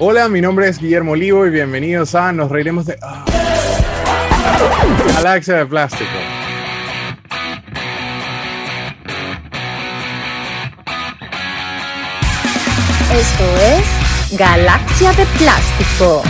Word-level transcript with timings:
Hola, 0.00 0.28
mi 0.28 0.40
nombre 0.40 0.68
es 0.68 0.78
Guillermo 0.78 1.12
Olivo 1.12 1.44
y 1.44 1.50
bienvenidos 1.50 2.14
a 2.14 2.32
Nos 2.32 2.52
Reiremos 2.52 2.86
de... 2.86 2.96
Ah. 3.02 3.24
Galaxia 5.16 5.56
de 5.56 5.66
Plástico. 5.66 6.04
Esto 13.12 13.44
es 13.72 14.38
Galaxia 14.38 15.12
de 15.14 15.26
Plástico. 15.36 16.22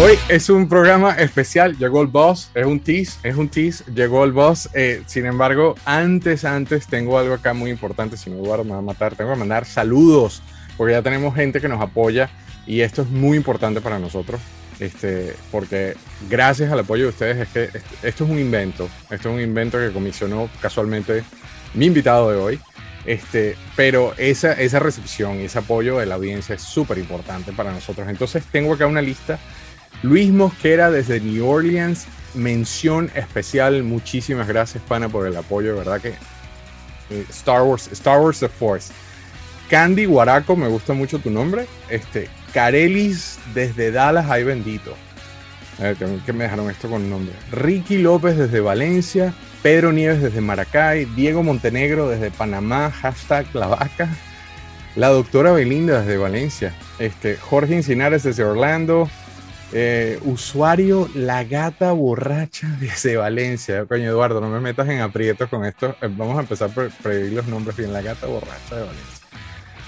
Hoy 0.00 0.16
es 0.28 0.48
un 0.48 0.68
programa 0.68 1.14
especial, 1.14 1.76
llegó 1.76 2.00
el 2.02 2.06
boss, 2.06 2.52
es 2.54 2.64
un 2.64 2.78
tease, 2.78 3.18
es 3.24 3.34
un 3.34 3.48
tease, 3.48 3.82
llegó 3.92 4.24
el 4.24 4.30
boss. 4.30 4.68
Eh, 4.72 5.02
sin 5.06 5.26
embargo, 5.26 5.74
antes, 5.84 6.44
antes 6.44 6.86
tengo 6.86 7.18
algo 7.18 7.34
acá 7.34 7.52
muy 7.52 7.68
importante, 7.72 8.16
si 8.16 8.30
me 8.30 8.38
Eduardo 8.38 8.62
me 8.62 8.70
va 8.70 8.78
a 8.78 8.82
matar, 8.82 9.16
tengo 9.16 9.32
que 9.32 9.38
mandar 9.40 9.66
saludos, 9.66 10.40
porque 10.76 10.92
ya 10.92 11.02
tenemos 11.02 11.34
gente 11.34 11.60
que 11.60 11.66
nos 11.66 11.82
apoya 11.82 12.30
y 12.64 12.82
esto 12.82 13.02
es 13.02 13.08
muy 13.08 13.36
importante 13.36 13.80
para 13.80 13.98
nosotros, 13.98 14.40
este, 14.78 15.34
porque 15.50 15.96
gracias 16.30 16.70
al 16.70 16.78
apoyo 16.78 17.02
de 17.02 17.10
ustedes 17.10 17.38
es 17.38 17.48
que 17.48 17.78
esto 18.06 18.24
es 18.24 18.30
un 18.30 18.38
invento, 18.38 18.88
esto 19.10 19.30
es 19.30 19.34
un 19.34 19.40
invento 19.40 19.78
que 19.78 19.90
comisionó 19.90 20.48
casualmente 20.62 21.24
mi 21.74 21.86
invitado 21.86 22.30
de 22.30 22.36
hoy. 22.36 22.60
Este, 23.04 23.56
pero 23.74 24.12
esa, 24.18 24.52
esa 24.52 24.80
recepción 24.80 25.40
y 25.40 25.44
ese 25.44 25.60
apoyo 25.60 25.98
de 25.98 26.04
la 26.04 26.16
audiencia 26.16 26.54
es 26.54 26.62
súper 26.62 26.98
importante 26.98 27.52
para 27.52 27.72
nosotros. 27.72 28.06
Entonces 28.06 28.44
tengo 28.52 28.74
acá 28.74 28.86
una 28.86 29.00
lista 29.00 29.38
Luis 30.02 30.30
Mosquera 30.30 30.90
desde 30.90 31.20
New 31.20 31.46
Orleans, 31.46 32.06
mención 32.34 33.10
especial. 33.14 33.82
Muchísimas 33.82 34.46
gracias, 34.46 34.82
pana, 34.84 35.08
por 35.08 35.26
el 35.26 35.36
apoyo, 35.36 35.76
¿verdad? 35.76 36.00
Que 36.00 36.14
eh, 37.10 37.24
Star 37.30 37.62
Wars, 37.62 37.88
Star 37.92 38.20
Wars 38.20 38.40
The 38.40 38.48
Force. 38.48 38.92
Candy 39.68 40.06
Guaraco, 40.06 40.56
me 40.56 40.68
gusta 40.68 40.94
mucho 40.94 41.18
tu 41.18 41.30
nombre. 41.30 41.66
Este, 41.90 42.28
Carelis 42.54 43.38
desde 43.54 43.90
Dallas, 43.90 44.30
ay 44.30 44.44
bendito. 44.44 44.94
Que 46.24 46.32
me 46.32 46.44
dejaron 46.44 46.68
esto 46.70 46.88
con 46.88 47.08
nombre. 47.08 47.34
Ricky 47.52 47.98
López 47.98 48.36
desde 48.36 48.58
Valencia. 48.58 49.32
Pedro 49.62 49.92
Nieves 49.92 50.20
desde 50.20 50.40
Maracay. 50.40 51.04
Diego 51.04 51.44
Montenegro 51.44 52.08
desde 52.08 52.32
Panamá. 52.32 52.90
Hashtag 52.90 53.46
la 53.54 53.68
vaca. 53.68 54.08
La 54.96 55.08
doctora 55.08 55.52
Belinda 55.52 56.00
desde 56.00 56.16
Valencia. 56.16 56.74
Este, 56.98 57.36
Jorge 57.36 57.76
Encinares 57.76 58.24
desde 58.24 58.42
Orlando. 58.42 59.08
Eh, 59.72 60.18
usuario 60.24 61.10
La 61.14 61.44
Gata 61.44 61.92
Borracha 61.92 62.68
desde 62.80 63.16
Valencia. 63.16 63.84
Coño, 63.84 64.04
Eduardo, 64.04 64.40
no 64.40 64.48
me 64.48 64.60
metas 64.60 64.88
en 64.88 65.00
aprietos 65.00 65.48
con 65.48 65.64
esto. 65.64 65.94
Eh, 66.00 66.08
vamos 66.10 66.38
a 66.38 66.40
empezar 66.40 66.70
por 66.70 66.90
prever 66.90 67.32
los 67.32 67.46
nombres 67.46 67.76
bien. 67.76 67.92
La 67.92 68.02
Gata 68.02 68.26
Borracha 68.26 68.76
de 68.76 68.82
Valencia. 68.82 69.18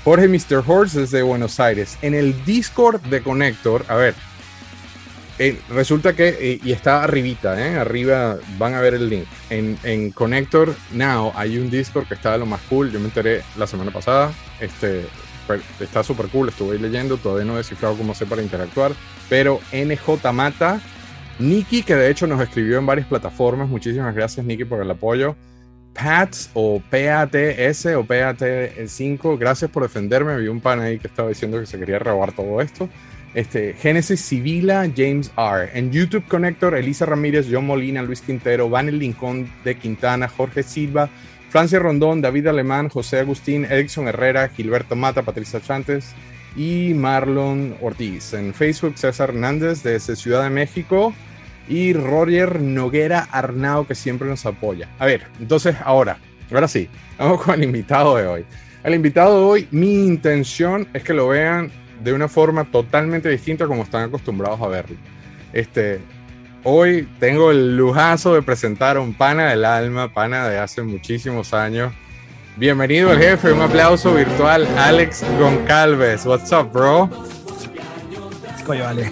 Jorge 0.04 0.28
Mr. 0.28 0.64
Horse 0.66 1.00
desde 1.00 1.22
Buenos 1.22 1.60
Aires. 1.60 1.98
En 2.02 2.14
el 2.14 2.44
Discord 2.44 3.00
de 3.02 3.22
Connector, 3.22 3.84
a 3.88 3.96
ver, 3.96 4.14
eh, 5.38 5.58
resulta 5.70 6.14
que, 6.14 6.60
y 6.62 6.72
está 6.72 7.02
arribita, 7.02 7.52
arriba 7.80 8.38
van 8.58 8.74
a 8.74 8.80
ver 8.80 8.94
el 8.94 9.08
link. 9.08 9.26
En, 9.48 9.78
en 9.84 10.10
Connector 10.10 10.74
Now 10.92 11.32
hay 11.34 11.58
un 11.58 11.70
Discord 11.70 12.06
que 12.06 12.14
está 12.14 12.32
de 12.32 12.38
lo 12.38 12.46
más 12.46 12.60
cool. 12.68 12.90
Yo 12.90 12.98
me 12.98 13.06
enteré 13.06 13.42
la 13.56 13.66
semana 13.66 13.90
pasada. 13.90 14.32
Este, 14.60 15.06
está 15.80 16.02
súper 16.02 16.28
cool, 16.28 16.48
estuve 16.48 16.78
leyendo, 16.78 17.16
todavía 17.16 17.44
no 17.44 17.54
he 17.54 17.58
descifrado 17.58 17.96
cómo 17.96 18.14
sé 18.14 18.26
para 18.26 18.42
interactuar 18.42 18.92
pero 19.30 19.60
NJ 19.72 20.32
Mata, 20.32 20.80
Nikki, 21.38 21.84
que 21.84 21.94
de 21.94 22.10
hecho 22.10 22.26
nos 22.26 22.42
escribió 22.42 22.78
en 22.78 22.84
varias 22.84 23.06
plataformas, 23.06 23.68
muchísimas 23.68 24.14
gracias 24.14 24.44
Nikki 24.44 24.66
por 24.66 24.82
el 24.82 24.90
apoyo. 24.90 25.36
Pats 25.94 26.50
o 26.54 26.82
PATS 26.90 27.86
o 27.86 28.04
PAT5, 28.04 29.38
gracias 29.38 29.70
por 29.70 29.84
defenderme. 29.84 30.36
Vi 30.36 30.48
un 30.48 30.60
pan 30.60 30.80
ahí 30.80 30.98
que 30.98 31.06
estaba 31.06 31.28
diciendo 31.28 31.58
que 31.58 31.66
se 31.66 31.78
quería 31.78 31.98
robar 31.98 32.32
todo 32.32 32.60
esto. 32.60 32.88
Este, 33.34 33.74
Génesis 33.74 34.20
Civila, 34.20 34.90
James 34.96 35.30
R. 35.36 35.70
En 35.74 35.92
YouTube 35.92 36.26
Connector, 36.26 36.74
Elisa 36.74 37.06
Ramírez, 37.06 37.46
John 37.50 37.66
Molina, 37.66 38.02
Luis 38.02 38.20
Quintero, 38.20 38.68
Vanel 38.68 38.98
Lincoln 38.98 39.48
de 39.64 39.76
Quintana, 39.76 40.28
Jorge 40.28 40.64
Silva, 40.64 41.08
Francia 41.50 41.80
Rondón, 41.80 42.22
David 42.22 42.46
Alemán, 42.46 42.88
José 42.88 43.18
Agustín, 43.18 43.64
Edison 43.64 44.06
Herrera, 44.06 44.48
Gilberto 44.48 44.94
Mata, 44.94 45.22
Patricia 45.22 45.60
Chantes, 45.60 46.14
y 46.56 46.94
Marlon 46.94 47.76
Ortiz. 47.80 48.34
En 48.34 48.54
Facebook, 48.54 48.96
César 48.96 49.30
Hernández 49.30 49.82
desde 49.82 50.14
Ciudad 50.14 50.44
de 50.44 50.50
México 50.50 51.12
y 51.68 51.92
Roger 51.92 52.60
Noguera 52.60 53.28
Arnao 53.32 53.86
que 53.86 53.96
siempre 53.96 54.28
nos 54.28 54.46
apoya. 54.46 54.88
A 55.00 55.06
ver, 55.06 55.26
entonces 55.40 55.76
ahora, 55.84 56.18
ahora 56.52 56.68
sí, 56.68 56.88
vamos 57.18 57.42
con 57.42 57.54
el 57.54 57.64
invitado 57.64 58.16
de 58.16 58.26
hoy. 58.26 58.44
El 58.82 58.94
invitado 58.94 59.38
de 59.38 59.44
hoy, 59.44 59.68
mi 59.72 60.06
intención 60.06 60.88
es 60.94 61.02
que 61.02 61.14
lo 61.14 61.28
vean 61.28 61.70
de 62.02 62.12
una 62.12 62.28
forma 62.28 62.64
totalmente 62.64 63.28
distinta 63.28 63.66
como 63.66 63.82
están 63.82 64.04
acostumbrados 64.04 64.60
a 64.62 64.68
verlo. 64.68 64.96
Este, 65.52 66.00
hoy 66.64 67.08
tengo 67.18 67.50
el 67.50 67.76
lujazo 67.76 68.34
de 68.34 68.42
presentar 68.42 68.96
a 68.96 69.00
un 69.00 69.14
pana 69.14 69.50
del 69.50 69.64
alma, 69.64 70.12
pana 70.12 70.48
de 70.48 70.58
hace 70.58 70.82
muchísimos 70.82 71.54
años, 71.54 71.92
Bienvenido 72.60 73.10
el 73.10 73.18
jefe, 73.18 73.52
un 73.52 73.62
aplauso 73.62 74.12
virtual, 74.12 74.66
Alex 74.76 75.24
Goncalves. 75.38 76.26
What's 76.26 76.52
up, 76.52 76.70
bro? 76.70 77.08
Coño, 78.66 78.84
vale. 78.84 79.10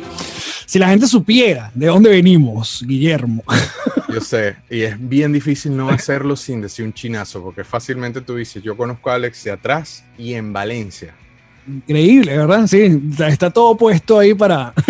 Si 0.67 0.79
la 0.79 0.89
gente 0.89 1.07
supiera 1.07 1.71
de 1.75 1.87
dónde 1.87 2.11
venimos, 2.11 2.85
Guillermo. 2.87 3.43
Yo 4.13 4.21
sé, 4.21 4.57
y 4.69 4.83
es 4.83 4.97
bien 4.99 5.33
difícil 5.33 5.75
no 5.75 5.89
hacerlo 5.89 6.37
sin 6.37 6.61
decir 6.61 6.85
un 6.85 6.93
chinazo, 6.93 7.43
porque 7.43 7.65
fácilmente 7.65 8.21
tú 8.21 8.35
dices, 8.35 8.63
yo 8.63 8.77
conozco 8.77 9.11
a 9.11 9.15
Alex 9.15 9.45
de 9.45 9.53
atrás 9.53 10.05
y 10.19 10.35
en 10.35 10.53
Valencia. 10.53 11.15
Increíble, 11.69 12.37
¿verdad? 12.37 12.67
Sí, 12.67 13.01
está 13.27 13.51
todo 13.51 13.77
puesto 13.77 14.19
ahí 14.19 14.35
para... 14.35 14.73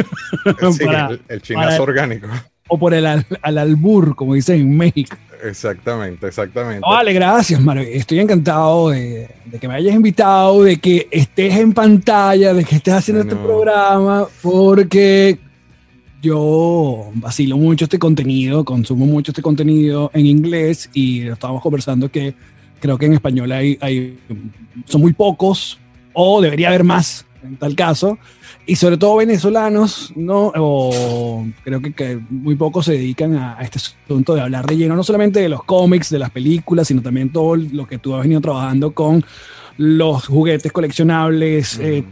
Sí, 0.72 0.84
el, 1.28 1.42
chinazo 1.42 1.82
orgánico. 1.82 2.28
O 2.68 2.78
por 2.78 2.94
el 2.94 3.06
al, 3.06 3.24
albur, 3.42 4.14
como 4.14 4.34
dicen 4.34 4.60
en 4.60 4.76
México. 4.76 5.16
Exactamente, 5.42 6.26
exactamente. 6.26 6.80
vale, 6.80 7.12
gracias, 7.12 7.60
Mario. 7.60 7.82
Estoy 7.82 8.20
encantado 8.20 8.90
de, 8.90 9.28
que 9.60 9.68
me 9.68 9.74
hayas 9.74 9.94
invitado, 9.94 10.62
de 10.62 10.78
que 10.78 11.08
estés 11.10 11.56
en 11.56 11.72
pantalla, 11.72 12.52
de 12.54 12.64
que 12.64 12.76
estés 12.76 12.94
haciendo 12.94 13.22
este 13.22 13.36
programa, 13.36 14.26
porque 14.42 15.38
yo 16.20 17.10
vacilo 17.14 17.56
mucho 17.56 17.84
este 17.84 17.98
contenido, 17.98 18.64
consumo 18.64 19.06
mucho 19.06 19.32
este 19.32 19.42
contenido 19.42 20.10
en 20.14 20.26
inglés 20.26 20.90
y 20.92 21.28
estábamos 21.28 21.62
conversando 21.62 22.10
que 22.10 22.34
creo 22.80 22.98
que 22.98 23.06
en 23.06 23.14
español 23.14 23.52
hay, 23.52 23.78
hay 23.80 24.18
son 24.86 25.00
muy 25.00 25.12
pocos 25.12 25.78
o 26.20 26.40
debería 26.40 26.68
haber 26.68 26.82
más 26.82 27.24
en 27.44 27.56
tal 27.56 27.76
caso 27.76 28.18
y 28.66 28.74
sobre 28.74 28.96
todo 28.96 29.16
venezolanos, 29.16 30.12
¿no? 30.16 30.52
O 30.56 31.46
creo 31.62 31.80
que, 31.80 32.20
muy 32.28 32.56
pocos 32.56 32.86
se 32.86 32.92
dedican 32.92 33.36
a, 33.36 33.56
este 33.60 33.78
asunto 33.78 34.34
de 34.34 34.40
hablar 34.40 34.66
de 34.66 34.76
lleno, 34.76 34.96
no 34.96 35.04
solamente 35.04 35.40
de 35.40 35.48
los 35.48 35.62
cómics, 35.62 36.10
de 36.10 36.18
las 36.18 36.30
películas, 36.30 36.88
sino 36.88 37.00
también 37.00 37.32
todo 37.32 37.54
lo 37.54 37.86
que 37.86 37.98
tú 37.98 38.16
has 38.16 38.22
venido 38.22 38.40
trabajando 38.40 38.90
con 38.90 39.24
los 39.76 40.26
juguetes 40.26 40.72
coleccionables. 40.72 41.78
Eh, 41.78 42.04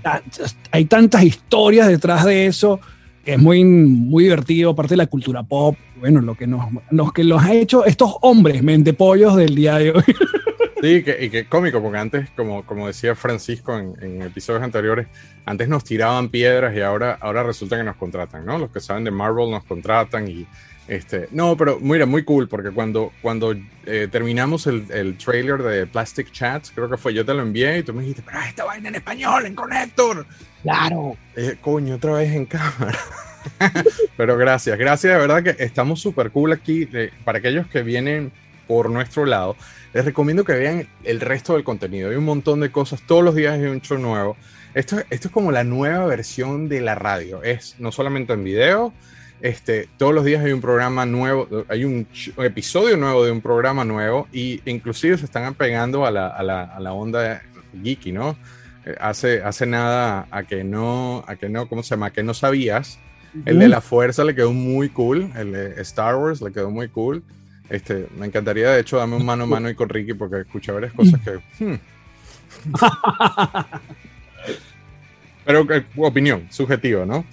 hay 0.70 0.84
tantas 0.84 1.24
historias 1.24 1.88
detrás 1.88 2.24
de 2.24 2.46
eso 2.46 2.78
que 3.24 3.34
es 3.34 3.38
muy, 3.40 3.64
muy 3.64 4.22
divertido, 4.22 4.70
aparte 4.70 4.92
de 4.92 4.98
la 4.98 5.08
cultura 5.08 5.42
pop, 5.42 5.76
bueno, 5.98 6.20
lo 6.20 6.36
que 6.36 6.46
nos, 6.46 6.64
los 6.90 7.12
que 7.12 7.24
los 7.24 7.42
ha 7.42 7.54
hecho 7.54 7.84
estos 7.84 8.14
hombres 8.20 8.62
mentepollos 8.62 9.34
del 9.34 9.56
día 9.56 9.78
de 9.78 9.90
hoy. 9.90 10.04
Sí, 10.80 11.02
que, 11.02 11.24
y 11.24 11.30
que 11.30 11.46
cómico, 11.46 11.82
porque 11.82 11.98
antes, 11.98 12.30
como, 12.36 12.64
como 12.66 12.86
decía 12.86 13.14
Francisco 13.14 13.78
en, 13.78 14.22
episodios 14.22 14.62
anteriores, 14.62 15.06
antes 15.46 15.68
nos 15.68 15.84
tiraban 15.84 16.28
piedras 16.28 16.76
y 16.76 16.80
ahora, 16.80 17.16
ahora 17.20 17.42
resulta 17.42 17.76
que 17.76 17.84
nos 17.84 17.96
contratan, 17.96 18.44
¿no? 18.44 18.58
Los 18.58 18.70
que 18.70 18.80
saben 18.80 19.04
de 19.04 19.10
Marvel 19.10 19.50
nos 19.50 19.64
contratan 19.64 20.28
y 20.28 20.46
este, 20.86 21.28
no, 21.32 21.56
pero 21.56 21.80
mira, 21.80 22.06
muy 22.06 22.24
cool, 22.24 22.48
porque 22.48 22.70
cuando, 22.70 23.12
cuando 23.20 23.54
eh, 23.86 24.08
terminamos 24.10 24.66
el, 24.68 24.86
el, 24.90 25.16
trailer 25.16 25.62
de 25.62 25.86
Plastic 25.86 26.30
Chats, 26.30 26.70
creo 26.72 26.88
que 26.88 26.96
fue 26.96 27.12
yo 27.12 27.24
te 27.24 27.34
lo 27.34 27.42
envié 27.42 27.78
y 27.78 27.82
tú 27.82 27.92
me 27.92 28.02
dijiste, 28.02 28.22
pero 28.24 28.38
esta 28.40 28.64
vaina 28.64 28.90
en 28.90 28.94
español, 28.94 29.46
en 29.46 29.54
Connector. 29.54 30.26
Claro. 30.62 31.16
Eh, 31.34 31.56
coño, 31.60 31.96
otra 31.96 32.12
vez 32.12 32.32
en 32.32 32.46
cámara. 32.46 32.98
pero 34.16 34.36
gracias, 34.36 34.78
gracias, 34.78 35.12
de 35.12 35.18
verdad 35.18 35.42
que 35.42 35.64
estamos 35.64 36.00
súper 36.00 36.30
cool 36.30 36.52
aquí. 36.52 36.88
Eh, 36.92 37.10
para 37.24 37.38
aquellos 37.38 37.66
que 37.66 37.82
vienen 37.82 38.30
por 38.68 38.90
nuestro 38.90 39.24
lado, 39.24 39.56
les 39.96 40.04
recomiendo 40.04 40.44
que 40.44 40.52
vean 40.52 40.86
el 41.04 41.20
resto 41.20 41.54
del 41.54 41.64
contenido. 41.64 42.10
Hay 42.10 42.16
un 42.16 42.24
montón 42.26 42.60
de 42.60 42.70
cosas, 42.70 43.00
todos 43.06 43.24
los 43.24 43.34
días 43.34 43.54
hay 43.54 43.64
un 43.64 43.80
show 43.80 43.96
nuevo. 43.96 44.36
Esto, 44.74 44.98
esto 45.08 45.28
es 45.28 45.32
como 45.32 45.52
la 45.52 45.64
nueva 45.64 46.04
versión 46.04 46.68
de 46.68 46.82
la 46.82 46.94
radio. 46.94 47.42
Es 47.42 47.76
no 47.78 47.90
solamente 47.92 48.34
en 48.34 48.44
video, 48.44 48.92
este, 49.40 49.88
todos 49.96 50.12
los 50.12 50.26
días 50.26 50.44
hay 50.44 50.52
un 50.52 50.60
programa 50.60 51.06
nuevo, 51.06 51.48
hay 51.70 51.86
un, 51.86 52.06
episodio 52.36 52.98
nuevo 52.98 53.24
de 53.24 53.30
un 53.30 53.40
programa 53.40 53.86
nuevo 53.86 54.28
y 54.34 54.60
inclusive 54.66 55.16
se 55.16 55.24
están 55.24 55.44
apegando 55.44 56.04
a 56.04 56.10
la, 56.10 56.26
a 56.26 56.42
la, 56.42 56.64
a 56.64 56.78
la 56.78 56.92
onda 56.92 57.40
geeky, 57.82 58.12
¿no? 58.12 58.36
Eh, 58.84 58.94
hace, 59.00 59.42
hace 59.42 59.64
nada 59.64 60.28
a 60.30 60.42
que 60.42 60.62
no, 60.62 61.24
a 61.26 61.36
que 61.36 61.48
no, 61.48 61.70
¿cómo 61.70 61.82
se 61.82 61.94
llama? 61.94 62.06
A 62.06 62.12
que 62.12 62.22
no 62.22 62.34
sabías. 62.34 62.98
El 63.46 63.60
de 63.60 63.68
la 63.68 63.80
fuerza 63.80 64.24
le 64.24 64.34
quedó 64.34 64.52
muy 64.52 64.90
cool. 64.90 65.30
El 65.36 65.52
de 65.52 65.80
Star 65.80 66.16
Wars 66.16 66.42
le 66.42 66.52
quedó 66.52 66.70
muy 66.70 66.88
cool. 66.88 67.22
Este, 67.68 68.06
me 68.16 68.26
encantaría, 68.26 68.70
de 68.70 68.80
hecho, 68.80 68.98
darme 68.98 69.16
un 69.16 69.24
mano 69.24 69.44
a 69.44 69.46
mano 69.46 69.68
y 69.68 69.74
con 69.74 69.88
Ricky 69.88 70.14
porque 70.14 70.40
escuché 70.40 70.72
varias 70.72 70.92
cosas 70.92 71.20
que. 71.20 71.64
hmm. 71.64 71.78
Pero 75.46 75.72
eh, 75.72 75.86
opinión, 75.96 76.48
subjetiva, 76.50 77.06
¿no? 77.06 77.24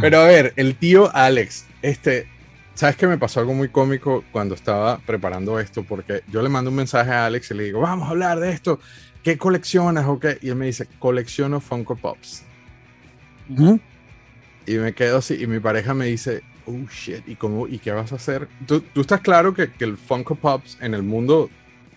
Pero 0.00 0.20
a 0.20 0.24
ver, 0.24 0.54
el 0.56 0.74
tío 0.76 1.14
Alex, 1.14 1.66
este, 1.82 2.26
¿sabes 2.74 2.96
qué 2.96 3.06
me 3.06 3.18
pasó 3.18 3.40
algo 3.40 3.52
muy 3.52 3.68
cómico 3.68 4.24
cuando 4.32 4.54
estaba 4.54 4.98
preparando 4.98 5.60
esto? 5.60 5.82
Porque 5.82 6.22
yo 6.28 6.40
le 6.40 6.48
mando 6.48 6.70
un 6.70 6.76
mensaje 6.76 7.10
a 7.10 7.26
Alex 7.26 7.50
y 7.50 7.54
le 7.54 7.64
digo, 7.64 7.80
vamos 7.80 8.08
a 8.08 8.12
hablar 8.12 8.40
de 8.40 8.52
esto. 8.52 8.80
¿Qué 9.22 9.36
coleccionas 9.36 10.06
o 10.06 10.18
qué? 10.18 10.38
Y 10.40 10.48
él 10.48 10.56
me 10.56 10.64
dice, 10.64 10.88
colecciono 10.98 11.60
Funko 11.60 11.96
Pops. 11.96 12.42
Ujú. 13.50 13.78
Y 14.66 14.74
me 14.76 14.94
quedo 14.94 15.18
así, 15.18 15.34
y 15.38 15.46
mi 15.46 15.60
pareja 15.60 15.92
me 15.92 16.06
dice, 16.06 16.42
oh 16.68 16.86
shit, 16.90 17.26
¿y, 17.26 17.34
cómo, 17.34 17.66
¿y 17.66 17.78
qué 17.78 17.92
vas 17.92 18.12
a 18.12 18.16
hacer? 18.16 18.48
¿Tú, 18.66 18.80
tú 18.80 19.00
estás 19.00 19.20
claro 19.20 19.54
que, 19.54 19.72
que 19.72 19.84
el 19.84 19.96
Funko 19.96 20.34
Pops 20.34 20.78
en 20.80 20.94
el 20.94 21.02
mundo 21.02 21.50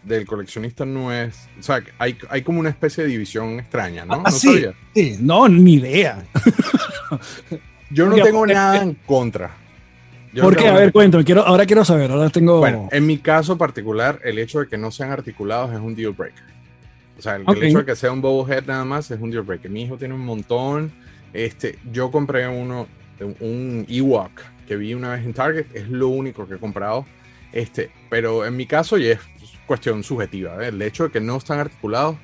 del 0.04 0.26
coleccionista 0.26 0.86
no 0.86 1.12
es. 1.14 1.48
O 1.60 1.64
sea, 1.64 1.84
hay, 1.98 2.18
hay 2.30 2.42
como 2.42 2.60
una 2.60 2.70
especie 2.70 3.04
de 3.04 3.10
división 3.10 3.60
extraña, 3.60 4.06
¿no? 4.06 4.16
Ah, 4.16 4.24
no 4.26 4.32
sí. 4.32 4.48
sabía. 4.48 4.74
Sí, 4.96 5.18
no, 5.20 5.48
ni 5.48 5.76
idea. 5.76 6.24
Yo 7.90 8.08
no 8.08 8.16
tengo 8.16 8.46
nada 8.46 8.82
en 8.82 8.94
contra. 9.06 9.52
Yo 10.34 10.44
¿Por 10.44 10.56
qué? 10.56 10.68
A 10.68 10.74
ver, 10.74 10.94
cuéntame, 10.94 11.26
quiero, 11.26 11.46
ahora 11.46 11.66
quiero 11.66 11.84
saber, 11.84 12.10
ahora 12.10 12.30
tengo... 12.30 12.60
Bueno, 12.60 12.88
en 12.90 13.06
mi 13.06 13.18
caso 13.18 13.58
particular, 13.58 14.20
el 14.24 14.40
hecho 14.40 14.60
de 14.60 14.68
que 14.68 14.78
no 14.78 14.90
sean 14.90 15.12
articulados 15.12 15.74
es 15.74 15.80
un 15.80 15.94
deal 15.94 16.14
breaker. 16.14 16.46
O 17.18 17.22
sea, 17.22 17.36
el, 17.36 17.64
hecho 17.64 17.80
de 17.80 17.86
que 17.86 17.96
sea 17.98 18.14
un 18.14 18.22
bobblehead 18.22 18.66
nada 18.66 18.86
más 18.86 19.12
es 19.12 19.20
un 19.20 19.30
deal 19.30 19.44
breaker. 19.44 19.70
Mi 19.70 19.84
hijo 19.84 19.98
tiene 19.98 20.14
un 20.14 20.22
montón. 20.22 20.90
Este, 21.34 21.78
yo 21.92 22.12
compré 22.12 22.48
uno, 22.48 22.88
un 23.42 23.86
Ewok 23.90 24.32
que 24.68 24.76
vi 24.76 24.94
una 24.94 25.12
vez 25.12 25.26
en 25.26 25.34
Target. 25.34 25.66
Es 25.74 25.90
lo 25.90 26.10
único 26.10 26.48
que 26.48 26.56
he 26.56 26.58
comprado. 26.58 27.06
Este, 27.52 27.92
pero 28.10 28.46
en 28.46 28.56
mi 28.56 28.66
caso, 28.66 28.98
y 28.98 29.08
es 29.08 29.20
cuestión 29.66 30.04
subjetiva. 30.04 30.64
¿eh? 30.64 30.70
El 30.70 30.82
hecho 30.82 31.06
de 31.06 31.12
que 31.12 31.20
no 31.20 31.38
están 31.38 31.60
articulados 31.60 32.18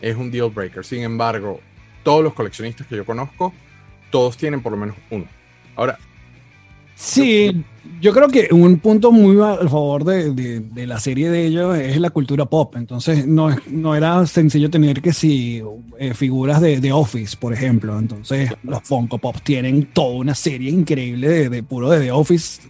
es 0.00 0.16
un 0.16 0.30
deal 0.30 0.50
breaker. 0.50 0.84
Sin 0.84 1.02
embargo, 1.02 1.60
todos 2.02 2.24
los 2.24 2.34
coleccionistas 2.34 2.86
que 2.86 2.96
yo 2.96 3.04
conozco, 3.04 3.52
todos 4.10 4.36
tienen 4.36 4.62
por 4.62 4.72
lo 4.72 4.78
menos 4.78 4.96
uno. 5.10 5.26
Ahora, 5.76 5.98
Sí, 7.00 7.64
yo 8.00 8.12
creo 8.12 8.28
que 8.28 8.48
un 8.52 8.78
punto 8.78 9.10
muy 9.12 9.40
a 9.42 9.56
favor 9.68 10.04
de, 10.04 10.32
de- 10.32 10.86
la 10.86 10.98
serie 11.00 11.30
de 11.30 11.46
ellos 11.46 11.76
es 11.78 11.98
la 12.00 12.10
cultura 12.10 12.44
pop. 12.46 12.74
Entonces, 12.76 13.26
no, 13.26 13.54
no 13.70 13.94
era 13.94 14.26
sencillo 14.26 14.68
tener 14.70 15.00
que 15.02 15.12
si 15.12 15.62
eh, 15.98 16.14
figuras 16.14 16.60
de, 16.60 16.80
de 16.80 16.92
Office, 16.92 17.36
por 17.38 17.52
ejemplo. 17.52 17.98
Entonces, 17.98 18.50
los 18.62 18.82
Funko 18.82 19.18
Pop 19.18 19.36
tienen 19.42 19.86
toda 19.92 20.16
una 20.16 20.34
serie 20.34 20.70
increíble 20.70 21.48
de, 21.48 21.62
puro 21.62 21.90
de 21.90 22.00
The 22.00 22.12
Office 22.12 22.62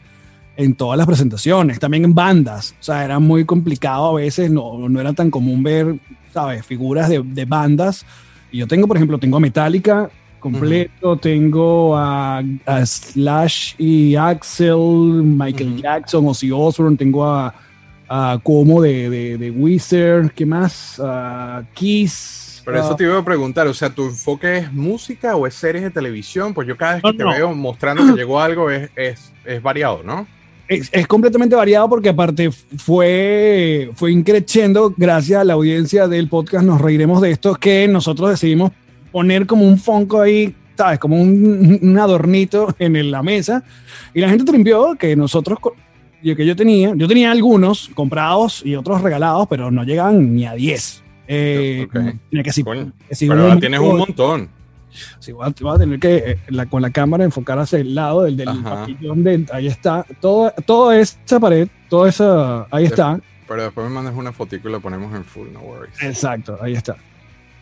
en 0.57 0.75
todas 0.75 0.99
las 0.99 1.07
presentaciones, 1.07 1.79
también 1.79 2.05
en 2.05 2.15
bandas. 2.15 2.75
O 2.81 2.83
sea, 2.83 3.05
era 3.05 3.19
muy 3.19 3.45
complicado 3.45 4.09
a 4.09 4.21
veces, 4.21 4.51
no, 4.51 4.89
no 4.89 5.01
era 5.01 5.13
tan 5.13 5.31
común 5.31 5.63
ver, 5.63 5.99
¿sabes? 6.35 6.65
Figuras 6.67 7.09
de, 7.09 7.23
de 7.23 7.45
bandas. 7.47 8.05
Y 8.53 8.59
yo 8.59 8.67
tengo, 8.69 8.87
por 8.87 8.97
ejemplo, 8.97 9.19
tengo 9.19 9.39
a 9.39 9.41
Metallica 9.41 10.11
completo, 10.41 11.17
tengo 11.17 11.97
a, 11.97 12.43
a 12.67 12.87
Slash 12.87 13.75
y 13.79 14.17
Axel, 14.17 14.77
Michael 14.77 15.73
Ujú. 15.75 15.83
Jackson, 15.83 16.27
Ozzy 16.27 16.51
Osbourne, 16.51 16.97
tengo 16.97 17.25
a, 17.27 17.55
a 18.09 18.39
Como 18.43 18.83
de, 18.83 19.09
de, 19.11 19.39
de 19.39 19.51
Wizard, 19.51 20.31
¿qué 20.33 20.45
más? 20.47 21.01
A 21.05 21.63
Kiss. 21.75 22.63
Pero 22.65 22.79
eso 22.79 22.95
te 22.95 23.05
iba 23.05 23.19
a 23.19 23.25
preguntar, 23.25 23.67
o 23.67 23.75
sea, 23.75 23.91
¿tu 23.91 24.05
enfoque 24.05 24.59
es 24.59 24.73
música 24.73 25.35
o 25.35 25.47
es 25.47 25.55
series 25.55 25.83
de 25.83 25.91
televisión? 25.91 26.53
Pues 26.55 26.69
yo 26.69 26.77
cada 26.77 26.95
vez 26.95 27.03
que 27.03 27.09
No, 27.13 27.17
te 27.17 27.25
no. 27.25 27.31
veo 27.31 27.55
mostrando 27.55 28.05
que 28.07 28.13
llegó 28.13 28.41
algo 28.41 28.71
es, 28.71 28.91
es, 28.97 29.33
es 29.45 29.63
variado, 29.63 30.03
¿no? 30.05 30.27
es, 30.69 30.89
es 30.93 31.07
completamente 31.09 31.57
variado 31.57 31.89
porque 31.89 32.11
aparte 32.11 32.49
fue, 32.51 33.91
fue 33.95 34.13
increciendo 34.13 34.95
gracias 34.97 35.41
a 35.41 35.45
la 35.45 35.55
audiencia 35.55 36.07
del 36.07 36.29
podcast 36.29 36.65
Nos 36.65 36.81
Reiremos 36.81 37.21
de 37.21 37.33
Esto 37.33 37.57
que 37.57 37.89
nosotros 37.89 38.31
decidimos 38.31 38.71
poner 39.13 39.47
como 39.47 39.65
un 39.67 39.79
fonco 39.79 40.21
ahí, 40.21 40.55
¿sabes? 40.77 40.99
Como 40.99 41.21
un, 41.21 41.79
un 41.83 41.99
adornito 41.99 42.75
en 42.79 43.11
la 43.11 43.23
mesa 43.23 43.63
y 44.15 44.21
la 44.21 44.29
gente 44.29 44.45
trimpió 44.45 44.95
que 44.99 45.17
nosotros, 45.17 45.59
que 46.23 46.47
yo 46.47 46.55
tenía, 46.57 46.93
yo 46.97 47.09
tenía 47.09 47.31
algunos 47.31 47.91
comprados 47.95 48.65
y 48.65 48.77
otros 48.77 49.01
regalados, 49.03 49.47
pero 49.49 49.71
no 49.71 49.85
llegaban 49.85 50.35
ni 50.35 50.47
a 50.47 50.55
10. 50.55 51.03
Eh, 51.33 51.87
Ok. 51.87 51.93
tenía 52.29 52.43
que 52.43 52.53
si- 52.53 52.65
Coño, 52.65 52.93
que 53.09 53.15
si 53.15 53.29
Pero 53.29 53.53
un- 53.53 53.61
tienes 53.61 53.81
un 53.81 53.99
montón. 53.99 54.49
Voy 55.33 55.47
a, 55.47 55.55
voy 55.61 55.77
a 55.77 55.79
tener 55.79 56.01
que 56.01 56.17
eh, 56.17 56.39
la- 56.49 56.67
con 56.67 56.83
la 56.83 56.91
cámara 56.91 57.23
enfocar 57.23 57.57
hacia 57.61 57.79
el 57.79 57.95
lado 57.95 58.23
del, 58.25 58.37
del 58.37 58.49
de 59.23 59.47
ahí 59.53 59.69
está 59.69 60.05
todo, 60.21 60.53
toda 60.67 60.99
esa 60.99 61.39
pared 61.39 61.69
toda 61.89 62.09
esa 62.09 62.67
ahí 62.73 62.87
está 62.87 63.21
Pero 63.47 63.63
después 63.63 63.87
me 63.89 63.95
mandas 63.95 64.15
una 64.17 64.33
fotico 64.33 64.69
y 64.69 64.73
la 64.73 64.81
ponemos 64.81 65.15
en 65.15 65.23
full, 65.25 65.47
no 65.53 65.61
worries. 65.61 65.95
exacto 66.03 66.59
ahí 66.61 66.73
está 66.75 66.97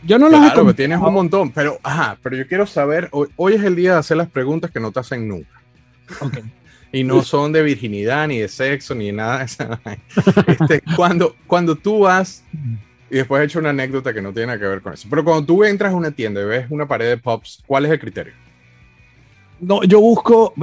yo 0.05 0.19
no 0.19 0.29
los 0.29 0.41
he 0.41 0.53
Claro, 0.53 0.75
tienes 0.75 0.99
un 0.99 1.13
montón. 1.13 1.51
Pero, 1.51 1.79
ajá, 1.83 2.19
pero 2.23 2.37
yo 2.37 2.47
quiero 2.47 2.67
saber, 2.67 3.09
hoy, 3.13 3.29
hoy 3.37 3.55
es 3.55 3.65
el 3.65 3.77
día 3.77 3.93
de 3.93 3.99
hacer 3.99 4.17
las 4.17 4.29
preguntas 4.29 4.71
que 4.71 4.81
no 4.81 4.93
te 4.93 5.01
hacen 5.01 5.29
nunca. 5.29 5.63
Y 6.91 7.05
no 7.05 7.23
son 7.23 7.53
de 7.53 7.63
virginidad, 7.63 8.27
ni 8.29 8.39
de 8.39 8.49
sexo, 8.49 8.95
ni 8.95 9.09
de 9.09 9.13
nada 9.13 9.41
de 9.41 9.45
esa 9.45 9.79
vaina. 9.85 10.03
este, 10.47 10.81
cuando, 10.97 11.37
cuando 11.47 11.77
tú 11.77 11.99
vas, 11.99 12.43
y 13.11 13.17
después 13.17 13.43
he 13.43 13.45
hecho 13.45 13.59
una 13.59 13.69
anécdota 13.69 14.15
que 14.15 14.23
no 14.23 14.33
tiene 14.33 14.47
nada 14.47 14.59
que 14.59 14.65
ver 14.65 14.81
con 14.81 14.95
eso, 14.95 15.07
pero 15.11 15.23
cuando 15.23 15.45
tú 15.45 15.65
entras 15.65 15.93
a 15.93 15.97
una 15.97 16.13
tienda 16.13 16.41
y 16.41 16.47
ves 16.47 16.67
una 16.71 16.89
pared 16.89 17.11
de 17.11 17.19
pops, 17.19 17.63
¿cuál 17.67 17.85
es 17.85 17.93
el 17.93 17.99
criterio? 17.99 18.33
no 19.61 19.83
yo 19.85 20.01
busco 20.01 20.55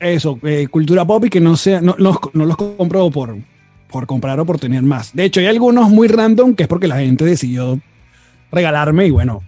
eso 0.00 0.38
eh, 0.42 0.66
cultura 0.68 1.04
pop 1.04 1.24
y 1.24 1.30
que 1.30 1.40
no 1.40 1.56
sea 1.56 1.80
no, 1.80 1.94
los, 1.98 2.16
no 2.32 2.46
los 2.46 2.56
compro 2.56 3.10
por 3.10 3.36
por 3.88 4.06
comprar 4.06 4.38
o 4.40 4.46
por 4.46 4.58
tener 4.58 4.82
más 4.82 5.14
de 5.14 5.24
hecho 5.24 5.40
hay 5.40 5.46
algunos 5.46 5.88
muy 5.90 6.08
random 6.08 6.54
que 6.54 6.64
es 6.64 6.68
porque 6.68 6.88
la 6.88 6.98
gente 6.98 7.24
decidió 7.24 7.80
regalarme 8.52 9.06
y 9.06 9.10
bueno 9.10 9.42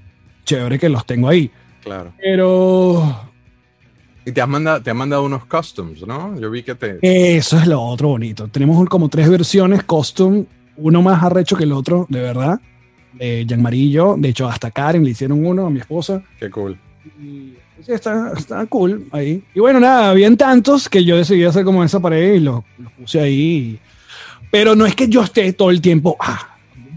chévere 0.44 0.78
que 0.78 0.88
los 0.88 1.04
tengo 1.06 1.28
ahí 1.28 1.50
Claro. 1.82 2.12
pero 2.18 3.28
Y 4.26 4.32
te 4.32 4.40
has 4.42 4.48
mandado, 4.48 4.82
te 4.82 4.90
han 4.90 4.96
mandado 4.96 5.22
unos 5.24 5.46
customs, 5.46 6.06
¿no? 6.06 6.38
Yo 6.38 6.50
vi 6.50 6.62
que 6.62 6.74
te. 6.74 6.98
Eso 7.00 7.58
es 7.58 7.66
lo 7.66 7.80
otro 7.80 8.08
bonito. 8.08 8.48
Tenemos 8.48 8.86
como 8.88 9.08
tres 9.08 9.30
versiones 9.30 9.84
custom, 9.84 10.44
uno 10.76 11.00
más 11.02 11.22
arrecho 11.22 11.56
que 11.56 11.64
el 11.64 11.72
otro, 11.72 12.04
de 12.10 12.20
verdad. 12.20 12.60
De 13.14 13.46
Jean-Marie 13.46 13.84
y 13.84 13.90
yo. 13.92 14.16
De 14.18 14.28
hecho, 14.28 14.46
hasta 14.48 14.70
Karen 14.70 15.02
le 15.02 15.10
hicieron 15.10 15.46
uno 15.46 15.66
a 15.66 15.70
mi 15.70 15.80
esposa. 15.80 16.22
Qué 16.38 16.50
cool. 16.50 16.78
Y 17.18 17.54
sí, 17.82 17.92
está, 17.92 18.32
está 18.36 18.66
cool 18.66 19.08
ahí. 19.12 19.42
Y 19.54 19.60
bueno, 19.60 19.80
nada, 19.80 20.10
habían 20.10 20.36
tantos 20.36 20.90
que 20.90 21.04
yo 21.04 21.16
decidí 21.16 21.44
hacer 21.44 21.64
como 21.64 21.82
esa 21.82 22.00
pared 22.00 22.34
y 22.34 22.40
los, 22.40 22.62
los 22.76 22.92
puse 22.92 23.20
ahí. 23.20 23.78
Pero 24.50 24.74
no 24.76 24.84
es 24.84 24.94
que 24.94 25.08
yo 25.08 25.22
esté 25.22 25.54
todo 25.54 25.70
el 25.70 25.80
tiempo, 25.80 26.16
ah, 26.20 26.47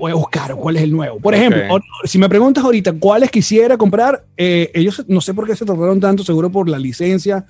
voy 0.02 0.12
a 0.12 0.16
buscar 0.16 0.56
cuál 0.56 0.76
es 0.78 0.84
el 0.84 0.92
nuevo. 0.92 1.20
Por 1.20 1.34
ejemplo, 1.36 1.62
si 2.06 2.18
me 2.18 2.28
preguntas 2.28 2.64
ahorita 2.64 2.94
cuáles 2.94 3.30
quisiera 3.32 3.78
comprar, 3.78 4.26
eh, 4.36 4.72
ellos 4.74 5.06
no 5.08 5.22
sé 5.22 5.34
por 5.34 5.46
qué 5.48 5.56
se 5.56 5.64
tardaron 5.64 6.00
tanto, 6.00 6.24
seguro 6.24 6.50
por 6.52 6.68
la 6.68 6.80
licencia, 6.80 7.46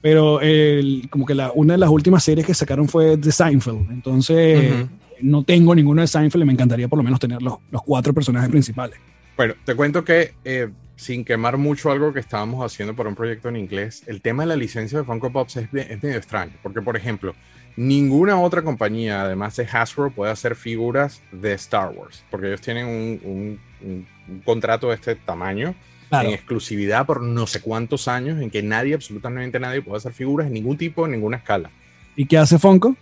pero 0.00 0.40
el- 0.40 1.08
como 1.10 1.24
que 1.24 1.34
la, 1.34 1.52
una 1.54 1.74
de 1.74 1.78
las 1.78 1.90
últimas 1.90 2.24
series 2.24 2.44
que 2.46 2.54
sacaron 2.54 2.88
fue 2.88 3.16
de 3.16 3.30
Seinfeld. 3.30 3.88
Entonces, 3.90 4.84
no 5.20 5.44
tengo 5.44 5.74
ninguno 5.74 6.00
de 6.02 6.08
Seinfeld 6.08 6.42
y 6.42 6.46
me 6.46 6.52
encantaría 6.52 6.88
por 6.88 6.96
lo 6.98 7.04
menos 7.04 7.20
tener 7.20 7.40
los, 7.40 7.54
los 7.70 7.82
cuatro 7.82 8.12
personajes 8.12 8.50
principales. 8.50 8.98
Bueno, 9.36 9.54
te 9.64 9.74
cuento 9.76 10.04
que 10.04 10.34
eh, 10.44 10.68
sin 10.96 11.24
quemar 11.24 11.56
mucho 11.56 11.90
algo 11.92 12.12
que 12.12 12.20
estábamos 12.20 12.64
haciendo 12.64 12.94
para 12.96 13.08
un 13.08 13.14
proyecto 13.14 13.48
en 13.48 13.56
inglés, 13.56 14.02
el 14.08 14.20
tema 14.20 14.42
de 14.42 14.48
la 14.48 14.56
licencia 14.56 14.98
de 14.98 15.04
Funko 15.04 15.32
Pops 15.32 15.56
es, 15.56 15.68
es 15.72 16.02
medio 16.02 16.16
extraño, 16.16 16.52
porque 16.62 16.82
por 16.82 16.96
ejemplo, 16.96 17.34
ninguna 17.76 18.38
otra 18.40 18.62
compañía, 18.62 19.22
además 19.22 19.56
de 19.56 19.64
Hasbro, 19.70 20.10
puede 20.10 20.32
hacer 20.32 20.56
figuras 20.56 21.22
de 21.32 21.52
Star 21.54 21.90
Wars, 21.90 22.24
porque 22.30 22.48
ellos 22.48 22.60
tienen 22.60 22.86
un, 22.86 23.20
un- 23.24 23.60
un- 23.88 24.06
un 24.28 24.40
contrato 24.40 24.88
de 24.88 24.94
este 24.96 25.14
tamaño 25.16 25.74
Claro. 26.08 26.28
en 26.28 26.34
exclusividad 26.34 27.06
por 27.06 27.22
no 27.22 27.46
sé 27.46 27.60
cuántos 27.62 28.06
años, 28.08 28.40
en 28.42 28.50
que 28.50 28.62
nadie, 28.62 28.94
absolutamente 28.94 29.58
nadie, 29.58 29.80
puede 29.80 29.96
hacer 29.98 30.12
figuras 30.12 30.46
en 30.46 30.52
ningún 30.54 30.76
tipo, 30.76 31.06
en 31.06 31.12
ninguna 31.12 31.38
escala. 31.38 31.70
¿Y 32.16 32.26
qué 32.26 32.36
hace 32.36 32.58
Funko? 32.58 32.96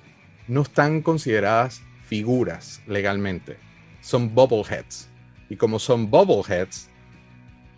No 0.46 0.62
están 0.62 1.02
consideradas 1.02 1.82
figuras 2.06 2.80
legalmente, 2.86 3.56
son 4.00 4.34
bobbleheads. 4.34 5.08
Y 5.48 5.56
como 5.56 5.78
son 5.80 6.08
bobbleheads, 6.10 6.88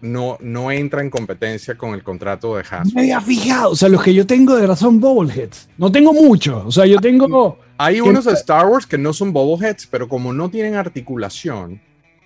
no, 0.03 0.37
no 0.41 0.71
entra 0.71 1.01
en 1.01 1.09
competencia 1.09 1.77
con 1.79 1.95
el 1.95 2.03
contrato 2.03 2.57
de 2.57 2.63
Hasbro. 2.63 2.91
me 2.95 3.01
había 3.03 3.21
fijado. 3.21 3.71
O 3.71 3.77
sea, 3.77 3.89
los 3.89 4.03
que 4.03 4.13
yo 4.13 4.27
tengo 4.27 4.55
de 4.55 4.61
verdad 4.63 4.77
son 4.77 5.01
bobbleheads. 5.01 5.71
No 5.79 5.91
tengo 5.91 6.13
mucho. 6.13 6.65
O 6.67 6.71
sea, 6.71 6.85
yo 6.87 6.99
tengo. 6.99 7.59
Hay 7.79 8.01
unos 8.01 8.25
de 8.27 8.33
Star 8.35 8.67
Wars 8.67 8.87
que 8.87 8.99
no 8.99 9.13
son 9.13 9.33
bobbleheads, 9.33 9.87
pero 9.87 10.09
como 10.09 10.33
no 10.33 10.51
tienen 10.51 10.75
articulación, 10.75 11.81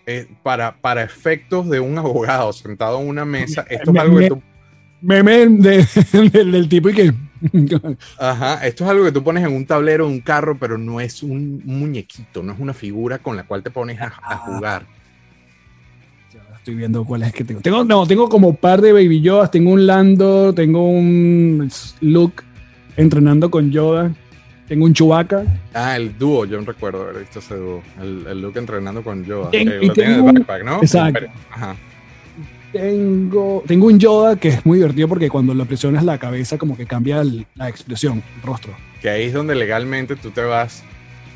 eh, 0.06 0.26
para, 0.42 0.76
para 0.76 1.02
efectos 1.02 1.68
de 1.68 1.78
un 1.80 1.96
abogado 1.98 2.52
sentado 2.52 3.00
en 3.00 3.08
una 3.08 3.24
mesa, 3.24 3.64
esto 3.68 3.90
es 3.90 3.94
Me- 3.94 4.00
algo 4.00 4.18
que 4.18 4.28
tú, 4.28 4.42
Meme 5.02 5.46
de- 5.46 5.86
del, 6.32 6.52
del 6.52 6.68
tipo 6.68 6.88
y 6.90 6.94
que. 6.94 7.12
ajá, 8.18 8.66
esto 8.66 8.84
es 8.84 8.90
algo 8.90 9.04
que 9.04 9.12
tú 9.12 9.22
pones 9.22 9.44
en 9.44 9.52
un 9.54 9.66
tablero 9.66 10.06
un 10.06 10.20
carro, 10.20 10.56
pero 10.58 10.78
no 10.78 11.00
es 11.00 11.22
un 11.22 11.60
muñequito, 11.64 12.42
no 12.42 12.52
es 12.52 12.58
una 12.58 12.72
figura 12.74 13.18
con 13.18 13.36
la 13.36 13.44
cual 13.46 13.62
te 13.62 13.70
pones 13.70 14.00
a, 14.00 14.12
a 14.22 14.36
jugar. 14.38 14.86
Estoy 16.66 16.78
viendo 16.78 17.04
cuáles 17.04 17.28
es 17.28 17.34
que 17.34 17.44
tengo. 17.44 17.60
Tengo, 17.60 17.84
no, 17.84 18.04
tengo 18.08 18.28
como 18.28 18.48
un 18.48 18.56
par 18.56 18.80
de 18.80 18.92
Baby 18.92 19.20
Yodas. 19.20 19.52
Tengo 19.52 19.70
un 19.70 19.86
Lando, 19.86 20.52
tengo 20.52 20.90
un 20.90 21.70
Luke 22.00 22.42
entrenando 22.96 23.48
con 23.52 23.70
Yoda. 23.70 24.12
Tengo 24.66 24.84
un 24.86 24.92
Chewbacca. 24.92 25.44
Ah, 25.74 25.94
el 25.96 26.18
dúo, 26.18 26.44
yo 26.44 26.58
no 26.58 26.66
recuerdo 26.66 27.02
haber 27.02 27.20
visto 27.20 27.38
ese 27.38 27.54
dúo. 27.54 27.82
El, 28.02 28.26
el 28.26 28.42
Luke 28.42 28.58
entrenando 28.58 29.04
con 29.04 29.24
Yoda. 29.24 29.52
Ten- 29.52 29.68
que 29.68 29.78
y 29.80 29.86
lo 29.86 29.92
tiene 29.94 30.14
en 30.14 30.26
el 30.26 30.32
backpack, 30.32 30.64
¿no? 30.64 30.76
Exacto. 30.82 31.20
Pero- 31.20 31.32
Ajá. 31.52 31.76
Tengo, 32.72 33.62
tengo 33.64 33.86
un 33.86 34.00
Yoda 34.00 34.34
que 34.34 34.48
es 34.48 34.66
muy 34.66 34.78
divertido 34.78 35.06
porque 35.06 35.30
cuando 35.30 35.54
le 35.54 35.64
presionas 35.66 36.02
la 36.02 36.18
cabeza 36.18 36.58
como 36.58 36.76
que 36.76 36.84
cambia 36.84 37.20
el- 37.20 37.46
la 37.54 37.68
expresión, 37.68 38.24
el 38.38 38.42
rostro. 38.42 38.72
Que 39.00 39.08
ahí 39.08 39.22
es 39.26 39.32
donde 39.32 39.54
legalmente 39.54 40.16
tú 40.16 40.32
te 40.32 40.40
vas. 40.42 40.82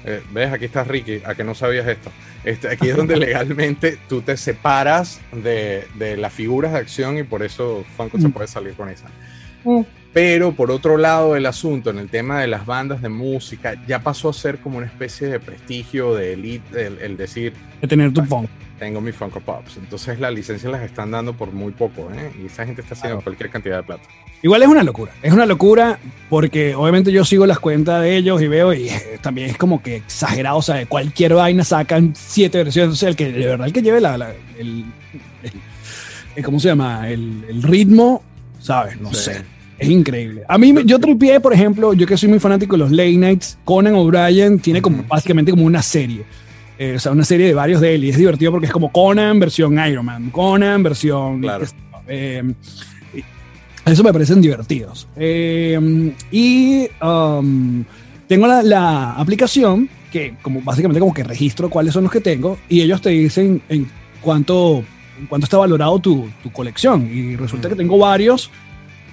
Eh, 0.05 0.23
¿Ves? 0.33 0.53
Aquí 0.53 0.65
está 0.67 0.85
Ricky, 0.85 1.21
a 1.25 1.35
que 1.35 1.45
no 1.45 1.55
sabías 1.55 1.87
esto. 1.87 2.11
Este, 2.45 2.69
aquí 2.69 2.89
es 2.89 2.97
donde 2.97 3.17
legalmente 3.19 3.99
tú 4.09 4.23
te 4.23 4.37
separas 4.37 5.21
de, 5.33 5.87
de 5.95 6.17
las 6.17 6.33
figuras 6.33 6.73
de 6.73 6.79
acción 6.79 7.19
y 7.19 7.23
por 7.23 7.43
eso 7.43 7.85
Funko 7.97 8.19
se 8.19 8.29
Mm. 8.29 8.33
puede 8.33 8.49
salir 8.49 8.75
con 8.75 8.89
esa. 8.89 9.07
Pero 10.13 10.53
por 10.53 10.71
otro 10.73 10.97
lado 10.97 11.35
del 11.35 11.47
asunto, 11.47 11.91
en 11.91 11.99
el 11.99 12.09
tema 12.09 12.41
de 12.41 12.49
las 12.49 12.67
bandas 12.67 13.01
de 13.01 13.09
música, 13.09 13.81
ya 13.87 14.01
pasó 14.01 14.31
a 14.31 14.33
ser 14.33 14.59
como 14.59 14.79
una 14.79 14.87
especie 14.87 15.29
de 15.29 15.39
prestigio, 15.39 16.15
de 16.17 16.33
elite, 16.33 16.87
el, 16.87 16.99
el 16.99 17.17
decir, 17.17 17.53
De 17.81 17.87
tener 17.87 18.13
tu 18.13 18.25
Funko. 18.25 18.51
Tengo 18.81 19.01
mi 19.01 19.13
Funko 19.13 19.39
Pops. 19.41 19.77
Entonces 19.77 20.19
la 20.19 20.31
licencia 20.33 20.69
las 20.71 20.83
están 20.83 21.13
dando 21.13 21.35
por 21.35 21.53
muy 21.53 21.71
poco, 21.71 22.09
¿eh? 22.13 22.33
Y 22.43 22.47
esa 22.47 22.65
gente 22.67 22.81
está 22.83 22.95
haciendo 22.95 23.19
Claro. 23.19 23.25
cualquier 23.25 23.51
cantidad 23.51 23.77
de 23.77 23.83
plata. 23.85 24.03
Igual 24.43 24.63
es 24.63 24.69
una 24.69 24.83
locura. 24.83 25.13
Es 25.23 25.33
una 25.33 25.47
locura 25.47 25.99
porque 26.29 26.75
obviamente 26.75 27.13
yo 27.13 27.25
sigo 27.25 27.47
las 27.47 27.61
cuentas 27.61 28.03
de 28.03 28.17
ellos 28.17 28.41
y 28.43 28.49
veo 28.49 28.73
y 28.73 28.89
eh, 28.89 29.19
también 29.23 29.51
es 29.51 29.57
como 29.59 29.81
que 29.83 29.97
exagerado. 29.97 30.57
O 30.57 30.63
sea, 30.63 30.77
de 30.77 30.87
cualquier 30.87 31.35
vaina 31.35 31.63
sacan 31.63 32.15
siete 32.17 32.59
versiones. 32.65 32.95
O 32.95 32.97
sea, 32.97 33.11
el 33.11 33.17
que 33.17 33.31
de 33.31 33.47
verdad 33.47 33.67
el 33.69 33.73
que 33.73 33.83
lleve 33.83 34.01
la, 34.01 34.17
la- 34.19 34.33
el, 34.59 34.85
el- 36.35 36.43
¿Cómo 36.45 36.59
se 36.59 36.69
llama? 36.69 37.09
El, 37.09 37.45
el 37.49 37.63
ritmo, 37.63 38.23
¿sabes? 38.59 38.99
No 39.01 39.13
Sí. 39.13 39.25
sé. 39.25 39.43
Es 39.79 39.89
increíble. 39.89 40.43
A 40.47 40.59
mí, 40.59 40.75
yo 40.85 40.99
tripié, 40.99 41.41
por 41.41 41.55
ejemplo, 41.55 41.95
yo 41.95 42.07
que 42.07 42.17
soy 42.17 42.29
muy 42.29 42.39
fanático 42.39 42.75
de 42.75 42.79
los 42.81 42.91
late 42.91 43.17
nights, 43.17 43.59
Conan 43.65 43.95
O'Brien 43.95 44.59
tiene 44.59 44.83
como 44.83 45.03
básicamente 45.05 45.51
como 45.51 45.65
una 45.65 45.81
serie. 45.83 46.23
Eh, 46.83 46.95
o 46.97 46.99
sea, 46.99 47.13
una 47.13 47.25
serie 47.25 47.47
de 47.47 47.53
varios 47.53 47.79
de 47.83 47.95
él. 47.95 48.05
Y 48.05 48.09
es 48.09 48.17
divertido 48.17 48.53
porque 48.53 48.67
es 48.67 48.73
como 48.73 48.91
Conan 48.91 49.39
versión 49.39 49.79
Iron 49.87 50.07
Man, 50.07 50.31
Conan 50.31 50.83
versión. 50.83 51.43
Claro. 51.43 51.67
eh, 52.09 52.55
eso 53.85 54.03
me 54.03 54.11
parecen 54.15 54.41
divertidos. 54.41 55.07
Eh, 55.15 55.79
y 56.31 56.89
um, 57.05 57.85
tengo 58.27 58.47
la, 58.47 58.63
la 58.63 59.13
aplicación 59.13 59.91
que 60.11 60.37
como 60.41 60.63
básicamente 60.63 61.01
como 61.01 61.13
que 61.13 61.23
registro 61.23 61.69
cuáles 61.69 61.93
son 61.93 62.05
los 62.05 62.13
que 62.13 62.23
tengo 62.23 62.59
y 62.69 62.81
ellos 62.81 63.03
te 63.03 63.11
dicen 63.11 63.61
en 63.69 63.87
cuánto, 64.23 64.83
en 65.19 65.27
cuánto 65.27 65.45
está 65.45 65.59
valorado 65.59 65.99
tu, 65.99 66.31
tu 66.43 66.51
colección. 66.51 67.11
Y 67.13 67.37
resulta 67.37 67.69
que 67.69 67.77
tengo 67.77 67.99
varios 67.99 68.51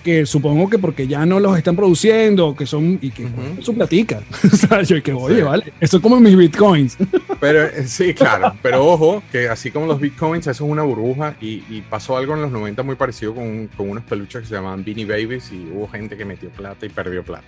que 0.03 0.25
supongo 0.25 0.69
que 0.69 0.77
porque 0.79 1.07
ya 1.07 1.25
no 1.25 1.39
los 1.39 1.57
están 1.57 1.75
produciendo, 1.75 2.55
que 2.55 2.65
son 2.65 2.97
y 3.01 3.09
que 3.11 3.25
Ujú. 3.25 3.61
su 3.61 3.73
platica. 3.75 4.21
o 4.51 4.55
sea, 4.55 4.81
yo 4.83 5.01
que 5.03 5.13
oye, 5.13 5.37
Sí. 5.37 5.41
vale, 5.41 5.73
eso 5.79 5.97
es 5.97 6.03
como 6.03 6.19
mis 6.19 6.35
bitcoins. 6.37 6.97
Pero 7.39 7.63
eh, 7.65 7.85
sí, 7.87 8.13
claro, 8.15 8.55
pero 8.63 8.83
ojo, 8.85 9.21
que 9.31 9.47
así 9.47 9.69
como 9.69 9.85
los 9.85 9.99
bitcoins, 9.99 10.47
eso 10.47 10.65
es 10.65 10.71
una 10.71 10.81
burbuja 10.81 11.35
y, 11.39 11.63
y 11.69 11.83
pasó 11.87 12.17
algo 12.17 12.33
en 12.33 12.41
los 12.41 12.51
90 12.51 12.81
muy 12.81 12.95
parecido 12.95 13.35
con, 13.35 13.67
con 13.77 13.89
unos 13.91 14.03
peluches 14.05 14.41
que 14.41 14.47
se 14.47 14.55
llamaban 14.55 14.83
Beanie 14.83 15.05
Babies 15.05 15.51
y 15.51 15.69
hubo 15.71 15.87
gente 15.87 16.17
que 16.17 16.25
metió 16.25 16.49
plata 16.49 16.85
y 16.87 16.89
perdió 16.89 17.23
plata. 17.23 17.45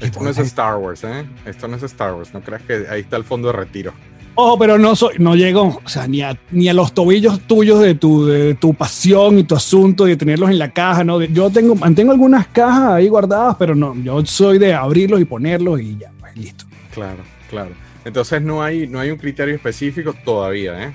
Esto 0.00 0.20
no 0.22 0.30
es 0.30 0.38
Star 0.38 0.76
Wars, 0.76 1.04
¿eh? 1.04 1.24
Esto 1.46 1.68
no 1.68 1.76
es 1.76 1.82
Star 1.84 2.14
Wars, 2.14 2.34
no 2.34 2.40
creas 2.40 2.62
que 2.62 2.86
ahí 2.90 3.00
está 3.02 3.16
el 3.16 3.22
fondo 3.24 3.48
de 3.48 3.54
retiro. 3.54 3.92
Ojo, 4.40 4.56
pero 4.56 4.78
no 4.78 4.94
soy, 4.94 5.16
no 5.18 5.34
llego, 5.34 5.80
o 5.84 5.88
sea, 5.88 6.06
ni 6.06 6.22
a, 6.22 6.38
ni 6.52 6.68
a 6.68 6.72
los 6.72 6.92
tobillos 6.92 7.40
tuyos 7.40 7.80
de 7.80 7.96
tu, 7.96 8.24
de 8.24 8.54
tu 8.54 8.72
pasión 8.72 9.36
y 9.40 9.42
tu 9.42 9.56
asunto 9.56 10.04
de 10.04 10.16
tenerlos 10.16 10.48
en 10.50 10.60
la 10.60 10.70
caja, 10.70 11.02
¿no? 11.02 11.20
Yo 11.20 11.50
tengo, 11.50 11.74
mantengo 11.74 12.12
algunas 12.12 12.46
cajas 12.46 12.92
ahí 12.92 13.08
guardadas, 13.08 13.56
pero 13.58 13.74
no, 13.74 13.96
yo 13.96 14.24
soy 14.24 14.58
de 14.58 14.74
abrirlos 14.74 15.20
y 15.20 15.24
ponerlos 15.24 15.80
y 15.80 15.96
ya, 15.98 16.12
pues 16.20 16.36
listo. 16.36 16.64
Claro, 16.94 17.18
claro. 17.50 17.70
Entonces 18.04 18.40
no 18.40 18.62
hay, 18.62 18.86
no 18.86 19.00
hay 19.00 19.10
un 19.10 19.18
criterio 19.18 19.56
específico 19.56 20.14
todavía, 20.24 20.84
¿eh? 20.84 20.92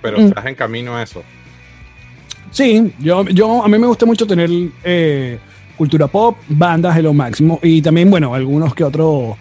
Pero 0.00 0.20
Mm. 0.20 0.26
estás 0.26 0.46
en 0.46 0.54
camino 0.54 0.94
a 0.94 1.02
eso. 1.02 1.24
Sí, 2.52 2.92
yo, 3.00 3.24
yo 3.24 3.64
a 3.64 3.66
mí 3.66 3.76
me 3.76 3.88
gusta 3.88 4.06
mucho 4.06 4.24
tener 4.24 4.48
eh, 4.84 5.38
cultura 5.76 6.06
pop, 6.06 6.36
bandas 6.48 6.94
de 6.94 7.02
lo 7.02 7.12
máximo 7.12 7.58
y 7.60 7.82
también, 7.82 8.08
bueno, 8.08 8.32
algunos 8.34 8.72
que 8.72 8.84
otros 8.84 9.34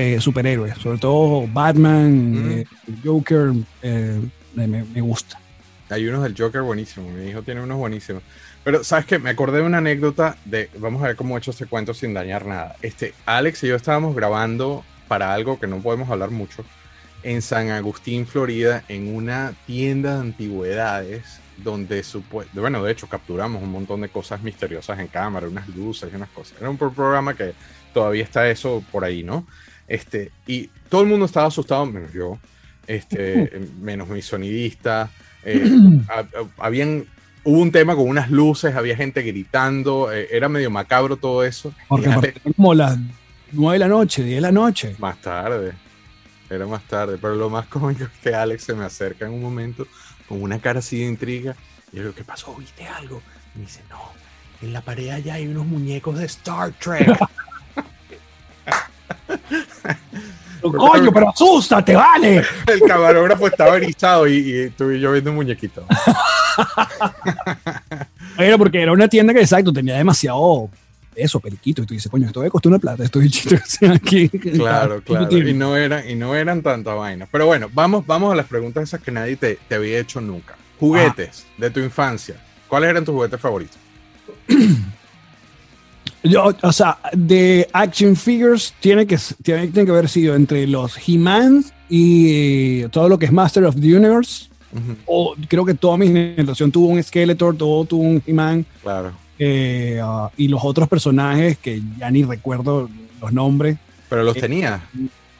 eh, 0.00 0.20
superhéroes, 0.20 0.76
sobre 0.78 0.98
todo 0.98 1.46
Batman, 1.52 2.32
Mm. 2.32 2.50
eh, 2.52 2.64
Joker, 3.04 3.52
eh, 3.82 4.20
me, 4.54 4.66
me 4.66 5.00
gusta. 5.00 5.38
Hay 5.90 6.06
unos 6.06 6.22
del 6.22 6.34
Joker 6.36 6.62
buenísimos, 6.62 7.12
mi 7.12 7.28
hijo 7.30 7.42
tiene 7.42 7.60
unos 7.60 7.76
buenísimos. 7.78 8.22
Pero, 8.62 8.84
¿sabes 8.84 9.06
qué? 9.06 9.18
Me 9.18 9.30
acordé 9.30 9.58
de 9.58 9.64
una 9.64 9.78
anécdota 9.78 10.36
de, 10.44 10.70
vamos 10.78 11.02
a 11.02 11.06
ver 11.08 11.16
cómo 11.16 11.34
he 11.34 11.38
hecho 11.38 11.50
este 11.50 11.66
cuento 11.66 11.94
sin 11.94 12.14
dañar 12.14 12.46
nada. 12.46 12.76
Este, 12.82 13.14
Alex 13.26 13.64
y 13.64 13.68
yo 13.68 13.76
estábamos 13.76 14.14
grabando 14.14 14.84
para 15.08 15.32
algo 15.34 15.58
que 15.58 15.66
no 15.66 15.78
podemos 15.80 16.08
hablar 16.10 16.30
mucho, 16.30 16.64
en 17.22 17.42
San 17.42 17.70
Agustín, 17.70 18.26
Florida, 18.26 18.84
en 18.88 19.14
una 19.14 19.52
tienda 19.66 20.14
de 20.14 20.20
antigüedades, 20.20 21.40
donde, 21.56 22.02
supue- 22.02 22.46
bueno, 22.54 22.82
de 22.82 22.92
hecho, 22.92 23.06
capturamos 23.08 23.62
un 23.62 23.70
montón 23.70 24.00
de 24.02 24.08
cosas 24.08 24.40
misteriosas 24.42 24.98
en 24.98 25.08
cámara, 25.08 25.46
unas 25.48 25.68
luces 25.68 26.08
y 26.12 26.16
unas 26.16 26.30
cosas. 26.30 26.54
Era 26.60 26.70
un 26.70 26.78
pro- 26.78 26.92
programa 26.92 27.34
que 27.34 27.52
todavía 27.92 28.22
está 28.24 28.48
eso 28.48 28.82
por 28.92 29.04
ahí, 29.04 29.22
¿no? 29.22 29.46
Este, 29.90 30.30
y 30.46 30.70
todo 30.88 31.02
el 31.02 31.08
mundo 31.08 31.26
estaba 31.26 31.48
asustado, 31.48 31.84
menos 31.84 32.12
yo, 32.12 32.38
este, 32.86 33.50
menos 33.80 34.08
mi 34.08 34.22
sonidista. 34.22 35.10
eh, 35.44 35.68
ha- 36.08 36.20
ha- 36.20 36.26
habían, 36.64 37.04
hubo 37.42 37.58
un 37.58 37.72
tema 37.72 37.96
con 37.96 38.08
unas 38.08 38.30
luces, 38.30 38.76
había 38.76 38.94
gente 38.94 39.22
gritando, 39.22 40.12
eh, 40.12 40.28
era 40.30 40.48
medio 40.48 40.70
macabro 40.70 41.16
todo 41.16 41.42
eso. 41.44 41.74
Porque 41.88 42.08
aparte 42.08 42.40
como 42.40 42.72
las 42.72 42.96
9 43.50 43.74
de 43.74 43.78
la 43.80 43.88
noche, 43.88 44.22
10 44.22 44.36
de 44.36 44.40
la 44.42 44.52
noche. 44.52 44.94
más 45.00 45.20
tarde, 45.20 45.72
era 46.48 46.66
más 46.68 46.82
tarde, 46.84 47.18
pero 47.20 47.34
lo 47.34 47.50
más 47.50 47.66
cómico 47.66 48.04
es 48.04 48.10
que 48.22 48.32
Alex 48.32 48.62
se 48.62 48.74
me 48.74 48.84
acerca 48.84 49.26
en 49.26 49.32
un 49.32 49.42
momento 49.42 49.86
con 50.28 50.40
una 50.40 50.60
cara 50.60 50.78
así 50.78 51.00
de 51.00 51.06
intriga. 51.06 51.56
Y 51.92 51.96
yo 51.96 52.02
le 52.02 52.08
digo, 52.10 52.14
¿qué 52.14 52.22
pasó? 52.24 52.54
¿Viste 52.54 52.86
algo? 52.86 53.20
Y 53.56 53.58
me 53.58 53.64
dice, 53.64 53.80
no, 53.90 53.98
en 54.62 54.72
la 54.72 54.82
pared 54.82 55.08
allá 55.10 55.34
hay 55.34 55.48
unos 55.48 55.66
muñecos 55.66 56.16
de 56.16 56.26
Star 56.26 56.70
Trek. 56.74 57.08
Coño, 60.60 61.10
pero 61.12 61.30
asústate, 61.30 61.96
vale. 61.96 62.44
El 62.66 62.80
camarógrafo 62.86 63.46
estaba 63.46 63.76
erizado 63.76 64.28
y, 64.28 64.34
y 64.34 64.64
y 64.66 65.00
yo 65.00 65.12
viendo 65.12 65.30
un 65.30 65.36
muñequito. 65.36 65.86
Era 68.38 68.58
porque 68.58 68.80
era 68.80 68.92
una 68.92 69.08
tienda 69.08 69.34
que, 69.34 69.40
exacto, 69.40 69.72
tenía 69.72 69.96
demasiado 69.96 70.70
eso, 71.14 71.40
periquito. 71.40 71.82
Y 71.82 71.86
tú 71.86 71.94
dices, 71.94 72.10
coño, 72.10 72.26
esto 72.26 72.40
me 72.40 72.50
costó 72.50 72.68
una 72.68 72.78
plata, 72.78 73.04
estos 73.04 73.22
bichitos 73.22 73.78
aquí. 73.82 74.28
Claro, 74.28 75.02
claro. 75.04 75.36
Y 75.36 75.52
no, 75.52 75.76
eran, 75.76 76.08
y 76.08 76.14
no 76.14 76.34
eran 76.34 76.62
tanta 76.62 76.94
vaina. 76.94 77.28
Pero 77.30 77.46
bueno, 77.46 77.68
vamos, 77.72 78.06
vamos 78.06 78.32
a 78.32 78.36
las 78.36 78.46
preguntas 78.46 78.84
esas 78.84 79.00
que 79.00 79.10
nadie 79.10 79.36
te, 79.36 79.58
te 79.68 79.74
había 79.74 79.98
hecho 79.98 80.20
nunca. 80.20 80.56
Juguetes 80.78 81.46
de 81.58 81.70
tu 81.70 81.80
infancia. 81.80 82.36
¿Cuáles 82.68 82.90
eran 82.90 83.04
tus 83.04 83.14
juguetes 83.14 83.40
favoritos? 83.40 83.78
Yo, 86.22 86.52
o 86.62 86.72
sea, 86.72 86.98
de 87.12 87.66
action 87.72 88.14
figures 88.14 88.74
tiene 88.80 89.06
que, 89.06 89.18
tiene, 89.42 89.68
tiene 89.68 89.86
que 89.86 89.90
haber 89.92 90.08
sido 90.08 90.34
entre 90.34 90.66
los 90.66 90.96
He-Man 91.08 91.64
y 91.88 92.82
todo 92.88 93.08
lo 93.08 93.18
que 93.18 93.26
es 93.26 93.32
Master 93.32 93.64
of 93.64 93.76
the 93.80 93.96
Universe. 93.96 94.48
O 95.06 95.34
creo 95.48 95.64
que 95.64 95.74
toda 95.74 95.96
mi 95.96 96.06
generación 96.06 96.70
tuvo 96.70 96.88
un 96.88 97.02
Skeletor, 97.02 97.56
todo 97.56 97.84
tuvo 97.84 98.02
un 98.02 98.22
He-Man. 98.26 98.64
Claro. 98.82 99.12
eh, 99.38 99.98
ah, 100.02 100.30
y 100.36 100.46
los 100.48 100.60
otros 100.62 100.86
personajes 100.88 101.56
que 101.58 101.80
ya 101.98 102.10
ni 102.10 102.22
recuerdo 102.22 102.88
los 103.20 103.32
nombres. 103.32 103.78
Pero 104.08 104.22
los 104.22 104.36
Eh, 104.36 104.40
tenía. 104.40 104.82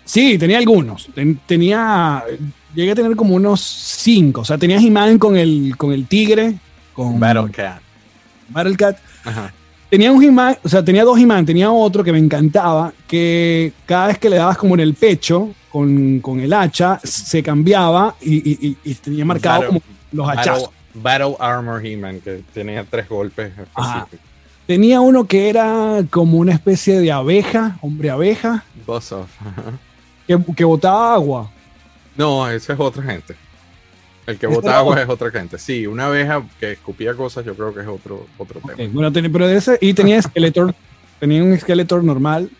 Sí, 0.04 0.38
tenía 0.38 0.58
algunos. 0.58 1.08
Ten- 1.14 1.38
tenía. 1.46 2.24
Llegué 2.74 2.92
a 2.92 2.94
tener 2.94 3.14
como 3.16 3.34
unos 3.34 3.60
cinco. 3.60 4.40
O 4.40 4.44
sea, 4.44 4.56
tenía 4.58 4.78
He-Man 4.78 5.18
con 5.18 5.36
el, 5.36 5.74
con 5.76 5.92
el 5.92 6.06
tigre, 6.06 6.54
con 6.94 7.20
Battle 7.20 7.50
Cat. 7.52 7.80
Battle 8.48 8.76
Cat. 8.76 8.96
Ajá. 9.24 9.52
Tenía 9.90 10.12
un 10.12 10.22
He-Man, 10.22 10.56
o 10.62 10.68
sea, 10.68 10.84
tenía 10.84 11.04
dos 11.04 11.18
He-Man. 11.18 11.44
Tenía 11.44 11.70
otro 11.70 12.04
que 12.04 12.12
me 12.12 12.18
encantaba, 12.18 12.92
que 13.08 13.72
cada 13.86 14.06
vez 14.08 14.18
que 14.18 14.30
le 14.30 14.36
dabas 14.36 14.56
como 14.56 14.74
en 14.74 14.80
el 14.80 14.94
pecho 14.94 15.50
con, 15.70 16.20
con 16.20 16.38
el 16.40 16.52
hacha, 16.52 17.00
se 17.02 17.42
cambiaba 17.42 18.14
y, 18.20 18.76
y- 18.84 18.94
tenía 18.94 19.24
marcado 19.24 19.60
Battle- 19.62 19.68
como 19.68 19.80
los 20.12 20.28
hachazos. 20.28 20.70
Battle, 20.94 21.26
Battle 21.32 21.36
Armor 21.40 21.84
He-Man, 21.84 22.20
que 22.20 22.42
tenía 22.54 22.84
tres 22.88 23.08
golpes 23.08 23.52
Ajá. 23.74 23.98
específicos. 24.04 24.26
Tenía 24.66 25.00
uno 25.00 25.24
que 25.26 25.48
era 25.48 26.04
como 26.10 26.38
una 26.38 26.52
especie 26.52 27.00
de 27.00 27.10
abeja, 27.10 27.76
hombre 27.82 28.10
abeja, 28.10 28.62
Boss 28.86 29.10
Off. 29.10 29.28
Que, 30.28 30.38
que 30.56 30.64
botaba 30.64 31.14
agua. 31.14 31.50
No, 32.16 32.48
ese 32.48 32.72
es 32.74 32.78
otra 32.78 33.02
gente. 33.02 33.34
El 34.26 34.38
que 34.38 34.46
bota 34.46 34.78
agua 34.78 35.00
es 35.02 35.08
otra 35.08 35.30
gente. 35.30 35.58
Sí, 35.58 35.86
una 35.86 36.06
abeja 36.06 36.42
que 36.60 36.72
escupía 36.72 37.14
cosas, 37.14 37.44
yo 37.44 37.54
creo 37.54 37.74
que 37.74 37.80
es 37.80 37.86
otro, 37.86 38.26
otro 38.38 38.60
tema. 38.60 38.90
bueno, 38.92 39.10
tenía- 39.12 39.30
pero 39.30 39.48
ese, 39.48 39.78
y 39.80 39.92
tenía 39.94 40.20
Skeletor, 40.22 40.74
tenía 41.18 41.42
un 41.42 41.58
Skeletor 41.58 42.04
normal. 42.04 42.50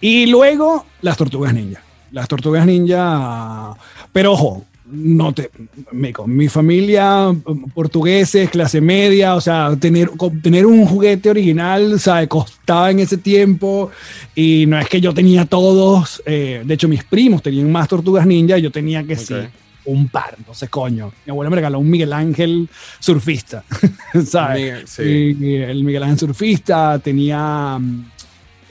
Y 0.00 0.26
luego 0.26 0.86
las 1.02 1.16
tortugas 1.16 1.52
ninja. 1.52 1.82
Las 2.12 2.26
tortugas 2.28 2.64
ninja, 2.66 3.74
pero 4.12 4.32
ojo, 4.32 4.64
no 4.92 5.32
te, 5.32 5.50
me, 5.92 6.12
con 6.12 6.34
mi 6.34 6.48
familia, 6.48 7.32
portugueses, 7.74 8.50
clase 8.50 8.80
media, 8.80 9.36
o 9.36 9.40
sea, 9.40 9.76
tener, 9.78 10.10
tener 10.42 10.66
un 10.66 10.84
juguete 10.86 11.30
original, 11.30 11.94
o 11.94 11.98
sea, 11.98 12.26
costaba 12.26 12.90
en 12.90 12.98
ese 13.00 13.16
tiempo 13.16 13.90
y 14.34 14.64
no 14.66 14.78
es 14.78 14.88
que 14.88 15.00
yo 15.00 15.14
tenía 15.14 15.44
todos, 15.44 16.22
eh, 16.26 16.62
de 16.64 16.74
hecho 16.74 16.88
mis 16.88 17.04
primos 17.04 17.42
tenían 17.42 17.70
más 17.70 17.88
tortugas 17.88 18.26
ninja 18.26 18.58
yo 18.58 18.70
tenía 18.72 19.04
que 19.04 19.14
sí, 19.16 19.34
un 19.84 20.08
par, 20.08 20.34
entonces 20.36 20.68
coño, 20.68 21.12
mi 21.26 21.30
abuela 21.30 21.50
me 21.50 21.56
regaló 21.56 21.78
un 21.78 21.90
Miguel 21.90 22.12
Ángel 22.12 22.68
surfista, 22.98 23.64
¿sabes? 24.26 24.90
Sí. 24.90 25.36
el 25.62 25.84
Miguel 25.84 26.02
Ángel 26.02 26.18
surfista 26.18 26.98
tenía... 26.98 27.78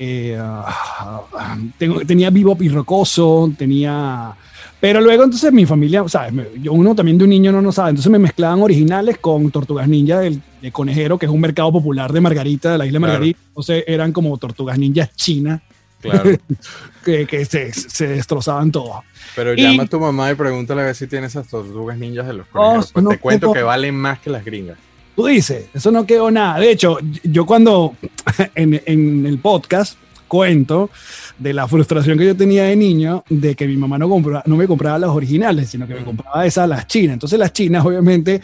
Eh, 0.02 0.38
ah, 0.40 1.58
tengo, 1.78 2.00
tenía 2.06 2.30
vivo 2.30 2.56
y 2.62 2.70
rocoso, 2.70 3.52
tenía 3.58 4.34
pero 4.80 5.02
luego 5.02 5.26
entonces 5.26 5.52
mi 5.52 5.66
familia, 5.66 6.08
¿sabes? 6.08 6.34
Yo 6.62 6.72
uno 6.72 6.96
también 6.96 7.18
de 7.18 7.26
un 7.26 7.30
niño 7.30 7.52
no 7.52 7.62
no 7.62 7.72
sabe, 7.72 7.90
entonces 7.90 8.12
me 8.12 8.20
mezclaban 8.20 8.62
originales 8.62 9.18
con 9.18 9.52
Tortugas 9.52 9.90
Ninja 9.90 10.20
del, 10.20 10.42
de 10.62 10.72
Conejero, 10.72 11.18
que 11.18 11.26
es 11.26 11.32
un 11.32 11.42
mercado 11.42 11.72
popular 11.72 12.14
de 12.14 12.22
Margarita, 12.22 12.72
de 12.72 12.78
la 12.78 12.86
isla 12.86 12.96
de 12.96 13.00
Margarita. 13.00 13.40
Entonces 13.50 13.84
eran 13.88 14.14
como 14.14 14.38
Tortugas 14.38 14.80
Ninja 14.80 15.10
China. 15.16 15.62
Claro. 16.02 16.32
que, 17.06 17.26
que 17.26 17.46
se, 17.46 17.74
se, 17.74 18.08
destrozaban 18.08 18.72
todo. 18.72 19.04
Pero 19.36 19.54
llama 19.54 19.84
a 19.84 19.86
tu 19.88 20.00
mamá 20.00 20.32
y 20.32 20.36
pregúntale 20.36 20.82
a 20.82 20.86
ver 20.86 20.96
si 20.96 21.08
tiene 21.08 21.28
esas 21.28 21.48
tortugas 21.48 21.98
ninjas 21.98 22.28
de 22.28 22.34
los 22.34 22.48
conejeros. 22.48 22.92
pues 22.92 23.10
te 23.10 23.18
cuento 23.18 23.54
que 23.54 23.64
valen 23.64 23.96
más 23.96 24.20
que 24.20 24.30
las 24.30 24.46
gringas. 24.46 24.78
Tú 25.16 25.26
dices, 25.26 25.66
eso 25.74 25.92
no 25.92 26.06
quedó 26.06 26.32
nada. 26.32 26.60
De 26.60 26.72
hecho, 26.72 26.98
yo 27.24 27.46
cuando 27.46 27.96
en, 28.56 28.82
en 28.86 29.26
el 29.26 29.40
podcast 29.40 29.98
cuento 30.30 30.90
de 31.38 31.54
la 31.54 31.68
frustración 31.68 32.18
que 32.18 32.26
yo 32.26 32.38
tenía 32.38 32.64
de 32.64 32.78
niño 32.78 33.26
de 33.28 33.56
que 33.56 33.68
mi 33.68 33.76
mamá 33.76 33.98
no, 33.98 34.08
compraba, 34.08 34.44
no 34.46 34.56
me 34.56 34.68
compraba 34.68 34.98
las 34.98 35.10
originales, 35.10 35.70
sino 35.70 35.86
que 35.86 35.96
me 35.96 36.02
mm. 36.02 36.06
compraba 36.06 36.46
esas, 36.46 36.70
las 36.70 36.88
chinas. 36.88 37.16
Entonces 37.16 37.38
las 37.38 37.52
chinas, 37.52 37.86
obviamente, 37.86 38.40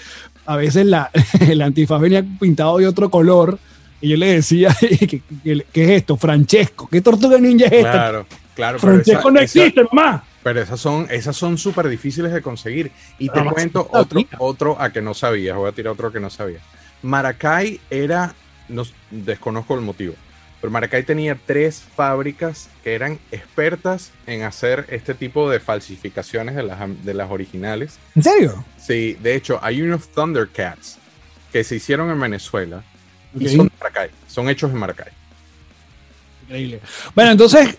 a 0.45 0.57
veces 0.57 0.85
la, 0.85 1.09
el 1.39 1.61
antifaz 1.61 2.01
venía 2.01 2.25
pintado 2.39 2.77
de 2.79 2.87
otro 2.87 3.09
color 3.09 3.57
y 4.01 4.09
yo 4.09 4.17
le 4.17 4.33
decía, 4.33 4.75
¿qué, 4.79 5.63
es 5.73 5.89
esto? 5.89 6.17
Francesco, 6.17 6.87
¿qué 6.91 7.01
tortuga 7.01 7.37
ninja 7.37 7.65
es 7.65 7.73
esta? 7.73 7.91
Claro, 7.91 8.25
claro. 8.53 8.79
Francesco 8.79 9.31
no 9.31 9.39
existe, 9.39 9.83
mamá. 9.91 10.23
Pero 10.43 10.61
esas 10.61 10.79
son 10.79 11.07
esas 11.09 11.35
son 11.35 11.57
súper 11.57 11.87
difíciles 11.87 12.31
de 12.31 12.41
conseguir. 12.41 12.91
Y 13.17 13.29
te 13.29 13.43
cuento 13.43 13.87
otro, 13.91 14.21
otro 14.37 14.79
a 14.79 14.91
que 14.91 15.01
no 15.01 15.15
sabías, 15.15 15.57
voy 15.57 15.69
a 15.69 15.71
tirar 15.71 15.93
otro 15.93 16.11
que 16.11 16.19
no 16.19 16.29
sabía. 16.29 16.59
Maracay 17.01 17.79
era, 17.89 18.35
no, 18.69 18.83
desconozco 19.09 19.73
el 19.75 19.81
motivo, 19.81 20.13
pero 20.61 20.71
Maracay 20.71 21.03
tenía 21.03 21.37
tres 21.45 21.83
fábricas 21.95 22.69
que 22.83 22.93
eran 22.93 23.19
expertas 23.31 24.11
en 24.27 24.43
hacer 24.43 24.85
este 24.89 25.13
tipo 25.13 25.49
de 25.49 25.59
falsificaciones 25.59 26.55
de 26.55 26.63
las, 26.63 26.79
de 27.03 27.13
las 27.13 27.31
originales. 27.31 27.97
¿En 28.15 28.23
serio? 28.23 28.65
Sí, 28.77 29.17
de 29.21 29.35
hecho, 29.35 29.59
hay 29.63 29.81
unos 29.81 30.09
Thundercats 30.09 30.99
que 31.51 31.63
se 31.63 31.75
hicieron 31.75 32.11
en 32.11 32.19
Venezuela 32.19 32.83
y 33.39 33.49
son 33.49 33.67
de 33.67 33.71
Maracay, 33.79 34.09
son 34.27 34.49
hechos 34.49 34.71
en 34.71 34.77
Maracay. 34.77 35.11
Increíble. 36.43 36.79
Bueno, 37.13 37.31
entonces, 37.31 37.77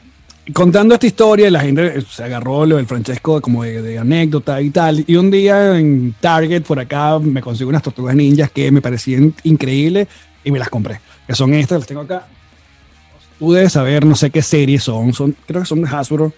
contando 0.53 0.95
esta 0.95 1.07
historia, 1.07 1.51
la 1.51 1.61
gente 1.61 2.01
se 2.03 2.25
agarró 2.25 2.67
lo 2.67 2.77
del 2.77 2.87
Francesco 2.87 3.41
como 3.41 3.63
de, 3.63 3.99
anécdota 3.99 4.61
y 4.61 4.71
tal. 4.71 5.05
Y 5.07 5.17
un 5.17 5.31
día 5.31 5.79
en 5.79 6.15
Target, 6.21 6.63
por 6.63 6.81
acá, 6.81 7.19
me 7.19 7.41
consigo 7.41 7.71
unas 7.71 7.83
tortugas 7.83 8.15
ninjas 8.17 8.51
que 8.51 8.71
me 8.71 8.81
parecían 8.81 9.35
increíbles 9.45 10.09
y 10.45 10.51
me 10.51 10.59
las 10.59 10.69
compré. 10.69 11.01
Que 11.27 11.35
son 11.35 11.55
estas, 11.55 11.79
las 11.79 11.87
tengo 11.87 12.03
acá 12.03 12.27
tú 13.39 13.53
debes 13.53 13.73
saber, 13.73 14.05
no 14.05 14.15
sé 14.15 14.31
qué 14.31 14.43
series 14.43 14.83
son, 14.83 15.13
son 15.13 15.37
creo 15.47 15.63
que 15.63 15.67
son 15.67 15.83
de 15.83 15.89
Hasbro, 15.89 16.33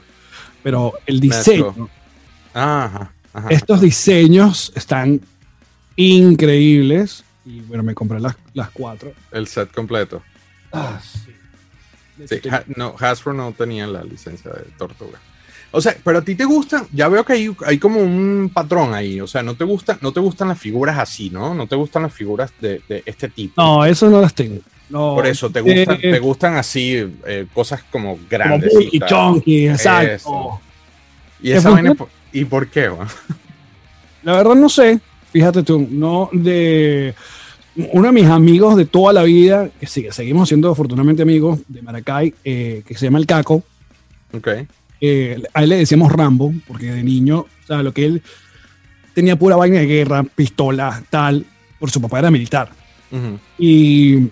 pero 0.62 0.94
el 1.06 1.20
diseño. 1.20 1.88
Ajá, 2.54 3.12
estos 3.50 3.80
diseños 3.80 4.72
están 4.74 5.20
increíbles. 5.96 7.24
Y 7.48 7.60
bueno, 7.62 7.82
me 7.82 7.94
compré 7.94 8.20
las, 8.20 8.36
las 8.52 8.70
cuatro. 8.70 9.12
El 9.32 9.46
set 9.46 9.72
completo. 9.72 10.22
Ah, 10.70 11.00
sí. 11.02 11.32
sí 12.28 12.40
no, 12.76 12.94
Hasbro 12.98 13.32
no 13.32 13.52
tenía 13.52 13.86
la 13.86 14.04
licencia 14.04 14.50
de 14.50 14.64
Tortuga. 14.76 15.18
O 15.70 15.80
sea, 15.80 15.96
pero 16.04 16.18
a 16.18 16.22
ti 16.22 16.34
te 16.34 16.44
gusta, 16.44 16.86
ya 16.92 17.08
veo 17.08 17.24
que 17.24 17.32
hay, 17.32 17.56
hay 17.66 17.78
como 17.78 18.00
un 18.00 18.50
patrón 18.52 18.94
ahí, 18.94 19.20
o 19.20 19.26
sea, 19.26 19.42
no 19.42 19.54
te 19.54 19.64
gusta, 19.64 19.98
no 20.00 20.12
te 20.12 20.20
gustan 20.20 20.48
las 20.48 20.58
figuras 20.58 20.98
así, 20.98 21.28
¿no? 21.30 21.54
No 21.54 21.66
te 21.66 21.76
gustan 21.76 22.02
las 22.04 22.12
figuras 22.12 22.52
de, 22.60 22.82
de 22.88 23.02
este 23.04 23.28
tipo. 23.28 23.60
No, 23.60 23.84
eso 23.84 24.08
no 24.08 24.20
las 24.20 24.34
tengo. 24.34 24.60
Por 24.90 25.26
eso, 25.26 25.50
¿te 25.50 25.60
gustan, 25.60 25.98
eh, 26.02 26.12
te 26.12 26.18
gustan 26.18 26.56
así 26.56 26.94
eh, 27.26 27.46
cosas 27.52 27.82
como 27.90 28.18
grandes? 28.28 28.72
y 28.90 28.98
chunky, 29.00 29.68
exacto. 29.68 30.60
¿Y, 31.42 31.52
esa 31.52 31.70
vaina, 31.70 31.94
¿Y 32.32 32.44
por 32.44 32.68
qué? 32.68 32.90
La 34.22 34.36
verdad 34.36 34.54
no 34.54 34.68
sé, 34.68 34.98
fíjate 35.32 35.62
tú, 35.62 35.86
no 35.90 36.30
de 36.32 37.14
uno 37.92 38.06
de 38.08 38.12
mis 38.12 38.26
amigos 38.26 38.76
de 38.76 38.86
toda 38.86 39.12
la 39.12 39.22
vida, 39.22 39.70
que 39.78 39.86
sigue, 39.86 40.12
seguimos 40.12 40.48
siendo 40.48 40.70
afortunadamente 40.70 41.22
amigos 41.22 41.60
de 41.68 41.82
Maracay, 41.82 42.34
eh, 42.44 42.82
que 42.86 42.94
se 42.94 43.06
llama 43.06 43.18
el 43.18 43.26
Caco. 43.26 43.62
Ok. 44.32 44.48
a 44.48 44.56
él 45.02 45.68
le 45.68 45.76
decíamos 45.76 46.12
Rambo, 46.12 46.52
porque 46.66 46.92
de 46.92 47.02
niño, 47.02 47.40
o 47.40 47.66
sea, 47.66 47.82
lo 47.82 47.92
que 47.92 48.04
él 48.04 48.22
tenía 49.14 49.38
pura 49.38 49.56
vaina 49.56 49.78
de 49.78 49.86
guerra, 49.86 50.24
pistola, 50.24 51.02
tal, 51.08 51.46
por 51.78 51.90
su 51.90 52.00
papá 52.00 52.18
era 52.18 52.30
militar. 52.30 52.70
Y 53.58 54.28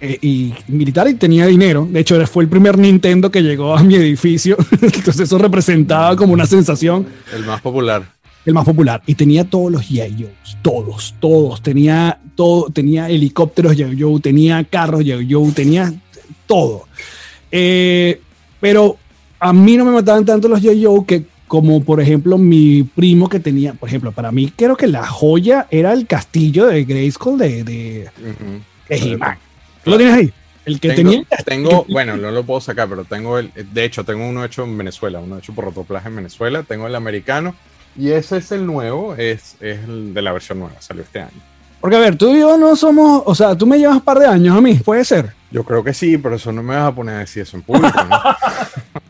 eh, 0.00 0.16
y 0.22 0.54
militar 0.68 1.08
y 1.08 1.14
tenía 1.14 1.46
dinero. 1.46 1.86
De 1.90 2.00
hecho, 2.00 2.24
fue 2.26 2.44
el 2.44 2.48
primer 2.48 2.78
Nintendo 2.78 3.30
que 3.30 3.42
llegó 3.42 3.76
a 3.76 3.82
mi 3.82 3.96
edificio. 3.96 4.56
Entonces 4.70 5.20
eso 5.20 5.38
representaba 5.38 6.14
como 6.14 6.32
una 6.32 6.46
sensación. 6.46 7.06
El 7.34 7.44
más 7.44 7.60
popular. 7.60 8.04
El 8.44 8.54
más 8.54 8.64
popular. 8.64 9.02
Y 9.06 9.14
tenía 9.14 9.44
todos 9.44 9.70
los 9.70 9.82
G.I. 9.90 10.28
Todos, 10.62 11.14
todos. 11.20 11.62
Tenía, 11.62 12.18
todo, 12.34 12.70
tenía 12.70 13.08
helicópteros 13.08 13.76
G.I. 13.76 14.20
tenía 14.20 14.64
carros 14.64 15.02
G.I. 15.02 15.52
tenía 15.52 15.92
todo. 16.46 16.86
Eh, 17.50 18.20
pero 18.60 18.96
a 19.38 19.52
mí 19.52 19.76
no 19.76 19.84
me 19.84 19.92
mataban 19.92 20.24
tanto 20.24 20.48
los 20.48 20.62
G.I. 20.62 21.04
que 21.06 21.24
como 21.46 21.82
por 21.82 22.00
ejemplo 22.00 22.36
mi 22.36 22.82
primo 22.82 23.28
que 23.28 23.40
tenía, 23.40 23.72
por 23.72 23.88
ejemplo, 23.88 24.12
para 24.12 24.30
mí 24.30 24.52
creo 24.54 24.76
que 24.76 24.86
la 24.86 25.06
joya 25.06 25.66
era 25.70 25.94
el 25.94 26.06
castillo 26.06 26.66
de 26.66 26.84
Grayskull 26.84 27.38
de, 27.38 27.64
de, 27.64 28.10
lo 29.84 29.96
tienes 29.96 30.14
ahí? 30.14 30.32
El 30.64 30.80
que 30.80 30.90
tenía. 30.90 31.24
Tengo, 31.46 31.86
bueno, 31.88 32.18
no 32.18 32.30
lo 32.30 32.44
puedo 32.44 32.60
sacar, 32.60 32.88
pero 32.88 33.04
tengo 33.04 33.38
el. 33.38 33.50
De 33.72 33.84
hecho, 33.84 34.04
tengo 34.04 34.28
uno 34.28 34.44
hecho 34.44 34.64
en 34.64 34.76
Venezuela, 34.76 35.18
uno 35.18 35.38
hecho 35.38 35.54
por 35.54 35.64
Rotoplaje 35.64 36.08
en 36.08 36.16
Venezuela. 36.16 36.62
Tengo 36.62 36.86
el 36.86 36.94
americano. 36.94 37.54
Y 37.96 38.10
ese 38.10 38.38
es 38.38 38.52
el 38.52 38.66
nuevo, 38.66 39.14
es, 39.14 39.56
es 39.60 39.80
el 39.84 40.14
de 40.14 40.22
la 40.22 40.32
versión 40.32 40.60
nueva, 40.60 40.80
salió 40.80 41.02
este 41.02 41.20
año. 41.20 41.40
Porque 41.80 41.96
a 41.96 42.00
ver, 42.00 42.16
tú 42.16 42.34
y 42.34 42.40
yo 42.40 42.56
no 42.58 42.74
somos, 42.74 43.22
o 43.24 43.34
sea, 43.34 43.56
tú 43.56 43.66
me 43.66 43.78
llevas 43.78 43.96
un 43.96 44.02
par 44.02 44.18
de 44.18 44.26
años 44.26 44.56
a 44.56 44.60
mí, 44.60 44.74
puede 44.74 45.04
ser. 45.04 45.32
Yo 45.50 45.64
creo 45.64 45.82
que 45.84 45.94
sí, 45.94 46.18
pero 46.18 46.36
eso 46.36 46.52
no 46.52 46.62
me 46.62 46.74
vas 46.74 46.88
a 46.88 46.94
poner 46.94 47.16
a 47.16 47.18
decir 47.20 47.42
eso 47.42 47.56
en 47.56 47.62
público, 47.62 48.04
¿no? 48.04 48.20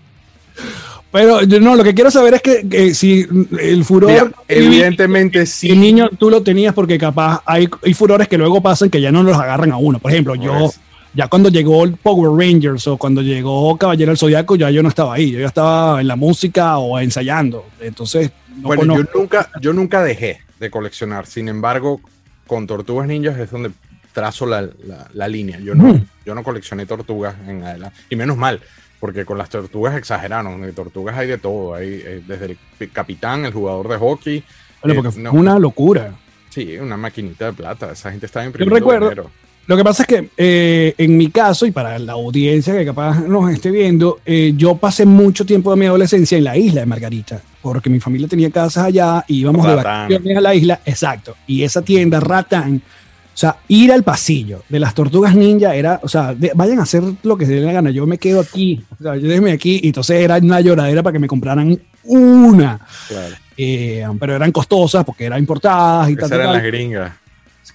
pero 1.10 1.42
yo 1.42 1.60
no, 1.60 1.76
lo 1.76 1.82
que 1.82 1.94
quiero 1.94 2.10
saber 2.10 2.34
es 2.34 2.42
que, 2.42 2.94
si 2.94 3.26
el 3.58 3.84
furor. 3.84 4.34
evidentemente 4.46 5.46
sí. 5.46 5.70
El 5.70 5.80
niño 5.80 6.10
tú 6.18 6.28
lo 6.28 6.42
tenías 6.42 6.74
porque 6.74 6.98
capaz 6.98 7.42
hay, 7.46 7.68
hay, 7.82 7.94
furores 7.94 8.28
que 8.28 8.38
luego 8.38 8.60
pasan 8.60 8.90
que 8.90 9.00
ya 9.00 9.10
no 9.10 9.22
los 9.22 9.36
agarran 9.36 9.72
a 9.72 9.78
uno. 9.78 9.98
Por 9.98 10.12
ejemplo, 10.12 10.34
yo 10.34 10.70
ya 11.18 11.26
cuando 11.26 11.48
llegó 11.48 11.82
el 11.82 11.96
Power 11.96 12.30
Rangers 12.30 12.86
o 12.86 12.96
cuando 12.96 13.22
llegó 13.22 13.76
Caballero 13.76 14.12
del 14.12 14.16
Zodiaco, 14.16 14.54
ya 14.54 14.70
yo 14.70 14.84
no 14.84 14.88
estaba 14.88 15.14
ahí, 15.14 15.32
yo 15.32 15.40
ya 15.40 15.48
estaba 15.48 16.00
en 16.00 16.06
la 16.06 16.14
música 16.14 16.78
o 16.78 16.96
ensayando. 17.00 17.66
Entonces, 17.80 18.30
bueno, 18.58 18.96
yo 18.96 19.02
nunca, 19.12 19.50
yo 19.60 19.72
nunca 19.72 20.00
dejé 20.04 20.38
de 20.60 20.70
coleccionar. 20.70 21.26
Sin 21.26 21.48
embargo, 21.48 22.00
con 22.46 22.68
Tortugas 22.68 23.08
Ninjas 23.08 23.36
es 23.36 23.50
donde 23.50 23.72
trazo 24.12 24.46
la, 24.46 24.68
la, 25.12 25.26
línea. 25.26 25.58
Yo 25.58 25.74
no, 25.74 26.00
yo 26.24 26.36
no 26.36 26.44
coleccioné 26.44 26.86
tortugas 26.86 27.34
en 27.48 27.64
adelante. 27.64 27.98
Y 28.10 28.14
menos 28.14 28.36
mal, 28.36 28.60
porque 29.00 29.24
con 29.24 29.38
las 29.38 29.50
tortugas 29.50 29.96
exageraron. 29.96 30.62
De 30.62 30.72
tortugas 30.72 31.18
hay 31.18 31.26
de 31.26 31.38
todo. 31.38 31.74
Hay 31.74 32.00
eh, 32.00 32.22
desde 32.28 32.56
el 32.78 32.92
capitán, 32.92 33.44
el 33.44 33.52
jugador 33.52 33.88
de 33.88 33.96
hockey. 33.96 34.44
Bueno, 34.84 35.02
porque 35.02 35.18
eh, 35.18 35.28
fue 35.28 35.40
una 35.40 35.58
locura. 35.58 36.14
Sí, 36.48 36.76
una 36.76 36.96
maquinita 36.96 37.46
de 37.46 37.54
plata. 37.54 37.90
Esa 37.90 38.12
gente 38.12 38.26
estaba 38.26 38.46
imprimiendo 38.46 38.78
Yo 38.78 38.78
recuerdo, 38.78 39.30
lo 39.68 39.76
que 39.76 39.84
pasa 39.84 40.04
es 40.04 40.06
que 40.08 40.30
eh, 40.34 40.94
en 40.96 41.18
mi 41.18 41.28
caso, 41.28 41.66
y 41.66 41.70
para 41.72 41.98
la 41.98 42.14
audiencia 42.14 42.74
que 42.74 42.86
capaz 42.86 43.20
nos 43.20 43.50
esté 43.52 43.70
viendo, 43.70 44.18
eh, 44.24 44.54
yo 44.56 44.76
pasé 44.76 45.04
mucho 45.04 45.44
tiempo 45.44 45.70
de 45.70 45.76
mi 45.76 45.84
adolescencia 45.84 46.38
en 46.38 46.44
la 46.44 46.56
isla 46.56 46.80
de 46.80 46.86
Margarita, 46.86 47.42
porque 47.60 47.90
mi 47.90 48.00
familia 48.00 48.26
tenía 48.28 48.50
casas 48.50 48.86
allá 48.86 49.22
y 49.28 49.40
íbamos 49.40 49.66
de 49.66 49.74
vacaciones 49.74 50.38
a 50.38 50.40
la 50.40 50.54
isla, 50.54 50.80
exacto. 50.86 51.36
Y 51.46 51.64
esa 51.64 51.82
tienda, 51.82 52.18
Ratán, 52.18 52.76
o 52.76 53.36
sea, 53.36 53.56
ir 53.68 53.92
al 53.92 54.04
pasillo 54.04 54.62
de 54.70 54.80
las 54.80 54.94
tortugas 54.94 55.34
ninja 55.34 55.74
era, 55.74 56.00
o 56.02 56.08
sea, 56.08 56.34
vayan 56.54 56.78
a 56.78 56.84
hacer 56.84 57.02
lo 57.22 57.36
que 57.36 57.44
se 57.44 57.52
den 57.52 57.66
la 57.66 57.72
gana, 57.72 57.90
yo 57.90 58.06
me 58.06 58.16
quedo 58.16 58.40
aquí, 58.40 58.82
o 58.98 59.02
sea, 59.02 59.16
yo 59.16 59.28
déjeme 59.28 59.52
aquí, 59.52 59.80
y 59.82 59.88
entonces 59.88 60.18
era 60.22 60.38
una 60.38 60.62
lloradera 60.62 61.02
para 61.02 61.12
que 61.12 61.18
me 61.18 61.28
compraran 61.28 61.78
una. 62.04 62.80
Claro. 63.06 63.36
Eh, 63.54 64.06
pero 64.18 64.34
eran 64.34 64.50
costosas 64.50 65.04
porque 65.04 65.26
eran 65.26 65.40
importadas 65.40 66.08
y 66.08 66.16
tal. 66.16 66.32
eran 66.32 66.54
las 66.54 66.62
gringas. 66.62 67.12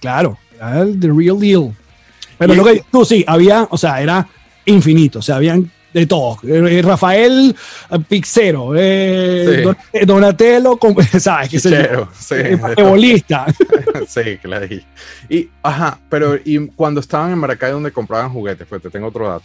Claro, 0.00 0.36
era 0.56 0.80
el 0.80 0.98
the 0.98 1.12
real 1.12 1.38
deal. 1.38 1.72
Pero 2.38 2.54
lo 2.54 2.64
que 2.64 2.82
tú 2.90 3.04
sí, 3.04 3.24
había, 3.26 3.66
o 3.70 3.76
sea, 3.76 4.00
era 4.00 4.26
infinito. 4.66 5.18
O 5.20 5.22
sea, 5.22 5.36
habían 5.36 5.70
de 5.94 6.06
todo. 6.06 6.38
Eh, 6.42 6.82
Rafael 6.82 7.54
eh, 7.90 7.98
Pixero, 8.06 8.74
eh, 8.76 9.64
Sí. 9.64 9.76
Eh, 9.92 10.06
Donatello, 10.06 10.78
¿sabes? 11.18 11.48
¿Qué? 11.48 11.60
Chichero, 11.60 12.10
sí. 12.18 12.34
Basquetbolista. 12.60 13.46
sí, 14.08 14.38
claro. 14.42 14.66
Y, 15.28 15.48
ajá, 15.62 15.98
pero 16.08 16.36
y 16.44 16.66
cuando 16.68 17.00
estaban 17.00 17.32
en 17.32 17.38
Maracay 17.38 17.70
donde 17.70 17.92
compraban 17.92 18.30
juguetes, 18.30 18.66
pues 18.68 18.82
te 18.82 18.90
tengo 18.90 19.06
otro 19.06 19.28
dato. 19.28 19.44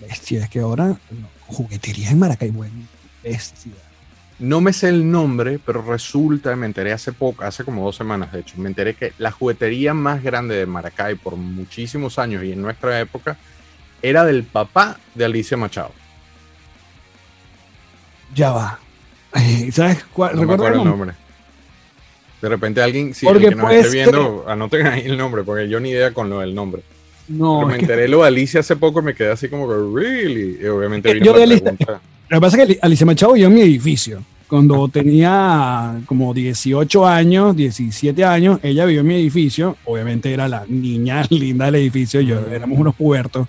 Bestia, 0.00 0.44
es 0.44 0.50
que 0.50 0.60
ahora 0.60 0.86
no, 0.86 1.28
juguetería 1.46 2.10
en 2.10 2.18
Maracaibo. 2.18 2.64
Bestia. 3.22 3.72
No 4.40 4.60
me 4.60 4.72
sé 4.72 4.88
el 4.88 5.10
nombre, 5.10 5.58
pero 5.64 5.82
resulta, 5.82 6.54
me 6.54 6.66
enteré 6.66 6.92
hace 6.92 7.12
poco, 7.12 7.42
hace 7.42 7.64
como 7.64 7.84
dos 7.84 7.96
semanas 7.96 8.30
de 8.32 8.40
hecho, 8.40 8.54
me 8.58 8.68
enteré 8.68 8.94
que 8.94 9.12
la 9.18 9.32
juguetería 9.32 9.94
más 9.94 10.22
grande 10.22 10.54
de 10.54 10.64
Maracay 10.66 11.16
por 11.16 11.34
muchísimos 11.36 12.18
años 12.20 12.44
y 12.44 12.52
en 12.52 12.62
nuestra 12.62 13.00
época 13.00 13.36
era 14.00 14.24
del 14.24 14.44
papá 14.44 14.96
de 15.14 15.24
Alicia 15.24 15.56
Machado. 15.56 15.90
Ya 18.34 18.52
va. 18.52 18.78
¿Sabes 19.72 20.04
cuál? 20.12 20.36
No 20.36 20.42
me 20.42 20.52
¿Recuerdas 20.52 20.66
acuerdo 20.68 20.82
el 20.82 20.88
nombre? 20.88 21.14
De 22.40 22.48
repente 22.48 22.80
alguien, 22.80 23.14
si 23.14 23.26
Porque 23.26 23.46
el 23.46 23.50
que 23.50 23.56
nos 23.56 23.72
esté 23.72 23.90
viendo, 23.90 24.44
anoten 24.48 24.86
ahí 24.86 25.02
el 25.06 25.16
nombre, 25.18 25.42
porque 25.42 25.68
yo 25.68 25.80
ni 25.80 25.90
idea 25.90 26.12
con 26.14 26.30
lo 26.30 26.38
del 26.38 26.54
nombre. 26.54 26.82
No, 27.26 27.56
Pero 27.58 27.66
me 27.66 27.74
que- 27.74 27.80
enteré 27.80 28.08
lo 28.08 28.22
de 28.22 28.28
Alicia 28.28 28.60
hace 28.60 28.76
poco 28.76 29.00
y 29.00 29.02
me 29.02 29.14
quedé 29.14 29.32
así 29.32 29.48
como 29.48 29.68
que, 29.68 29.74
really? 30.00 30.58
Y 30.62 30.66
obviamente 30.66 31.12
vino 31.12 31.26
yo 31.26 31.32
la 31.32 31.38
de 31.38 31.44
Alicia- 31.44 31.72
pregunta. 31.72 32.00
Lo 32.28 32.36
que 32.36 32.40
pasa 32.40 32.62
es 32.62 32.66
que 32.68 32.78
Alicia 32.82 33.06
Machado 33.06 33.32
vivió 33.32 33.48
en 33.48 33.54
mi 33.54 33.60
edificio. 33.62 34.22
Cuando 34.48 34.88
tenía 34.88 36.00
como 36.06 36.32
18 36.32 37.06
años, 37.06 37.54
17 37.54 38.24
años, 38.24 38.58
ella 38.62 38.86
vivió 38.86 39.02
en 39.02 39.06
mi 39.06 39.14
edificio. 39.16 39.76
Obviamente 39.84 40.32
era 40.32 40.48
la 40.48 40.64
niña 40.66 41.22
linda 41.30 41.66
del 41.66 41.74
edificio, 41.76 42.22
yo 42.22 42.40
éramos 42.50 42.78
unos 42.78 42.94
pubertos. 42.94 43.46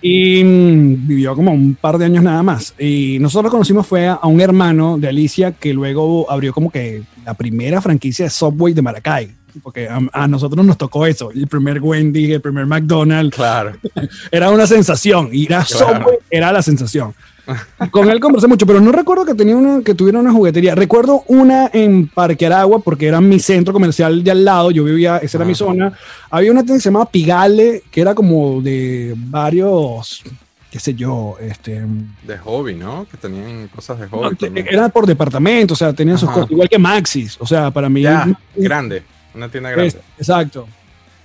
Y 0.00 0.42
mm, 0.44 1.06
vivió 1.08 1.34
como 1.34 1.52
un 1.52 1.74
par 1.74 1.98
de 1.98 2.04
años 2.04 2.22
nada 2.22 2.42
más. 2.44 2.72
Y 2.78 3.18
nosotros 3.20 3.50
conocimos 3.50 3.84
fue 3.86 4.06
a, 4.06 4.14
a 4.14 4.28
un 4.28 4.40
hermano 4.40 4.96
de 4.96 5.08
Alicia 5.08 5.52
que 5.52 5.74
luego 5.74 6.30
abrió 6.30 6.52
como 6.52 6.70
que 6.70 7.02
la 7.24 7.34
primera 7.34 7.80
franquicia 7.80 8.24
de 8.26 8.30
Subway 8.30 8.74
de 8.74 8.82
Maracay. 8.82 9.34
Porque 9.62 9.88
a, 9.88 10.00
a 10.12 10.28
nosotros 10.28 10.64
nos 10.64 10.78
tocó 10.78 11.04
eso, 11.04 11.30
el 11.30 11.46
primer 11.46 11.80
Wendy, 11.82 12.32
el 12.32 12.40
primer 12.40 12.64
McDonald's, 12.64 13.34
Claro. 13.36 13.72
era 14.30 14.50
una 14.50 14.66
sensación. 14.66 15.28
Ir 15.32 15.52
a 15.54 15.64
Claro. 15.64 15.98
Subway 15.98 16.16
era 16.30 16.52
la 16.52 16.62
sensación. 16.62 17.12
Con 17.90 18.08
él 18.10 18.20
conversé 18.20 18.46
mucho, 18.46 18.66
pero 18.66 18.80
no 18.80 18.92
recuerdo 18.92 19.24
que 19.24 19.34
tenía 19.34 19.56
una, 19.56 19.82
que 19.82 19.94
tuviera 19.94 20.18
una 20.20 20.32
juguetería. 20.32 20.74
Recuerdo 20.74 21.24
una 21.26 21.68
en 21.72 22.06
Parque 22.08 22.46
Aragua, 22.46 22.78
porque 22.80 23.06
era 23.08 23.20
mi 23.20 23.38
centro 23.40 23.72
comercial 23.72 24.22
de 24.22 24.30
al 24.30 24.44
lado. 24.44 24.70
Yo 24.70 24.84
vivía, 24.84 25.18
esa 25.18 25.38
era 25.38 25.44
mi 25.44 25.52
Ajá. 25.52 25.58
zona. 25.58 25.92
Había 26.30 26.52
una 26.52 26.60
tienda 26.60 26.74
que 26.74 26.80
se 26.82 26.88
llamaba 26.88 27.10
Pigale, 27.10 27.82
que 27.90 28.00
era 28.00 28.14
como 28.14 28.60
de 28.62 29.14
varios, 29.16 30.22
qué 30.70 30.78
sé 30.78 30.94
yo, 30.94 31.36
este. 31.40 31.82
De 32.22 32.38
hobby, 32.38 32.74
¿no? 32.74 33.06
Que 33.10 33.16
tenían 33.16 33.68
cosas 33.68 33.98
de 33.98 34.06
hobby. 34.06 34.36
no, 34.40 34.56
era 34.58 34.88
por 34.88 35.06
departamento, 35.06 35.74
o 35.74 35.76
sea, 35.76 35.92
tenía 35.92 36.16
sus 36.16 36.30
cosas, 36.30 36.50
igual 36.50 36.68
que 36.68 36.78
Maxis. 36.78 37.36
O 37.40 37.46
sea, 37.46 37.70
para 37.72 37.88
mí. 37.88 38.02
Ya, 38.02 38.26
grande. 38.54 39.02
Una 39.34 39.48
tienda 39.48 39.70
grande. 39.70 39.88
es- 39.88 39.96
exacto. 40.18 40.68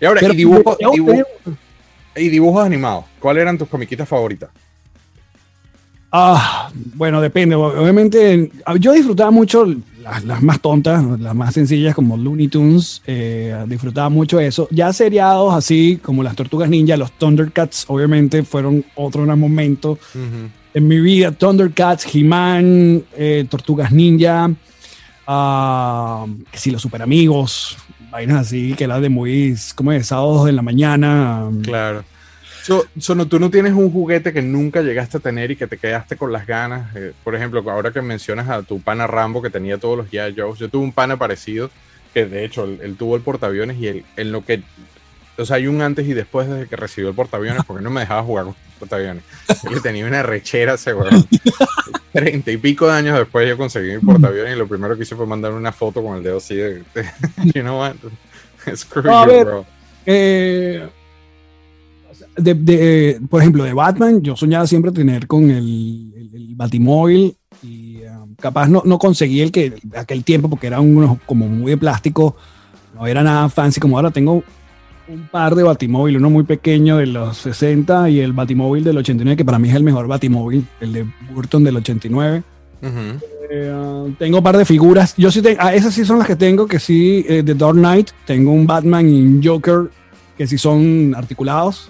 Y 0.01 0.05
ahora, 0.05 0.19
Pero- 0.21 0.33
y, 0.33 0.37
dibujo- 0.37 0.77
yo 0.79 0.91
dibu- 0.91 1.05
tenía- 1.07 1.25
y 2.15 2.29
dibujos 2.29 2.65
animados. 2.65 3.05
¿Cuáles 3.19 3.41
eran 3.41 3.57
tus 3.57 3.67
comiquitas 3.67 4.07
favoritas? 4.09 4.49
Ah, 6.11 6.69
bueno, 6.95 7.19
depende. 7.21 7.55
Obviamente, 7.55 8.51
yo 8.79 8.93
disfrutaba 8.93 9.29
mucho 9.29 9.65
las, 10.01 10.23
las 10.23 10.41
más 10.41 10.61
tontas, 10.61 11.03
las 11.19 11.35
más 11.35 11.53
sencillas 11.53 11.93
como 11.93 12.15
Looney 12.15 12.47
Tunes. 12.47 13.01
eh, 13.05 13.55
disfrutaba 13.67 14.09
mucho 14.09 14.39
eso. 14.39 14.67
Ya 14.71 14.91
seriados 14.93 15.53
así 15.53 15.99
como 16.01 16.23
las 16.23 16.35
Tortugas 16.35 16.69
Ninja, 16.69 16.95
los 16.95 17.11
Thundercats, 17.11 17.85
obviamente 17.87 18.43
fueron 18.43 18.85
otro 18.95 19.25
gran 19.25 19.39
momento 19.39 19.99
en 20.73 20.87
mi 20.87 20.99
vida. 21.01 21.31
Thundercats, 21.31 22.07
He-Man, 22.13 23.03
eh, 23.15 23.45
Tortugas 23.49 23.91
Ninja, 23.91 24.49
ah, 25.27 26.25
que 26.51 26.57
sí, 26.57 26.71
los 26.71 26.81
Super 26.81 27.01
Amigos, 27.01 27.77
vainas 28.09 28.47
así, 28.47 28.73
que 28.73 28.85
era 28.85 28.99
de 29.01 29.09
muy, 29.09 29.55
como 29.75 29.91
de 29.91 30.03
sábados 30.03 30.47
en 30.47 30.55
la 30.55 30.61
mañana. 30.61 31.49
Claro. 31.63 32.03
So, 32.67 32.85
so, 32.99 33.15
no, 33.15 33.25
tú 33.29 33.39
no 33.39 33.49
tienes 33.49 33.71
un 33.71 33.89
juguete 33.89 34.33
que 34.33 34.41
nunca 34.41 34.81
llegaste 34.81 35.15
a 35.15 35.19
tener 35.21 35.51
y 35.51 35.55
que 35.55 35.67
te 35.67 35.77
quedaste 35.77 36.17
con 36.17 36.33
las 36.33 36.45
ganas. 36.45 36.93
Eh, 36.97 37.13
por 37.23 37.33
ejemplo, 37.33 37.63
ahora 37.71 37.91
que 37.93 38.01
mencionas 38.01 38.49
a 38.49 38.61
tu 38.61 38.81
pana 38.81 39.07
Rambo 39.07 39.41
que 39.41 39.49
tenía 39.49 39.77
todos 39.77 39.97
los. 39.97 40.07
Joes, 40.11 40.59
yo 40.59 40.67
tuve 40.67 40.83
un 40.83 40.91
pana 40.91 41.15
parecido 41.15 41.69
que 42.13 42.25
de 42.25 42.43
hecho 42.43 42.65
él, 42.65 42.79
él 42.83 42.97
tuvo 42.97 43.15
el 43.15 43.21
portaaviones 43.21 43.77
y 43.77 43.87
él, 43.87 44.05
en 44.17 44.33
lo 44.33 44.43
que. 44.43 44.63
O 45.37 45.45
sea, 45.45 45.55
hay 45.55 45.67
un 45.67 45.81
antes 45.81 46.05
y 46.09 46.13
después 46.13 46.49
desde 46.49 46.67
que 46.67 46.75
recibió 46.75 47.07
el 47.09 47.15
portaaviones 47.15 47.63
porque 47.65 47.81
no 47.81 47.89
me 47.89 48.01
dejaba 48.01 48.21
jugar 48.23 48.43
con 48.47 48.53
el 48.55 48.79
portaaviones. 48.79 49.23
Yo 49.71 49.81
tenía 49.81 50.05
una 50.05 50.21
rechera 50.21 50.73
ese 50.73 50.93
weón. 50.93 51.25
Treinta 52.11 52.51
y 52.51 52.57
pico 52.57 52.87
de 52.87 52.93
años 52.93 53.17
después 53.17 53.47
yo 53.47 53.55
conseguí 53.55 53.93
mi 53.93 53.99
portaaviones 53.99 54.55
y 54.55 54.59
lo 54.59 54.67
primero 54.67 54.97
que 54.97 55.03
hice 55.03 55.15
fue 55.15 55.25
mandar 55.25 55.53
una 55.53 55.71
foto 55.71 56.03
con 56.03 56.17
el 56.17 56.23
dedo 56.23 56.39
así 56.39 56.55
de. 56.55 56.83
you 57.55 57.61
know 57.61 57.79
what? 57.79 57.95
Screw 58.75 59.03
No, 59.03 59.25
you, 59.25 59.31
ver. 59.31 59.45
bro. 59.45 59.65
Eh, 60.05 60.85
de, 62.37 62.53
de, 62.53 63.09
eh, 63.09 63.19
por 63.29 63.41
ejemplo, 63.41 63.63
de 63.63 63.73
Batman, 63.73 64.21
yo 64.21 64.35
soñaba 64.35 64.67
siempre 64.67 64.91
tener 64.91 65.27
con 65.27 65.49
el, 65.49 66.13
el, 66.15 66.29
el 66.33 66.55
Batimóvil 66.55 67.35
y 67.63 67.97
um, 68.03 68.35
capaz 68.35 68.67
no, 68.67 68.83
no 68.85 68.99
conseguí 68.99 69.41
el 69.41 69.51
que 69.51 69.73
aquel 69.95 70.23
tiempo 70.23 70.49
porque 70.49 70.67
era 70.67 70.79
uno 70.79 71.19
como 71.25 71.47
muy 71.47 71.71
de 71.71 71.77
plástico, 71.77 72.35
no 72.95 73.07
era 73.07 73.23
nada 73.23 73.49
fancy 73.49 73.79
como 73.79 73.97
ahora 73.97 74.11
tengo 74.11 74.43
un 75.07 75.27
par 75.29 75.55
de 75.55 75.63
Batimóvil, 75.63 76.17
uno 76.17 76.29
muy 76.29 76.43
pequeño 76.43 76.97
de 76.97 77.07
los 77.07 77.37
60 77.37 78.09
y 78.09 78.19
el 78.19 78.33
Batimóvil 78.33 78.83
del 78.83 78.97
89 78.97 79.37
que 79.37 79.45
para 79.45 79.59
mí 79.59 79.69
es 79.69 79.75
el 79.75 79.83
mejor 79.83 80.07
Batimóvil, 80.07 80.65
el 80.81 80.93
de 80.93 81.05
Burton 81.33 81.63
del 81.63 81.77
89. 81.77 82.43
Ujú. 82.81 83.19
Eh, 83.49 83.71
uh, 83.73 84.11
tengo 84.19 84.39
un 84.39 84.43
par 84.43 84.57
de 84.57 84.65
figuras. 84.65 85.15
Yo 85.17 85.31
sí 85.31 85.41
tengo, 85.41 85.57
ah, 85.61 85.73
esas 85.73 85.93
sí 85.93 86.03
son 86.05 86.19
las 86.19 86.27
que 86.27 86.35
tengo, 86.35 86.67
que 86.67 86.79
sí, 86.79 87.25
eh, 87.27 87.43
de 87.43 87.55
Dark 87.55 87.75
Knight. 87.75 88.09
Tengo 88.25 88.51
un 88.51 88.67
Batman 88.67 89.09
y 89.09 89.21
un 89.21 89.41
Joker, 89.43 89.89
que 90.37 90.45
sí 90.45 90.57
son 90.57 91.15
articulados. 91.15 91.89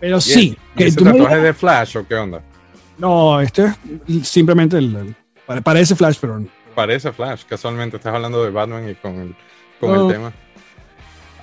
Pero 0.00 0.16
¿Y 0.18 0.20
sí, 0.20 0.56
que 0.76 0.86
¿Ese 0.86 1.02
tatuaje 1.02 1.36
de 1.38 1.54
Flash 1.54 1.96
o 1.98 2.06
qué 2.06 2.14
onda? 2.16 2.42
no, 2.98 3.40
este 3.40 3.72
es 4.08 4.28
simplemente 4.28 4.78
el, 4.78 4.94
el- 4.94 5.16
pare- 5.46 5.62
parece 5.62 5.94
Flash, 5.96 6.18
pero 6.20 6.38
no. 6.38 6.46
Parece 6.74 7.12
Flash, 7.12 7.42
casualmente 7.48 7.96
estás 7.96 8.14
hablando 8.14 8.42
de 8.44 8.50
Batman 8.50 8.88
y 8.88 8.94
con 8.94 9.14
el, 9.18 9.34
con 9.80 9.90
el 10.00 10.12
tema. 10.12 10.32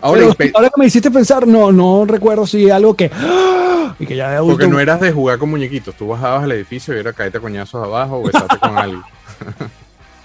Ahora, 0.01 0.21
y 0.23 0.51
ahora 0.53 0.69
que 0.69 0.79
me 0.79 0.85
hiciste 0.85 1.11
pensar, 1.11 1.45
no, 1.45 1.71
no 1.71 2.05
recuerdo 2.05 2.47
si 2.47 2.69
algo 2.69 2.95
que. 2.95 3.11
¡ah! 3.13 3.95
Y 3.99 4.05
que 4.05 4.15
ya 4.15 4.29
de 4.29 4.37
adulto. 4.37 4.53
porque 4.55 4.67
no 4.71 4.79
eras 4.79 5.01
de 5.01 5.11
jugar 5.11 5.37
con 5.39 5.49
muñequitos, 5.49 5.93
tú 5.95 6.07
bajabas 6.07 6.43
al 6.43 6.51
edificio 6.53 6.95
y 6.95 6.99
era 6.99 7.11
caerte 7.11 7.37
a 7.37 7.41
coñazos 7.41 7.83
abajo 7.83 8.17
o 8.19 8.23
besarte 8.23 8.57
con 8.59 8.77
alguien. 8.77 9.01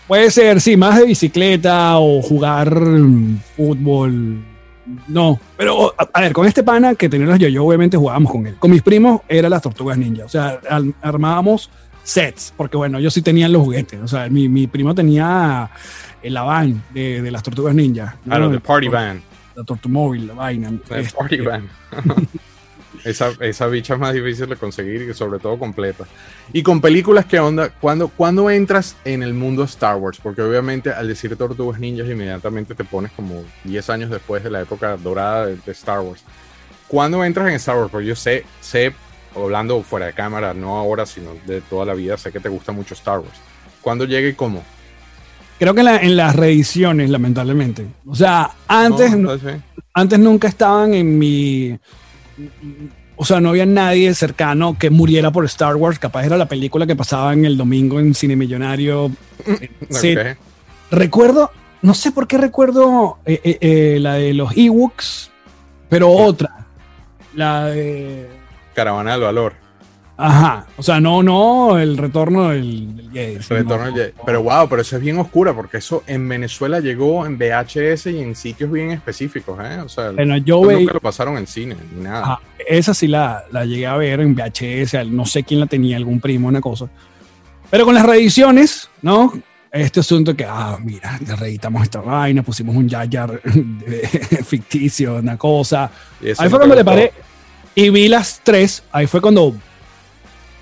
Puede 0.07 0.31
ser, 0.31 0.61
sí, 0.61 0.77
más 0.77 0.99
de 0.99 1.07
bicicleta 1.07 1.99
o 1.99 2.23
jugar 2.23 2.73
fútbol. 3.57 4.45
No, 5.09 5.39
pero 5.57 5.95
a, 5.99 6.09
a 6.13 6.21
ver, 6.21 6.33
con 6.33 6.47
este 6.47 6.63
pana 6.63 6.95
que 6.95 7.09
tenía 7.09 7.27
los 7.27 7.39
yo 7.39 7.65
obviamente 7.65 7.97
jugábamos 7.97 8.31
con 8.33 8.47
él. 8.47 8.57
Con 8.59 8.71
mis 8.71 8.83
primos 8.83 9.23
era 9.29 9.49
las 9.49 9.63
tortugas 9.63 9.97
ninja. 9.97 10.25
O 10.25 10.29
sea, 10.29 10.61
al- 10.69 10.95
armábamos 11.01 11.71
sets, 12.03 12.53
porque 12.57 12.77
bueno, 12.77 12.99
ellos 12.99 13.15
sí 13.15 13.23
tenían 13.23 13.53
los 13.53 13.63
juguetes. 13.63 14.01
O 14.03 14.09
sea, 14.09 14.29
mi, 14.29 14.49
mi 14.49 14.67
primo 14.67 14.95
tenía 14.95 15.71
el 16.23 16.35
van 16.35 16.83
de, 16.93 17.23
de 17.23 17.31
las 17.31 17.43
tortugas 17.43 17.75
ninja. 17.75 18.17
Ah, 18.29 18.39
no, 18.39 18.49
de 18.51 18.61
Party 18.61 18.89
Van. 18.89 19.23
La 19.55 19.65
tortumóvil, 19.65 20.27
la 20.27 20.35
vaina. 20.35 20.71
de 20.71 21.01
Este, 21.01 21.17
Party 21.17 21.41
Van. 21.41 21.69
esa, 23.05 23.33
esa 23.41 23.67
bicha 23.67 23.95
es 23.95 24.01
más 24.01 24.15
difícil 24.15 24.49
de 24.49 24.57
conseguir 24.57 25.03
y 25.03 25.15
sobre 25.15 25.39
todo 25.39 25.59
completa. 25.59 26.05
Y 26.53 26.63
con 26.63 26.81
películas, 26.81 27.27
¿qué 27.27 27.39
onda? 27.41 27.69
¿Cuándo, 27.69 28.09
cuándo 28.09 28.51
entras 28.51 28.97
en 29.05 29.23
el 29.23 29.35
mundo 29.35 29.65
Star 29.65 29.97
Wars? 29.97 30.19
Porque 30.23 30.43
obviamente 30.43 30.91
al 30.91 31.09
decir 31.09 31.37
Tortugas 31.37 31.79
Ninjas 31.81 32.09
inmediatamente 32.09 32.75
te 32.75 32.85
pones 32.85 33.13
como 33.13 33.45
10 33.65 33.91
años 33.91 34.11
después 34.11 34.43
de 34.43 34.51
la 34.51 34.63
época 34.63 34.97
dorada 34.97 35.47
de, 35.47 35.57
de 35.57 35.73
Star 35.73 36.01
Wars. 36.01 36.23
¿Cuándo 36.89 37.25
entras 37.25 37.49
en 37.49 37.55
Star 37.55 37.77
Wars? 37.77 37.91
Porque 37.91 38.07
yo 38.07 38.17
sé, 38.17 38.45
sé, 38.61 38.93
hablando 39.35 39.83
fuera 39.83 40.07
de 40.07 40.13
cámara, 40.13 40.55
no 40.55 40.77
ahora, 40.79 41.07
sino 41.07 41.31
de 41.47 41.61
toda 41.61 41.85
la 41.85 41.95
vida, 41.95 42.17
sé 42.17 42.31
que 42.33 42.41
te 42.41 42.49
gusta 42.49 42.73
mucho 42.73 42.95
Star 42.95 43.19
Wars. 43.21 43.39
¿Cuándo 43.81 44.05
llega 44.05 44.29
y 44.29 44.35
cómo? 44.35 44.63
Creo 45.59 45.73
que 45.75 45.81
en, 45.81 45.87
la- 45.87 45.99
en 45.99 46.17
las 46.17 46.35
reediciones, 46.35 47.11
lamentablemente. 47.11 47.87
O 48.07 48.15
sea, 48.15 48.51
antes, 48.67 49.11
No, 49.13 49.17
no- 49.19 49.33
entonces, 49.35 49.61
antes 49.93 50.19
nunca 50.19 50.49
estaban 50.49 50.95
en 50.95 51.19
mi. 51.19 51.79
O 53.17 53.25
sea, 53.25 53.41
no 53.41 53.51
había 53.51 53.67
nadie 53.67 54.13
cercano 54.15 54.77
que 54.79 54.91
muriera 54.91 55.31
por 55.31 55.45
Star 55.45 55.77
Wars. 55.77 55.99
Capaz 55.99 56.25
era 56.25 56.37
la 56.37 56.49
película 56.49 56.87
que 56.87 56.97
pasaba 56.97 57.33
en 57.33 57.45
el 57.45 57.57
domingo 57.57 58.01
en 58.01 58.15
Cine 58.15 58.37
Millonario. 58.37 59.11
Sí. 59.91 60.17
ok. 60.17 60.37
Recuerdo, 60.91 61.51
no 61.83 61.95
sé 61.95 62.13
por 62.13 62.27
qué 62.27 62.39
recuerdo 62.39 63.19
eh, 63.25 63.41
eh, 63.45 63.59
eh, 63.61 63.99
la 64.01 64.15
de 64.15 64.35
los 64.35 64.57
Ewoks, 64.57 65.31
pero 65.89 66.11
otra. 66.11 66.67
La 67.35 67.67
de. 67.67 68.29
Caravana 68.75 69.13
del 69.13 69.21
Valor. 69.23 69.64
Ajá, 70.17 70.67
o 70.77 70.83
sea, 70.83 71.01
no, 71.01 71.23
no, 71.23 71.77
el 71.79 71.97
retorno 71.97 72.51
del, 72.51 72.97
del 72.97 73.11
Jedi. 73.13 73.35
El 73.35 73.43
retorno 73.45 73.87
del 73.87 73.95
Jedi. 73.95 74.13
Pero 74.25 74.43
wow, 74.43 74.69
pero 74.69 74.83
eso 74.83 74.97
es 74.97 75.03
bien 75.03 75.19
oscura 75.19 75.53
porque 75.53 75.79
eso 75.79 76.05
en 76.07 76.29
Venezuela 76.29 76.79
llegó 76.79 77.27
en 77.27 77.37
VHS 77.37 78.07
y 78.07 78.21
en 78.21 78.37
sitios 78.37 78.71
bien 78.71 78.93
específicos, 78.93 79.59
¿eh? 79.65 79.81
O 79.81 79.89
sea, 79.89 80.13
Bueno, 80.13 80.37
yo 80.37 80.63
nunca 80.63 80.95
lo 80.95 81.01
pasaron 81.01 81.37
en 81.37 81.47
cine 81.47 81.77
ni 81.93 82.05
nada. 82.05 82.23
Ajá, 82.23 82.41
esa 82.67 82.95
sí 82.95 83.09
la, 83.09 83.45
la 83.51 83.65
llegué 83.65 83.87
a 83.87 83.97
ver 83.97 84.21
en 84.21 84.35
VHS, 84.35 85.07
no 85.09 85.27
sé 85.27 85.43
quién 85.43 85.61
la 85.61 85.67
tenía, 85.67 85.97
algún 85.97 86.21
primo, 86.21 86.49
una 86.49 86.61
cosa. 86.61 86.89
Pero 87.71 87.85
con 87.85 87.95
las 87.95 88.07
reediciones, 88.07 88.89
¿no? 89.03 89.33
Este 89.73 89.99
asunto 89.99 90.37
que, 90.37 90.45
ah, 90.45 90.79
mira, 90.81 91.19
reeditamos 91.37 91.83
esta 91.83 92.01
vaina, 92.01 92.45
pusimos 92.45 92.77
un 92.77 92.89
Yayar 92.89 93.41
ficticio, 94.47 95.17
una 95.17 95.37
cosa. 95.37 95.91
Ahí 96.39 96.49
fue 96.49 96.59
cuando 96.59 96.77
le 96.77 96.85
paré 96.85 97.13
y 97.75 97.91
vi 97.91 98.07
las 98.07 98.41
tres. 98.45 98.85
Ahí 98.93 99.09
fue 99.09 99.21
cuando, 99.21 99.53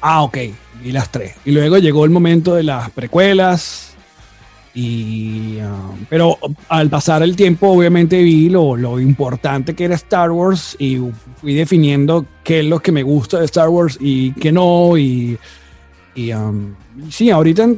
ah, 0.02 0.22
ok, 0.22 0.38
vi 0.82 0.92
las 0.92 1.10
tres. 1.10 1.34
Y 1.44 1.52
luego 1.52 1.78
llegó 1.78 2.04
el 2.04 2.10
momento 2.10 2.54
de 2.54 2.64
las 2.64 2.90
precuelas. 2.90 3.94
Y, 4.74 5.58
ah, 5.60 5.92
pero 6.08 6.38
al 6.68 6.90
pasar 6.90 7.22
el 7.22 7.36
tiempo, 7.36 7.68
obviamente 7.68 8.22
vi 8.22 8.48
lo, 8.48 8.76
lo 8.76 9.00
importante 9.00 9.74
que 9.74 9.84
era 9.84 9.94
Star 9.94 10.30
Wars 10.30 10.76
y 10.78 10.98
fui 11.36 11.54
definiendo 11.54 12.26
qué 12.42 12.60
es 12.60 12.66
lo 12.66 12.80
que 12.80 12.92
me 12.92 13.02
gusta 13.02 13.38
de 13.38 13.44
Star 13.46 13.68
Wars 13.68 13.96
y 14.00 14.32
qué 14.32 14.52
no. 14.52 14.96
Y, 14.96 15.38
y, 16.14 16.32
um, 16.32 16.74
y 17.06 17.12
sí, 17.12 17.30
ahorita 17.30 17.68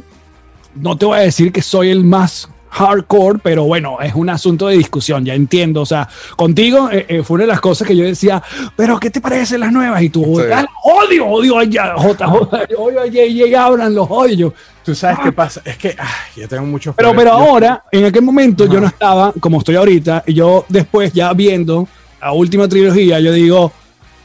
no 0.77 0.97
te 0.97 1.07
voy 1.07 1.19
a 1.19 1.23
decir 1.23 1.53
que 1.53 1.63
soy 1.63 1.91
el 1.91 2.05
más 2.05 2.49
hardcore, 2.75 3.39
pero 3.41 3.65
bueno, 3.65 3.99
es 4.01 4.15
un 4.17 4.29
asunto 4.29 4.67
de 4.67 4.77
discusión, 4.77 5.25
ya 5.25 5.35
entiendo. 5.35 5.81
O 5.83 5.87
sea, 5.87 6.09
contigo 6.37 6.91
eh, 6.91 7.07
eh, 7.09 7.23
fue 7.23 7.37
una 7.37 7.45
de 7.45 7.49
las 7.53 7.61
cosas 7.61 7.87
que 7.87 7.97
yo 7.97 8.05
decía, 8.05 8.43
pero 8.77 8.99
¿qué 8.99 9.11
te 9.11 9.21
parecen 9.21 9.61
las 9.61 9.71
nuevas? 9.73 10.03
Y 10.03 10.11
tú, 10.11 10.25
Sí. 10.41 10.47
"Ah, 10.53 10.67
odio, 10.83 11.27
odio 11.27 11.59
a 11.59 11.65
JJ, 11.65 12.75
odio 12.77 13.01
a 13.01 13.05
J.J. 13.07 13.65
Abrams, 13.65 13.95
los 13.95 14.09
odio. 14.11 14.53
Tú 14.85 14.93
sabes 14.95 15.19
qué 15.23 15.31
pasa, 15.33 15.63
es 15.65 15.79
que 15.79 15.95
ay, 15.97 16.43
yo 16.43 16.49
tengo 16.49 16.67
muchos 16.67 16.95
Pero, 16.97 17.15
pero 17.15 17.33
ahora, 17.33 17.85
en 17.93 18.05
aquel 18.07 18.23
momento, 18.23 18.67
yo 18.67 18.81
no 18.81 18.89
estaba 18.89 19.33
como 19.41 19.59
estoy 19.61 19.77
ahorita, 19.77 20.25
y 20.27 20.35
yo 20.35 20.65
después, 20.69 21.13
ya 21.13 21.33
viendo 21.33 21.87
la 22.21 22.33
última 22.33 22.67
trilogía, 22.69 23.21
yo 23.21 23.33
digo, 23.33 23.73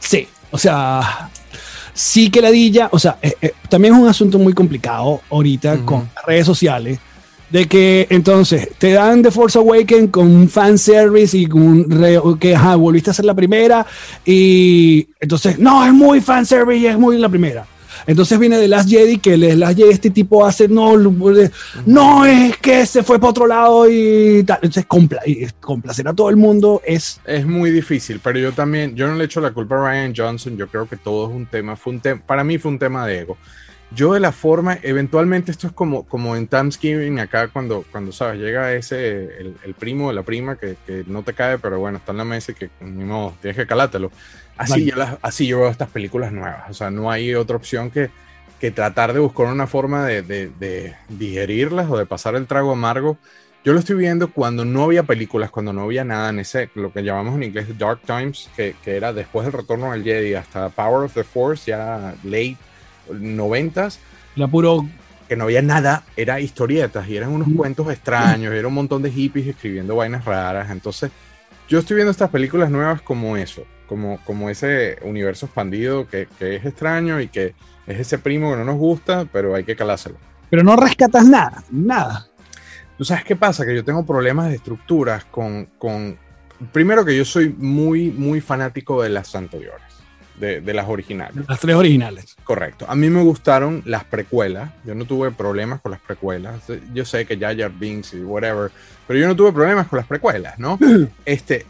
sí, 0.00 0.26
o 0.50 0.58
sea, 0.58 1.30
sí 1.94 2.30
que 2.30 2.42
la 2.42 2.50
dilla, 2.50 2.88
o 2.92 2.98
sea, 2.98 3.16
eh, 3.22 3.34
eh, 3.40 3.52
también 3.68 3.94
es 3.94 4.00
un 4.00 4.08
asunto 4.08 4.38
muy 4.38 4.52
complicado 4.52 5.20
ahorita 5.30 5.74
Ujú. 5.74 5.84
con 5.84 6.10
las 6.14 6.24
redes 6.26 6.46
sociales, 6.46 6.98
de 7.50 7.66
que 7.66 8.06
entonces 8.10 8.68
te 8.78 8.92
dan 8.92 9.22
The 9.22 9.30
Force 9.30 9.58
Awakens 9.58 10.10
con 10.10 10.26
un 10.30 10.48
fan 10.48 10.78
service 10.78 11.36
y 11.36 11.46
con 11.46 11.62
un 11.62 11.90
re- 11.90 12.20
que 12.38 12.54
ajá, 12.54 12.76
volviste 12.76 13.10
a 13.10 13.14
ser 13.14 13.24
la 13.24 13.34
primera 13.34 13.84
y 14.24 15.08
entonces 15.20 15.58
no 15.58 15.84
es 15.84 15.92
muy 15.92 16.20
fan 16.20 16.46
service 16.46 16.78
y 16.78 16.86
es 16.86 16.98
muy 16.98 17.18
la 17.18 17.28
primera 17.28 17.66
entonces 18.06 18.38
viene 18.38 18.56
The 18.58 18.68
Last 18.68 18.88
Jedi 18.88 19.18
que 19.18 19.36
The 19.36 19.56
Last 19.56 19.76
Jedi 19.76 19.90
este 19.90 20.10
tipo 20.10 20.46
hace 20.46 20.68
no 20.68 20.96
no 21.86 22.24
es 22.24 22.56
que 22.58 22.86
se 22.86 23.02
fue 23.02 23.18
para 23.18 23.30
otro 23.30 23.46
lado 23.46 23.90
y 23.90 24.42
tal 24.44 24.58
entonces 24.62 24.86
complacer 25.60 26.08
a 26.08 26.14
todo 26.14 26.30
el 26.30 26.36
mundo 26.36 26.80
es 26.86 27.20
Es 27.26 27.44
muy 27.46 27.70
difícil, 27.70 28.20
pero 28.22 28.38
yo 28.38 28.52
también, 28.52 28.94
yo 28.94 29.06
no 29.06 29.16
le 29.16 29.24
echo 29.24 29.40
la 29.40 29.50
culpa 29.50 29.74
a 29.76 29.90
Ryan 29.90 30.14
Johnson, 30.16 30.56
yo 30.56 30.68
creo 30.68 30.88
que 30.88 30.96
todo 30.96 31.28
es 31.28 31.34
un 31.34 31.46
tema, 31.46 31.76
fue 31.76 31.92
un 31.94 32.00
tema, 32.00 32.22
para 32.24 32.44
mí 32.44 32.58
fue 32.58 32.70
un 32.70 32.78
tema 32.78 33.06
de 33.06 33.18
ego. 33.20 33.36
Yo 33.92 34.14
de 34.14 34.20
la 34.20 34.30
forma, 34.30 34.78
eventualmente 34.82 35.50
esto 35.50 35.66
es 35.66 35.72
como, 35.72 36.06
como 36.06 36.36
en 36.36 36.46
Thanksgiving 36.46 37.18
acá 37.18 37.48
cuando, 37.48 37.84
cuando 37.90 38.12
sabes, 38.12 38.38
llega 38.38 38.72
ese, 38.72 39.24
el, 39.40 39.58
el 39.64 39.74
primo 39.74 40.08
de 40.08 40.14
la 40.14 40.22
prima 40.22 40.56
que, 40.58 40.78
que 40.86 41.02
no 41.08 41.24
te 41.24 41.34
cae, 41.34 41.58
pero 41.58 41.80
bueno, 41.80 41.98
está 41.98 42.12
en 42.12 42.18
la 42.18 42.24
mesa 42.24 42.52
y 42.52 42.54
que 42.54 42.70
ni 42.80 43.02
modo, 43.04 43.36
tienes 43.40 43.56
que 43.56 43.66
calátelo. 43.66 44.12
Así, 44.56 44.84
yo 44.84 44.94
las- 44.94 45.18
así 45.22 45.46
yo 45.48 45.58
veo 45.60 45.68
estas 45.70 45.90
películas 45.90 46.30
nuevas, 46.32 46.70
o 46.70 46.74
sea, 46.74 46.90
no 46.92 47.10
hay 47.10 47.34
otra 47.34 47.56
opción 47.56 47.90
que, 47.90 48.12
que 48.60 48.70
tratar 48.70 49.12
de 49.12 49.18
buscar 49.18 49.46
una 49.46 49.66
forma 49.66 50.06
de, 50.06 50.22
de- 50.22 50.50
de 50.50 50.96
digerirlas 51.08 51.90
o 51.90 51.98
de 51.98 52.06
pasar 52.06 52.36
el 52.36 52.46
trago 52.46 52.70
amargo. 52.72 53.18
Yo 53.64 53.72
lo 53.72 53.80
estoy 53.80 53.96
viendo 53.96 54.32
cuando 54.32 54.64
no 54.64 54.84
había 54.84 55.02
películas, 55.02 55.50
cuando 55.50 55.72
no 55.72 55.82
había 55.82 56.04
nada 56.04 56.30
en 56.30 56.38
ese, 56.38 56.70
lo 56.74 56.92
que 56.92 57.02
llamamos 57.02 57.34
en 57.34 57.42
inglés 57.42 57.76
Dark 57.76 58.02
Times, 58.06 58.50
que, 58.54 58.76
que 58.82 58.96
era 58.96 59.12
después 59.12 59.44
del 59.46 59.52
retorno 59.52 59.90
del 59.92 60.04
Jedi 60.04 60.34
hasta 60.34 60.70
Power 60.70 61.04
of 61.06 61.14
the 61.14 61.24
Force, 61.24 61.70
ya 61.70 62.14
late 62.22 62.56
noventas, 63.18 63.98
la 64.36 64.48
puro 64.48 64.86
que 65.28 65.36
no 65.36 65.44
había 65.44 65.62
nada, 65.62 66.04
era 66.16 66.40
historietas 66.40 67.08
y 67.08 67.16
eran 67.16 67.30
unos 67.30 67.48
Mm. 67.48 67.56
cuentos 67.56 67.90
extraños, 67.90 68.52
era 68.52 68.66
un 68.66 68.74
montón 68.74 69.02
de 69.02 69.10
hippies 69.10 69.46
escribiendo 69.46 69.96
vainas 69.96 70.24
raras. 70.24 70.70
Entonces, 70.70 71.10
yo 71.68 71.78
estoy 71.78 71.96
viendo 71.96 72.10
estas 72.10 72.30
películas 72.30 72.70
nuevas 72.70 73.00
como 73.00 73.36
eso, 73.36 73.64
como, 73.86 74.18
como 74.24 74.50
ese 74.50 74.98
universo 75.02 75.46
expandido 75.46 76.08
que, 76.08 76.26
que 76.38 76.56
es 76.56 76.64
extraño 76.64 77.20
y 77.20 77.28
que 77.28 77.54
es 77.86 78.00
ese 78.00 78.18
primo 78.18 78.50
que 78.50 78.56
no 78.56 78.64
nos 78.64 78.76
gusta, 78.76 79.26
pero 79.32 79.54
hay 79.54 79.64
que 79.64 79.76
calárselo. 79.76 80.16
pero 80.48 80.62
no 80.64 80.74
rescatas 80.76 81.26
nada 81.26 81.62
nada 81.70 82.26
¿Tú 82.98 83.04
sabes 83.06 83.24
qué 83.24 83.34
pasa? 83.34 83.64
Que 83.64 83.74
yo 83.74 83.82
tengo 83.82 84.04
problemas 84.04 84.50
de 84.50 84.56
estructuras 84.56 85.24
con, 85.24 85.70
con... 85.78 86.18
Primero 86.70 87.02
que 87.02 87.16
yo 87.16 87.24
soy 87.24 87.48
muy, 87.56 88.10
muy 88.10 88.42
fanático 88.42 89.02
de 89.02 89.08
las 89.08 89.34
anteriores, 89.34 89.89
de, 90.40 90.60
de 90.60 90.74
las 90.74 90.88
originales. 90.88 91.48
las 91.48 91.60
tres 91.60 91.76
originales 91.76 92.36
Correcto. 92.44 92.86
A 92.88 92.94
mí 92.94 93.08
me 93.10 93.22
gustaron 93.22 93.82
las 93.84 94.04
precuelas. 94.04 94.70
Yo 94.84 94.94
no 94.94 95.04
tuve 95.04 95.30
problemas 95.30 95.80
con 95.80 95.92
las 95.92 96.00
precuelas. 96.00 96.62
Yo 96.92 97.04
sé 97.04 97.26
que 97.26 97.38
Jar 97.38 97.56
Jar 97.56 97.70
Binks 97.70 98.14
y 98.14 98.20
whatever, 98.20 98.70
pero 99.06 99.20
yo 99.20 99.28
no 99.28 99.36
tuve 99.36 99.52
problemas 99.52 99.86
con 99.86 99.98
las 99.98 100.06
precuelas, 100.06 100.58
¿no? 100.58 100.78
Este, 101.24 101.66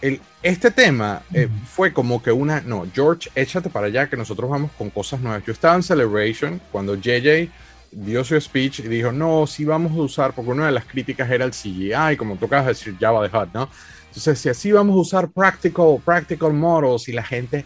el, 0.00 0.20
este 0.42 0.70
tema 0.70 1.22
eh, 1.32 1.48
fue 1.66 1.92
como 1.92 2.22
que 2.22 2.32
una, 2.32 2.60
no, 2.62 2.86
George, 2.94 3.30
échate 3.34 3.68
para 3.68 3.86
allá 3.86 4.08
que 4.08 4.16
nosotros 4.16 4.48
vamos 4.48 4.70
con 4.78 4.90
cosas 4.90 5.20
nuevas. 5.20 5.44
Yo 5.44 5.52
estaba 5.52 5.74
en 5.74 5.82
Celebration 5.82 6.60
cuando 6.70 6.94
JJ 6.94 7.50
dio 7.92 8.24
su 8.24 8.40
speech 8.40 8.80
y 8.80 8.88
dijo, 8.88 9.12
no, 9.12 9.46
sí 9.46 9.64
vamos 9.64 9.92
a 9.92 10.00
usar, 10.00 10.32
porque 10.32 10.50
una 10.50 10.66
de 10.66 10.72
las 10.72 10.84
críticas 10.86 11.30
era 11.30 11.44
el 11.44 11.52
CGI, 11.52 12.16
como 12.16 12.36
de 12.36 12.62
decir, 12.64 12.96
Java 12.98 13.26
de 13.26 13.36
Hut, 13.36 13.50
¿no? 13.52 13.68
Entonces, 14.08 14.38
si 14.40 14.48
así 14.50 14.72
vamos 14.72 14.94
a 14.94 15.00
usar 15.00 15.30
practical, 15.30 15.98
practical 16.04 16.52
models 16.52 17.08
y 17.08 17.12
la 17.12 17.22
gente, 17.22 17.64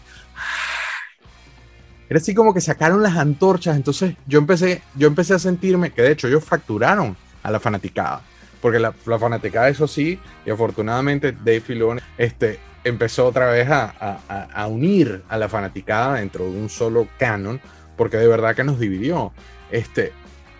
era 2.09 2.19
así 2.19 2.33
como 2.33 2.53
que 2.53 2.61
sacaron 2.61 3.03
las 3.03 3.17
antorchas. 3.17 3.75
Entonces 3.75 4.15
yo 4.25 4.39
empecé, 4.39 4.81
yo 4.95 5.07
empecé 5.07 5.33
a 5.33 5.39
sentirme 5.39 5.91
que 5.91 6.01
de 6.01 6.11
hecho 6.11 6.27
ellos 6.27 6.43
facturaron 6.43 7.17
a 7.43 7.51
la 7.51 7.59
fanaticada. 7.59 8.21
Porque 8.61 8.79
la, 8.79 8.93
la 9.05 9.19
fanaticada, 9.19 9.69
eso 9.69 9.87
sí, 9.87 10.19
y 10.45 10.49
afortunadamente 10.49 11.31
Dave 11.31 11.61
Filoni 11.61 12.01
este, 12.17 12.59
empezó 12.83 13.27
otra 13.27 13.51
vez 13.51 13.69
a, 13.69 14.19
a- 14.53 14.67
unir 14.67 15.23
a 15.29 15.37
la 15.37 15.47
fanaticada 15.47 16.15
dentro 16.15 16.45
de 16.45 16.51
un 16.57 16.67
solo 16.69 17.07
canon, 17.19 17.61
porque 17.95 18.17
de 18.17 18.27
verdad 18.27 18.55
que 18.55 18.63
nos 18.63 18.79
dividió. 18.79 19.31
Este, 19.71 20.11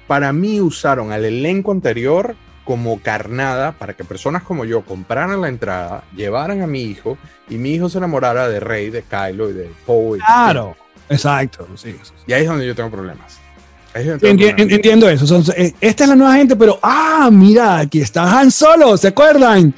para 0.06 0.32
mí 0.32 0.62
usaron 0.62 1.12
al 1.12 1.26
elenco 1.26 1.72
anterior 1.72 2.36
como 2.68 3.00
carnada 3.02 3.72
para 3.72 3.94
que 3.94 4.04
personas 4.04 4.44
como 4.44 4.66
yo 4.66 4.82
compraran 4.82 5.40
la 5.40 5.48
entrada, 5.48 6.04
llevaran 6.14 6.62
a 6.62 6.68
mi 6.68 6.82
hijo 6.84 7.18
y 7.50 7.56
mi 7.56 7.72
hijo 7.74 7.88
se 7.88 7.98
enamorara 7.98 8.50
de 8.50 8.60
Rey, 8.60 8.90
de 8.90 9.04
Kylo 9.04 9.50
y 9.50 9.54
de 9.54 9.72
Poe. 9.86 10.18
y- 10.18 10.22
claro 10.22 10.76
exacto 11.10 11.66
sí, 11.76 11.94
sí, 11.94 12.00
sí. 12.04 12.12
y 12.28 12.34
ahí 12.34 12.42
es 12.42 12.50
donde 12.50 12.68
yo 12.68 12.76
tengo 12.76 12.92
problemas. 12.92 13.40
Enti- 13.96 14.54
entiendo 14.72 15.10
eso. 15.10 15.26
Son- 15.26 15.44
eh, 15.56 15.74
esta 15.82 16.04
es 16.04 16.10
la 16.10 16.16
nueva 16.16 16.36
gente, 16.36 16.56
pero 16.56 16.78
ah, 16.84 17.30
mira, 17.32 17.78
aquí 17.80 18.00
está 18.02 18.38
Han 18.40 18.52
Solo, 18.52 18.96
¿se 18.98 19.08
acuerdan? 19.08 19.74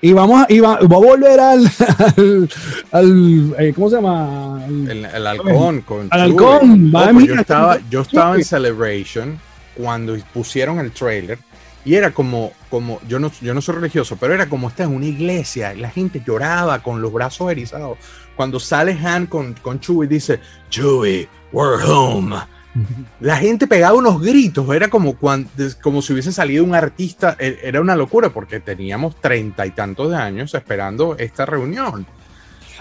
Y 0.00 0.12
vamos 0.14 0.46
y 0.48 0.60
va, 0.60 0.76
va 0.78 0.96
a 0.96 1.00
volver 1.00 1.38
al, 1.40 1.70
al, 1.98 2.48
al, 2.92 3.54
eh, 3.58 3.72
¿cómo 3.74 3.90
se 3.90 3.96
llama? 3.96 4.64
Al- 4.64 4.90
El, 4.90 5.04
el 5.04 5.26
halcón 5.26 5.80
con 5.82 6.08
Al 6.10 6.20
halcón, 6.20 6.90
va, 6.94 7.02
pues 7.04 7.14
mira, 7.16 7.34
yo 7.34 7.40
estaba, 7.40 7.78
yo 7.90 8.00
estaba 8.02 8.36
en. 8.36 8.44
Celebration 8.44 9.38
cuando 9.76 10.16
pusieron 10.32 10.78
el 10.78 10.90
trailer 10.92 11.38
y 11.84 11.94
era 11.94 12.10
como, 12.10 12.52
como 12.70 13.00
yo, 13.08 13.18
no, 13.18 13.30
yo 13.40 13.54
no 13.54 13.60
soy 13.60 13.76
religioso, 13.76 14.16
pero 14.20 14.34
era 14.34 14.48
como 14.48 14.68
estar 14.68 14.86
en 14.86 14.94
una 14.94 15.06
iglesia 15.06 15.74
y 15.74 15.80
la 15.80 15.90
gente 15.90 16.22
lloraba 16.26 16.82
con 16.82 17.00
los 17.00 17.12
brazos 17.12 17.50
erizados. 17.50 17.98
Cuando 18.36 18.60
sale 18.60 18.92
Han 18.92 19.26
con, 19.26 19.54
con 19.54 19.80
Chewie 19.80 20.06
y 20.06 20.08
dice, 20.08 20.40
Chewie, 20.70 21.28
we're 21.52 21.82
home. 21.84 22.36
La 23.20 23.36
gente 23.36 23.66
pegaba 23.66 23.96
unos 23.96 24.20
gritos, 24.20 24.68
era 24.74 24.88
como, 24.88 25.16
cuando, 25.16 25.50
como 25.82 26.02
si 26.02 26.12
hubiese 26.12 26.32
salido 26.32 26.62
un 26.62 26.74
artista, 26.74 27.36
e- 27.38 27.58
era 27.62 27.80
una 27.80 27.96
locura 27.96 28.28
porque 28.30 28.60
teníamos 28.60 29.16
treinta 29.20 29.66
y 29.66 29.70
tantos 29.70 30.10
de 30.10 30.16
años 30.16 30.54
esperando 30.54 31.16
esta 31.18 31.46
reunión. 31.46 32.06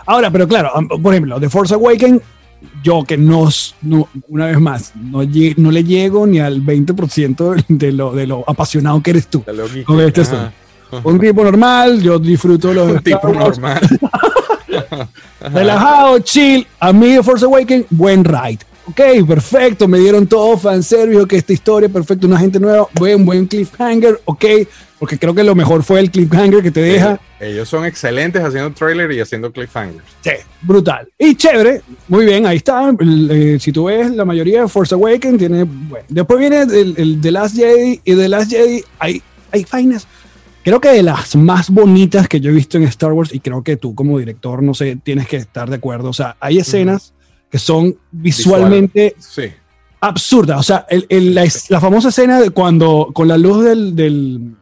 Ahora, 0.05 0.29
pero 0.31 0.47
claro, 0.47 0.71
por 1.01 1.13
ejemplo, 1.13 1.39
The 1.39 1.49
Force 1.49 1.73
Awakens, 1.73 2.21
yo 2.83 3.03
que 3.03 3.17
no, 3.17 3.49
no- 3.81 4.07
una 4.29 4.47
vez 4.47 4.59
más, 4.59 4.93
no, 4.95 5.21
no 5.57 5.71
le 5.71 5.83
llego 5.83 6.25
ni 6.27 6.39
al 6.39 6.61
20% 6.63 7.65
de 7.67 7.91
lo, 7.91 8.13
de 8.13 8.27
lo 8.27 8.43
apasionado 8.47 9.01
que 9.01 9.11
eres 9.11 9.27
tú. 9.27 9.43
De 9.45 10.07
este. 10.07 10.35
Un 11.03 11.19
tipo 11.19 11.43
normal, 11.43 12.01
yo 12.01 12.17
disfruto 12.17 12.73
los 12.73 12.91
Un 12.93 12.99
tipo 13.03 13.27
normal. 13.29 13.81
relajado, 15.53 16.19
chill. 16.19 16.65
A 16.79 16.93
mí 16.93 17.07
The 17.15 17.23
Force 17.23 17.45
Awakens, 17.45 17.85
buen 17.89 18.23
ride. 18.23 18.59
Ok, 18.89 19.01
perfecto, 19.27 19.85
me 19.87 19.99
dieron 19.99 20.27
todo 20.27 20.57
fanservice, 20.57 21.25
que 21.27 21.35
esta 21.35 21.51
historia, 21.51 21.89
perfecto, 21.89 22.25
una 22.25 22.39
gente 22.39 22.57
nueva, 22.57 22.87
buen, 22.93 23.25
buen 23.25 23.45
cliffhanger, 23.45 24.21
ok, 24.23 24.45
porque 24.99 25.17
creo 25.19 25.33
que 25.35 25.43
lo 25.43 25.53
mejor 25.55 25.83
fue 25.83 25.99
el 25.99 26.09
cliffhanger 26.09 26.63
que 26.63 26.71
te 26.71 26.81
deja. 26.81 27.19
Ellos 27.39 27.69
son 27.69 27.85
excelentes 27.85 28.43
haciendo 28.43 28.71
trailer 28.71 29.11
y 29.11 29.19
haciendo 29.19 29.51
cliffhangers. 29.51 30.03
Sí, 30.21 30.31
brutal. 30.61 31.07
Y 31.19 31.35
chévere, 31.35 31.81
muy 32.07 32.25
bien, 32.25 32.45
ahí 32.47 32.57
está. 32.57 32.91
Eh, 32.99 33.57
si 33.59 33.71
tú 33.71 33.85
ves, 33.85 34.09
la 34.11 34.25
mayoría 34.25 34.61
de 34.61 34.67
Force 34.67 34.95
Awakens 34.95 35.37
tiene. 35.37 35.63
Bueno, 35.65 36.05
después 36.09 36.39
viene 36.39 36.61
el, 36.61 36.95
el 36.97 37.21
The 37.21 37.31
Last 37.31 37.55
Jedi 37.55 38.01
y 38.03 38.15
The 38.15 38.27
Last 38.29 38.49
Jedi 38.51 38.83
hay, 38.99 39.21
hay 39.51 39.65
vainas. 39.71 40.07
Creo 40.63 40.81
que 40.81 40.89
de 40.89 41.03
las 41.03 41.35
más 41.35 41.69
bonitas 41.69 42.27
que 42.27 42.41
yo 42.41 42.49
he 42.49 42.53
visto 42.53 42.77
en 42.77 42.83
Star 42.83 43.13
Wars, 43.13 43.33
y 43.33 43.39
creo 43.39 43.63
que 43.63 43.77
tú 43.77 43.95
como 43.95 44.19
director, 44.19 44.61
no 44.61 44.73
sé, 44.73 44.97
tienes 45.01 45.27
que 45.27 45.37
estar 45.37 45.69
de 45.69 45.75
acuerdo. 45.77 46.09
O 46.09 46.13
sea, 46.13 46.35
hay 46.41 46.57
escenas 46.57 47.13
que 47.49 47.57
son 47.59 47.95
visualmente 48.11 49.15
Sí. 49.19 49.43
absurdas. 50.01 50.59
O 50.59 50.63
sea, 50.63 50.85
el- 50.89 51.05
el- 51.09 51.33
la, 51.35 51.45
la 51.69 51.79
famosa 51.79 52.09
escena 52.09 52.41
de 52.41 52.49
cuando 52.49 53.11
con 53.13 53.27
la 53.27 53.37
luz 53.37 53.63
del. 53.63 53.95
del- 53.95 54.55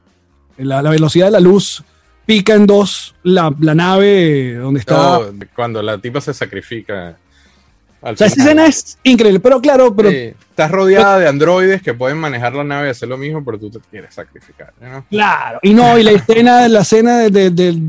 la, 0.58 0.82
la 0.82 0.90
velocidad 0.90 1.26
de 1.28 1.32
la 1.32 1.40
luz 1.40 1.84
pica 2.26 2.54
en 2.56 2.66
dos 2.66 3.16
la, 3.24 3.54
la 3.60 3.76
nave 3.76 4.56
donde 4.56 4.80
está. 4.80 5.20
Cuando 5.56 5.82
la 5.82 5.98
tipa 5.98 6.22
se 6.22 6.34
sacrifica. 6.34 7.18
O 8.02 8.16
sea, 8.16 8.28
esa 8.28 8.40
escena 8.42 8.68
es 8.68 9.00
increíble, 9.04 9.40
pero 9.40 9.60
claro, 9.60 9.96
pero 9.96 10.12
Sí, 10.12 10.34
Estás 10.52 10.70
rodeada 10.70 11.18
de 11.18 11.28
androides 11.28 11.82
que 11.82 11.94
pueden 11.96 12.18
manejar 12.20 12.54
la 12.54 12.64
nave 12.64 12.88
y 12.88 12.92
hacer 12.92 13.10
lo 13.10 13.18
mismo, 13.18 13.44
pero 13.44 13.58
tú 13.58 13.70
te 13.72 13.80
quieres 13.90 14.14
sacrificar. 14.14 14.74
¿no? 14.80 15.04
claro. 15.10 15.60
Y 15.64 15.74
no, 15.74 15.98
y 15.98 16.04
la 16.04 16.12
escena, 16.12 16.68
la 16.68 16.82
escena 16.82 17.18
de, 17.20 17.30
de- 17.32 17.50
de- 17.50 17.82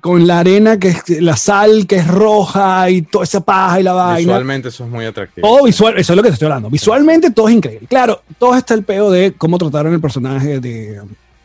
con 0.00 0.26
la 0.26 0.38
arena, 0.40 0.78
que 0.78 0.88
es 0.88 1.20
la 1.22 1.36
sal 1.36 1.86
que 1.86 1.96
es 1.96 2.08
roja 2.08 2.88
y 2.90 3.02
toda 3.02 3.24
esa 3.24 3.40
paja 3.42 3.80
y 3.80 3.82
la 3.82 3.92
vaina. 3.92 4.18
Visualmente 4.18 4.68
eso 4.68 4.84
es 4.84 4.90
muy 4.90 5.04
atractivo. 5.04 5.46
Todo 5.46 5.64
visual, 5.64 5.94
eso 5.98 6.12
es 6.12 6.16
lo 6.16 6.22
que 6.22 6.30
te 6.30 6.34
estoy 6.34 6.46
hablando. 6.46 6.70
Visualmente 6.70 7.30
todo 7.30 7.48
es 7.48 7.54
increíble. 7.54 7.86
Claro, 7.86 8.22
todo 8.38 8.56
está 8.56 8.72
el 8.74 8.82
peo 8.82 9.10
de 9.10 9.32
cómo 9.36 9.58
trataron 9.58 9.92
el 9.92 10.00
personaje 10.00 10.58
de, 10.58 11.02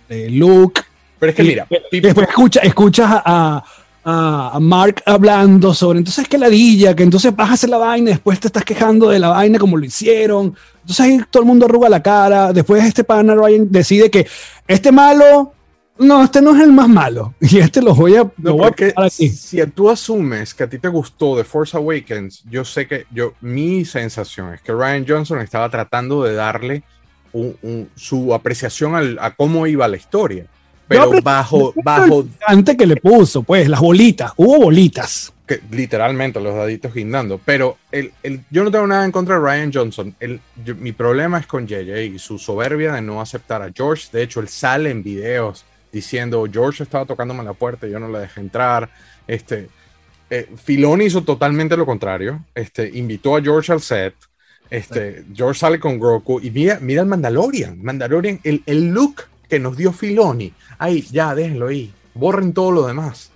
de 0.09 0.29
Luke. 0.29 0.81
Pero 1.19 1.29
es 1.29 1.35
que 1.35 1.43
Y 1.43 1.47
mira, 1.47 1.67
después- 1.69 2.01
después 2.03 2.27
escucha, 2.27 2.59
escuchas 2.61 3.07
a, 3.09 3.63
a- 4.03 4.51
a 4.53 4.59
Mark 4.59 5.01
hablando 5.05 5.73
sobre 5.73 5.97
entonces 5.99 6.27
que 6.27 6.37
ladilla, 6.37 6.95
que 6.95 7.01
entonces 7.03 7.35
vas 7.35 7.49
a 7.49 7.53
hacer 7.53 7.69
la 7.71 7.77
vaina, 7.79 8.11
después 8.11 8.39
te 8.39 8.47
estás 8.47 8.63
quejando 8.63 9.09
de 9.09 9.17
la 9.17 9.29
vaina 9.29 9.57
como 9.57 9.77
lo 9.77 9.85
hicieron. 9.85 10.55
Entonces 10.81 10.99
ahí 10.99 11.19
todo 11.31 11.41
el 11.41 11.47
mundo 11.47 11.65
arruga 11.65 11.89
la 11.89 12.03
cara. 12.03 12.53
Después 12.53 12.83
este 12.83 13.03
pana 13.03 13.33
Ryan 13.33 13.71
decide 13.71 14.11
que 14.11 14.27
este 14.67 14.91
malo, 14.91 15.53
no, 15.97 16.23
este 16.23 16.39
no 16.41 16.55
es 16.55 16.61
el 16.61 16.71
más 16.73 16.87
malo. 16.87 17.33
Y 17.41 17.57
este 17.57 17.81
lo 17.81 17.95
voy 17.95 18.15
a, 18.15 18.29
No, 18.37 18.53
voy 18.57 18.65
a 18.65 19.01
aquí. 19.05 19.29
si 19.29 19.65
tú 19.67 19.89
asumes 19.89 20.53
que 20.53 20.65
a 20.65 20.69
ti 20.69 20.77
te 20.77 20.87
gustó 20.89 21.35
The 21.37 21.43
Force 21.43 21.75
Awakens, 21.75 22.43
yo 22.47 22.63
sé 22.63 22.85
que 22.87 23.05
yo 23.11 23.33
mi 23.41 23.85
sensación 23.85 24.53
es 24.53 24.61
que 24.61 24.71
Ryan 24.73 25.05
Johnson 25.07 25.39
estaba 25.39 25.67
tratando 25.69 26.21
de 26.23 26.35
darle 26.35 26.83
un- 27.35 27.57
un- 27.61 27.89
su 27.95 28.33
apreciación 28.33 28.95
al- 28.95 29.17
a 29.19 29.31
cómo 29.35 29.67
iba 29.67 29.87
la 29.87 29.97
historia, 29.97 30.45
pero 30.87 31.11
bajo 31.21 31.73
bajo 31.83 32.25
Antes 32.47 32.77
que 32.77 32.85
le 32.85 32.95
puso, 32.95 33.43
pues, 33.43 33.67
las 33.67 33.79
bolitas. 33.79 34.31
Hubo 34.37 34.59
bolitas. 34.59 35.31
que, 35.47 35.61
literalmente 35.69 36.39
los 36.39 36.55
daditos 36.55 36.91
guindando. 36.93 37.39
Pero 37.45 37.77
el, 37.91 38.11
el- 38.23 38.41
yo 38.49 38.63
no 38.63 38.71
tengo 38.71 38.87
nada 38.87 39.05
en 39.05 39.11
contra 39.11 39.35
de 39.35 39.41
Ryan 39.41 39.71
Johnson. 39.71 40.15
El, 40.19 40.39
yo- 40.63 40.73
mi 40.75 40.91
problema 40.91 41.37
es 41.37 41.45
con 41.45 41.67
JJ 41.67 42.03
y 42.05 42.17
su 42.17 42.39
soberbia 42.39 42.93
de 42.93 43.01
no 43.03 43.21
aceptar 43.21 43.61
a 43.61 43.71
George. 43.71 44.07
De 44.11 44.23
hecho, 44.23 44.39
él 44.39 44.47
sale 44.49 44.89
en 44.89 45.03
videos 45.03 45.63
diciendo 45.91 46.45
George 46.51 46.81
estaba 46.81 47.05
tocándome 47.05 47.43
la 47.43 47.53
puerta 47.53 47.85
y 47.87 47.91
yo 47.91 47.99
no 47.99 48.09
le 48.09 48.19
dejé 48.19 48.39
entrar. 48.41 48.89
Este, 49.27 49.69
eh, 50.31 50.49
Filoni 50.63 51.05
hizo 51.05 51.23
totalmente 51.23 51.77
lo 51.77 51.85
contrario. 51.85 52.43
Este, 52.55 52.89
invitó 52.97 53.35
a 53.35 53.41
George 53.41 53.71
al 53.71 53.81
set. 53.81 54.15
Este, 54.69 55.25
George 55.33 55.59
sale 55.59 55.79
con 55.79 55.99
Grogu 55.99 56.39
y 56.41 56.51
mira, 56.51 56.79
mira 56.81 57.01
el 57.01 57.07
Mandalorian. 57.07 57.81
Mandalorian, 57.81 58.39
el, 58.43 58.63
el 58.65 58.89
look 58.89 59.23
que 59.47 59.59
nos 59.59 59.77
dio 59.77 59.91
Filoni. 59.91 60.53
Ay, 60.77 61.01
ya, 61.11 61.35
déjenlo 61.35 61.67
ahí. 61.67 61.93
Borren 62.13 62.53
todo 62.53 62.71
lo 62.71 62.87
demás. 62.87 63.31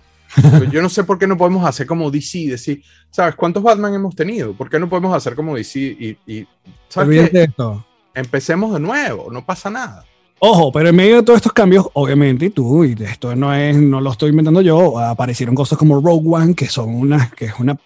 Yo 0.71 0.81
no 0.81 0.89
sé 0.89 1.03
por 1.03 1.17
qué 1.17 1.27
no 1.27 1.37
podemos 1.37 1.65
hacer 1.65 1.87
como 1.87 2.11
DC, 2.11 2.47
decir, 2.47 2.83
¿sabes 3.09 3.35
cuántos 3.35 3.63
Batman 3.63 3.93
hemos 3.93 4.15
tenido? 4.15 4.53
¿Por 4.53 4.69
qué 4.69 4.79
no 4.79 4.89
podemos 4.89 5.15
hacer 5.15 5.35
como 5.35 5.55
DC 5.55 5.79
y, 5.79 6.17
y 6.27 6.47
¿sabes 6.87 7.29
qué? 7.29 7.43
esto. 7.43 7.85
Empecemos 8.13 8.73
de 8.73 8.79
nuevo, 8.79 9.31
no 9.31 9.45
pasa 9.45 9.69
nada. 9.69 10.05
Ojo, 10.39 10.71
pero 10.71 10.89
en 10.89 10.95
medio 10.95 11.17
de 11.17 11.23
todos 11.23 11.37
estos 11.37 11.51
cambios, 11.51 11.87
obviamente, 11.93 12.45
y 12.45 12.49
tú, 12.49 12.85
y 12.85 12.95
esto 13.03 13.35
no 13.35 13.53
es, 13.53 13.75
no 13.75 13.99
lo 13.99 14.11
estoy 14.11 14.29
inventando 14.29 14.61
yo, 14.61 14.97
aparecieron 14.97 15.53
cosas 15.53 15.77
como 15.77 15.99
Rogue 15.99 16.29
One, 16.29 16.55
que 16.55 16.67
son 16.67 16.95
una, 16.95 17.29
que 17.35 17.45
es 17.45 17.53
una 17.59 17.77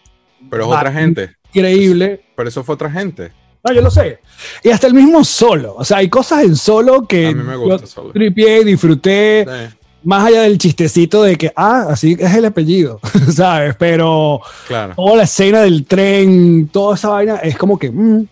Pero 0.49 0.65
es 0.65 0.69
otra 0.69 0.91
gente, 0.91 1.35
increíble. 1.53 2.21
pero 2.35 2.49
eso 2.49 2.63
fue 2.63 2.75
otra 2.75 2.89
gente. 2.91 3.31
No, 3.65 3.73
yo 3.73 3.81
lo 3.81 3.89
sé. 3.89 4.19
Y 4.63 4.69
hasta 4.69 4.87
el 4.87 4.93
mismo 4.93 5.23
solo. 5.23 5.75
O 5.77 5.85
sea, 5.85 5.97
hay 5.97 6.09
cosas 6.09 6.43
en 6.43 6.55
solo 6.55 7.07
que 7.07 7.27
A 7.27 7.31
mí 7.31 7.43
me 7.43 7.55
gusta 7.55 7.81
yo 7.81 7.87
Solo. 7.87 8.11
tripié, 8.11 8.63
disfruté, 8.63 9.45
Sí, 9.47 9.75
más 10.03 10.25
allá 10.27 10.41
del 10.41 10.57
chistecito 10.57 11.23
de 11.23 11.37
que, 11.37 11.53
ah, 11.55 11.85
así 11.89 12.17
es 12.19 12.33
el 12.35 12.43
apellido, 12.43 12.99
¿sabes? 13.33 13.73
Pero 13.79 14.41
claro. 14.67 14.93
toda 14.97 15.15
la 15.15 15.23
escena 15.23 15.61
del 15.61 15.85
tren, 15.85 16.67
toda 16.67 16.95
esa 16.95 17.07
vaina, 17.07 17.35
es 17.37 17.57
como 17.57 17.79
que, 17.79 17.89
mm, 17.89 18.27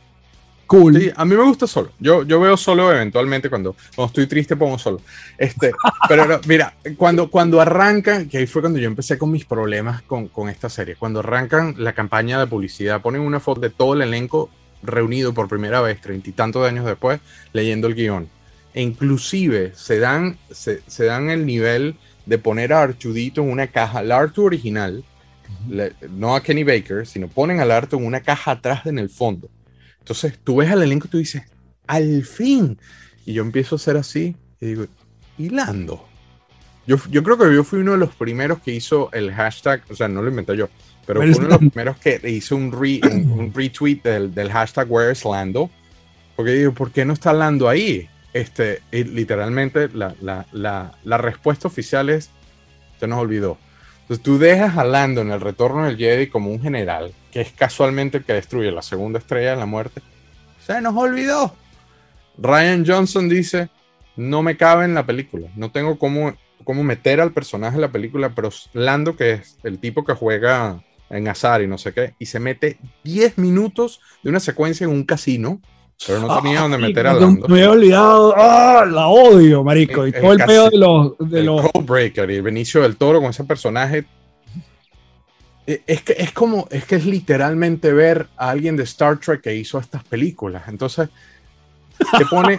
cool. 0.80 1.00
Sí, 1.00 1.12
a 1.16 1.26
mí 1.26 1.36
me 1.36 1.44
gusta 1.44 1.68
solo. 1.68 1.92
Yo, 2.00 2.24
yo 2.24 2.40
veo 2.40 2.56
solo 2.58 2.92
eventualmente 2.92 3.50
cuando, 3.50 3.76
cuando 3.96 4.08
estoy 4.08 4.28
triste 4.28 4.56
pongo 4.56 4.78
solo. 4.80 5.02
Este, 5.38 5.72
pero 6.08 6.26
no, 6.26 6.40
mira, 6.48 6.74
cuando, 6.98 7.30
cuando 7.30 7.60
arrancan, 7.62 8.28
que 8.30 8.38
ahí 8.40 8.48
fue 8.48 8.62
cuando 8.62 8.80
yo 8.80 8.88
empecé 8.88 9.18
con 9.18 9.32
mis 9.32 9.46
problemas 9.46 10.02
con, 10.04 10.28
con 10.28 10.50
esta 10.50 10.70
serie, 10.70 10.96
cuando 10.96 11.20
arrancan 11.20 11.76
la 11.78 11.94
campaña 11.94 12.40
de 12.40 12.48
publicidad, 12.48 13.02
ponen 13.02 13.22
una 13.22 13.40
foto 13.40 13.62
de 13.62 13.70
todo 13.70 13.94
el 13.94 14.02
elenco 14.02 14.50
reunido 14.84 15.34
por 15.34 15.48
primera 15.48 15.82
vez, 15.82 16.02
treinta 16.02 16.30
y 16.30 16.34
tantos 16.34 16.68
años 16.68 16.86
después, 16.86 17.20
leyendo 17.54 17.88
el 17.88 17.96
guion. 17.96 18.28
E 18.74 18.82
inclusive 18.82 19.74
se 19.76 20.00
dan, 20.00 20.38
se, 20.50 20.82
se 20.88 21.06
dan 21.06 21.30
el 21.30 21.46
nivel 21.46 21.96
de 22.26 22.38
poner 22.38 22.72
a 22.74 22.82
Artudito 22.82 23.42
en 23.42 23.52
una 23.52 23.68
caja, 23.68 24.00
el 24.00 24.12
Artu 24.12 24.46
original, 24.46 25.04
le- 25.70 25.94
no 26.10 26.36
a 26.36 26.42
Kenny 26.42 26.64
Baker, 26.64 27.06
sino 27.06 27.28
ponen 27.28 27.60
al 27.60 27.72
Artu 27.72 27.98
en 27.98 28.06
una 28.06 28.22
caja 28.22 28.52
atrás 28.52 28.86
en 28.86 28.98
el 29.00 29.10
fondo. 29.10 29.50
Entonces 30.02 30.38
tú 30.44 30.58
ves 30.58 30.70
al 30.70 30.84
elenco 30.84 31.08
y 31.08 31.10
tú 31.10 31.18
dices, 31.18 31.44
al 31.88 32.24
fin. 32.24 32.78
Y 33.26 33.34
yo 33.34 33.42
empiezo 33.44 33.76
a 33.76 33.78
hacer 33.78 33.98
así 33.98 34.36
y 34.60 34.66
digo, 34.66 34.86
hilando. 35.38 36.06
Yo, 36.86 36.98
yo 37.10 37.24
creo 37.24 37.38
que 37.38 37.54
yo 37.54 37.64
fui 37.64 37.80
uno 37.80 37.94
de 37.94 37.98
los 38.00 38.14
primeros 38.16 38.60
que 38.60 38.74
hizo 38.74 39.12
el 39.14 39.32
hashtag, 39.32 39.84
o 39.90 39.96
sea, 39.96 40.08
no 40.08 40.22
lo 40.22 40.30
inventé 40.30 40.58
yo, 40.58 40.68
pero 41.06 41.22
fue 41.22 41.30
uno 41.30 41.44
de 41.44 41.50
los 41.50 41.60
primeros 41.72 41.98
que 41.98 42.20
hizo 42.30 42.56
un, 42.56 42.72
re- 42.72 43.00
un, 43.04 43.32
un 43.32 43.54
retweet 43.54 44.02
del, 44.04 44.34
del 44.34 44.52
hashtag 44.52 44.92
Where 44.92 45.12
is 45.12 45.24
Lando. 45.24 45.70
Porque 46.36 46.52
digo, 46.54 46.74
¿por 46.74 46.92
qué 46.92 47.06
no 47.06 47.14
está 47.14 47.34
Lando 47.34 47.70
ahí? 47.70 48.10
Este, 48.34 48.82
y 48.92 49.04
literalmente 49.04 49.90
la, 49.90 50.16
la, 50.22 50.48
la, 50.52 50.98
la 51.04 51.18
respuesta 51.18 51.68
oficial 51.68 52.10
es, 52.10 52.32
se 53.00 53.08
nos 53.08 53.20
olvidó. 53.20 53.58
Entonces 54.12 54.26
tú 54.26 54.40
dejas 54.40 54.78
a 54.78 54.84
Lando 54.84 55.22
en 55.22 55.32
el 55.32 55.40
retorno 55.40 55.86
del 55.86 55.96
Jedi 55.96 56.28
como 56.28 56.52
un 56.52 56.62
general, 56.62 57.14
que 57.32 57.40
es 57.40 57.54
casualmente 57.54 58.18
el 58.18 58.26
que 58.26 58.34
destruye 58.34 58.70
la 58.70 58.82
segunda 58.82 59.20
estrella 59.20 59.52
de 59.52 59.56
la 59.56 59.66
muerte. 59.66 60.02
Se 60.60 60.82
nos 60.82 60.98
olvidó. 60.98 61.56
Ryan 62.38 62.84
Johnson 62.86 63.30
dice, 63.30 63.70
no 64.18 64.44
me 64.44 64.58
cabe 64.58 64.84
en 64.84 64.96
la 64.96 65.06
película, 65.06 65.48
no 65.56 65.72
tengo 65.72 65.98
cómo, 65.98 66.34
cómo 66.66 66.84
meter 66.84 67.22
al 67.22 67.32
personaje 67.32 67.76
en 67.76 67.80
la 67.80 67.94
película, 67.94 68.36
pero 68.36 68.50
Lando, 68.74 69.16
que 69.16 69.32
es 69.32 69.58
el 69.64 69.80
tipo 69.80 70.04
que 70.04 70.12
juega 70.12 70.84
en 71.10 71.30
azar 71.30 71.62
y 71.62 71.68
no 71.68 71.78
sé 71.78 71.94
qué, 71.94 72.14
y 72.20 72.26
se 72.26 72.42
mete 72.42 72.80
10 73.06 73.38
minutos 73.38 74.02
de 74.24 74.30
una 74.30 74.42
secuencia 74.42 74.84
en 74.84 74.92
un 74.92 75.06
casino, 75.06 75.62
pero 76.08 76.20
no 76.20 76.42
tenía 76.42 76.62
donde 76.62 76.78
Ay, 76.78 76.84
meter 76.84 77.08
a 77.08 77.14
Lando. 77.14 77.48
Me 77.48 77.56
había 77.60 77.72
olvidado. 77.72 78.34
¡Ah! 78.38 78.86
La 78.90 79.08
odio, 79.08 79.64
marico. 79.64 80.06
Y 80.08 80.12
El- 80.12 80.22
todo 80.22 80.32
el 80.34 80.44
pedo 80.46 80.70
de 80.70 80.78
los. 80.78 81.18
De 81.20 81.40
el 81.40 81.46
los 81.46 81.62
Codebreaker 81.72 82.30
y 82.32 82.36
el 82.36 82.42
Benicio 82.42 82.82
del 82.82 82.96
Toro 82.98 83.20
con 83.22 83.30
ese 83.30 83.44
personaje. 83.44 84.06
Eh, 85.68 85.82
Es 85.86 86.02
que 86.02 86.14
es 86.18 86.32
como, 86.32 86.68
es 86.72 86.86
que 86.86 86.96
es 86.96 87.06
literalmente 87.06 87.94
ver 87.94 88.28
a 88.38 88.50
alguien 88.50 88.76
de 88.76 88.84
Star 88.84 89.20
Trek 89.20 89.42
que 89.42 89.56
hizo 89.56 89.78
estas 89.80 90.04
películas. 90.04 90.64
Entonces, 90.68 91.10
te 92.18 92.26
pone. 92.26 92.58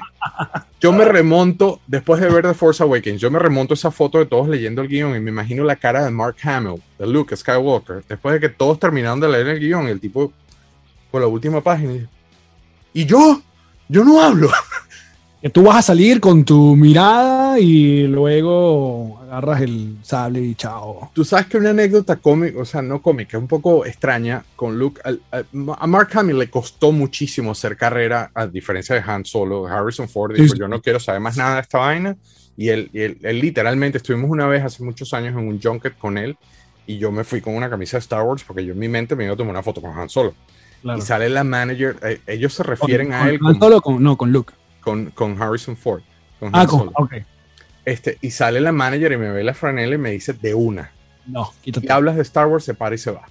Yo 0.80 0.92
me 0.92 1.04
remonto, 1.04 1.80
después 1.88 2.20
de 2.20 2.28
ver 2.30 2.44
The 2.44 2.54
Force 2.54 2.80
Awakens, 2.82 3.20
yo 3.20 3.30
me 3.30 3.40
remonto 3.40 3.74
esa 3.74 3.90
foto 3.90 4.18
de 4.18 4.26
todos 4.26 4.48
leyendo 4.48 4.82
el 4.82 4.88
guion 4.88 5.16
y 5.16 5.20
me 5.20 5.30
imagino 5.30 5.64
la 5.64 5.76
cara 5.76 6.04
de 6.04 6.10
Mark 6.10 6.36
Hamill, 6.44 6.80
de 6.98 7.06
Luke 7.08 7.36
Skywalker, 7.36 8.04
después 8.08 8.34
de 8.34 8.40
que 8.40 8.48
todos 8.48 8.78
terminaron 8.78 9.18
de 9.20 9.28
leer 9.28 9.48
el 9.48 9.58
guion, 9.60 9.88
el 9.88 9.98
tipo 10.00 10.32
por 11.10 11.20
la 11.20 11.26
última 11.26 11.60
página. 11.60 11.92
y 11.94 12.08
Y 12.92 13.06
yo, 13.06 13.42
yo 13.88 14.04
no 14.04 14.20
hablo. 14.20 14.50
tú 15.50 15.64
vas 15.64 15.78
a 15.78 15.82
salir 15.82 16.20
con 16.20 16.44
tu 16.44 16.76
mirada 16.76 17.58
y 17.58 18.06
luego 18.06 19.18
agarras 19.24 19.62
el 19.62 19.96
sable 20.02 20.40
y 20.40 20.54
chao. 20.54 21.10
Tú 21.14 21.24
sabes 21.24 21.46
que 21.46 21.56
una 21.56 21.70
anécdota 21.70 22.16
cómica, 22.16 22.60
o 22.60 22.64
sea, 22.64 22.82
no 22.82 23.02
cómica, 23.02 23.38
un 23.38 23.48
poco 23.48 23.84
extraña 23.84 24.44
con 24.54 24.78
Luke. 24.78 25.00
a 25.04 25.86
Mark 25.86 26.10
Hamill 26.12 26.38
le 26.38 26.50
costó 26.50 26.92
muchísimo 26.92 27.52
hacer 27.52 27.76
carrera, 27.76 28.30
a 28.34 28.46
diferencia 28.46 28.94
de 28.94 29.02
Han 29.04 29.24
Solo. 29.24 29.66
Harrison 29.66 30.08
Ford 30.08 30.34
dijo: 30.34 30.54
sí. 30.54 30.58
Yo 30.58 30.68
no 30.68 30.80
quiero 30.80 31.00
saber 31.00 31.20
más 31.20 31.36
nada 31.36 31.56
de 31.56 31.60
esta 31.62 31.78
vaina. 31.78 32.16
Y 32.56 32.68
él, 32.68 32.90
y 32.92 33.00
él, 33.00 33.18
él 33.22 33.40
literalmente 33.40 33.98
estuvimos 33.98 34.30
una 34.30 34.46
vez 34.46 34.62
hace 34.62 34.84
muchos 34.84 35.14
años 35.14 35.32
en 35.32 35.48
un 35.48 35.60
junket 35.60 35.96
con 35.98 36.18
él. 36.18 36.36
Y 36.86 36.98
yo 36.98 37.10
me 37.10 37.24
fui 37.24 37.40
con 37.40 37.54
una 37.54 37.70
camisa 37.70 37.96
de 37.96 38.00
Star 38.00 38.22
Wars 38.22 38.44
porque 38.44 38.64
yo 38.64 38.74
en 38.74 38.78
mi 38.78 38.88
mente 38.88 39.16
me 39.16 39.24
iba 39.24 39.32
a 39.32 39.36
tomar 39.36 39.52
una 39.52 39.62
foto 39.62 39.80
con 39.80 39.98
Han 39.98 40.08
Solo. 40.08 40.34
Claro. 40.82 40.98
Y 40.98 41.02
sale 41.02 41.28
la 41.28 41.44
manager, 41.44 41.96
eh, 42.02 42.20
ellos 42.26 42.52
se 42.54 42.62
refieren 42.64 43.08
Con- 43.08 43.16
a 43.16 43.28
él 43.30 43.38
con 43.38 43.58
Solo 43.58 43.80
con- 43.80 44.02
no, 44.02 44.16
con 44.16 44.32
Luke. 44.32 44.52
con, 44.80 45.10
con 45.12 45.40
Harrison 45.40 45.76
Ford. 45.76 46.02
Con 46.40 46.50
Ah, 46.52 46.66
con, 46.66 46.90
ok. 46.94 47.14
Este, 47.84 48.18
y 48.20 48.30
sale 48.32 48.60
la 48.60 48.72
manager 48.72 49.12
y 49.12 49.16
me 49.16 49.30
ve 49.30 49.44
la 49.44 49.54
franela 49.54 49.94
y 49.94 49.98
me 49.98 50.10
dice 50.10 50.32
de 50.32 50.54
una. 50.54 50.90
No, 51.26 51.52
Y 51.64 51.88
hablas 51.88 52.16
de 52.16 52.22
Star 52.22 52.48
Wars, 52.48 52.64
se 52.64 52.74
para 52.74 52.94
y 52.94 52.98
se 52.98 53.12
va. 53.12 53.22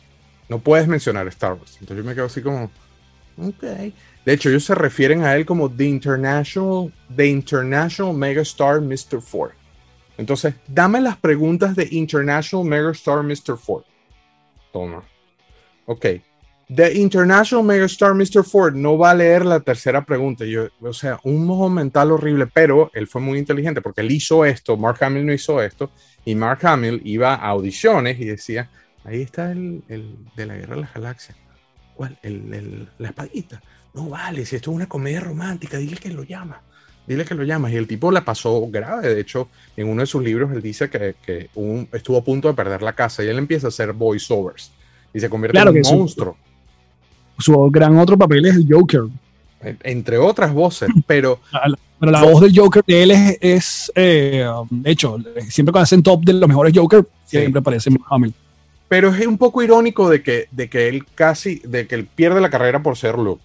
No 0.47 0.59
puedes 0.59 0.87
mencionar 0.87 1.27
Star 1.27 1.53
Wars. 1.53 1.77
Entonces 1.81 1.97
yo 2.03 2.09
me 2.09 2.15
quedo 2.15 2.25
así 2.25 2.41
como, 2.41 2.71
ok. 3.37 3.63
De 4.23 4.33
hecho, 4.33 4.49
ellos 4.49 4.63
se 4.63 4.75
refieren 4.75 5.23
a 5.23 5.35
él 5.35 5.45
como 5.45 5.69
The 5.69 5.85
International, 5.85 6.93
The 7.13 7.27
International 7.27 8.13
Megastar 8.13 8.79
Mr. 8.81 9.21
Ford. 9.21 9.51
Entonces, 10.17 10.53
dame 10.67 11.01
las 11.01 11.17
preguntas 11.17 11.75
de 11.75 11.87
International 11.91 12.65
Megastar 12.65 13.23
Mr. 13.23 13.57
Ford. 13.57 13.83
Toma. 14.71 15.03
Ok. 15.85 16.05
The 16.73 16.93
International 16.93 17.65
Megastar 17.65 18.13
Mr. 18.13 18.43
Ford 18.45 18.75
no 18.75 18.97
va 18.97 19.11
a 19.11 19.15
leer 19.15 19.45
la 19.45 19.59
tercera 19.59 20.05
pregunta. 20.05 20.45
Yo, 20.45 20.67
o 20.79 20.93
sea, 20.93 21.19
un 21.23 21.45
mojo 21.45 21.69
mental 21.69 22.11
horrible, 22.11 22.47
pero 22.47 22.89
él 22.93 23.07
fue 23.07 23.19
muy 23.21 23.39
inteligente 23.39 23.81
porque 23.81 24.01
él 24.01 24.11
hizo 24.11 24.45
esto, 24.45 24.77
Mark 24.77 25.03
Hamill 25.03 25.25
no 25.25 25.33
hizo 25.33 25.61
esto, 25.61 25.91
y 26.23 26.33
Mark 26.35 26.65
Hamill 26.65 27.01
iba 27.03 27.33
a 27.35 27.47
audiciones 27.49 28.19
y 28.19 28.25
decía, 28.25 28.69
ahí 29.03 29.21
está 29.21 29.51
el, 29.51 29.83
el 29.89 30.15
de 30.35 30.45
la 30.45 30.55
Guerra 30.55 30.75
de 30.75 30.81
las 30.81 30.93
Galaxias. 30.93 31.37
¿Cuál? 31.95 32.17
El, 32.23 32.53
el- 32.53 32.87
la 32.99 33.09
espadita. 33.09 33.61
No 33.93 34.07
vale, 34.07 34.45
si 34.45 34.55
esto 34.55 34.71
es 34.71 34.75
una 34.77 34.87
comedia 34.87 35.19
romántica, 35.19 35.77
dile 35.77 35.97
que 35.97 36.09
lo 36.09 36.23
llama. 36.23 36.61
Dile 37.05 37.25
que 37.25 37.35
lo 37.35 37.43
llamas. 37.43 37.73
Y 37.73 37.75
el 37.75 37.87
tipo 37.87 38.11
la 38.11 38.23
pasó 38.23 38.65
grave. 38.69 39.13
De 39.13 39.19
hecho, 39.19 39.49
en 39.75 39.89
uno 39.89 40.01
de 40.01 40.05
sus 40.07 40.23
libros 40.23 40.49
él 40.53 40.61
dice 40.61 40.89
que, 40.89 41.15
que 41.25 41.49
un- 41.55 41.89
estuvo 41.91 42.17
a 42.17 42.23
punto 42.23 42.47
de 42.47 42.53
perder 42.53 42.81
la 42.81 42.93
casa 42.93 43.23
y 43.23 43.27
él 43.27 43.37
empieza 43.39 43.67
a 43.67 43.69
hacer 43.69 43.91
voiceovers 43.91 44.71
y 45.13 45.19
se 45.19 45.29
convierte 45.29 45.57
Claro 45.57 45.71
en 45.71 45.77
un 45.79 45.83
sí. 46.07 46.15
Su 47.41 47.69
gran 47.71 47.97
otro 47.97 48.17
papel 48.17 48.45
es 48.45 48.55
el 48.55 48.67
Joker. 48.69 49.01
en- 49.61 49.77
Entre 49.83 50.17
otras 50.17 50.53
voces, 50.53 50.89
pero 51.07 51.39
Pero 51.99 52.11
la 52.11 52.23
voz 52.23 52.41
del 52.41 52.57
Joker 52.57 52.83
de 52.85 53.03
él 53.03 53.11
es, 53.11 53.37
es, 53.41 53.91
eh, 53.95 54.45
de 54.69 54.91
hecho, 54.91 55.17
siempre 55.49 55.71
cuando 55.71 55.83
hacen 55.83 56.01
top 56.01 56.23
de 56.23 56.33
los 56.33 56.47
mejores 56.49 56.73
Joker, 56.75 57.05
Sí. 57.25 57.37
siempre 57.37 57.59
aparece 57.59 57.89
Hamill. 58.09 58.33
Pero 58.87 59.13
es 59.13 59.25
un 59.25 59.37
poco 59.37 59.61
irónico 59.63 60.09
de 60.09 60.21
que, 60.21 60.47
de 60.51 60.69
que 60.69 60.89
él 60.89 61.05
casi, 61.15 61.61
de 61.63 61.87
que 61.87 61.95
él 61.95 62.05
pierde 62.07 62.41
la 62.41 62.49
carrera 62.49 62.81
por 62.83 62.97
ser 62.97 63.17
Luke, 63.17 63.43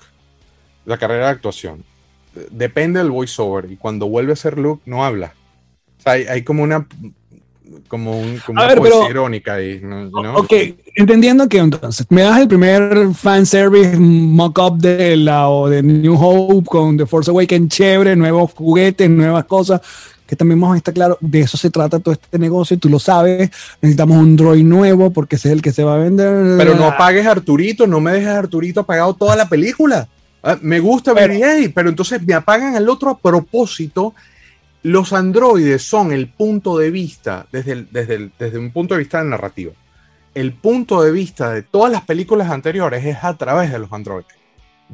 la 0.87 0.97
carrera 0.99 1.27
de 1.27 1.33
actuación. 1.33 1.85
Depende 2.51 2.99
del 2.99 3.11
voiceover 3.11 3.71
y 3.71 3.77
cuando 3.77 4.09
vuelve 4.09 4.33
a 4.33 4.37
ser 4.37 4.59
Luke 4.59 4.83
no 4.87 5.05
habla. 5.05 5.35
O 5.99 6.03
sea, 6.03 6.13
hay, 6.13 6.25
hay 6.25 6.43
como 6.43 6.63
una, 6.63 6.87
como, 7.89 8.19
un, 8.19 8.39
como 8.45 8.59
una 8.61 8.69
ver, 8.69 8.81
pero- 8.81 9.09
irónica 9.09 9.55
ahí. 9.55 9.81
¿no? 9.83 10.09
Ok, 10.37 10.53
entendiendo 10.95 11.49
que 11.49 11.59
entonces 11.59 12.07
me 12.11 12.23
das 12.23 12.41
el 12.41 12.49
primer 12.49 13.09
fanservice 13.15 13.97
mock-up 13.99 14.79
de 14.79 15.17
la 15.17 15.49
o 15.49 15.69
de 15.69 15.83
New 15.83 16.17
Hope 16.19 16.67
con 16.67 16.97
The 16.97 17.07
Force 17.07 17.31
Awakens, 17.31 17.69
chévere, 17.75 18.17
nuevos 18.17 18.53
juguetes, 18.53 19.09
nuevas 19.09 19.45
cosas, 19.45 19.81
que 20.27 20.35
también 20.35 20.61
vamos 20.61 20.75
a 20.75 20.79
estar 20.79 20.93
claro, 20.93 21.17
de 21.21 21.41
eso 21.41 21.57
se 21.57 21.71
trata 21.71 22.01
todo 22.01 22.13
este 22.13 22.39
negocio, 22.39 22.75
y 22.75 22.79
tú 22.79 22.89
lo 22.89 22.99
sabes, 22.99 23.51
necesitamos 23.81 24.17
un 24.17 24.37
droid 24.37 24.65
nuevo 24.65 25.13
porque 25.13 25.37
ese 25.37 25.49
es 25.49 25.53
el 25.53 25.63
que 25.63 25.73
se 25.73 25.85
va 25.85 25.95
a 25.95 25.99
vender. 25.99 26.57
Pero 26.59 26.75
no 26.75 26.87
apagues 26.87 27.27
a 27.27 27.31
Arturito, 27.31 27.87
no 27.87 28.01
me 28.01 28.13
dejes 28.13 28.29
a 28.29 28.39
Arturito 28.39 28.81
apagado 28.81 29.15
toda 29.15 29.37
la 29.37 29.49
película. 29.49 30.09
Ah, 30.43 30.57
me 30.63 30.81
gusta 30.81 31.15
Pero- 31.15 31.33
BB-8, 31.35 31.73
pero 31.75 31.89
entonces 31.89 32.21
me 32.25 32.35
apagan 32.35 32.75
al 32.77 32.89
otro 32.89 33.11
a 33.11 33.19
propósito. 33.19 34.15
Los 34.83 35.13
androides 35.13 35.83
son 35.83 36.13
el 36.13 36.29
punto 36.29 36.79
de 36.79 36.91
vista, 36.91 37.47
desde, 37.53 37.73
el- 37.73 37.89
desde, 37.91 38.15
el- 38.15 38.33
desde 38.39 38.59
un 38.59 38.71
punto 38.73 38.95
de 38.95 39.01
vista 39.01 39.23
de 39.23 39.29
narrativa. 39.31 39.73
El 40.35 40.53
punto 40.53 41.03
de 41.03 41.11
vista 41.13 41.51
de 41.53 41.63
todas 41.63 41.91
las 41.91 42.03
películas 42.05 42.51
anteriores 42.51 43.05
es 43.05 43.17
a 43.25 43.37
través 43.37 43.73
de 43.73 43.79
los 43.79 43.93
androides. 43.93 44.27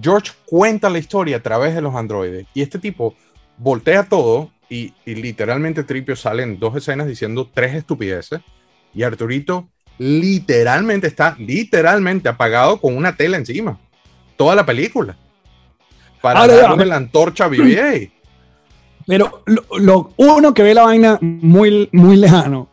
George 0.00 0.32
cuenta 0.46 0.88
la 0.88 0.98
historia 0.98 1.36
a 1.38 1.40
través 1.42 1.74
de 1.74 1.82
los 1.82 1.94
androides 1.94 2.46
y 2.54 2.62
este 2.62 2.78
tipo 2.78 3.14
voltea 3.58 4.04
todo 4.04 4.50
y, 4.70 4.94
y 5.04 5.16
literalmente 5.16 5.84
Tripio 5.84 6.16
sale 6.16 6.42
en 6.44 6.58
dos 6.58 6.74
escenas 6.76 7.06
diciendo 7.06 7.50
tres 7.52 7.74
estupideces 7.74 8.40
y 8.94 9.02
Arturito 9.02 9.68
literalmente 9.98 11.06
está 11.08 11.36
literalmente 11.38 12.28
apagado 12.28 12.80
con 12.80 12.96
una 12.96 13.14
tela 13.16 13.36
encima. 13.36 13.78
Toda 14.36 14.54
la 14.54 14.64
película. 14.64 15.16
Para 16.22 16.40
darle 16.62 16.86
la 16.86 16.96
antorcha 16.96 17.44
a 17.44 17.48
BB-8. 17.50 18.10
Pero 19.06 19.42
lo, 19.46 19.62
lo- 19.78 20.10
uno 20.16 20.54
que 20.54 20.62
ve 20.62 20.74
la 20.74 20.84
vaina 20.84 21.18
muy, 21.20 21.88
muy 21.92 22.16
lejano, 22.16 22.68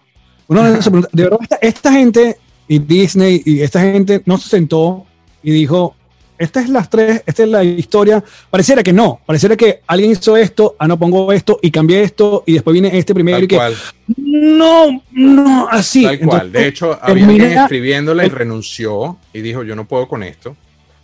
uno 0.47 0.81
se 0.81 0.89
pregunta, 0.89 1.09
de 1.11 1.23
verdad, 1.23 1.39
esta, 1.41 1.55
esta 1.61 1.91
gente 1.91 2.37
y 2.67 2.79
Disney 2.79 3.41
y 3.45 3.61
esta 3.61 3.81
gente 3.81 4.21
no 4.25 4.37
se 4.37 4.49
sentó 4.49 5.05
y 5.43 5.51
dijo, 5.51 5.95
esta 6.37 6.61
es 6.61 6.69
las 6.69 6.89
tres, 6.89 7.21
esta 7.25 7.43
es 7.43 7.49
la 7.49 7.63
historia. 7.63 8.23
Pareciera 8.49 8.81
que 8.81 8.93
no, 8.93 9.19
pareciera 9.25 9.57
que 9.57 9.81
alguien 9.87 10.11
hizo 10.11 10.37
esto, 10.37 10.75
ah, 10.79 10.87
no 10.87 10.97
pongo 10.97 11.31
esto 11.33 11.59
y 11.61 11.69
cambié 11.69 12.01
esto 12.03 12.43
y 12.45 12.53
después 12.53 12.73
viene 12.73 12.97
este 12.97 13.13
primero 13.13 13.37
Tal 13.37 13.43
y 13.43 13.47
que 13.47 13.55
cual, 13.57 13.75
no, 14.17 15.01
no, 15.11 15.67
así. 15.69 16.03
tal 16.03 16.19
cual. 16.19 16.47
Entonces, 16.47 16.53
De 16.53 16.67
hecho, 16.67 16.99
había 17.01 17.25
termina- 17.25 17.43
alguien 17.43 17.59
escribiéndola 17.63 18.25
y 18.25 18.29
renunció 18.29 19.17
y 19.33 19.41
dijo, 19.41 19.63
yo 19.63 19.75
no 19.75 19.85
puedo 19.85 20.07
con 20.07 20.23
esto. 20.23 20.55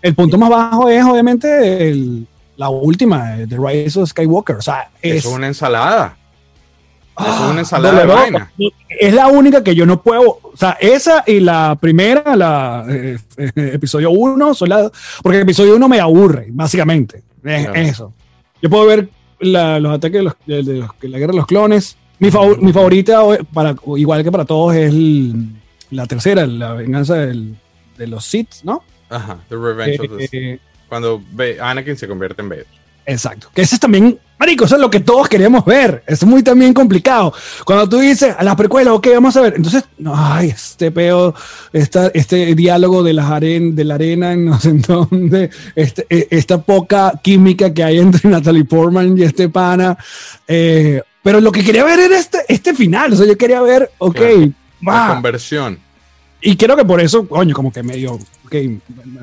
el 0.02 0.14
punto 0.16 0.38
más 0.38 0.50
bajo 0.50 0.88
es 0.90 1.04
obviamente 1.04 1.90
el- 1.90 2.28
la 2.58 2.70
última, 2.70 3.40
eh, 3.42 3.48
The 3.48 3.58
Rise 3.58 4.00
of 4.00 4.10
Skywalker. 4.10 4.58
O 4.58 4.62
sea, 4.62 4.90
es, 5.02 5.26
una 5.26 5.48
ensalada. 5.48 6.18
Es 7.18 7.26
Ah, 7.28 7.48
una 7.50 7.60
ensalada 7.62 8.00
de 8.02 8.06
vaina. 8.06 8.52
Es 8.90 9.14
la 9.14 9.28
única 9.28 9.64
que 9.64 9.74
yo 9.74 9.86
no 9.86 10.02
puedo. 10.02 10.40
O 10.44 10.58
sea, 10.58 10.72
esa 10.82 11.24
y 11.26 11.40
la 11.40 11.78
primera, 11.80 12.36
la 12.36 12.86
eh, 12.90 13.18
eh, 13.38 13.52
episodio 13.74 14.12
1, 14.12 14.54
son 14.54 14.70
la- 14.70 14.92
porque 15.24 15.38
el 15.38 15.44
episodio 15.44 15.76
1 15.78 15.88
me 15.88 16.00
aburre, 16.02 16.48
básicamente. 16.50 17.24
Es 17.44 17.64
Claro. 17.68 17.74
eso. 17.76 18.14
Yo 18.62 18.70
puedo 18.70 18.86
ver 18.86 19.08
la- 19.40 19.80
los 19.80 19.94
ataques 19.94 20.18
de, 20.20 20.24
los, 20.24 20.34
de- 20.46 20.64
de 20.64 20.74
los- 20.80 20.90
de 21.02 21.08
la 21.10 21.18
guerra 21.20 21.32
de 21.32 21.38
los 21.38 21.46
clones. 21.48 21.96
Mi, 22.20 22.32
favor- 22.32 22.62
mi 22.62 22.74
favorita, 22.74 23.22
para, 23.54 23.76
igual 23.98 24.24
que 24.24 24.32
para 24.32 24.46
todos, 24.46 24.76
es 24.76 24.90
el- 24.90 25.52
la 25.92 26.06
tercera, 26.08 26.46
la 26.46 26.74
venganza 26.74 27.16
del- 27.16 27.56
de 27.98 28.08
los 28.08 28.26
Sith, 28.26 28.56
¿no? 28.64 28.84
Ajá, 29.10 29.38
The 29.48 29.56
Revenge 29.56 30.00
of 30.02 30.18
the 30.18 30.28
Sith. 30.28 30.62
Cuando 30.88 31.22
Anakin 31.62 31.98
se 31.98 32.08
convierte 32.08 32.42
en 32.42 32.50
Vader. 32.50 32.68
Exacto. 33.06 33.50
Que 33.54 33.62
ese 33.62 33.76
es 33.76 33.80
también, 33.80 34.18
marico, 34.40 34.66
eso 34.66 34.76
es 34.76 34.82
lo 34.82 34.90
que 34.90 35.00
todos 35.00 35.30
queremos 35.30 35.64
ver. 35.64 36.04
Es 36.08 36.26
muy 36.26 36.42
también 36.42 36.74
complicado. 36.74 37.34
Cuando 37.64 37.88
tú 37.88 38.00
dices 38.00 38.36
a 38.38 38.44
las 38.44 38.56
precuelas, 38.56 38.96
ok, 38.96 39.08
vamos 39.14 39.38
a 39.38 39.42
ver. 39.42 39.54
Entonces, 39.56 39.84
ay, 40.06 40.50
este 40.50 40.92
peo, 40.92 41.36
esta, 41.72 42.08
este 42.14 42.56
diálogo 42.56 43.04
de, 43.04 43.14
las 43.14 43.30
aren, 43.30 43.76
de 43.76 43.84
la 43.84 43.96
arena, 43.96 44.34
en 44.34 44.46
no 44.46 44.60
sé 44.60 44.70
en 44.70 44.82
dónde, 44.82 45.52
este, 45.76 46.08
eh, 46.10 46.28
esta 46.32 46.62
poca 46.62 47.14
química 47.22 47.74
que 47.74 47.84
hay 47.84 48.00
entre 48.00 48.28
Natalie 48.30 48.66
Portman 48.66 49.16
y 49.18 49.22
este 49.24 49.50
pana. 49.50 49.98
Eh, 50.48 51.02
pero 51.22 51.40
lo 51.42 51.52
que 51.52 51.64
quería 51.64 51.84
ver 51.84 52.00
era 52.00 52.18
este, 52.18 52.40
este 52.48 52.74
final. 52.74 53.14
O 53.14 53.16
sea, 53.16 53.28
yo 53.28 53.38
quería 53.38 53.62
ver, 53.62 53.92
ok, 54.00 54.16
Claro. 54.16 54.52
La 54.82 54.92
va. 54.92 55.14
conversión. 55.14 55.80
Y 56.42 56.56
creo 56.58 56.76
que 56.76 56.86
por 56.86 57.02
eso, 57.02 57.28
coño, 57.28 57.56
como 57.56 57.72
que 57.72 57.82
medio, 57.82 58.20
ok, 58.46 58.56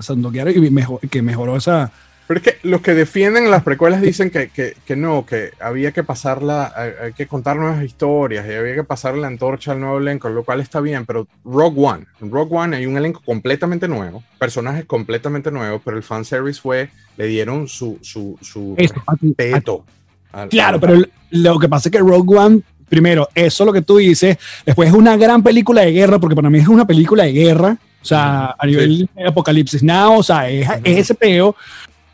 sandoquearon 0.02 0.64
y 0.64 0.70
mejor, 0.70 1.00
que 1.08 1.22
mejoró 1.22 1.56
esa. 1.56 1.90
Pero 2.28 2.38
es 2.38 2.44
que 2.44 2.68
los 2.68 2.80
que 2.80 2.94
defienden 2.94 3.50
las 3.50 3.62
precuelas 3.62 4.00
dicen 4.00 4.30
que, 4.30 4.48
que, 4.48 4.74
que 4.86 4.96
no, 4.96 5.26
que 5.26 5.50
había 5.60 5.92
que 5.92 6.02
pasarla, 6.04 6.72
hay, 7.02 7.12
que 7.12 7.26
contar 7.26 7.56
nuevas 7.56 7.82
historias 7.84 8.46
y 8.48 8.52
había 8.52 8.74
que 8.74 8.84
pasarle 8.84 9.20
la 9.22 9.26
antorcha 9.26 9.72
al 9.72 9.80
nuevo 9.80 9.98
elenco, 9.98 10.28
lo 10.30 10.44
cual 10.44 10.60
está 10.60 10.80
bien, 10.80 11.04
pero 11.04 11.26
Rogue 11.44 11.80
One, 11.84 12.06
en 12.22 12.30
Rogue 12.30 12.56
One 12.56 12.76
hay 12.76 12.86
un 12.86 12.96
elenco 12.96 13.20
completamente 13.24 13.88
nuevo, 13.88 14.22
personajes 14.38 14.84
completamente 14.86 15.50
nuevos, 15.50 15.82
pero 15.84 15.96
el 15.96 16.02
fanservice 16.02 16.60
fue, 16.60 16.90
le 17.16 17.26
dieron 17.26 17.66
su, 17.68 17.98
su, 18.00 18.38
su 18.40 18.74
Eso, 18.78 18.94
respeto. 19.20 19.84
al- 20.32 20.48
Claro, 20.48 20.76
al- 20.76 20.80
pero 20.80 21.02
lo 21.32 21.58
que 21.58 21.68
pasa 21.68 21.88
es 21.88 21.92
que 21.92 21.98
Rogue 21.98 22.38
One, 22.38 22.60
primero, 22.88 23.28
eso 23.34 23.64
es 23.64 23.66
lo 23.66 23.72
que 23.72 23.82
tú 23.82 23.96
dices, 23.98 24.38
después 24.64 24.88
es 24.88 24.94
una 24.94 25.16
gran 25.16 25.42
película 25.42 25.82
de 25.82 25.92
guerra, 25.92 26.18
porque 26.20 26.36
para 26.36 26.48
mí 26.48 26.58
es 26.60 26.68
una 26.68 26.86
película 26.86 27.24
de 27.24 27.32
guerra, 27.32 27.76
o 28.02 28.04
sea, 28.04 28.54
a 28.58 28.66
nivel 28.66 29.08
de 29.14 29.26
Apocalipsis 29.26 29.82
Now, 29.82 30.18
o 30.18 30.22
sea, 30.22 30.48
es, 30.50 30.68
es 30.84 30.98
ese 30.98 31.14
peo. 31.14 31.54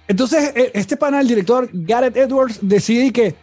Entonces, 0.06 0.52
e- 0.54 0.70
este 0.74 0.96
pana, 0.96 1.20
el 1.20 1.28
director 1.28 1.68
Gareth 1.72 2.16
Edwards, 2.16 2.58
decide 2.60 3.12
que 3.12 3.34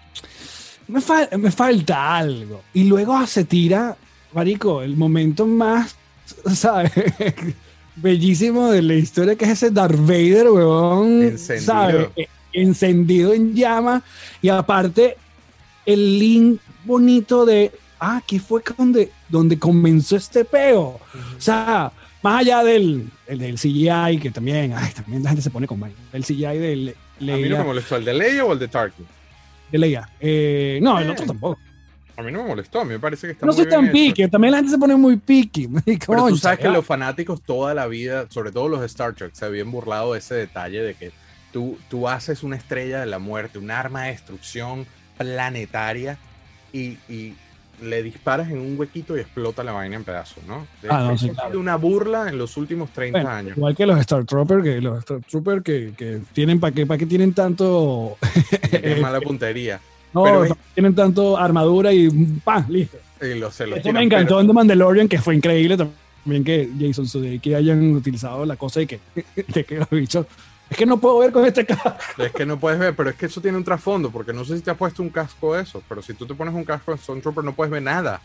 me, 0.87 0.99
fal- 1.01 1.35
me 1.37 1.51
falta 1.51 2.17
algo. 2.17 2.61
Y 2.73 2.83
luego 2.85 3.25
se 3.27 3.43
tira, 3.45 3.95
marico, 4.33 4.81
el 4.81 4.95
momento 4.95 5.45
más, 5.45 5.95
¿sabes? 6.53 6.91
Bellísimo 7.95 8.69
de 8.71 8.81
la 8.81 8.95
historia, 8.95 9.35
que 9.35 9.45
es 9.45 9.51
ese 9.51 9.71
Darth 9.71 9.97
Vader, 9.99 10.49
weón, 10.49 11.23
Encendido. 11.23 11.65
¿sabes? 11.65 12.07
E- 12.17 12.27
Encendido 12.53 13.33
en 13.33 13.53
llama. 13.53 14.01
Y 14.41 14.49
aparte, 14.49 15.17
el 15.85 16.19
link 16.19 16.59
bonito 16.83 17.45
de, 17.45 17.71
ah, 17.99 18.17
aquí 18.17 18.39
fue 18.39 18.61
donde, 18.77 19.11
donde 19.29 19.57
comenzó 19.59 20.15
este 20.15 20.45
peo. 20.45 20.81
O 20.81 20.99
sea, 21.37 21.91
más 22.25 22.41
allá 22.41 22.63
del, 22.63 23.07
el 23.27 23.37
del 23.39 23.55
CGI, 23.55 24.19
que 24.19 24.31
también, 24.31 24.73
ay, 24.75 24.91
también 24.93 25.21
la 25.23 25.29
gente 25.29 25.43
se 25.43 25.51
pone 25.51 25.67
con 25.67 25.79
vaina. 25.79 25.95
El 26.11 26.23
CGI 26.25 26.57
de 26.57 26.75
Le- 26.75 26.91
A 26.91 27.35
mí 27.37 27.43
no 27.43 27.47
Leia. 27.49 27.57
me 27.59 27.63
molestó, 27.65 27.95
¿el 27.95 28.03
de 28.05 28.13
Leia 28.13 28.43
o 28.43 28.51
el 28.53 28.59
de 28.59 28.67
Tarkin? 28.67 29.05
de 29.71 29.77
Leia. 29.77 30.09
Eh, 30.19 30.79
no, 30.81 30.99
el 30.99 31.07
Eh. 31.07 31.11
otro 31.11 31.25
tampoco. 31.25 31.59
A 32.17 32.21
mí 32.23 32.31
no 32.31 32.43
me 32.43 32.49
molestó, 32.49 32.79
a 32.81 32.83
mí 32.85 32.91
me 32.93 32.99
parece 32.99 33.27
que 33.27 33.33
está 33.33 33.45
No 33.45 33.51
muy 33.51 33.61
soy 33.61 33.69
tan 33.69 33.91
pique, 33.91 34.27
también 34.29 34.51
la 34.53 34.57
gente 34.59 34.71
se 34.71 34.77
pone 34.77 34.95
muy 34.95 35.17
picky. 35.17 35.67
Pero 36.07 36.27
tú 36.29 36.37
sabes 36.37 36.59
que 36.59 36.69
los 36.69 36.85
fanáticos 36.85 37.41
toda 37.41 37.73
la 37.73 37.87
vida, 37.87 38.25
sobre 38.29 38.51
todo 38.51 38.69
los 38.69 38.79
de 38.79 38.85
Star 38.87 39.13
Trek, 39.13 39.31
se 39.33 39.45
habían 39.45 39.69
burlado 39.71 40.13
de 40.13 40.19
ese 40.19 40.33
detalle 40.35 40.81
de 40.81 40.93
que 40.95 41.11
tú, 41.51 41.77
tú 41.89 42.07
haces 42.07 42.41
una 42.43 42.55
estrella 42.55 43.01
de 43.01 43.05
la 43.05 43.19
muerte, 43.19 43.57
un 43.59 43.69
arma 43.69 44.03
de 44.03 44.11
destrucción 44.11 44.85
planetaria 45.17 46.17
y, 46.73 46.97
y 47.09 47.35
le 47.81 48.03
disparas 48.03 48.49
en 48.49 48.59
un 48.59 48.77
huequito 48.79 49.15
y 49.17 49.21
explota 49.21 49.63
la 49.63 49.71
vaina 49.71 49.95
en 49.95 50.03
pedazos, 50.03 50.43
¿no? 50.47 50.65
De, 50.81 50.87
Ah, 50.89 51.07
no, 51.11 51.17
sí, 51.17 51.29
claro. 51.29 51.59
una 51.59 51.75
burla 51.75 52.29
en 52.29 52.37
los 52.37 52.55
últimos 52.57 52.89
30 52.91 53.19
Bueno, 53.19 53.29
años. 53.35 53.57
Igual 53.57 53.75
que 53.75 53.85
los 53.85 53.99
Star 53.99 54.25
Troopers, 54.25 54.63
que 54.63 54.81
los 54.81 54.99
Star 54.99 55.19
Troopers 55.29 55.63
que, 55.63 55.93
que 55.97 56.21
tienen, 56.33 56.59
¿para 56.59 56.73
qué, 56.73 56.85
para 56.85 56.97
qué 56.97 57.05
tienen 57.05 57.33
tanto? 57.33 58.17
Es 58.71 58.99
mala 59.01 59.19
puntería. 59.21 59.79
No, 60.13 60.23
Pero 60.23 60.45
es- 60.45 60.53
tienen 60.73 60.95
tanto 60.95 61.37
armadura 61.37 61.91
y 61.93 62.09
¡pam! 62.43 62.65
Listo. 62.69 62.97
Y 63.21 63.37
lo, 63.39 63.51
se 63.51 63.67
los 63.67 63.77
Esto 63.77 63.91
me 63.93 64.03
encantó 64.03 64.27
pero- 64.35 64.41
en 64.41 64.47
The 64.47 64.53
Mandalorian, 64.53 65.07
que 65.07 65.19
fue 65.19 65.35
increíble 65.35 65.77
también 65.77 66.43
que 66.43 66.69
Jason 66.79 67.07
Sudeikis 67.07 67.53
hayan 67.55 67.93
utilizado 67.95 68.45
la 68.45 68.55
cosa 68.55 68.79
de 68.79 68.87
que, 68.87 68.99
de 69.47 69.63
que 69.63 69.77
los 69.79 69.89
bichos. 69.89 70.25
Es 70.69 70.77
que 70.77 70.85
no 70.85 70.97
puedo 70.97 71.19
ver 71.19 71.31
con 71.31 71.45
este 71.45 71.65
casco. 71.65 71.93
Es 72.17 72.31
que 72.31 72.45
no 72.45 72.59
puedes 72.59 72.79
ver, 72.79 72.95
pero 72.95 73.09
es 73.09 73.15
que 73.15 73.27
eso 73.27 73.39
tiene 73.41 73.57
un 73.57 73.63
trasfondo, 73.63 74.09
porque 74.11 74.33
no 74.33 74.43
sé 74.45 74.57
si 74.57 74.63
te 74.63 74.71
has 74.71 74.77
puesto 74.77 75.01
un 75.03 75.09
casco 75.09 75.55
de 75.55 75.61
eso, 75.63 75.83
pero 75.87 76.01
si 76.01 76.13
tú 76.13 76.25
te 76.25 76.33
pones 76.33 76.53
un 76.53 76.63
casco 76.63 76.91
de 76.91 76.97
Stormtrooper 76.97 77.43
no 77.43 77.53
puedes 77.53 77.71
ver 77.71 77.83
nada. 77.83 78.21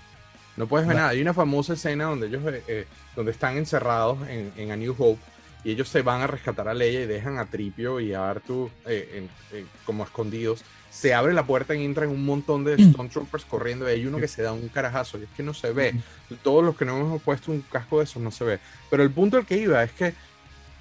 No 0.57 0.67
puedes 0.67 0.87
ver 0.87 0.95
Claro. 0.95 1.05
nada. 1.07 1.11
Hay 1.13 1.23
una 1.23 1.35
famosa 1.35 1.75
escena 1.75 2.05
donde 2.05 2.27
ellos 2.27 2.43
eh, 2.47 2.63
eh, 2.67 2.87
donde 3.15 3.33
están 3.33 3.57
encerrados 3.57 4.19
en, 4.29 4.53
en 4.57 4.71
A 4.73 4.77
New 4.77 4.95
Hope 4.99 5.21
y 5.65 5.73
ellos 5.73 5.89
se 5.89 6.03
van 6.03 6.23
a 6.23 6.27
rescatar 6.27 6.67
a 6.69 6.75
Leia 6.75 7.03
y 7.03 7.07
dejan 7.07 7.39
a 7.39 7.45
Tripio 7.47 8.01
y 8.01 8.15
a 8.15 8.29
Artu 8.31 8.71
eh, 8.87 9.27
en- 9.53 9.59
en- 9.59 9.69
como 9.85 10.05
escondidos. 10.05 10.65
Se 10.91 11.15
abre 11.15 11.33
la 11.35 11.45
puerta 11.47 11.75
y 11.77 11.85
entran 11.85 12.09
un 12.09 12.25
montón 12.25 12.65
de 12.65 12.77
Stormtroopers 12.83 13.45
corriendo 13.49 13.89
y 13.89 13.93
hay 13.93 14.07
uno 14.07 14.19
que 14.19 14.27
se 14.29 14.43
da 14.43 14.53
un 14.53 14.69
carajazo 14.69 15.19
y 15.19 15.23
es 15.25 15.29
que 15.37 15.43
no 15.43 15.55
se 15.55 15.73
ve. 15.73 15.95
Todos 16.43 16.65
los 16.65 16.77
que 16.77 16.85
no 16.85 16.99
hemos 16.99 17.23
puesto 17.23 17.53
un 17.53 17.61
casco 17.61 17.99
de 17.99 18.05
esos 18.05 18.21
no 18.23 18.31
se 18.31 18.45
ve. 18.45 18.59
Pero 18.91 19.03
el 19.03 19.11
punto 19.11 19.37
al 19.37 19.47
que 19.47 19.57
iba 19.59 19.83
es 19.85 19.93
que 19.93 20.15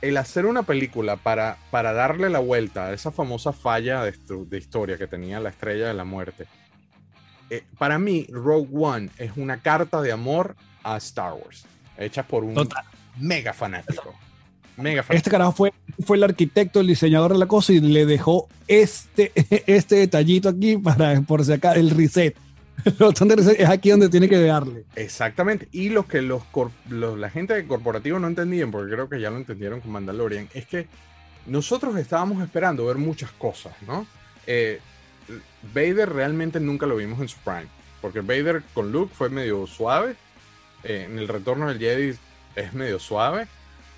el 0.01 0.17
hacer 0.17 0.45
una 0.45 0.63
película 0.63 1.17
para, 1.17 1.57
para 1.71 1.93
darle 1.93 2.29
la 2.29 2.39
vuelta 2.39 2.87
a 2.87 2.93
esa 2.93 3.11
famosa 3.11 3.53
falla 3.53 4.03
de, 4.03 4.57
historia 4.57 4.97
que 4.97 5.07
tenía 5.07 5.39
la 5.39 5.49
estrella 5.49 5.87
de 5.87 5.93
la 5.93 6.05
muerte, 6.05 6.47
eh, 7.49 7.63
para 7.77 7.99
mí 7.99 8.27
Rogue 8.29 8.69
One 8.71 9.09
es 9.17 9.31
una 9.35 9.61
carta 9.61 10.01
de 10.01 10.11
amor 10.11 10.55
a 10.83 10.97
Star 10.97 11.33
Wars, 11.33 11.65
hecha 11.97 12.23
por 12.23 12.43
un 12.43 12.53
Total. 12.53 12.83
mega 13.17 13.53
fanático. 13.53 14.15
Mega 14.77 15.03
fanático. 15.03 15.17
Este 15.17 15.29
carajo 15.29 15.51
fue, 15.51 15.73
fue 16.05 16.17
el 16.17 16.23
arquitecto, 16.23 16.79
el 16.79 16.87
diseñador 16.87 17.33
de 17.33 17.39
la 17.39 17.47
cosa 17.47 17.73
y 17.73 17.81
le 17.81 18.05
dejó 18.05 18.47
este, 18.67 19.31
este 19.67 19.95
detallito 19.95 20.47
aquí 20.47 20.77
para, 20.77 21.19
por 21.21 21.43
si 21.43 21.53
acá, 21.53 21.73
el 21.73 21.89
reset. 21.89 22.37
El 22.85 22.93
botón 22.93 23.27
de 23.27 23.35
reset 23.35 23.59
es 23.59 23.69
aquí 23.69 23.89
donde 23.89 24.09
tiene 24.09 24.27
que 24.29 24.39
darle. 24.41 24.85
Exactamente. 24.95 25.67
Y 25.71 25.89
lo 25.89 26.07
que 26.07 26.21
los, 26.21 26.43
la 26.89 27.29
gente 27.29 27.53
de 27.53 27.65
corporativo 27.67 28.19
no 28.19 28.27
entendían, 28.27 28.71
porque 28.71 28.93
creo 28.93 29.09
que 29.09 29.19
ya 29.19 29.29
lo 29.29 29.37
entendieron 29.37 29.81
con 29.81 29.91
Mandalorian, 29.91 30.49
es 30.53 30.65
que 30.65 30.87
nosotros 31.45 31.95
estábamos 31.97 32.41
esperando 32.43 32.85
ver 32.85 32.97
muchas 32.97 33.31
cosas, 33.31 33.73
¿no? 33.87 34.05
Eh, 34.47 34.79
Vader 35.73 36.09
realmente 36.09 36.59
nunca 36.59 36.85
lo 36.85 36.95
vimos 36.95 37.19
en 37.21 37.27
su 37.27 37.37
prime, 37.39 37.67
porque 38.01 38.21
Vader 38.21 38.63
con 38.73 38.91
Luke 38.91 39.13
fue 39.15 39.29
medio 39.29 39.67
suave, 39.67 40.15
eh, 40.83 41.07
en 41.09 41.19
el 41.19 41.27
retorno 41.27 41.67
del 41.67 41.79
Jedi 41.79 42.17
es 42.55 42.73
medio 42.73 42.99
suave, 42.99 43.45
Sí. 43.45 43.49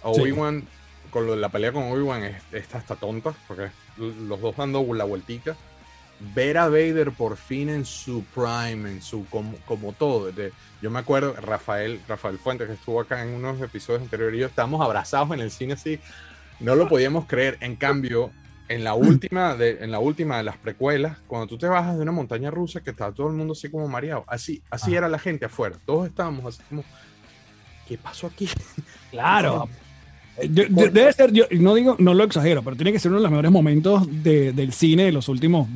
Obi-Wan, 0.03 0.63
con 1.11 1.25
lo 1.27 1.33
de 1.33 1.37
la 1.41 1.49
pelea 1.49 1.71
con 1.71 1.83
Obi-Wan 1.83 2.23
es- 2.23 2.41
está 2.51 2.79
hasta 2.79 2.95
tonta, 2.95 3.33
porque 3.47 3.69
los 3.97 4.41
dos 4.41 4.55
dando 4.57 4.83
la 4.93 5.03
vueltica. 5.03 5.55
Ver 6.35 6.57
a 6.57 6.67
Vader 6.69 7.11
por 7.11 7.35
fin 7.37 7.69
en 7.69 7.85
su 7.85 8.23
prime, 8.35 8.89
en 8.91 9.01
su 9.01 9.25
como, 9.25 9.55
como 9.65 9.91
todo. 9.93 10.31
de- 10.31 10.51
yo 10.81 10.89
me 10.91 10.99
acuerdo, 10.99 11.33
Rafael, 11.33 11.99
Rafael 12.07 12.37
Fuentes, 12.37 12.67
que 12.67 12.73
estuvo 12.73 12.99
acá 13.01 13.21
en 13.23 13.29
unos 13.33 13.59
episodios 13.61 14.01
anteriores, 14.03 14.35
y 14.37 14.41
yo 14.41 14.47
estábamos 14.47 14.81
abrazados 14.81 15.31
en 15.31 15.39
el 15.39 15.51
cine 15.51 15.73
así, 15.73 15.99
no 16.59 16.75
lo 16.75 16.87
podíamos 16.87 17.25
creer. 17.25 17.57
En 17.61 17.75
cambio, 17.75 18.31
en 18.67 18.83
la 18.83 18.93
última 18.93 19.55
de, 19.55 19.79
en 19.81 19.91
la 19.91 19.99
última 19.99 20.37
de 20.37 20.43
las 20.43 20.57
precuelas, 20.57 21.17
cuando 21.27 21.47
tú 21.47 21.57
te 21.57 21.67
bajas 21.67 21.95
de 21.97 22.01
una 22.03 22.11
montaña 22.11 22.49
rusa 22.51 22.81
que 22.81 22.91
está 22.91 23.11
todo 23.11 23.27
el 23.27 23.33
mundo 23.33 23.53
así 23.53 23.69
como 23.69 23.87
mareado, 23.87 24.23
así, 24.27 24.61
así 24.69 24.91
Ajá. 24.91 24.97
era 24.99 25.09
la 25.09 25.19
gente 25.19 25.45
afuera. 25.45 25.75
Todos 25.85 26.07
estábamos 26.07 26.45
así 26.45 26.63
como, 26.69 26.83
¿qué 27.87 27.97
pasó 27.97 28.27
aquí? 28.27 28.47
Claro. 29.11 29.67
Yo- 30.49 30.63
yo- 30.63 30.89
debe 30.89 31.11
ser, 31.13 31.31
yo 31.33 31.43
no 31.59 31.75
digo, 31.75 31.95
no 31.99 32.13
lo 32.13 32.23
exagero, 32.23 32.63
pero 32.63 32.75
tiene 32.77 32.91
que 32.93 32.99
ser 32.99 33.11
uno 33.11 33.19
de 33.19 33.23
los 33.23 33.31
mejores 33.31 33.51
momentos 33.51 34.07
de- 34.23 34.53
del 34.53 34.71
cine 34.73 35.03
de 35.03 35.11
los 35.11 35.27
últimos 35.27 35.67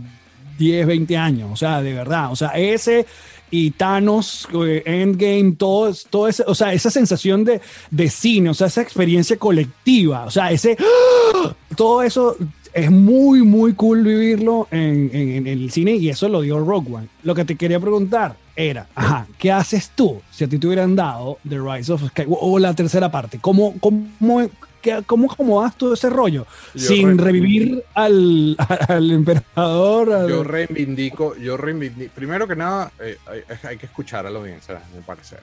10, 0.58 0.88
20 0.88 1.18
años. 1.18 1.49
O 1.51 1.56
sea, 1.56 1.82
de 1.82 1.93
verdad. 1.93 2.32
O 2.32 2.36
sea, 2.36 2.49
ese 2.49 3.06
y 3.51 3.72
Thanos, 3.72 4.47
eh, 4.66 4.82
Endgame, 4.86 5.53
todo, 5.58 5.93
todo 6.10 6.28
ese, 6.28 6.43
o 6.47 6.56
sea, 6.56 6.74
esa 6.74 6.89
sensación 6.89 7.45
de, 7.45 7.62
de 7.91 8.10
cine, 8.10 8.49
o 8.49 8.53
sea, 8.53 8.68
esa 8.68 8.82
experiencia 8.82 9.38
colectiva, 9.38 10.26
o 10.26 10.32
sea, 10.32 10.51
ese, 10.51 10.76
¡ah! 10.80 11.56
todo 11.78 12.01
eso 12.01 12.36
es 12.74 12.91
muy, 12.91 13.43
muy 13.43 13.74
cool 13.74 14.03
vivirlo 14.03 14.68
en, 14.72 15.10
en- 15.14 15.47
el 15.47 15.72
cine 15.72 15.95
y 15.95 16.10
eso 16.10 16.28
lo 16.28 16.41
dio 16.41 16.60
Rogue 16.60 16.93
One. 16.95 17.08
Lo 17.24 17.34
que 17.36 17.45
te 17.45 17.56
quería 17.56 17.80
preguntar 17.80 18.36
era, 18.58 18.88
ajá, 18.95 19.28
¿qué 19.38 19.51
haces 19.51 19.91
tú 19.95 20.22
si 20.32 20.43
a 20.43 20.47
ti 20.49 20.58
te 20.58 20.68
hubieran 20.68 20.95
dado 20.95 21.38
The 21.47 21.60
Rise 21.60 21.93
of 21.93 22.01
Skywalker 22.08 22.38
o 22.41 22.60
la 22.60 22.74
tercera 22.74 23.10
parte? 23.12 23.38
¿Cómo, 23.39 23.76
cómo, 23.80 24.41
qué- 24.86 25.04
cómo 25.06 25.32
acomodas 25.32 25.76
todo 25.78 25.94
ese 25.96 26.10
rollo? 26.10 26.46
Yo 26.74 26.80
Sin 26.88 27.18
re- 27.18 27.26
revivir 27.26 27.84
al, 27.96 28.56
al 28.88 29.12
emperador. 29.12 30.14
al- 30.14 30.30
Yo 30.30 30.44
reivindico, 30.44 31.36
yo 31.36 31.58
reivindico. 31.58 32.14
Primero 32.14 32.48
que 32.48 32.56
nada, 32.56 32.92
eh, 33.00 33.18
hay, 33.26 33.42
hay 33.64 33.78
que 33.78 33.88
escuchar 33.88 34.26
a 34.26 34.30
la 34.30 34.40
audiencia, 34.40 34.76
a 34.78 34.96
mi 34.96 35.02
parecer. 35.02 35.40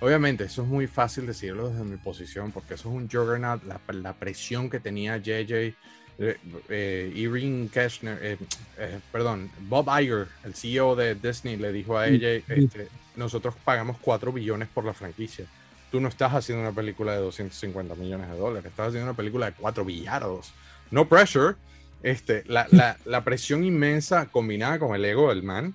Obviamente, 0.00 0.44
eso 0.44 0.62
es 0.62 0.68
muy 0.68 0.86
fácil 0.86 1.26
decirlo 1.26 1.70
desde 1.70 1.84
mi 1.84 1.96
posición, 1.96 2.50
porque 2.52 2.74
eso 2.74 2.88
es 2.90 2.94
un 2.94 3.08
juggernaut, 3.08 3.62
la, 3.64 3.80
la 3.92 4.12
presión 4.12 4.68
que 4.68 4.80
tenía 4.80 5.16
JJ, 5.16 5.74
eh, 6.18 6.36
eh, 6.68 7.12
Irene 7.14 7.68
Keshner, 7.72 8.18
eh, 8.20 8.36
eh, 8.78 8.98
perdón, 9.10 9.48
Bob 9.68 9.86
Iger, 10.00 10.26
el 10.44 10.54
CEO 10.54 10.94
de 10.96 11.14
Disney, 11.14 11.56
le 11.56 11.72
dijo 11.72 11.96
a 11.96 12.08
ella, 12.08 12.28
este, 12.32 12.88
nosotros 13.16 13.54
pagamos 13.64 13.96
4 14.00 14.32
billones 14.32 14.68
por 14.68 14.84
la 14.84 14.92
franquicia. 14.92 15.46
Tú 15.92 16.00
no 16.00 16.08
estás 16.08 16.32
haciendo 16.32 16.62
una 16.62 16.72
película 16.72 17.12
de 17.12 17.18
250 17.18 17.94
millones 17.94 18.28
de 18.30 18.36
dólares, 18.36 18.70
estás 18.70 18.88
haciendo 18.88 19.08
una 19.10 19.16
película 19.16 19.46
de 19.46 19.52
4 19.52 19.84
billardos. 19.84 20.52
No 20.90 21.06
pressure, 21.08 21.54
este, 22.02 22.42
la, 22.46 22.66
la- 22.70 22.96
la 23.04 23.22
presión 23.24 23.62
inmensa 23.62 24.26
combinada 24.26 24.78
con 24.78 24.94
el 24.96 25.04
ego 25.04 25.28
del 25.28 25.42
man 25.42 25.74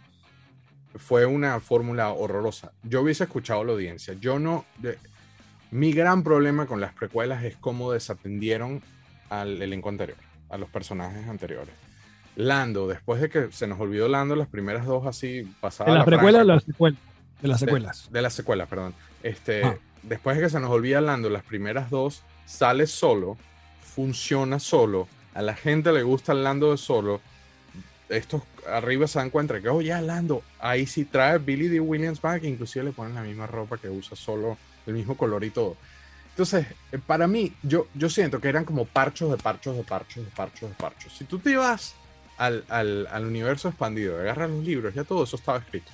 fue 0.95 1.25
una 1.25 1.59
fórmula 1.59 2.09
horrorosa. 2.09 2.71
Yo 2.83 3.01
hubiese 3.01 3.25
escuchado 3.25 3.61
a 3.61 3.65
la 3.65 3.71
audiencia. 3.73 4.15
Yo 4.19 4.39
no. 4.39 4.65
de- 4.79 4.97
mi 5.69 5.91
gran 5.93 6.23
problema 6.23 6.65
con 6.65 6.79
las 6.81 6.93
precuelas 6.93 7.43
es 7.43 7.55
cómo 7.57 7.91
desatendieron 7.91 8.81
al 9.29 9.61
elenco 9.61 9.89
anterior, 9.89 10.17
a 10.49 10.57
los 10.57 10.69
personajes 10.69 11.27
anteriores. 11.27 11.75
Lando, 12.37 12.87
después 12.87 13.19
de 13.21 13.29
que 13.29 13.51
se 13.51 13.67
nos 13.67 13.79
olvidó 13.79 14.07
Lando, 14.07 14.35
las 14.35 14.47
primeras 14.47 14.85
dos 14.85 15.05
así 15.05 15.43
pasadas. 15.59 15.87
de 15.87 15.91
la 15.93 15.97
las 15.99 16.05
precuelas 16.07 16.41
o 16.41 16.45
las 16.45 16.63
secuelas. 16.63 16.99
De 17.41 17.47
las 17.47 17.59
de- 17.59 17.65
secuelas. 17.65 18.09
De, 18.11 18.21
las 18.21 18.33
secuelas, 18.33 18.67
perdón. 18.69 18.93
Este, 19.23 19.63
Ah. 19.63 19.75
Después 20.07 20.37
de 20.37 20.43
que 20.43 20.49
se 20.49 20.59
nos 20.59 20.69
olvida 20.69 21.01
Lando, 21.01 21.29
las 21.29 21.43
primeras 21.43 21.89
dos, 21.89 22.23
sale 22.45 22.87
solo, 22.87 23.37
funciona 23.81 24.57
solo, 24.57 25.07
a 25.33 25.41
la 25.41 25.53
gente 25.53 25.91
le 25.91 26.03
gusta 26.03 26.33
Lando 26.33 26.71
de 26.71 26.77
solo. 26.77 27.19
Estos 28.07 28.43
arriba 28.65 29.05
se 29.05 29.19
dan 29.19 29.29
cuenta 29.29 29.59
que, 29.59 29.67
oh, 29.67 29.81
ya 29.81 29.99
Lando, 29.99 30.43
ahí 30.59 30.85
sí 30.85 31.03
trae 31.03 31.39
Billy 31.39 31.67
D. 31.67 31.81
Williams 31.81 32.21
back, 32.21 32.43
inclusive 32.45 32.85
le 32.85 32.91
ponen 32.93 33.15
la 33.15 33.21
misma 33.21 33.47
ropa 33.47 33.77
que 33.77 33.89
usa 33.89 34.15
solo, 34.15 34.57
el 34.85 34.93
mismo 34.93 35.17
color 35.17 35.43
y 35.43 35.49
todo. 35.49 35.75
Entonces, 36.29 36.67
eh, 36.93 36.99
para 37.05 37.27
mí, 37.27 37.51
yo, 37.63 37.87
yo 37.93 38.09
siento 38.09 38.39
que 38.39 38.47
eran 38.47 38.63
como 38.63 38.85
parchos 38.85 39.29
de 39.29 39.37
parchos 39.37 39.75
de 39.75 39.83
parchos 39.83 40.23
de 40.23 40.31
parchos 40.31 40.69
de 40.69 40.75
parchos. 40.75 41.17
Si 41.17 41.25
tú 41.25 41.39
te 41.39 41.57
vas 41.57 41.95
al, 42.37 42.63
al, 42.69 43.07
al 43.11 43.25
universo 43.25 43.67
expandido, 43.67 44.17
agarras 44.17 44.51
los 44.51 44.63
libros, 44.63 44.93
ya 44.93 45.03
todo 45.03 45.25
eso 45.25 45.35
estaba 45.35 45.57
escrito. 45.57 45.91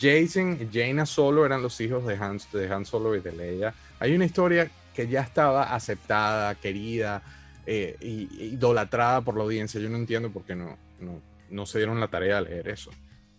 Jason 0.00 0.58
y 0.60 0.74
Jaina 0.74 1.06
Solo 1.06 1.46
eran 1.46 1.62
los 1.62 1.80
hijos 1.80 2.06
de 2.06 2.16
Han, 2.16 2.84
Solo 2.84 3.14
y 3.14 3.20
de 3.20 3.32
Leia. 3.32 3.74
Hay 4.00 4.14
una 4.14 4.24
historia 4.24 4.70
que 4.94 5.06
ya 5.08 5.20
estaba 5.20 5.74
aceptada, 5.74 6.54
querida, 6.56 7.22
eh, 7.66 7.96
y, 8.00 8.28
idolatrada 8.54 9.20
por 9.20 9.36
la 9.36 9.44
audiencia. 9.44 9.80
Yo 9.80 9.88
no 9.88 9.96
entiendo 9.96 10.30
por 10.30 10.44
qué 10.44 10.54
no, 10.54 10.76
no, 11.00 11.20
no 11.50 11.66
se 11.66 11.78
dieron 11.78 12.00
la 12.00 12.08
tarea 12.08 12.42
de 12.42 12.50
leer 12.50 12.68
eso. 12.68 12.90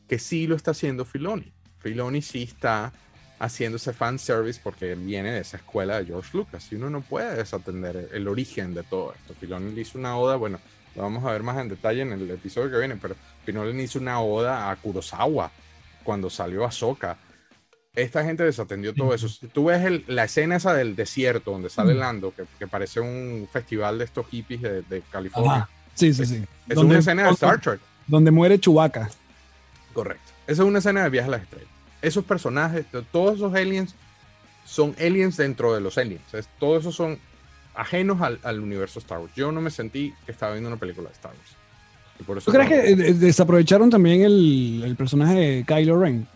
Que 0.08 0.20
sí 0.20 0.48
lo 0.48 0.56
está 0.56 0.72
haciendo 0.72 1.06
Filoni. 1.06 1.52
Filoni 1.80 2.22
sí 2.22 2.44
está 2.44 2.94
haciendo 3.40 3.78
ese 3.78 3.94
fan 3.94 4.18
service 4.18 4.60
porque 4.64 4.96
viene 4.96 5.32
de 5.32 5.40
esa 5.42 5.58
escuela 5.58 6.00
de 6.00 6.06
George 6.06 6.36
Lucas 6.36 6.72
y 6.72 6.76
uno 6.76 6.90
no 6.90 7.02
puede 7.02 7.36
desatender 7.36 8.10
el, 8.12 8.28
origen 8.28 8.74
de 8.74 8.84
todo 8.84 9.14
esto. 9.14 9.34
Filoni 9.40 9.74
le 9.74 9.82
hizo 9.82 9.98
una 9.98 10.18
oda, 10.18 10.36
bueno, 10.38 10.60
lo 10.96 11.04
vamos 11.04 11.24
a 11.24 11.32
ver 11.32 11.44
más 11.44 11.58
en 11.58 11.70
detalle 11.70 12.02
en 12.02 12.14
el 12.14 12.30
episodio 12.32 12.72
que 12.72 12.80
viene, 12.80 12.98
pero 12.98 13.16
Filoni 13.46 13.84
hizo 13.84 14.00
una 14.00 14.22
oda 14.22 14.72
a 14.72 14.76
Kurosawa 14.78 15.52
cuando 16.08 16.30
salió 16.30 16.64
Ahsoka. 16.66 17.18
Esta 17.94 18.24
gente 18.24 18.44
desatendió 18.46 18.94
todo 18.94 19.14
eso. 19.14 19.28
Tú 19.52 19.66
ves 19.66 19.84
el- 19.84 20.06
la 20.08 20.24
escena 20.24 20.56
esa 20.56 20.74
del 20.74 20.96
desierto 20.96 21.52
donde 21.52 21.70
sale. 21.70 21.94
Lando, 21.94 22.34
que, 22.34 22.46
que 22.58 22.66
parece 22.66 23.02
un 23.02 23.50
festival 23.52 23.98
de 24.00 24.06
estos 24.06 24.26
hippies 24.28 24.62
de, 24.62 24.84
de 24.84 25.02
California. 25.12 25.52
Ajá. 25.64 25.70
Sí, 25.96 26.14
sí, 26.14 26.26
sí. 26.26 26.46
Es 26.70 26.76
Donde- 26.76 26.92
una 26.92 27.00
escena 27.00 27.24
de 27.26 27.32
Star 27.32 27.60
Trek. 27.60 27.82
Donde 28.08 28.32
muere 28.32 28.58
Chewbacca. 28.58 29.10
Correcto. 29.92 30.32
Esa 30.48 30.62
es 30.62 30.68
una 30.68 30.80
escena 30.80 31.04
de 31.04 31.10
Viaje 31.10 31.28
a 31.28 31.32
las 31.32 31.42
Estrellas. 31.42 31.70
Esos 32.02 32.24
personajes, 32.24 32.86
to- 32.90 33.04
todos 33.04 33.36
esos 33.36 33.54
aliens 33.54 33.96
son 34.64 34.96
aliens 35.00 35.36
dentro 35.36 35.74
de 35.74 35.82
los 35.82 35.98
aliens. 35.98 36.34
Es- 36.34 36.48
todos 36.60 36.82
esos 36.84 36.96
son 36.96 37.20
ajenos 37.76 38.22
al, 38.22 38.40
al 38.44 38.60
universo 38.62 39.00
Star 39.00 39.20
Wars. 39.20 39.34
Yo 39.36 39.52
no 39.52 39.60
me 39.60 39.72
sentí 39.72 40.14
que 40.26 40.32
estaba 40.32 40.54
viendo 40.54 40.70
una 40.70 40.78
película 40.80 41.10
de 41.10 41.16
Star 41.16 41.34
Wars. 41.34 41.57
Y 42.20 42.24
por 42.24 42.38
eso 42.38 42.52
¿Tú 42.52 42.58
crees 42.58 42.70
que 42.70 42.92
eh, 42.92 43.14
desaprovecharon 43.14 43.90
también 43.90 44.22
el, 44.22 44.82
el 44.86 44.96
personaje 44.96 45.36
de 45.36 45.64
Kylo 45.66 46.00
Ren? 46.00 46.28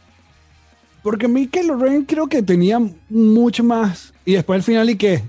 porque 1.03 1.25
a 1.25 1.29
mí 1.29 1.47
Kylo 1.47 1.77
Ren 1.77 2.05
creo 2.05 2.27
que 2.27 2.43
tenía 2.43 2.79
mucho 3.09 3.63
más. 3.63 4.13
Y 4.23 4.33
después 4.33 4.57
al 4.57 4.63
final, 4.63 4.87
¿y 4.89 4.95
qué? 4.97 5.23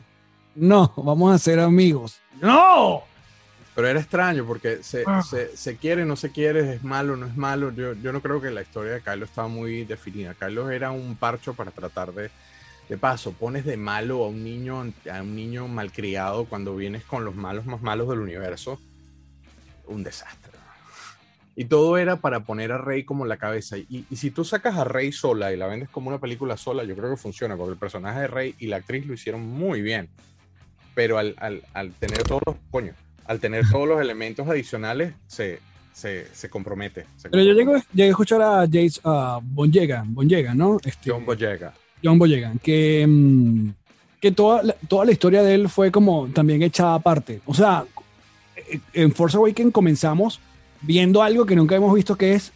No, 0.54 0.92
vamos 0.98 1.34
a 1.34 1.38
ser 1.38 1.58
amigos. 1.60 2.18
¡No! 2.42 3.04
Pero 3.74 3.88
era 3.88 3.98
extraño 3.98 4.44
porque 4.46 4.82
se, 4.82 5.02
Ah. 5.06 5.22
se, 5.22 5.56
se 5.56 5.76
quiere, 5.78 6.04
no 6.04 6.14
se 6.14 6.30
quiere, 6.30 6.74
es 6.74 6.84
malo, 6.84 7.16
no 7.16 7.24
es 7.24 7.34
malo. 7.38 7.72
Yo, 7.72 7.94
yo 7.94 8.12
no 8.12 8.20
creo 8.20 8.38
que 8.38 8.50
la 8.50 8.60
historia 8.60 8.92
de 8.92 9.00
Kylo 9.00 9.24
estaba 9.24 9.48
muy 9.48 9.84
definida. 9.86 10.34
Kylo 10.34 10.70
era 10.70 10.90
un 10.90 11.16
parcho 11.16 11.54
para 11.54 11.70
tratar 11.70 12.12
de. 12.12 12.30
De 12.88 12.98
paso, 12.98 13.32
pones 13.32 13.64
de 13.64 13.78
malo 13.78 14.24
a 14.24 14.28
un 14.28 14.44
niño, 14.44 14.82
a 15.10 15.22
un 15.22 15.34
niño 15.34 15.66
malcriado 15.68 16.44
cuando 16.44 16.76
vienes 16.76 17.04
con 17.04 17.24
los 17.24 17.34
malos 17.34 17.64
más 17.64 17.80
malos 17.80 18.08
del 18.10 18.18
universo. 18.18 18.78
Un 19.86 20.02
desastre. 20.02 20.41
Y 21.54 21.66
todo 21.66 21.98
era 21.98 22.16
para 22.16 22.40
poner 22.40 22.72
a 22.72 22.78
Rey 22.78 23.04
como 23.04 23.26
la 23.26 23.36
cabeza. 23.36 23.76
Y, 23.76 24.06
y 24.10 24.16
si 24.16 24.30
tú 24.30 24.42
sacas 24.44 24.76
a 24.76 24.84
Rey 24.84 25.12
sola 25.12 25.52
y 25.52 25.56
la 25.56 25.66
vendes 25.66 25.90
como 25.90 26.08
una 26.08 26.18
película 26.18 26.56
sola, 26.56 26.82
yo 26.84 26.96
creo 26.96 27.10
que 27.10 27.16
funciona, 27.18 27.56
porque 27.56 27.72
el 27.72 27.78
personaje 27.78 28.20
de 28.20 28.26
Rey 28.26 28.54
y 28.58 28.68
la 28.68 28.76
actriz 28.76 29.06
lo 29.06 29.12
hicieron 29.14 29.42
muy 29.46 29.82
bien. 29.82 30.08
Pero 30.94 31.18
al, 31.18 31.34
al, 31.38 31.62
al 31.74 31.92
tener 31.92 32.22
todos 32.22 32.40
los, 32.46 32.56
coño, 32.70 32.92
al 33.26 33.38
tener 33.40 33.64
todos 33.70 33.86
los 33.86 34.00
elementos 34.00 34.48
adicionales, 34.48 35.12
se, 35.26 35.60
se, 35.92 36.26
se 36.34 36.48
compromete. 36.48 37.04
se 37.18 37.28
Pero 37.28 37.42
yo 37.42 37.50
compromete. 37.54 37.58
llego, 37.82 37.92
llegué 37.94 38.08
a 38.08 38.10
escuchar 38.10 38.42
a 38.42 38.60
Jace 38.66 39.00
a 39.04 39.38
Bonjega, 39.42 40.04
Bonjega, 40.06 40.54
¿no? 40.54 40.78
Este, 40.84 41.10
John 41.10 41.24
Boyega. 41.26 41.74
John 42.02 42.18
Boyega, 42.18 42.52
que, 42.62 43.06
mm, 43.06 43.68
que 44.20 44.32
toda, 44.32 44.62
la- 44.62 44.76
toda 44.88 45.04
la 45.04 45.12
historia 45.12 45.42
de 45.42 45.54
él 45.54 45.68
fue 45.68 45.90
como 45.92 46.28
también 46.28 46.62
echada 46.62 46.94
aparte. 46.94 47.40
O 47.46 47.52
sea, 47.54 47.84
en 48.94 49.12
Force 49.12 49.36
Awakens 49.36 49.72
comenzamos 49.72 50.40
viendo 50.82 51.22
algo 51.22 51.46
que 51.46 51.56
nunca 51.56 51.76
hemos 51.76 51.94
visto, 51.94 52.16
que 52.16 52.34
es, 52.34 52.52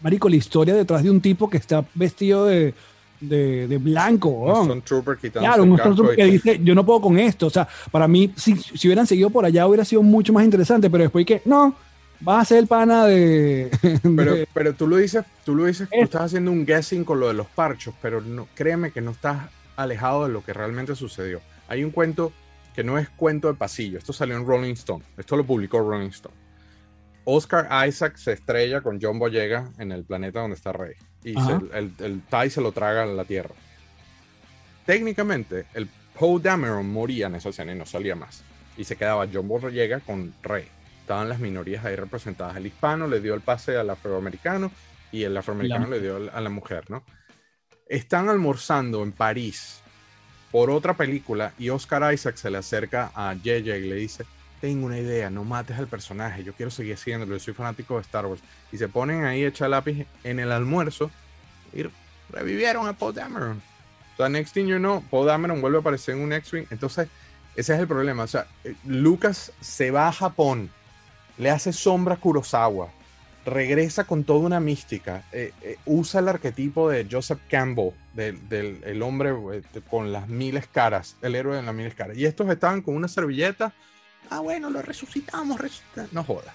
marico, 0.00 0.28
la 0.28 0.36
historia 0.36 0.74
detrás 0.74 1.02
de 1.02 1.10
un 1.10 1.20
tipo 1.20 1.48
que 1.48 1.56
está 1.56 1.84
vestido 1.94 2.46
de, 2.46 2.74
de, 3.20 3.66
de 3.68 3.78
blanco. 3.78 4.28
Un 4.30 4.82
quitándose 5.16 5.38
Claro, 5.48 5.62
un 5.62 5.68
y- 6.12 6.16
que 6.16 6.24
dice, 6.26 6.60
yo 6.62 6.74
no 6.74 6.84
puedo 6.84 7.00
con 7.00 7.18
esto. 7.18 7.46
O 7.46 7.50
sea, 7.50 7.66
para 7.90 8.06
mí, 8.08 8.32
si, 8.36 8.56
si 8.56 8.86
hubieran 8.88 9.06
seguido 9.06 9.30
por 9.30 9.44
allá, 9.44 9.66
hubiera 9.66 9.84
sido 9.84 10.02
mucho 10.02 10.32
más 10.32 10.44
interesante, 10.44 10.90
pero 10.90 11.04
después 11.04 11.24
que, 11.26 11.42
no, 11.44 11.74
vas 12.20 12.42
a 12.42 12.44
ser 12.44 12.58
el 12.58 12.66
pana 12.66 13.06
de... 13.06 13.70
Pero, 14.16 14.34
de- 14.34 14.48
pero 14.52 14.72
tú 14.74 14.86
lo 14.86 14.96
dices, 14.98 15.24
tú 15.44 15.54
lo 15.54 15.64
dices, 15.64 15.88
tú 15.88 15.96
Es- 15.96 16.04
estás 16.04 16.22
haciendo 16.22 16.50
un 16.52 16.64
guessing 16.66 17.04
con 17.04 17.18
lo 17.20 17.28
de 17.28 17.34
los 17.34 17.46
parchos, 17.48 17.94
pero 18.00 18.20
no, 18.20 18.46
créeme 18.54 18.90
que 18.92 19.00
no 19.00 19.10
estás 19.10 19.48
alejado 19.76 20.26
de 20.26 20.32
lo 20.32 20.42
que 20.44 20.52
realmente 20.52 20.94
sucedió. 20.94 21.40
Hay 21.68 21.82
un 21.82 21.90
cuento 21.90 22.32
que 22.74 22.84
no 22.84 22.98
es 22.98 23.08
cuento 23.08 23.48
de 23.48 23.54
pasillo, 23.54 23.98
esto 23.98 24.12
salió 24.12 24.36
en 24.36 24.46
Rolling 24.46 24.72
Stone, 24.74 25.02
esto 25.16 25.36
lo 25.36 25.44
publicó 25.44 25.78
Rolling 25.80 26.08
Stone. 26.10 26.34
Oscar 27.24 27.68
Isaac 27.88 28.16
se 28.16 28.32
estrella 28.32 28.80
con 28.82 28.98
John 29.00 29.18
Boyega 29.18 29.70
en 29.78 29.92
el 29.92 30.04
planeta 30.04 30.40
donde 30.40 30.56
está 30.56 30.72
Rey. 30.72 30.94
Y 31.22 31.34
se- 31.34 31.78
el, 31.78 31.92
el 31.98 32.22
TIE 32.22 32.50
se 32.50 32.60
lo 32.60 32.72
traga 32.72 33.04
a 33.04 33.06
la 33.06 33.24
Tierra. 33.24 33.54
Técnicamente, 34.86 35.66
el 35.74 35.88
Poe 36.18 36.40
Dameron 36.40 36.88
moría 36.90 37.26
en 37.26 37.34
esa 37.36 37.48
escena 37.48 37.72
y 37.72 37.78
no 37.78 37.86
salía 37.86 38.14
más. 38.14 38.42
Y 38.76 38.84
se 38.84 38.96
quedaba 38.96 39.26
John 39.32 39.48
Boyega 39.48 40.00
con 40.00 40.34
Rey. 40.42 40.66
Estaban 41.00 41.28
las 41.28 41.38
minorías 41.38 41.84
ahí 41.84 41.96
representadas. 41.96 42.56
El 42.56 42.66
hispano 42.66 43.06
le 43.08 43.20
dio 43.20 43.34
el 43.34 43.40
pase 43.40 43.76
al 43.76 43.90
afroamericano 43.90 44.70
y 45.12 45.22
el 45.24 45.36
afroamericano 45.36 45.86
La- 45.86 45.96
le 45.96 46.02
dio 46.02 46.30
a 46.32 46.40
la 46.40 46.50
mujer, 46.50 46.90
¿no? 46.90 47.04
Están 47.88 48.28
almorzando 48.28 49.02
en 49.02 49.12
París 49.12 49.80
por 50.50 50.70
otra 50.70 50.94
película 50.94 51.52
y 51.58 51.68
Oscar 51.70 52.12
Isaac 52.12 52.36
se 52.36 52.50
le 52.50 52.58
acerca 52.58 53.10
a 53.14 53.34
JJ 53.34 53.76
y 53.78 53.88
le 53.88 53.96
dice, 53.96 54.24
tengo 54.64 54.86
una 54.86 54.98
idea, 54.98 55.28
no 55.28 55.44
mates 55.44 55.76
al 55.78 55.88
personaje, 55.88 56.42
yo 56.42 56.54
quiero 56.54 56.70
seguir 56.70 56.96
siguiéndolo, 56.96 57.34
yo 57.36 57.38
soy 57.38 57.52
fanático 57.52 57.96
de 57.96 58.00
Star 58.00 58.24
Wars. 58.24 58.40
Y 58.72 58.78
se 58.78 58.88
ponen 58.88 59.26
ahí 59.26 59.44
a 59.44 59.48
echar 59.48 59.68
lápiz 59.68 60.06
en 60.22 60.38
el 60.40 60.50
almuerzo 60.50 61.10
y 61.74 61.84
revivieron 62.30 62.88
a 62.88 62.94
Paul 62.94 63.12
Dameron. 63.12 63.60
O 64.14 64.16
sea, 64.16 64.30
next 64.30 64.54
thing 64.54 64.64
you 64.64 64.78
know, 64.78 65.02
Paul 65.10 65.26
Dameron 65.26 65.60
vuelve 65.60 65.76
a 65.76 65.80
aparecer 65.80 66.14
en 66.16 66.22
un 66.22 66.32
X-Wing. 66.32 66.64
Entonces, 66.70 67.08
ese 67.54 67.74
es 67.74 67.78
el 67.78 67.86
problema. 67.86 68.22
O 68.22 68.26
sea, 68.26 68.46
eh, 68.64 68.74
Lucas 68.86 69.52
se 69.60 69.90
va 69.90 70.08
a 70.08 70.12
Japón, 70.12 70.70
le 71.36 71.50
hace 71.50 71.70
sombra 71.74 72.14
a 72.14 72.16
Kurosawa, 72.16 72.88
regresa 73.44 74.04
con 74.04 74.24
toda 74.24 74.46
una 74.46 74.60
mística, 74.60 75.24
eh, 75.30 75.52
eh, 75.60 75.76
usa 75.84 76.20
el 76.20 76.28
arquetipo 76.28 76.88
de 76.88 77.06
Joseph 77.10 77.40
Campbell, 77.50 77.90
del, 78.14 78.48
del- 78.48 78.80
el 78.86 79.02
hombre 79.02 79.34
con 79.90 80.10
las 80.10 80.26
miles 80.26 80.66
caras, 80.68 81.16
el 81.20 81.34
héroe 81.34 81.54
de 81.56 81.62
las 81.62 81.74
miles 81.74 81.94
caras. 81.94 82.16
Y 82.16 82.24
estos 82.24 82.48
estaban 82.48 82.80
con 82.80 82.96
una 82.96 83.08
servilleta. 83.08 83.74
Ah, 84.30 84.40
bueno, 84.40 84.70
lo 84.70 84.82
resucitamos, 84.82 85.60
resucitamos. 85.60 86.12
No 86.12 86.24
jodas. 86.24 86.54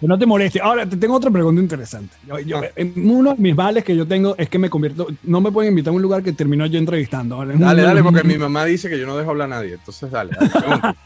No 0.00 0.18
te 0.18 0.26
moleste. 0.26 0.60
Ahora, 0.60 0.84
te 0.84 0.96
tengo 0.96 1.14
otra 1.14 1.30
pregunta 1.30 1.60
interesante. 1.62 2.12
Yo- 2.26 2.40
yo- 2.40 2.58
Ah. 2.58 2.66
en- 2.74 2.92
uno 3.08 3.34
de 3.34 3.40
mis 3.40 3.54
males 3.54 3.84
que 3.84 3.94
yo 3.96 4.04
tengo 4.06 4.34
es 4.36 4.48
que 4.48 4.58
me 4.58 4.68
convierto. 4.68 5.06
No 5.22 5.40
me 5.40 5.52
pueden 5.52 5.70
invitar 5.70 5.92
a 5.92 5.94
un 5.96 6.02
lugar 6.02 6.24
que 6.24 6.32
termino 6.32 6.66
yo 6.66 6.76
entrevistando. 6.78 7.36
Ahora, 7.36 7.54
Dale, 7.56 7.82
dale, 7.82 8.02
porque 8.02 8.24
mi 8.24 8.36
mamá 8.36 8.64
dice 8.64 8.90
que 8.90 8.98
yo 8.98 9.06
no 9.06 9.16
dejo 9.16 9.30
hablar 9.30 9.46
a 9.46 9.56
nadie. 9.56 9.74
Entonces, 9.74 10.10
dale. 10.10 10.30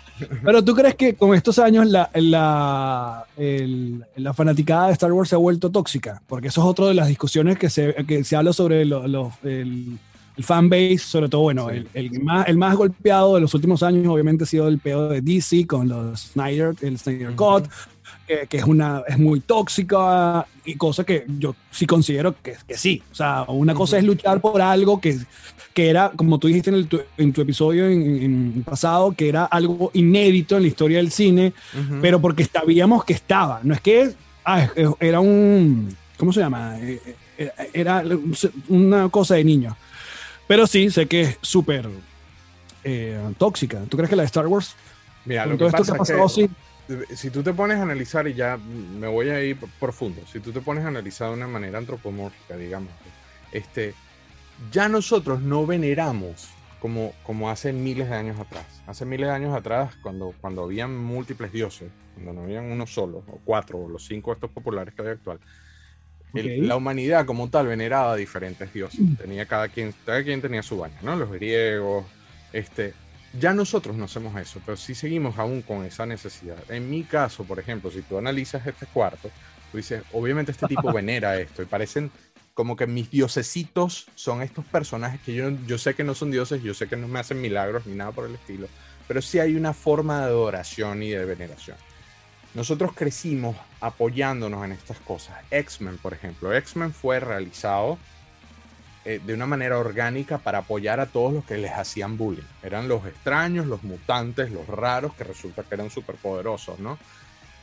Pero 0.43 0.64
tú 0.64 0.74
crees 0.74 0.95
que 0.95 1.14
con 1.14 1.34
estos 1.34 1.59
años 1.59 1.87
la, 1.87 2.09
la, 2.14 3.26
el- 3.37 4.03
la 4.16 4.32
fanaticada 4.32 4.87
de 4.87 4.93
Star 4.95 5.12
Wars 5.12 5.28
se 5.28 5.34
ha 5.34 5.39
vuelto 5.39 5.70
tóxica? 5.70 6.22
Porque 6.26 6.49
eso 6.49 6.62
es 6.62 6.66
otra 6.66 6.87
de 6.87 6.95
las 6.95 7.09
discusiones 7.09 7.59
que 7.59 7.68
se, 7.68 7.95
que 8.09 8.24
se 8.24 8.34
habla 8.34 8.55
sobre 8.55 8.87
lo- 8.87 9.07
lo- 9.07 9.32
el, 9.45 9.99
el 10.37 10.45
fanbase, 10.45 10.99
sobre 10.99 11.28
todo, 11.28 11.43
bueno, 11.43 11.68
Sí. 11.70 11.76
el, 11.76 11.89
el 12.12 12.20
más, 12.22 12.49
el 12.49 12.57
más 12.59 12.76
golpeado 12.76 13.34
de 13.37 13.41
los 13.41 13.55
últimos 13.55 13.82
años 13.82 14.07
obviamente 14.09 14.45
ha 14.45 14.47
sido 14.47 14.68
el 14.68 14.78
pedo 14.78 15.09
de 15.09 15.20
DC 15.22 15.66
con 15.66 15.89
los 15.89 16.20
Snyder, 16.32 16.74
el 16.82 16.99
Snyder. 16.99 17.34
Cut, 17.34 17.64
que, 18.26 18.47
que 18.49 18.57
es, 18.59 18.64
una, 18.64 19.03
es 19.07 19.18
muy 19.18 19.41
tóxica 19.41 20.47
y 20.64 20.74
cosa 20.74 21.05
que 21.05 21.24
yo 21.39 21.55
sí 21.70 21.87
considero 21.87 22.34
que, 22.43 22.55
que 22.66 22.76
sí. 22.76 23.01
O 23.12 23.14
sea, 23.14 23.45
una 23.49 23.72
cosa 23.74 23.97
Ujú. 23.97 24.01
es 24.01 24.05
luchar 24.05 24.41
por 24.41 24.61
algo 24.61 25.01
que, 25.01 25.16
que 25.72 25.89
era, 25.91 26.11
como 26.14 26.39
tú 26.39 26.49
dijiste 26.49 26.70
en, 26.70 26.76
el 26.76 26.89
tu, 26.89 27.01
en 27.16 27.32
tu 27.32 27.41
episodio 27.41 27.87
en, 27.87 28.03
en 28.22 28.62
pasado, 28.64 29.12
que 29.12 29.28
era 29.28 29.45
algo 29.45 29.91
inédito 29.95 30.57
en 30.57 30.62
la 30.62 30.68
historia 30.68 30.99
del 30.99 31.12
cine, 31.12 31.53
Ujú. 31.72 31.99
pero 32.03 32.20
porque 32.20 32.45
sabíamos 32.45 33.05
que 33.05 33.12
estaba. 33.12 33.61
No 33.62 33.74
es 33.74 33.80
que 33.80 34.11
ah, 34.45 34.68
era 35.01 35.20
un, 35.20 35.95
¿cómo 36.16 36.32
se 36.32 36.41
llama? 36.41 36.78
Eh, 36.80 37.01
eh, 37.39 37.51
Era 37.72 38.03
una 38.68 39.09
cosa 39.09 39.34
de 39.37 39.45
niño. 39.45 39.76
Pero 40.47 40.66
sí, 40.66 40.90
sé 40.90 41.07
que 41.07 41.22
es 41.22 41.38
súper 41.40 41.88
eh, 42.84 43.20
tóxica. 43.38 43.82
¿Tú 43.88 43.97
crees 43.97 44.11
que 44.11 44.16
la 44.16 44.22
de 44.22 44.26
Star 44.26 44.47
Wars, 44.47 44.76
Mira, 45.24 45.47
lo 45.47 45.59
que 45.59 45.64
pasa 45.70 45.97
es 45.97 46.11
que 46.11 46.28
sí? 46.28 46.51
si 47.14 47.30
tú 47.30 47.42
te 47.42 47.53
pones 47.53 47.78
a 47.78 47.82
analizar, 47.82 48.28
y 48.28 48.34
ya 48.34 48.57
me 48.57 49.09
voy 49.09 49.30
a 49.30 49.42
ir 49.42 49.59
profundo, 49.80 50.22
si 50.30 50.40
tú 50.40 50.53
te 50.53 50.61
pones 50.61 50.84
a 50.84 50.88
analizar 50.88 51.28
de 51.28 51.34
una 51.34 51.49
manera 51.49 51.78
antropomórfica, 51.78 52.57
digamos, 52.57 52.92
este, 53.51 53.94
ya 54.70 54.88
nosotros 54.88 55.40
no 55.40 55.66
veneramos 55.66 56.49
como, 56.80 57.12
como 57.24 57.51
hace 57.51 57.72
miles 57.72 58.09
de 58.09 58.14
años 58.14 58.38
atrás. 58.38 58.66
Hace 58.86 59.05
miles 59.05 59.26
de 59.26 59.34
años 59.34 59.55
atrás, 59.55 59.97
cuando, 60.03 60.32
cuando 60.40 60.62
habían 60.62 60.97
múltiples 60.97 61.53
dioses, 61.53 61.90
cuando 62.14 62.32
no 62.32 62.42
habían 62.42 62.66
uno 62.66 62.86
solo, 62.86 63.24
o 63.26 63.40
cuatro, 63.44 63.78
o 63.78 63.88
los 63.88 64.05
cinco 64.07 64.32
estos 64.32 64.51
populares 64.51 64.94
que 64.94 65.03
hay 65.03 65.09
actual, 65.09 65.40
el- 66.39 66.68
la 66.68 66.76
humanidad 66.76 67.26
como 67.26 67.49
tal 67.49 67.66
veneraba 67.66 68.12
a 68.12 68.16
diferentes 68.16 68.72
dioses. 68.72 69.01
Tenía 69.16 69.47
cada 69.47 69.68
quien, 69.68 69.95
cada 70.05 70.22
quien 70.22 70.41
tenía 70.41 70.62
su 70.62 70.78
baño, 70.78 70.97
¿no? 71.03 71.16
Los 71.16 71.30
griegos, 71.30 72.05
este, 72.53 72.95
ya 73.39 73.53
nosotros 73.53 73.97
no 73.97 74.05
hacemos 74.05 74.39
eso, 74.41 74.61
pero 74.64 74.76
sí 74.76 74.95
seguimos 74.95 75.39
aún 75.39 75.62
con 75.62 75.84
esa 75.84 76.07
necesidad. 76.07 76.57
En 76.70 76.89
mi 76.89 77.03
caso, 77.05 77.45
por 77.45 77.59
ejemplo, 77.59 77.91
si 77.91 78.03
tú 78.03 78.16
analizas 78.18 78.66
este 78.66 78.87
cuarto, 78.87 79.30
tú 79.70 79.76
dices, 79.76 80.03
obviamente 80.12 80.53
este 80.53 80.66
tipo 80.66 80.93
venera 80.93 81.39
esto 81.39 81.62
y 81.62 81.66
parecen 81.66 82.11
como 82.55 82.74
que 82.76 82.87
mis 82.87 83.11
diosecitos 83.11 84.07
son 84.14 84.41
estos 84.41 84.64
personajes 84.64 85.20
que 85.20 85.34
yo, 85.34 85.51
yo 85.66 85.76
sé 85.76 85.95
que 85.95 86.05
no 86.05 86.14
son 86.14 86.30
dioses, 86.30 86.62
yo 86.62 86.72
sé 86.72 86.89
que 86.89 86.97
no 86.97 87.07
me 87.09 87.18
hacen 87.18 87.41
milagros 87.43 87.87
ni 87.87 87.95
nada 87.95 88.12
por 88.12 88.26
el 88.26 88.34
estilo, 88.34 88.68
pero 89.07 89.20
sí 89.20 89.39
hay 89.39 89.55
una 89.57 89.74
forma 89.74 90.20
de 90.20 90.26
adoración 90.26 91.03
y 91.03 91.11
de 91.11 91.24
veneración. 91.26 91.76
Nosotros 92.57 92.92
crecimos 92.94 93.54
apoyándonos 93.82 94.64
en 94.64 94.72
estas 94.72 94.98
cosas. 95.00 95.36
X-Men, 95.50 95.98
por 95.98 96.14
ejemplo. 96.14 96.54
X-Men 96.54 96.94
fue 96.94 97.20
realizado 97.20 97.98
eh, 99.04 99.20
de 99.22 99.34
una 99.34 99.44
manera 99.44 99.78
orgánica 99.78 100.38
para 100.38 100.61
apoyar 100.61 100.98
a 100.98 101.04
todos 101.04 101.34
los 101.34 101.44
que 101.44 101.59
les 101.59 101.72
hacían 101.72 102.16
bullying. 102.16 102.40
Eran 102.62 102.88
los 102.88 103.04
extraños, 103.04 103.66
los 103.66 103.82
mutantes, 103.82 104.50
los 104.50 104.66
raros, 104.66 105.12
que 105.12 105.24
resulta 105.24 105.64
que 105.64 105.74
eran 105.74 105.90
superpoderosos, 105.90 106.78
¿no? 106.78 106.96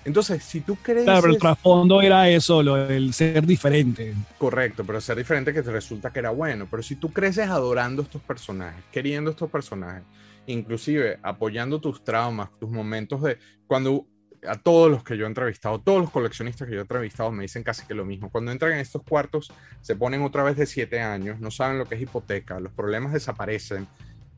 Entonces, 0.05 0.43
si 0.43 0.61
tú 0.61 0.75
crees... 0.75 1.05
Claro, 1.05 1.21
pero 1.21 1.33
el 1.33 1.39
trasfondo 1.39 1.99
era 1.99 2.29
eso, 2.29 2.61
lo, 2.61 2.77
el 2.77 3.15
ser 3.15 3.47
diferente. 3.47 4.13
Correcto, 4.37 4.83
pero 4.85 5.01
ser 5.01 5.17
diferente 5.17 5.55
que 5.55 5.63
te 5.63 5.71
resulta 5.71 6.13
que 6.13 6.19
era 6.19 6.29
bueno. 6.29 6.67
Pero 6.69 6.83
si 6.83 6.97
tú 6.97 7.11
creces 7.11 7.49
adorando 7.49 8.03
estos 8.03 8.21
personajes, 8.21 8.83
queriendo 8.91 9.31
estos 9.31 9.49
personajes, 9.49 10.03
inclusive 10.45 11.17
apoyando 11.23 11.81
tus 11.81 12.03
traumas, 12.03 12.49
tus 12.59 12.69
momentos 12.69 13.23
de 13.23 13.39
cuando 13.65 14.05
a 14.47 14.55
todos 14.55 14.89
los 14.89 15.03
que 15.03 15.17
yo 15.17 15.25
he 15.25 15.27
entrevistado, 15.27 15.79
todos 15.79 16.01
los 16.01 16.09
coleccionistas 16.09 16.67
que 16.67 16.73
yo 16.73 16.79
he 16.79 16.81
entrevistado 16.81 17.31
me 17.31 17.43
dicen 17.43 17.63
casi 17.63 17.85
que 17.85 17.93
lo 17.93 18.05
mismo. 18.05 18.29
Cuando 18.29 18.51
entran 18.51 18.73
en 18.73 18.79
estos 18.79 19.03
cuartos, 19.03 19.51
se 19.81 19.95
ponen 19.95 20.21
otra 20.21 20.43
vez 20.43 20.57
de 20.57 20.65
siete 20.65 21.01
años, 21.01 21.39
no 21.39 21.51
saben 21.51 21.77
lo 21.77 21.85
que 21.85 21.95
es 21.95 22.01
hipoteca, 22.01 22.59
los 22.59 22.73
problemas 22.73 23.13
desaparecen. 23.13 23.87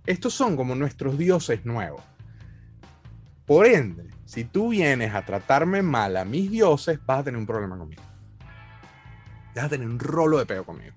Estos 0.05 0.33
son 0.33 0.55
como 0.55 0.75
nuestros 0.75 1.17
dioses 1.17 1.65
nuevos. 1.65 2.01
Por 3.45 3.67
ende, 3.67 4.09
si 4.25 4.43
tú 4.43 4.69
vienes 4.69 5.13
a 5.13 5.23
tratarme 5.23 5.81
mal 5.81 6.17
a 6.17 6.25
mis 6.25 6.49
dioses, 6.49 6.99
vas 7.05 7.19
a 7.19 7.23
tener 7.25 7.39
un 7.39 7.45
problema 7.45 7.77
conmigo. 7.77 8.01
Vas 9.55 9.65
a 9.65 9.69
tener 9.69 9.87
un 9.87 9.99
rolo 9.99 10.39
de 10.39 10.45
peo 10.45 10.63
conmigo. 10.63 10.95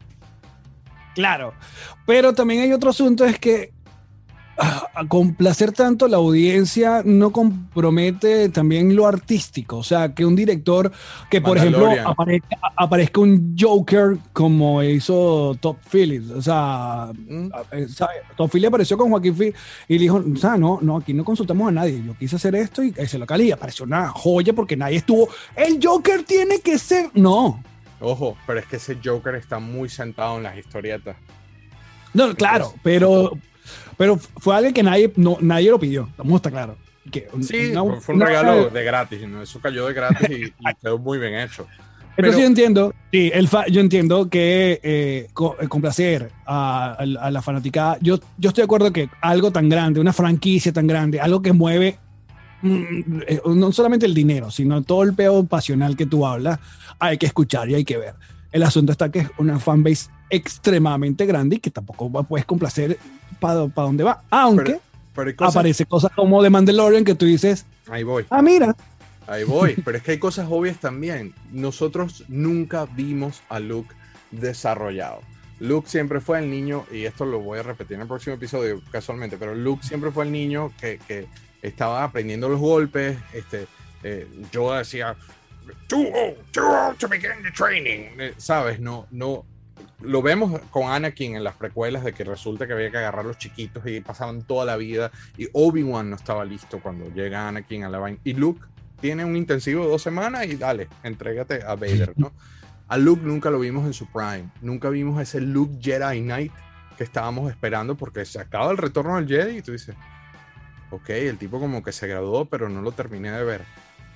Claro, 1.14 1.52
pero 2.06 2.32
también 2.32 2.62
hay 2.62 2.72
otro 2.72 2.90
asunto, 2.90 3.24
es 3.24 3.38
que 3.38 3.72
a 4.58 5.06
complacer 5.06 5.72
tanto 5.72 6.08
la 6.08 6.16
audiencia 6.16 7.02
no 7.04 7.30
compromete 7.30 8.48
también 8.48 8.96
lo 8.96 9.06
artístico. 9.06 9.76
O 9.78 9.82
sea, 9.82 10.14
que 10.14 10.24
un 10.24 10.34
director 10.34 10.90
que, 11.30 11.40
por 11.40 11.56
ejemplo, 11.58 11.88
aparezca, 12.76 13.20
un 13.20 13.54
Joker 13.58 14.18
como 14.32 14.82
hizo 14.82 15.56
Top 15.60 15.78
Phillips. 15.90 16.30
O 16.30 16.42
sea, 16.42 17.10
mm. 17.14 17.50
eh, 17.72 17.86
Top 18.36 18.50
Phillips 18.50 18.68
apareció 18.68 18.98
con 18.98 19.10
Joaquín 19.10 19.36
Phoenix 19.36 19.58
y 19.86 19.98
dijo, 19.98 20.16
o 20.16 20.36
sea, 20.36 20.56
no, 20.56 20.78
no, 20.82 20.96
aquí 20.96 21.14
no 21.14 21.24
consultamos 21.24 21.68
a 21.68 21.72
nadie. 21.72 22.02
Yo 22.04 22.16
quise 22.16 22.36
hacer 22.36 22.54
esto 22.56 22.82
y 22.82 22.92
se 22.92 23.18
lo 23.18 23.26
calía. 23.26 23.54
Apareció 23.54 23.84
una 23.84 24.08
joya 24.08 24.52
porque 24.52 24.76
nadie 24.76 24.96
estuvo, 24.96 25.28
el 25.54 25.78
Joker 25.82 26.24
tiene 26.24 26.60
que 26.60 26.78
ser... 26.78 27.10
No. 27.14 27.62
Ojo, 28.00 28.36
pero 28.46 28.60
es 28.60 28.66
que 28.66 28.76
ese 28.76 28.98
Joker 29.02 29.34
está 29.34 29.58
muy 29.58 29.88
sentado 29.88 30.36
en 30.36 30.44
las 30.44 30.56
historietas. 30.56 31.16
No, 32.14 32.34
claro, 32.34 32.72
pero, 32.82 33.32
pero 33.96 34.16
fue 34.16 34.54
algo 34.54 34.72
que 34.72 34.82
nadie, 34.82 35.12
no, 35.16 35.36
nadie 35.40 35.70
lo 35.70 35.78
pidió, 35.78 36.08
vamos 36.16 36.34
a 36.34 36.36
estar 36.36 36.52
claro. 36.52 36.76
Que 37.10 37.28
sí, 37.40 37.72
fue 38.00 38.14
un 38.14 38.20
regalo 38.20 38.68
de 38.68 38.84
gratis, 38.84 39.20
eso 39.42 39.60
cayó 39.60 39.86
de 39.86 39.94
gratis 39.94 40.28
y, 40.30 40.74
quedó 40.82 40.98
muy 40.98 41.18
bien 41.18 41.34
hecho. 41.34 41.66
Entonces 42.16 42.40
yo 42.40 42.46
entiendo, 42.48 42.94
sí, 43.12 43.30
el 43.32 43.48
yo 43.70 43.80
entiendo 43.80 44.28
que 44.28 44.80
eh, 44.82 45.28
eh 45.30 45.68
complacer 45.68 46.32
a, 46.44 46.94
a, 46.94 47.30
la 47.30 47.42
fanaticada, 47.42 47.96
yo, 48.00 48.18
yo 48.36 48.48
estoy 48.48 48.62
de 48.62 48.64
acuerdo 48.64 48.92
que 48.92 49.08
algo 49.20 49.52
tan 49.52 49.68
grande, 49.68 50.00
una 50.00 50.12
franquicia 50.12 50.72
tan 50.72 50.88
grande, 50.88 51.20
algo 51.20 51.40
que 51.40 51.52
mueve 51.52 51.96
mm, 52.62 53.20
eh, 53.26 53.40
no 53.46 53.70
solamente 53.70 54.04
el 54.04 54.14
dinero, 54.14 54.50
sino 54.50 54.82
todo 54.82 55.04
el 55.04 55.14
peor 55.14 55.46
pasional 55.46 55.96
que 55.96 56.06
tú 56.06 56.26
hablas, 56.26 56.58
hay 56.98 57.18
que 57.18 57.26
escuchar 57.26 57.70
y 57.70 57.76
hay 57.76 57.84
que 57.84 57.96
ver. 57.96 58.14
El 58.50 58.64
asunto 58.64 58.92
está 58.92 59.10
que 59.10 59.20
es 59.20 59.30
una 59.38 59.60
fanbase 59.60 60.10
extremadamente 60.30 61.24
grande 61.26 61.56
y 61.56 61.58
que 61.60 61.70
tampoco 61.70 62.10
puedes 62.24 62.46
complacer 62.46 62.98
para 63.40 63.66
pa 63.68 63.82
dónde 63.82 64.04
va. 64.04 64.22
Aunque 64.30 64.80
aparece 65.38 65.86
cosas 65.86 66.12
como 66.14 66.42
de 66.42 66.50
Mandalorian 66.50 67.04
que 67.04 67.14
tú 67.14 67.26
dices, 67.26 67.66
ahí 67.90 68.02
voy. 68.02 68.26
Ah, 68.30 68.42
mira. 68.42 68.74
Ahí 69.26 69.44
voy, 69.44 69.74
pero 69.84 69.98
es 69.98 70.02
que 70.02 70.12
hay 70.12 70.18
cosas 70.18 70.46
obvias 70.50 70.78
también. 70.78 71.34
Nosotros 71.52 72.24
nunca 72.28 72.86
vimos 72.86 73.42
a 73.50 73.60
Luke 73.60 73.94
desarrollado. 74.30 75.20
Luke 75.60 75.88
siempre 75.88 76.20
fue 76.20 76.38
el 76.38 76.50
niño, 76.50 76.86
y 76.90 77.04
esto 77.04 77.26
lo 77.26 77.40
voy 77.40 77.58
a 77.58 77.62
repetir 77.62 77.96
en 77.96 78.02
el 78.02 78.08
próximo 78.08 78.36
episodio 78.36 78.80
casualmente, 78.90 79.36
pero 79.36 79.54
Luke 79.54 79.84
siempre 79.84 80.10
fue 80.10 80.24
el 80.24 80.32
niño 80.32 80.72
que, 80.80 80.98
que 81.06 81.26
estaba 81.62 82.04
aprendiendo 82.04 82.48
los 82.48 82.60
golpes. 82.60 83.18
Este, 83.32 83.66
eh, 84.02 84.26
yo 84.52 84.72
decía, 84.72 85.16
too 85.88 86.08
old, 86.14 86.36
too 86.52 86.64
old 86.64 86.96
to 86.98 87.08
begin 87.08 87.42
the 87.42 87.50
training. 87.50 88.08
Eh, 88.18 88.34
¿Sabes? 88.36 88.80
No, 88.80 89.06
no, 89.10 89.44
lo 90.00 90.22
vemos 90.22 90.60
con 90.70 90.90
Anakin 90.90 91.36
en 91.36 91.44
las 91.44 91.56
precuelas 91.56 92.04
de 92.04 92.12
que 92.12 92.24
resulta 92.24 92.66
que 92.66 92.72
había 92.72 92.90
que 92.90 92.98
agarrar 92.98 93.24
a 93.24 93.28
los 93.28 93.38
chiquitos 93.38 93.84
y 93.86 94.00
pasaban 94.00 94.42
toda 94.42 94.64
la 94.64 94.76
vida 94.76 95.10
y 95.36 95.48
Obi-Wan 95.52 96.10
no 96.10 96.16
estaba 96.16 96.44
listo 96.44 96.78
cuando 96.80 97.12
llega 97.12 97.48
Anakin 97.48 97.84
a 97.84 97.88
la 97.88 97.98
vaina 97.98 98.18
y 98.22 98.34
Luke 98.34 98.64
tiene 99.00 99.24
un 99.24 99.36
intensivo 99.36 99.84
de 99.84 99.90
dos 99.90 100.02
semanas 100.02 100.46
y 100.46 100.56
dale, 100.56 100.88
entrégate 101.02 101.62
a 101.62 101.74
Vader, 101.74 102.14
¿no? 102.16 102.32
A 102.88 102.96
Luke 102.96 103.22
nunca 103.24 103.50
lo 103.50 103.60
vimos 103.60 103.86
en 103.86 103.92
su 103.92 104.06
prime, 104.06 104.48
nunca 104.60 104.88
vimos 104.88 105.20
ese 105.20 105.40
Luke 105.40 105.78
Jedi 105.80 106.22
Knight 106.22 106.52
que 106.96 107.04
estábamos 107.04 107.50
esperando 107.50 107.96
porque 107.96 108.24
se 108.24 108.40
acaba 108.40 108.70
el 108.70 108.76
retorno 108.76 109.16
del 109.16 109.28
Jedi 109.28 109.58
y 109.58 109.62
tú 109.62 109.72
dices, 109.72 109.94
ok, 110.90 111.10
el 111.10 111.38
tipo 111.38 111.60
como 111.60 111.82
que 111.82 111.92
se 111.92 112.06
graduó 112.06 112.46
pero 112.46 112.68
no 112.68 112.82
lo 112.82 112.92
terminé 112.92 113.30
de 113.30 113.44
ver. 113.44 113.62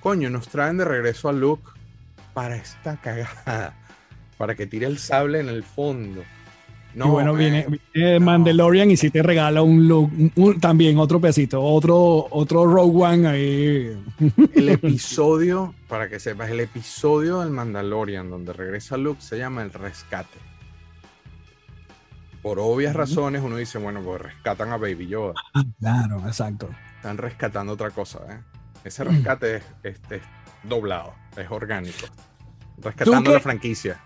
Coño, 0.00 0.30
nos 0.30 0.48
traen 0.48 0.78
de 0.78 0.84
regreso 0.84 1.28
a 1.28 1.32
Luke 1.32 1.68
para 2.34 2.56
esta 2.56 2.96
cagada 2.96 3.76
para 4.42 4.56
que 4.56 4.66
tire 4.66 4.86
el 4.86 4.98
sable 4.98 5.38
en 5.38 5.48
el 5.48 5.62
fondo. 5.62 6.24
No, 6.96 7.06
y 7.06 7.10
bueno, 7.10 7.32
viene, 7.32 7.64
Mandalorian 8.18 8.90
y 8.90 8.96
si 8.96 9.08
te 9.08 9.22
regala 9.22 9.62
un 9.62 9.86
look, 9.86 10.10
también 10.60 10.98
otro 10.98 11.20
pedacito, 11.20 11.62
otro, 11.62 12.26
otro 12.28 12.66
Rogue 12.66 13.04
One 13.04 13.28
ahí. 13.28 14.04
El 14.54 14.68
episodio, 14.68 15.76
para 15.86 16.08
que 16.08 16.18
sepas, 16.18 16.50
el 16.50 16.58
episodio 16.58 17.38
del 17.38 17.50
Mandalorian 17.50 18.28
donde 18.28 18.52
regresa 18.52 18.96
Luke 18.96 19.22
se 19.22 19.38
llama 19.38 19.62
El 19.62 19.72
Rescate. 19.72 20.40
Por 22.42 22.58
obvias 22.58 22.96
razones 22.96 23.42
uno 23.44 23.58
dice, 23.58 23.78
bueno, 23.78 24.00
pues 24.02 24.22
rescatan 24.22 24.72
a 24.72 24.76
Baby 24.76 25.06
Yoda. 25.06 25.34
Ah, 25.54 25.62
claro, 25.78 26.20
exacto. 26.26 26.68
Están 26.96 27.16
rescatando 27.16 27.74
otra 27.74 27.90
cosa, 27.90 28.18
¿eh? 28.28 28.40
Ese 28.82 29.04
rescate 29.04 29.62
es, 29.84 30.00
es, 30.10 30.20
doblado, 30.64 31.14
es 31.36 31.48
orgánico. 31.48 32.08
Rescatando 32.78 33.32
la 33.32 33.38
franquicia. 33.38 34.00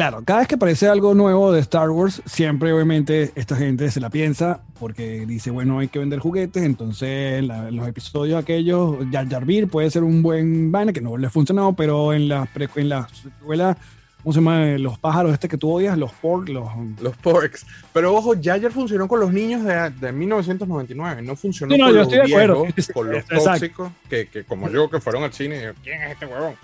Claro, 0.00 0.22
cada 0.24 0.38
vez 0.38 0.48
que 0.48 0.54
aparece 0.54 0.88
algo 0.88 1.12
nuevo 1.12 1.52
de 1.52 1.60
Star 1.60 1.90
Wars, 1.90 2.22
siempre 2.24 2.72
obviamente 2.72 3.32
esta 3.34 3.54
gente 3.54 3.90
se 3.90 4.00
la 4.00 4.08
piensa 4.08 4.62
porque 4.78 5.26
dice, 5.26 5.50
bueno, 5.50 5.78
hay 5.78 5.88
que 5.88 5.98
vender 5.98 6.20
juguetes, 6.20 6.62
entonces 6.62 7.44
los 7.44 7.86
episodios 7.86 8.42
aquellos, 8.42 8.96
Jar 9.12 9.28
Jar 9.28 9.44
puede 9.70 9.90
ser 9.90 10.02
un 10.02 10.22
buen 10.22 10.72
vaina 10.72 10.94
que 10.94 11.02
no 11.02 11.18
le 11.18 11.28
funcionado, 11.28 11.74
pero 11.74 12.14
en 12.14 12.30
la, 12.30 12.48
en 12.76 12.88
la 12.88 13.08
escuela, 13.12 13.76
¿cómo 14.22 14.32
se 14.32 14.38
llama? 14.38 14.64
Los 14.78 14.98
pájaros 14.98 15.34
este 15.34 15.48
que 15.48 15.58
tú 15.58 15.70
odias, 15.70 15.98
los 15.98 16.12
porks, 16.12 16.48
los... 16.48 16.66
Los 17.02 17.14
porks. 17.18 17.66
Pero 17.92 18.14
ojo, 18.14 18.32
Jar 18.42 18.58
Jar 18.58 18.72
funcionó 18.72 19.06
con 19.06 19.20
los 19.20 19.30
niños 19.30 19.64
de, 19.64 19.90
de 19.90 20.12
1999, 20.12 21.20
no 21.20 21.36
funcionó 21.36 21.76
con, 21.76 21.94
los 21.94 22.08
viejos, 22.08 22.90
con 22.94 23.12
los 23.12 23.26
tóxicos, 23.26 23.92
que, 24.08 24.28
que, 24.28 24.44
como 24.44 24.70
yo, 24.70 24.88
que 24.88 24.98
fueron 24.98 25.24
al 25.24 25.34
cine 25.34 25.74
¿quién 25.84 26.00
es 26.00 26.12
este 26.12 26.24
huevón? 26.24 26.54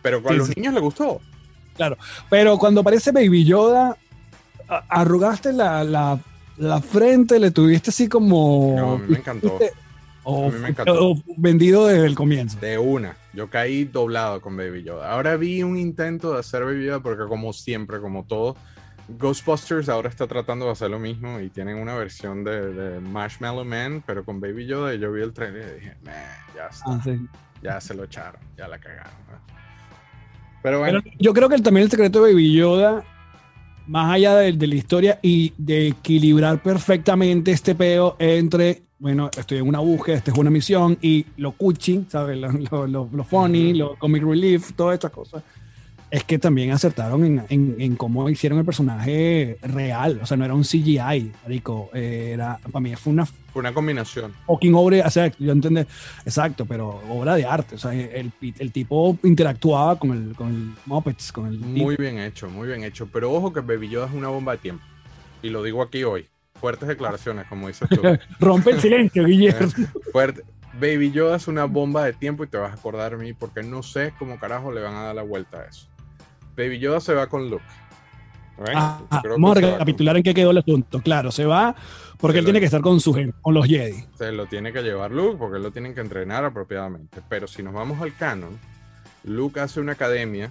Pero 0.00 0.22
con 0.22 0.38
los 0.38 0.56
niños 0.56 0.74
le 0.74 0.78
gustó. 0.78 1.20
Claro, 1.78 1.96
pero 2.28 2.58
cuando 2.58 2.82
aparece 2.82 3.12
Baby 3.12 3.44
Yoda, 3.44 3.96
arrugaste 4.88 5.52
la, 5.52 5.84
la, 5.84 6.18
la 6.56 6.80
frente, 6.82 7.38
le 7.38 7.52
tuviste 7.52 7.90
así 7.90 8.08
como... 8.08 8.74
No, 8.76 8.92
a 8.94 8.98
mí 8.98 9.04
me 9.08 9.18
encantó. 9.18 9.58
O, 10.24 10.52
vendido 11.38 11.86
desde 11.86 12.04
el 12.04 12.14
comienzo. 12.14 12.58
De 12.58 12.76
una. 12.76 13.16
Yo 13.32 13.48
caí 13.48 13.84
doblado 13.84 14.42
con 14.42 14.56
Baby 14.56 14.82
Yoda. 14.82 15.10
Ahora 15.10 15.36
vi 15.36 15.62
un 15.62 15.78
intento 15.78 16.34
de 16.34 16.40
hacer 16.40 16.64
Baby 16.64 16.84
Yoda 16.84 17.00
porque 17.00 17.24
como 17.26 17.54
siempre, 17.54 17.98
como 18.00 18.24
todo, 18.24 18.54
Ghostbusters 19.08 19.88
ahora 19.88 20.10
está 20.10 20.26
tratando 20.26 20.66
de 20.66 20.72
hacer 20.72 20.90
lo 20.90 20.98
mismo 20.98 21.40
y 21.40 21.48
tienen 21.48 21.78
una 21.78 21.94
versión 21.94 22.44
de, 22.44 23.00
Marshmallow 23.00 23.64
Man, 23.64 24.02
pero 24.04 24.22
con 24.24 24.38
Baby 24.38 24.66
Yoda 24.66 24.94
y 24.94 24.98
yo 24.98 25.10
vi 25.12 25.22
el 25.22 25.32
trailer 25.32 25.78
y 25.78 25.80
dije, 25.80 25.96
ya 26.54 26.66
está. 26.66 26.84
Ah, 26.86 27.02
ya 27.62 27.80
se 27.80 27.94
lo 27.94 28.04
echaron, 28.04 28.40
ya 28.56 28.68
la 28.68 28.78
cagaron. 28.78 29.12
Pero 30.62 30.80
bueno. 30.80 31.00
yo 31.18 31.32
creo 31.32 31.48
que 31.48 31.58
también 31.58 31.84
el 31.84 31.90
secreto 31.90 32.22
de 32.22 32.32
Baby 32.32 32.52
Yoda, 32.52 33.04
más 33.86 34.12
allá 34.14 34.36
de, 34.36 34.66
la 34.66 34.74
historia 34.74 35.18
y 35.22 35.52
de 35.56 35.88
equilibrar 35.88 36.62
perfectamente 36.62 37.52
este 37.52 37.74
peo 37.74 38.16
entre, 38.18 38.82
bueno, 38.98 39.30
estoy 39.36 39.58
en 39.58 39.68
una 39.68 39.78
búsqueda, 39.78 40.16
esta 40.16 40.30
es 40.30 40.38
una 40.38 40.50
misión, 40.50 40.98
y 41.00 41.24
lo 41.36 41.52
cuchi, 41.52 42.06
¿sabes? 42.08 42.38
Lo, 42.38 42.86
lo, 42.86 43.08
lo 43.10 43.24
funny, 43.24 43.74
lo 43.74 43.96
comic 43.98 44.22
relief, 44.22 44.72
todas 44.72 44.94
estas 44.94 45.10
cosas 45.10 45.42
es 46.10 46.24
que 46.24 46.38
también 46.38 46.70
acertaron 46.70 47.24
en, 47.24 47.44
en, 47.48 47.76
en, 47.78 47.96
cómo 47.96 48.28
hicieron 48.30 48.58
el 48.58 48.64
personaje 48.64 49.58
real. 49.62 50.20
O 50.22 50.26
sea, 50.26 50.36
no 50.36 50.44
era 50.44 50.54
un 50.54 50.62
CGI, 50.62 51.32
rico. 51.46 51.90
Era, 51.92 52.58
para 52.72 52.80
mí 52.80 52.94
fue 52.96 53.12
una... 53.12 53.26
Fue 53.26 53.60
una 53.60 53.74
combinación. 53.74 54.32
Fucking 54.46 54.74
obra, 54.74 55.06
o 55.06 55.10
sea, 55.10 55.30
yo 55.38 55.52
entendí, 55.52 55.82
exacto, 56.24 56.64
pero 56.64 57.02
obra 57.08 57.34
de 57.34 57.44
arte. 57.44 57.74
O 57.74 57.78
sea, 57.78 57.92
el, 57.92 58.32
el 58.40 58.72
tipo 58.72 59.18
interactuaba 59.22 59.98
con 59.98 60.12
el, 60.12 60.34
con 60.34 60.48
el 60.48 60.72
Muppets, 60.86 61.32
con 61.32 61.46
el... 61.46 61.58
Muy 61.58 61.96
bien 61.96 62.18
hecho, 62.18 62.48
muy 62.48 62.68
bien 62.68 62.84
hecho. 62.84 63.08
Pero 63.12 63.32
ojo 63.32 63.52
que 63.52 63.60
Baby 63.60 63.90
Yoda 63.90 64.06
es 64.06 64.14
una 64.14 64.28
bomba 64.28 64.52
de 64.52 64.58
tiempo. 64.58 64.84
Y 65.42 65.50
lo 65.50 65.62
digo 65.62 65.82
aquí 65.82 66.04
hoy. 66.04 66.26
Fuertes 66.54 66.88
declaraciones, 66.88 67.46
como 67.46 67.68
dices 67.68 67.88
tú. 67.88 68.00
Rompe 68.40 68.70
el 68.70 68.80
silencio, 68.80 69.24
Guillermo. 69.24 69.70
Fuerte. 70.12 70.42
Baby 70.80 71.10
Yoda 71.10 71.36
es 71.36 71.48
una 71.48 71.64
bomba 71.64 72.04
de 72.04 72.12
tiempo 72.12 72.44
y 72.44 72.46
te 72.46 72.56
vas 72.56 72.70
a 72.70 72.74
acordar 72.74 73.16
de 73.16 73.24
mí 73.24 73.32
porque 73.32 73.62
no 73.62 73.82
sé 73.82 74.12
cómo 74.18 74.38
carajo 74.38 74.72
le 74.72 74.80
van 74.80 74.94
a 74.94 75.02
dar 75.04 75.14
la 75.14 75.22
vuelta 75.22 75.60
a 75.60 75.64
eso. 75.64 75.88
Baby 76.58 76.80
Yoda 76.80 77.00
se 77.00 77.14
va 77.14 77.28
con 77.28 77.48
Luke. 77.48 77.64
Ah, 78.74 79.00
vamos 79.22 79.56
a 79.56 79.60
recapitular 79.60 80.16
en 80.16 80.24
qué 80.24 80.34
quedó 80.34 80.50
el 80.50 80.58
asunto. 80.58 81.00
Claro, 81.00 81.30
se 81.30 81.46
va 81.46 81.76
porque 82.18 82.40
él 82.40 82.44
tiene 82.44 82.58
que 82.58 82.66
estar 82.66 82.80
con 82.80 82.98
su 82.98 83.14
gente, 83.14 83.36
con 83.40 83.54
los 83.54 83.64
Jedi. 83.66 84.04
Se 84.18 84.32
lo 84.32 84.46
tiene 84.46 84.72
que 84.72 84.82
llevar 84.82 85.12
Luke 85.12 85.36
porque 85.38 85.58
él 85.58 85.62
lo 85.62 85.70
tienen 85.70 85.94
que 85.94 86.00
entrenar 86.00 86.44
apropiadamente. 86.44 87.22
Pero 87.28 87.46
si 87.46 87.62
nos 87.62 87.72
vamos 87.72 88.02
al 88.02 88.16
canon, 88.16 88.58
Luke 89.22 89.60
hace 89.60 89.78
una 89.78 89.92
academia 89.92 90.50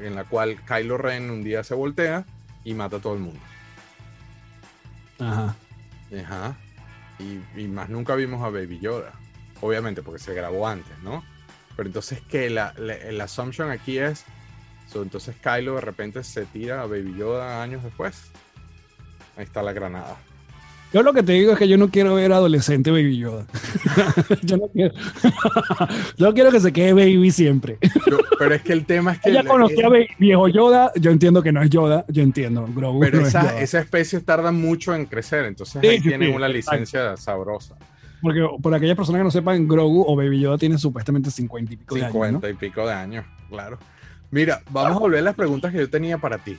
en 0.00 0.16
la 0.16 0.24
cual 0.24 0.56
Kylo 0.66 0.98
Ren 0.98 1.30
un 1.30 1.44
día 1.44 1.62
se 1.62 1.76
voltea 1.76 2.24
y 2.64 2.74
mata 2.74 2.96
a 2.96 3.00
todo 3.00 3.14
el 3.14 3.20
mundo. 3.20 3.40
Ajá. 5.20 5.54
Ajá. 6.24 6.56
Y, 7.56 7.68
más 7.68 7.88
nunca 7.88 8.16
vimos 8.16 8.42
a 8.42 8.48
Baby 8.48 8.80
Yoda. 8.80 9.12
Obviamente, 9.60 10.02
porque 10.02 10.18
se 10.18 10.34
grabó 10.34 10.66
antes, 10.66 10.98
¿no? 11.04 11.22
Pero 11.76 11.88
entonces 11.88 12.20
que 12.22 12.50
la, 12.50 12.74
la, 12.76 12.96
la 13.12 13.24
assumption 13.24 13.70
aquí 13.70 13.98
es 13.98 14.24
entonces 14.96 15.34
Kylo 15.42 15.74
de 15.76 15.80
repente 15.80 16.22
se 16.24 16.44
tira 16.46 16.82
a 16.82 16.86
Baby 16.86 17.14
Yoda 17.16 17.62
años 17.62 17.82
después. 17.82 18.30
Ahí 19.36 19.44
está 19.44 19.62
la 19.62 19.72
granada. 19.72 20.16
Yo 20.92 21.04
lo 21.04 21.12
que 21.12 21.22
te 21.22 21.32
digo 21.32 21.52
es 21.52 21.58
que 21.58 21.68
yo 21.68 21.78
no 21.78 21.88
quiero 21.88 22.16
ver 22.16 22.32
adolescente 22.32 22.90
Baby 22.90 23.18
Yoda. 23.18 23.46
yo 24.42 24.56
no 24.56 24.66
quiero. 24.68 24.92
yo 26.16 26.34
quiero 26.34 26.50
que 26.50 26.58
se 26.58 26.72
quede 26.72 26.92
Baby 26.92 27.30
siempre. 27.30 27.78
Yo- 28.10 28.18
pero 28.38 28.54
es 28.56 28.62
que 28.62 28.72
el 28.72 28.84
tema 28.84 29.12
es 29.12 29.20
que. 29.20 29.30
Ella 29.30 29.44
conocía 29.44 29.86
a 29.86 29.90
viejo 30.18 30.48
Yoda. 30.48 30.90
Yo 30.96 31.12
entiendo 31.12 31.42
que 31.42 31.52
no 31.52 31.62
es 31.62 31.70
Yoda. 31.70 32.04
Yo 32.08 32.22
entiendo. 32.22 32.66
Grogu 32.74 33.00
Pero 33.00 33.18
no 33.20 33.22
es 33.22 33.28
esa, 33.28 33.42
Yoda. 33.42 33.60
esa 33.60 33.78
especie 33.78 34.20
tarda 34.20 34.50
mucho 34.50 34.92
en 34.94 35.06
crecer, 35.06 35.44
entonces 35.44 35.80
Sí, 35.80 35.86
ahí 35.86 35.98
sí, 36.00 36.08
tienen 36.08 36.30
sí, 36.30 36.34
una 36.34 36.48
licencia 36.48 37.16
sabrosa. 37.16 37.76
Porque 38.20 38.40
por 38.60 38.74
aquellas 38.74 38.96
personas 38.96 39.20
que 39.20 39.24
no 39.24 39.30
sepan, 39.30 39.68
Grogu 39.68 40.04
o 40.06 40.16
Baby 40.16 40.40
Yoda 40.40 40.58
tiene 40.58 40.76
supuestamente 40.76 41.30
50 41.30 41.72
y 41.72 41.76
pico 41.76 41.94
de 41.94 42.00
años. 42.02 42.12
50 42.12 42.50
y 42.50 42.54
pico 42.54 42.86
de 42.86 42.92
años, 42.92 43.24
claro. 43.48 43.78
Mira, 44.30 44.62
vamos 44.70 44.96
a 44.96 45.00
volver 45.00 45.18
a 45.20 45.22
las 45.22 45.34
preguntas 45.34 45.72
que 45.72 45.78
yo 45.78 45.90
tenía 45.90 46.18
para 46.18 46.38
ti. 46.38 46.56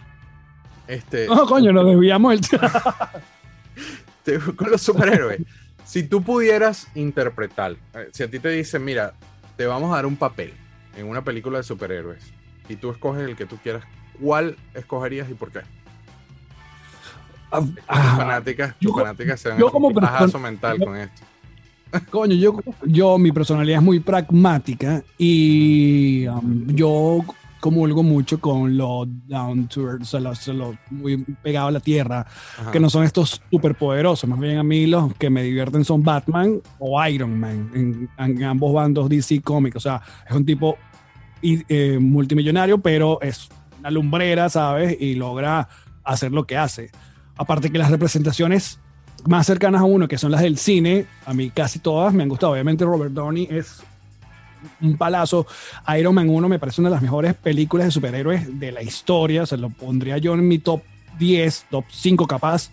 Este, 0.87 1.27
¿no? 1.27 1.45
Coño, 1.45 1.71
nos 1.71 1.85
desviamos 1.85 2.33
el. 2.33 2.41
te- 4.23 4.39
con 4.39 4.69
los 4.71 4.81
superhéroes. 4.81 5.41
si 5.85 6.03
tú 6.03 6.21
pudieras 6.21 6.87
interpretar, 6.95 7.75
eh, 7.93 8.09
si 8.11 8.23
a 8.23 8.29
ti 8.29 8.39
te 8.39 8.49
dicen, 8.49 8.83
mira, 8.83 9.13
te 9.57 9.65
vamos 9.65 9.91
a 9.91 9.95
dar 9.95 10.05
un 10.05 10.15
papel 10.17 10.53
en 10.97 11.07
una 11.07 11.23
película 11.23 11.57
de 11.59 11.63
superhéroes 11.63 12.23
y 12.67 12.75
tú 12.75 12.91
escoges 12.91 13.27
el 13.27 13.35
que 13.35 13.45
tú 13.45 13.57
quieras, 13.57 13.83
¿cuál 14.21 14.57
escogerías 14.73 15.29
y 15.29 15.33
por 15.33 15.51
qué? 15.51 15.59
Tus 17.51 17.69
Ah, 17.87 18.15
fanáticas, 18.17 18.75
yo- 18.79 18.93
fanáticas 18.93 19.39
se 19.39 19.57
yo 19.57 19.69
como 19.71 19.89
un 19.89 19.93
persona- 19.93 20.39
mental 20.39 20.77
yo- 20.79 20.85
con 20.85 20.97
esto. 20.97 21.21
Coño, 22.09 22.35
yo, 22.35 22.57
yo, 22.85 23.17
mi 23.17 23.33
personalidad 23.33 23.79
es 23.79 23.83
muy 23.83 23.99
pragmática 23.99 25.03
y 25.17 26.25
um, 26.27 26.65
yo 26.67 27.19
comulgo 27.61 28.03
mucho 28.03 28.41
con 28.41 28.75
lo 28.75 29.05
down 29.05 29.67
to 29.67 29.89
earth, 29.89 30.01
o 30.01 30.05
sea, 30.05 30.19
lo, 30.19 30.31
o 30.31 30.53
lo 30.53 30.77
muy 30.89 31.17
pegado 31.41 31.67
a 31.67 31.71
la 31.71 31.79
tierra, 31.79 32.25
Ajá. 32.59 32.71
que 32.71 32.79
no 32.81 32.89
son 32.89 33.05
estos 33.05 33.41
superpoderosos. 33.49 34.29
Más 34.29 34.39
bien 34.39 34.57
a 34.57 34.63
mí 34.63 34.87
los 34.87 35.13
que 35.15 35.29
me 35.29 35.43
divierten 35.43 35.85
son 35.85 36.03
Batman 36.03 36.59
o 36.79 37.05
Iron 37.05 37.39
Man 37.39 37.71
en, 37.73 38.09
en 38.17 38.43
ambos 38.43 38.73
bandos 38.73 39.07
DC 39.07 39.41
Comics. 39.41 39.77
O 39.77 39.79
sea, 39.79 40.01
es 40.27 40.35
un 40.35 40.45
tipo 40.45 40.77
eh, 41.41 41.97
multimillonario, 41.99 42.79
pero 42.79 43.21
es 43.21 43.49
una 43.79 43.91
lumbrera, 43.91 44.49
¿sabes? 44.49 44.97
Y 44.99 45.15
logra 45.15 45.69
hacer 46.03 46.31
lo 46.31 46.45
que 46.45 46.57
hace. 46.57 46.91
Aparte 47.37 47.71
que 47.71 47.77
las 47.77 47.89
representaciones 47.89 48.79
más 49.27 49.45
cercanas 49.47 49.81
a 49.81 49.85
uno, 49.85 50.07
que 50.07 50.17
son 50.17 50.31
las 50.31 50.41
del 50.41 50.57
cine, 50.57 51.05
a 51.25 51.33
mí 51.33 51.49
casi 51.49 51.79
todas 51.79 52.13
me 52.13 52.23
han 52.23 52.29
gustado. 52.29 52.53
Obviamente 52.53 52.85
Robert 52.85 53.13
Downey 53.13 53.47
es 53.49 53.83
un 54.81 54.97
palazo. 54.97 55.45
Iron 55.97 56.15
Man 56.15 56.29
1 56.29 56.49
me 56.49 56.59
parece 56.59 56.81
una 56.81 56.89
de 56.89 56.95
las 56.95 57.01
mejores 57.01 57.33
películas 57.35 57.85
de 57.87 57.91
superhéroes 57.91 58.59
de 58.59 58.71
la 58.71 58.81
historia. 58.81 59.45
Se 59.45 59.57
lo 59.57 59.69
pondría 59.69 60.17
yo 60.17 60.33
en 60.33 60.47
mi 60.47 60.59
top 60.59 60.81
10, 61.19 61.65
top 61.69 61.85
5 61.89 62.27
capaz. 62.27 62.71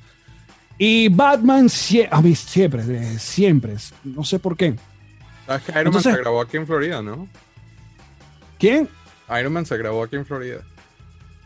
Y 0.79 1.09
Batman, 1.09 1.69
a 2.11 2.23
mí 2.23 2.35
siempre, 2.35 3.19
siempre. 3.19 3.75
No 4.05 4.23
sé 4.25 4.39
por 4.39 4.57
qué. 4.57 4.75
¿Sabes 5.47 5.63
que 5.63 5.73
Iron 5.73 5.87
Entonces- 5.87 6.07
Man 6.07 6.15
se 6.17 6.21
grabó 6.23 6.41
aquí 6.41 6.57
en 6.57 6.67
Florida, 6.67 7.03
no? 7.03 7.29
¿Quién? 8.59 8.89
Iron 9.41 9.53
Man 9.53 9.67
se 9.67 9.77
grabó 9.77 10.03
aquí 10.05 10.17
en 10.17 10.25
Florida. 10.27 10.59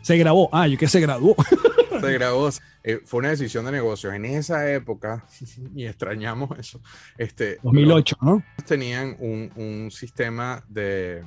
Se 0.01 0.17
grabó. 0.17 0.49
Ah, 0.51 0.67
yo 0.67 0.77
que 0.77 0.87
se 0.87 0.99
graduó. 0.99 1.35
Se 2.07 2.13
grabó. 2.13 2.49
eh, 2.83 3.01
fue 3.05 3.19
una 3.19 3.29
decisión 3.29 3.65
de 3.65 3.71
negocios. 3.71 4.13
En 4.13 4.25
esa 4.25 4.71
época, 4.71 5.25
y 5.75 5.85
extrañamos 5.85 6.57
eso, 6.59 6.81
este, 7.17 7.59
2008, 7.63 8.17
¿no? 8.21 8.43
tenían 8.65 9.15
un, 9.19 9.51
un 9.55 9.91
sistema 9.91 10.63
de, 10.67 11.23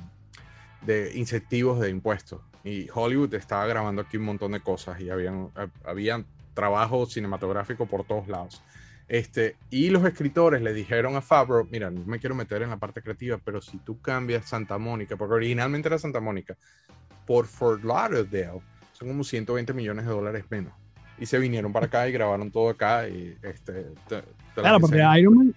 de 0.81 1.11
incentivos 1.15 1.79
de 1.79 1.89
impuestos. 1.89 2.41
Y 2.63 2.87
Hollywood 2.93 3.33
estaba 3.35 3.65
grabando 3.65 4.01
aquí 4.01 4.17
un 4.17 4.23
montón 4.23 4.51
de 4.51 4.59
cosas 4.59 4.99
y 4.99 5.09
habían, 5.09 5.47
hab- 5.53 5.71
habían 5.85 6.25
trabajo 6.53 7.05
cinematográfico 7.05 7.85
por 7.85 8.03
todos 8.05 8.27
lados. 8.27 8.61
Este, 9.07 9.55
y 9.69 9.89
los 9.89 10.03
escritores 10.03 10.61
le 10.61 10.73
dijeron 10.73 11.15
a 11.15 11.21
Favreau, 11.21 11.65
mira, 11.71 11.89
no 11.89 12.03
me 12.05 12.19
quiero 12.19 12.35
meter 12.35 12.61
en 12.63 12.69
la 12.71 12.75
parte 12.77 13.01
creativa, 13.01 13.39
pero 13.41 13.61
si 13.61 13.77
tú 13.77 14.01
cambias 14.01 14.49
Santa 14.49 14.77
Mónica, 14.77 15.15
porque 15.15 15.35
originalmente 15.35 15.87
era 15.87 15.97
Santa 15.97 16.19
Mónica, 16.19 16.57
por 17.25 17.45
Fort 17.45 17.83
Lauderdale, 17.85 18.59
son 18.97 19.09
como 19.09 19.23
120 19.23 19.73
millones 19.73 20.05
de 20.05 20.11
dólares 20.11 20.45
menos. 20.49 20.73
Y 21.19 21.25
se 21.25 21.37
vinieron 21.39 21.73
para 21.73 21.87
acá 21.87 22.07
y 22.07 22.11
grabaron 22.11 22.51
todo 22.51 22.69
acá 22.69 23.07
y 23.07 23.35
este... 23.43 23.73
te- 24.07 24.21
te 24.21 24.61
la 24.61 24.61
Claro, 24.61 24.79
porque. 24.79 24.97
Iron 25.19 25.35
Man, 25.37 25.55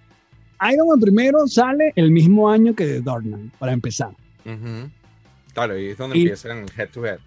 Iron 0.72 0.88
Man 0.88 1.00
primero 1.00 1.46
sale 1.46 1.92
el 1.96 2.10
mismo 2.10 2.50
año 2.50 2.74
que 2.74 2.86
The 2.86 3.00
Dark 3.02 3.22
Knight, 3.22 3.52
para 3.58 3.72
empezar. 3.72 4.10
Claro, 5.54 5.78
y 5.78 5.88
es 5.88 5.98
donde 5.98 6.18
Y- 6.18 6.22
empiezan 6.22 6.66
head 6.76 6.88
to 6.90 7.04
head. 7.06 7.18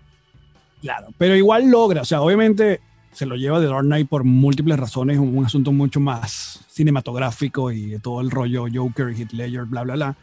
Claro, 0.81 1.07
pero 1.17 1.35
igual 1.35 1.69
logra, 1.69 2.01
o 2.01 2.05
sea, 2.05 2.21
obviamente 2.21 2.81
se 3.11 3.25
lo 3.25 3.35
lleva 3.35 3.59
The 3.59 3.67
Dark 3.67 3.85
Knight 3.85 4.09
por 4.09 4.23
múltiples 4.23 4.77
razones, 4.79 5.17
un, 5.17 5.37
un 5.37 5.45
asunto 5.45 5.71
mucho 5.71 5.99
más 5.99 6.65
cinematográfico 6.69 7.71
y 7.71 7.97
todo 7.99 8.19
el 8.21 8.29
rollo 8.31 8.65
Joker, 8.73 9.09
Heath 9.15 9.31
Ledger, 9.31 9.65
bla, 9.65 9.83
bla, 9.83 9.93
bla. 9.95 10.15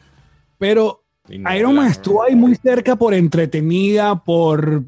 Pero 0.58 1.04
no, 1.28 1.54
Iron 1.56 1.74
Man 1.76 1.86
estuvo 1.86 2.22
ahí 2.24 2.34
muy 2.34 2.54
cerca 2.56 2.96
por 2.96 3.14
entretenida, 3.14 4.16
por... 4.22 4.82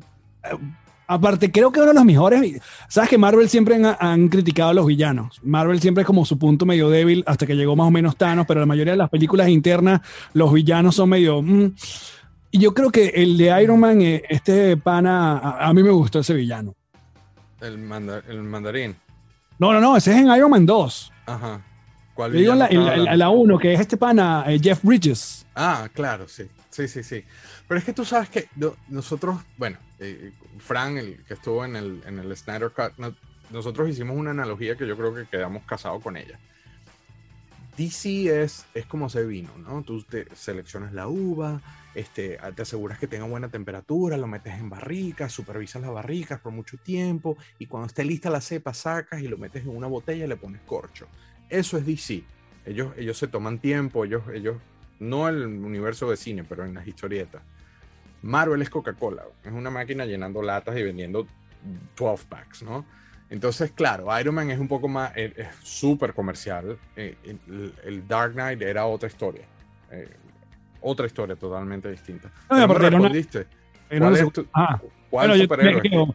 aparte, 1.12 1.50
creo 1.50 1.70
que 1.72 1.80
uno 1.80 1.88
de 1.88 1.94
los 1.94 2.04
mejores... 2.04 2.60
Sabes 2.88 3.10
que 3.10 3.18
Marvel 3.18 3.48
siempre 3.48 3.74
han, 3.76 3.96
han 3.98 4.28
criticado 4.28 4.70
a 4.70 4.74
los 4.74 4.86
villanos. 4.86 5.40
Marvel 5.42 5.80
siempre 5.80 6.02
es 6.02 6.06
como 6.06 6.24
su 6.24 6.38
punto 6.38 6.66
medio 6.66 6.88
débil 6.90 7.22
hasta 7.26 7.46
que 7.46 7.54
llegó 7.54 7.76
más 7.76 7.86
o 7.86 7.90
menos 7.90 8.16
Thanos, 8.16 8.46
pero 8.46 8.60
la 8.60 8.66
mayoría 8.66 8.92
de 8.92 8.98
las 8.98 9.10
películas 9.10 9.48
internas, 9.48 10.00
los 10.34 10.52
villanos 10.52 10.94
son 10.96 11.08
medio... 11.10 11.42
mm. 11.42 11.74
Y 12.54 12.58
yo 12.58 12.74
creo 12.74 12.90
que 12.90 13.06
el 13.14 13.38
de 13.38 13.62
Iron 13.62 13.80
Man, 13.80 14.02
eh, 14.02 14.22
este 14.28 14.76
pana, 14.76 15.38
a, 15.38 15.68
a 15.68 15.72
mí 15.72 15.82
me 15.82 15.90
gustó 15.90 16.18
ese 16.18 16.34
villano. 16.34 16.74
El, 17.62 17.78
manda- 17.78 18.22
el 18.28 18.42
mandarín. 18.42 18.94
No, 19.58 19.72
no, 19.72 19.80
no, 19.80 19.96
ese 19.96 20.10
es 20.12 20.18
en 20.18 20.26
Iron 20.36 20.50
Man 20.50 20.66
2. 20.66 21.12
Ajá. 21.26 21.60
¿Cuál 22.14 22.32
Yo 22.32 22.38
digo 22.40 22.54
la, 22.54 23.16
la- 23.16 23.30
1, 23.30 23.58
que 23.58 23.72
es 23.72 23.80
este 23.80 23.96
pana, 23.96 24.44
eh, 24.46 24.58
Jeff 24.62 24.82
Bridges. 24.82 25.46
Ah, 25.54 25.88
claro, 25.92 26.28
sí. 26.28 26.46
Sí, 26.70 26.88
sí, 26.88 27.02
sí. 27.02 27.24
Pero 27.66 27.78
es 27.78 27.84
que 27.84 27.92
tú 27.92 28.04
sabes 28.04 28.28
que 28.28 28.48
no- 28.56 28.76
nosotros, 28.88 29.40
bueno, 29.56 29.78
eh, 29.98 30.32
Fran, 30.58 30.98
el 30.98 31.24
que 31.24 31.34
estuvo 31.34 31.64
en 31.64 31.76
el, 31.76 32.02
en 32.06 32.18
el 32.18 32.36
Snyder 32.36 32.70
Cut, 32.70 32.92
no- 32.98 33.14
nosotros 33.50 33.88
hicimos 33.88 34.16
una 34.16 34.30
analogía 34.30 34.76
que 34.76 34.86
yo 34.86 34.96
creo 34.96 35.14
que 35.14 35.26
quedamos 35.26 35.64
casados 35.64 36.02
con 36.02 36.16
ella. 36.16 36.38
DC 37.76 38.42
es, 38.42 38.66
es 38.74 38.84
como 38.86 39.06
ese 39.06 39.24
vino, 39.24 39.50
¿no? 39.56 39.82
Tú 39.82 40.02
te 40.02 40.26
seleccionas 40.34 40.92
la 40.92 41.08
uva, 41.08 41.60
este, 41.94 42.38
te 42.54 42.62
aseguras 42.62 42.98
que 42.98 43.06
tenga 43.06 43.24
buena 43.24 43.48
temperatura, 43.48 44.18
lo 44.18 44.26
metes 44.26 44.52
en 44.54 44.68
barricas, 44.68 45.32
supervisas 45.32 45.80
las 45.80 45.90
barricas 45.90 46.38
por 46.40 46.52
mucho 46.52 46.76
tiempo 46.76 47.38
y 47.58 47.66
cuando 47.66 47.86
esté 47.86 48.04
lista 48.04 48.28
la 48.28 48.42
cepa 48.42 48.74
sacas 48.74 49.22
y 49.22 49.28
lo 49.28 49.38
metes 49.38 49.62
en 49.64 49.70
una 49.74 49.86
botella 49.86 50.26
y 50.26 50.28
le 50.28 50.36
pones 50.36 50.60
corcho. 50.66 51.08
Eso 51.52 51.76
es 51.76 51.86
DC. 51.86 52.22
Ellos, 52.64 52.92
ellos 52.96 53.18
se 53.18 53.28
toman 53.28 53.58
tiempo, 53.58 54.04
ellos, 54.04 54.22
ellos, 54.32 54.56
no 54.98 55.28
el 55.28 55.44
universo 55.46 56.08
de 56.10 56.16
cine, 56.16 56.44
pero 56.44 56.64
en 56.64 56.74
las 56.74 56.86
historietas. 56.86 57.42
Marvel 58.22 58.62
es 58.62 58.70
Coca-Cola, 58.70 59.24
es 59.44 59.52
una 59.52 59.68
máquina 59.70 60.06
llenando 60.06 60.42
latas 60.42 60.76
y 60.78 60.82
vendiendo 60.82 61.26
12 61.96 62.24
packs, 62.28 62.62
¿no? 62.62 62.84
Entonces, 63.30 63.72
claro, 63.72 64.06
Iron 64.20 64.34
Man 64.34 64.50
es 64.50 64.58
un 64.58 64.68
poco 64.68 64.88
más, 64.88 65.12
es 65.16 65.36
es 65.36 65.48
súper 65.62 66.12
comercial. 66.14 66.78
eh, 66.96 67.16
El, 67.24 67.72
el 67.84 68.06
Dark 68.06 68.32
Knight 68.34 68.62
era 68.62 68.86
otra 68.86 69.08
historia. 69.08 69.44
eh, 69.90 70.08
otra 70.80 71.06
historia 71.06 71.36
totalmente 71.36 71.90
distinta. 71.90 72.30
No, 72.50 72.56
me 72.56 72.64
una- 72.98 73.08
¿Cuál 73.88 74.16
es 74.16 74.32
tu- 74.32 74.46
Ah, 74.52 74.78
¿Cuál 75.10 75.28
bueno, 75.28 75.34
superhéroe? 75.44 76.14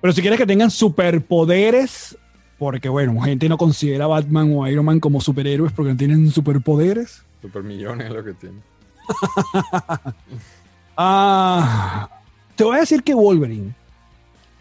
pero 0.00 0.12
si 0.12 0.20
quieres 0.20 0.38
que 0.38 0.46
tengan 0.46 0.70
superpoderes, 0.70 2.16
porque 2.58 2.88
bueno, 2.88 3.20
gente 3.20 3.48
no 3.48 3.56
considera 3.56 4.04
a 4.04 4.08
Batman 4.08 4.52
o 4.54 4.66
Iron 4.66 4.84
Man 4.84 5.00
como 5.00 5.20
superhéroes 5.20 5.72
porque 5.72 5.92
no 5.92 5.96
tienen 5.96 6.30
superpoderes. 6.30 7.22
Supermillones 7.40 8.08
es 8.08 8.12
lo 8.12 8.24
que 8.24 8.34
tiene. 8.34 8.58
Ah, 11.00 12.10
te 12.56 12.64
voy 12.64 12.74
a 12.76 12.80
decir 12.80 13.04
que 13.04 13.14
Wolverine. 13.14 13.72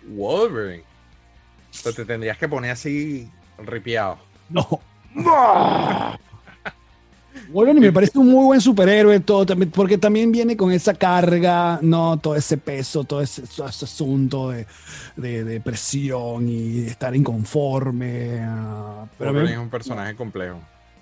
Wolverine. 0.08 0.84
O 0.84 1.74
sea, 1.74 1.92
te 1.92 2.06
tendrías 2.06 2.38
que 2.38 2.48
poner 2.48 2.70
así 2.70 3.28
ripiado. 3.58 4.20
No. 4.48 4.80
Wolverine 7.50 7.88
me 7.88 7.92
parece 7.92 8.18
un 8.20 8.30
muy 8.30 8.46
buen 8.46 8.62
superhéroe, 8.62 9.20
todo, 9.20 9.46
porque 9.74 9.98
también 9.98 10.32
viene 10.32 10.56
con 10.58 10.72
esa 10.72 10.94
carga, 10.94 11.80
no 11.82 12.18
todo 12.18 12.36
ese 12.36 12.58
peso, 12.58 13.04
todo 13.04 13.22
ese, 13.22 13.44
todo 13.44 13.68
ese 13.68 13.86
asunto 13.86 14.50
de, 14.50 14.66
de, 15.16 15.44
de 15.44 15.62
presión 15.62 16.48
y 16.50 16.80
estar 16.80 17.16
inconforme. 17.16 18.40
ah, 18.42 19.06
pero 19.18 19.32
Wolverine 19.32 19.54
es 19.54 19.60
un 19.64 19.70
personaje 19.70 20.16
complejo. 20.16 20.60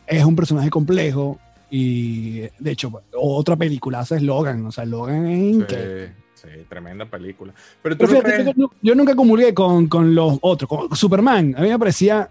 es 0.07 0.23
un 0.23 0.35
personaje 0.35 0.69
complejo 0.69 1.39
y 1.69 2.41
de 2.59 2.71
hecho 2.71 2.91
otra 3.13 3.55
película 3.55 4.01
es 4.01 4.21
Logan, 4.21 4.65
o 4.65 4.71
sea, 4.71 4.85
Logan 4.85 5.25
es 5.27 5.53
increíble. 5.55 6.13
Sí, 6.35 6.47
sí, 6.47 6.65
tremenda 6.69 7.05
película. 7.05 7.53
Pero 7.81 7.97
tú 7.97 8.05
Pero 8.05 8.13
no 8.17 8.23
crees... 8.23 8.55
yo, 8.55 8.71
yo 8.81 8.95
nunca 8.95 9.15
comulgué 9.15 9.53
con, 9.53 9.87
con 9.87 10.13
los 10.13 10.37
otros, 10.41 10.69
con 10.69 10.95
Superman. 10.95 11.55
A 11.57 11.61
mí 11.61 11.69
me 11.69 11.79
parecía, 11.79 12.29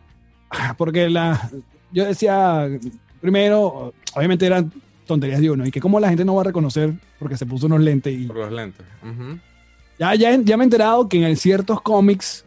ah, 0.51 0.75
porque 0.79 1.11
la, 1.11 1.51
yo 1.91 2.05
decía, 2.05 2.69
primero, 3.25 3.95
obviamente 4.15 4.45
eran 4.45 4.71
tonterías 5.07 5.41
de 5.41 5.51
uno, 5.51 5.67
y 5.67 5.71
que 5.71 5.81
cómo 5.81 5.99
la 5.99 6.09
gente 6.09 6.25
no 6.27 6.35
va 6.35 6.43
a 6.43 6.45
reconocer 6.45 6.93
porque 7.19 7.37
se 7.39 7.47
puso 7.47 7.67
unos 7.67 7.81
lentes. 7.81 8.13
Y 8.13 8.27
Por 8.27 8.37
los 8.37 8.53
lentes. 8.53 8.85
Ya, 9.99 10.15
ya, 10.15 10.37
ya 10.43 10.57
me 10.59 10.65
he 10.65 10.67
enterado 10.67 11.09
que 11.09 11.27
en 11.27 11.37
ciertos 11.37 11.81
cómics 11.81 12.45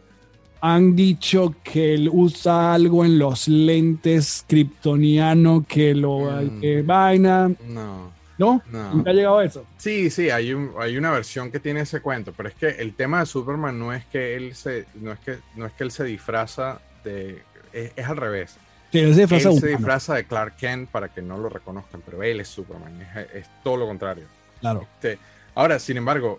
han 0.60 0.94
dicho 0.94 1.54
que 1.64 1.94
él 1.94 2.10
usa 2.12 2.74
algo 2.74 3.04
en 3.04 3.18
los 3.18 3.48
lentes 3.48 4.44
kryptoniano 4.48 5.64
que 5.68 5.94
lo 5.94 6.30
Mm. 6.30 6.60
que 6.60 6.82
vaina. 6.82 7.50
No. 7.66 8.12
¿No? 8.38 8.62
No. 8.70 8.94
Nunca 8.94 9.10
ha 9.10 9.14
llegado 9.14 9.38
a 9.38 9.44
eso. 9.44 9.64
Sí, 9.78 10.10
sí, 10.10 10.30
hay, 10.30 10.52
un- 10.52 10.70
hay 10.78 10.96
una 10.96 11.10
versión 11.10 11.50
que 11.50 11.58
tiene 11.58 11.80
ese 11.80 12.00
cuento, 12.00 12.32
pero 12.36 12.48
es 12.48 12.54
que 12.54 12.68
el 12.68 12.94
tema 12.94 13.18
de 13.20 13.26
Superman 13.26 13.76
no 13.78 13.92
es 13.92 14.04
que 14.06 14.36
él 14.36 14.54
se, 14.54 14.86
no 15.00 15.10
es 15.12 15.18
que, 15.20 15.38
no 15.56 15.66
es 15.66 15.72
que 15.72 15.82
él 15.84 15.90
se 15.90 16.04
disfraza 16.04 16.80
de, 17.02 17.42
es, 17.72 17.90
es 17.96 18.06
al 18.06 18.16
revés. 18.16 18.56
Sí, 18.92 18.98
él 19.00 19.14
se 19.14 19.20
disfraza 19.22 19.48
él 19.48 19.54
de 19.54 19.60
se 19.60 19.66
humano, 19.66 19.78
disfraza 19.78 20.14
de 20.14 20.24
Clark 20.24 20.56
Kent 20.56 20.88
para 20.90 21.08
que 21.08 21.20
no 21.22 21.36
lo 21.38 21.48
reconozcan, 21.48 22.02
pero 22.04 22.22
él 22.22 22.40
es 22.40 22.48
Superman, 22.48 23.00
es, 23.02 23.34
es 23.34 23.46
todo 23.62 23.76
lo 23.76 23.86
contrario. 23.86 24.24
Claro. 24.60 24.86
Este, 24.94 25.18
ahora, 25.54 25.78
sin 25.78 25.96
embargo, 25.98 26.38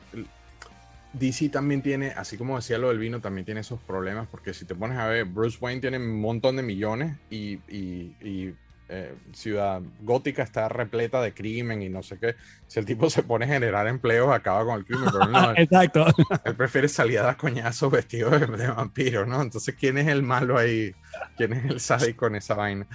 DC 1.14 1.50
también 1.50 1.82
tiene, 1.82 2.12
así 2.12 2.38
como 2.38 2.56
decía 2.56 2.78
lo 2.78 2.90
del 2.90 3.00
vino, 3.00 3.20
también 3.20 3.46
tiene 3.46 3.62
esos 3.62 3.80
problemas, 3.82 4.28
porque 4.30 4.54
si 4.54 4.66
te 4.66 4.76
pones 4.76 4.98
a 4.98 5.08
ver, 5.08 5.26
Bruce 5.26 5.58
Wayne 5.60 5.82
tiene 5.82 5.98
un 5.98 6.20
montón 6.22 6.56
de 6.56 6.64
millones 6.64 7.16
y, 7.30 7.54
y- 7.68 8.16
y, 8.22 8.54
eh, 8.92 9.14
Ciudad 9.34 9.82
Gótica 10.02 10.42
está 10.42 10.68
repleta 10.68 11.22
de 11.22 11.32
crimen 11.32 11.84
y 11.84 11.90
no 11.90 12.02
sé 12.02 12.18
qué. 12.18 12.36
Si 12.66 12.80
el 12.80 12.86
tipo 12.88 13.08
se 13.10 13.22
pone 13.22 13.46
a 13.46 13.48
generar 13.48 13.88
empleos, 13.88 14.34
acaba 14.34 14.66
con 14.66 14.80
el 14.80 14.86
crimen, 14.86 15.10
pero 15.12 15.26
no, 15.28 15.52
él, 15.52 15.56
Exacto. 15.58 16.08
él 16.44 16.56
prefiere 16.56 16.88
salir 16.88 17.20
a 17.20 17.24
dar 17.24 17.38
coñazos 17.38 17.92
vestido 17.92 18.32
de, 18.32 18.48
de 18.48 18.68
vampiro, 18.68 19.28
¿no? 19.28 19.42
Entonces, 19.44 19.76
¿quién 19.76 20.00
es 20.00 20.08
el 20.08 20.24
malo 20.24 20.58
ahí? 20.58 20.96
¿Quién 21.38 21.54
es 21.54 21.66
el 21.66 21.80
sádico 21.80 22.26
en 22.28 22.36
esa 22.38 22.56
vaina? 22.56 22.88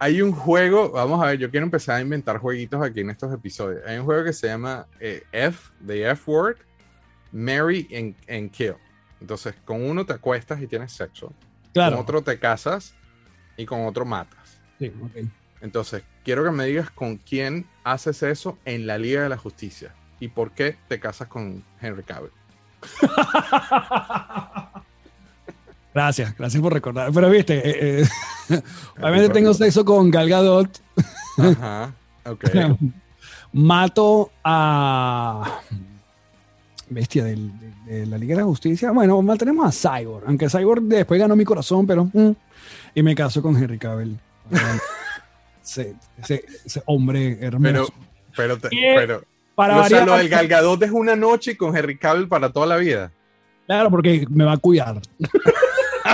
Hay 0.00 0.20
un 0.20 0.32
juego, 0.32 0.90
vamos 0.90 1.22
a 1.22 1.26
ver, 1.26 1.38
yo 1.38 1.48
quiero 1.50 1.64
empezar 1.64 1.96
a 1.96 2.00
inventar 2.00 2.38
jueguitos 2.38 2.82
aquí 2.82 3.00
en 3.00 3.10
estos 3.10 3.32
episodios. 3.32 3.82
Hay 3.86 3.98
un 3.98 4.04
juego 4.06 4.24
que 4.24 4.32
se 4.32 4.48
llama 4.48 4.86
eh, 4.98 5.22
F, 5.30 5.70
The 5.86 6.10
F 6.10 6.28
Word, 6.28 6.56
Marry 7.30 7.88
and, 7.94 8.16
and 8.28 8.50
Kill. 8.50 8.74
Entonces, 9.20 9.54
con 9.64 9.80
uno 9.82 10.04
te 10.04 10.14
acuestas 10.14 10.60
y 10.60 10.66
tienes 10.66 10.90
sexo. 10.92 11.32
Claro. 11.72 11.96
Con 11.96 12.02
otro 12.02 12.22
te 12.22 12.38
casas 12.38 12.94
y 13.56 13.66
con 13.66 13.84
otro 13.86 14.04
matas. 14.04 14.39
Sí. 14.80 14.92
Entonces, 15.60 16.02
quiero 16.24 16.42
que 16.42 16.50
me 16.50 16.64
digas 16.66 16.90
con 16.90 17.18
quién 17.18 17.66
haces 17.84 18.22
eso 18.24 18.58
en 18.64 18.86
la 18.86 18.98
Liga 18.98 19.22
de 19.22 19.28
la 19.28 19.36
Justicia 19.36 19.94
y 20.18 20.28
por 20.28 20.50
qué 20.52 20.76
te 20.88 20.98
casas 20.98 21.28
con 21.28 21.62
Henry 21.80 22.02
Cavill. 22.02 22.30
Gracias, 25.92 26.36
gracias 26.36 26.62
por 26.62 26.72
recordar. 26.72 27.10
Pero 27.12 27.28
viste, 27.30 27.58
eh, 27.58 28.04
eh, 28.48 28.62
obviamente 29.00 29.30
tengo 29.30 29.52
sexo 29.54 29.84
con 29.84 30.08
Gal 30.10 30.28
Gadot. 30.28 30.80
Ajá, 31.36 31.92
ok. 32.24 32.44
Mato 33.52 34.30
a. 34.44 35.60
Bestia 36.88 37.24
del- 37.24 37.52
de, 37.58 37.72
de 37.98 38.06
la 38.06 38.18
Liga 38.18 38.36
de 38.36 38.42
la 38.42 38.46
Justicia. 38.46 38.92
Bueno, 38.92 39.20
mantenemos 39.22 39.66
a 39.66 39.72
Cyborg. 39.98 40.24
Aunque 40.28 40.48
Cyborg 40.48 40.82
después 40.82 41.20
ganó 41.20 41.34
mi 41.34 41.44
corazón, 41.44 41.86
pero. 41.86 42.04
mm, 42.04 42.30
y 42.94 43.02
me 43.02 43.14
caso 43.16 43.42
con 43.42 43.56
Henry 43.56 43.78
Cavill. 43.78 44.16
ese, 45.64 45.94
ese- 46.22 46.44
ese 46.64 46.82
hombre 46.86 47.36
Pero, 47.40 47.56
hermoso. 47.58 47.92
pero, 48.36 48.58
te- 48.58 48.68
¿Qué? 48.70 48.94
pero, 48.96 49.22
Para 49.54 49.78
o 49.80 49.84
sea, 49.86 50.04
lo 50.04 50.16
del 50.16 50.28
Galgadot 50.28 50.82
es 50.82 50.90
una 50.90 51.16
noche 51.16 51.56
con 51.56 51.76
Henry 51.76 51.96
Cavill 51.98 52.28
para 52.28 52.50
toda 52.50 52.66
la 52.66 52.76
vida. 52.76 53.12
Claro, 53.66 53.90
porque 53.90 54.26
me 54.30 54.44
va 54.44 54.52
a 54.52 54.56
cuidar. 54.56 55.00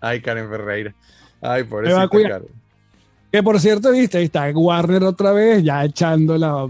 Ay, 0.00 0.20
Karen 0.20 0.48
Ferreira. 0.48 0.94
Ay, 1.40 1.62
Me 1.62 1.62
va 1.62 1.62
a 1.62 1.68
pobrecita 1.68 2.08
cuidar. 2.08 2.30
Karen. 2.42 2.48
Que 3.32 3.42
por 3.42 3.60
cierto, 3.60 3.90
viste, 3.92 4.18
ahí 4.18 4.24
está 4.24 4.48
Warner 4.50 5.04
otra 5.04 5.32
vez, 5.32 5.62
ya 5.62 5.84
echando 5.84 6.36
la. 6.36 6.68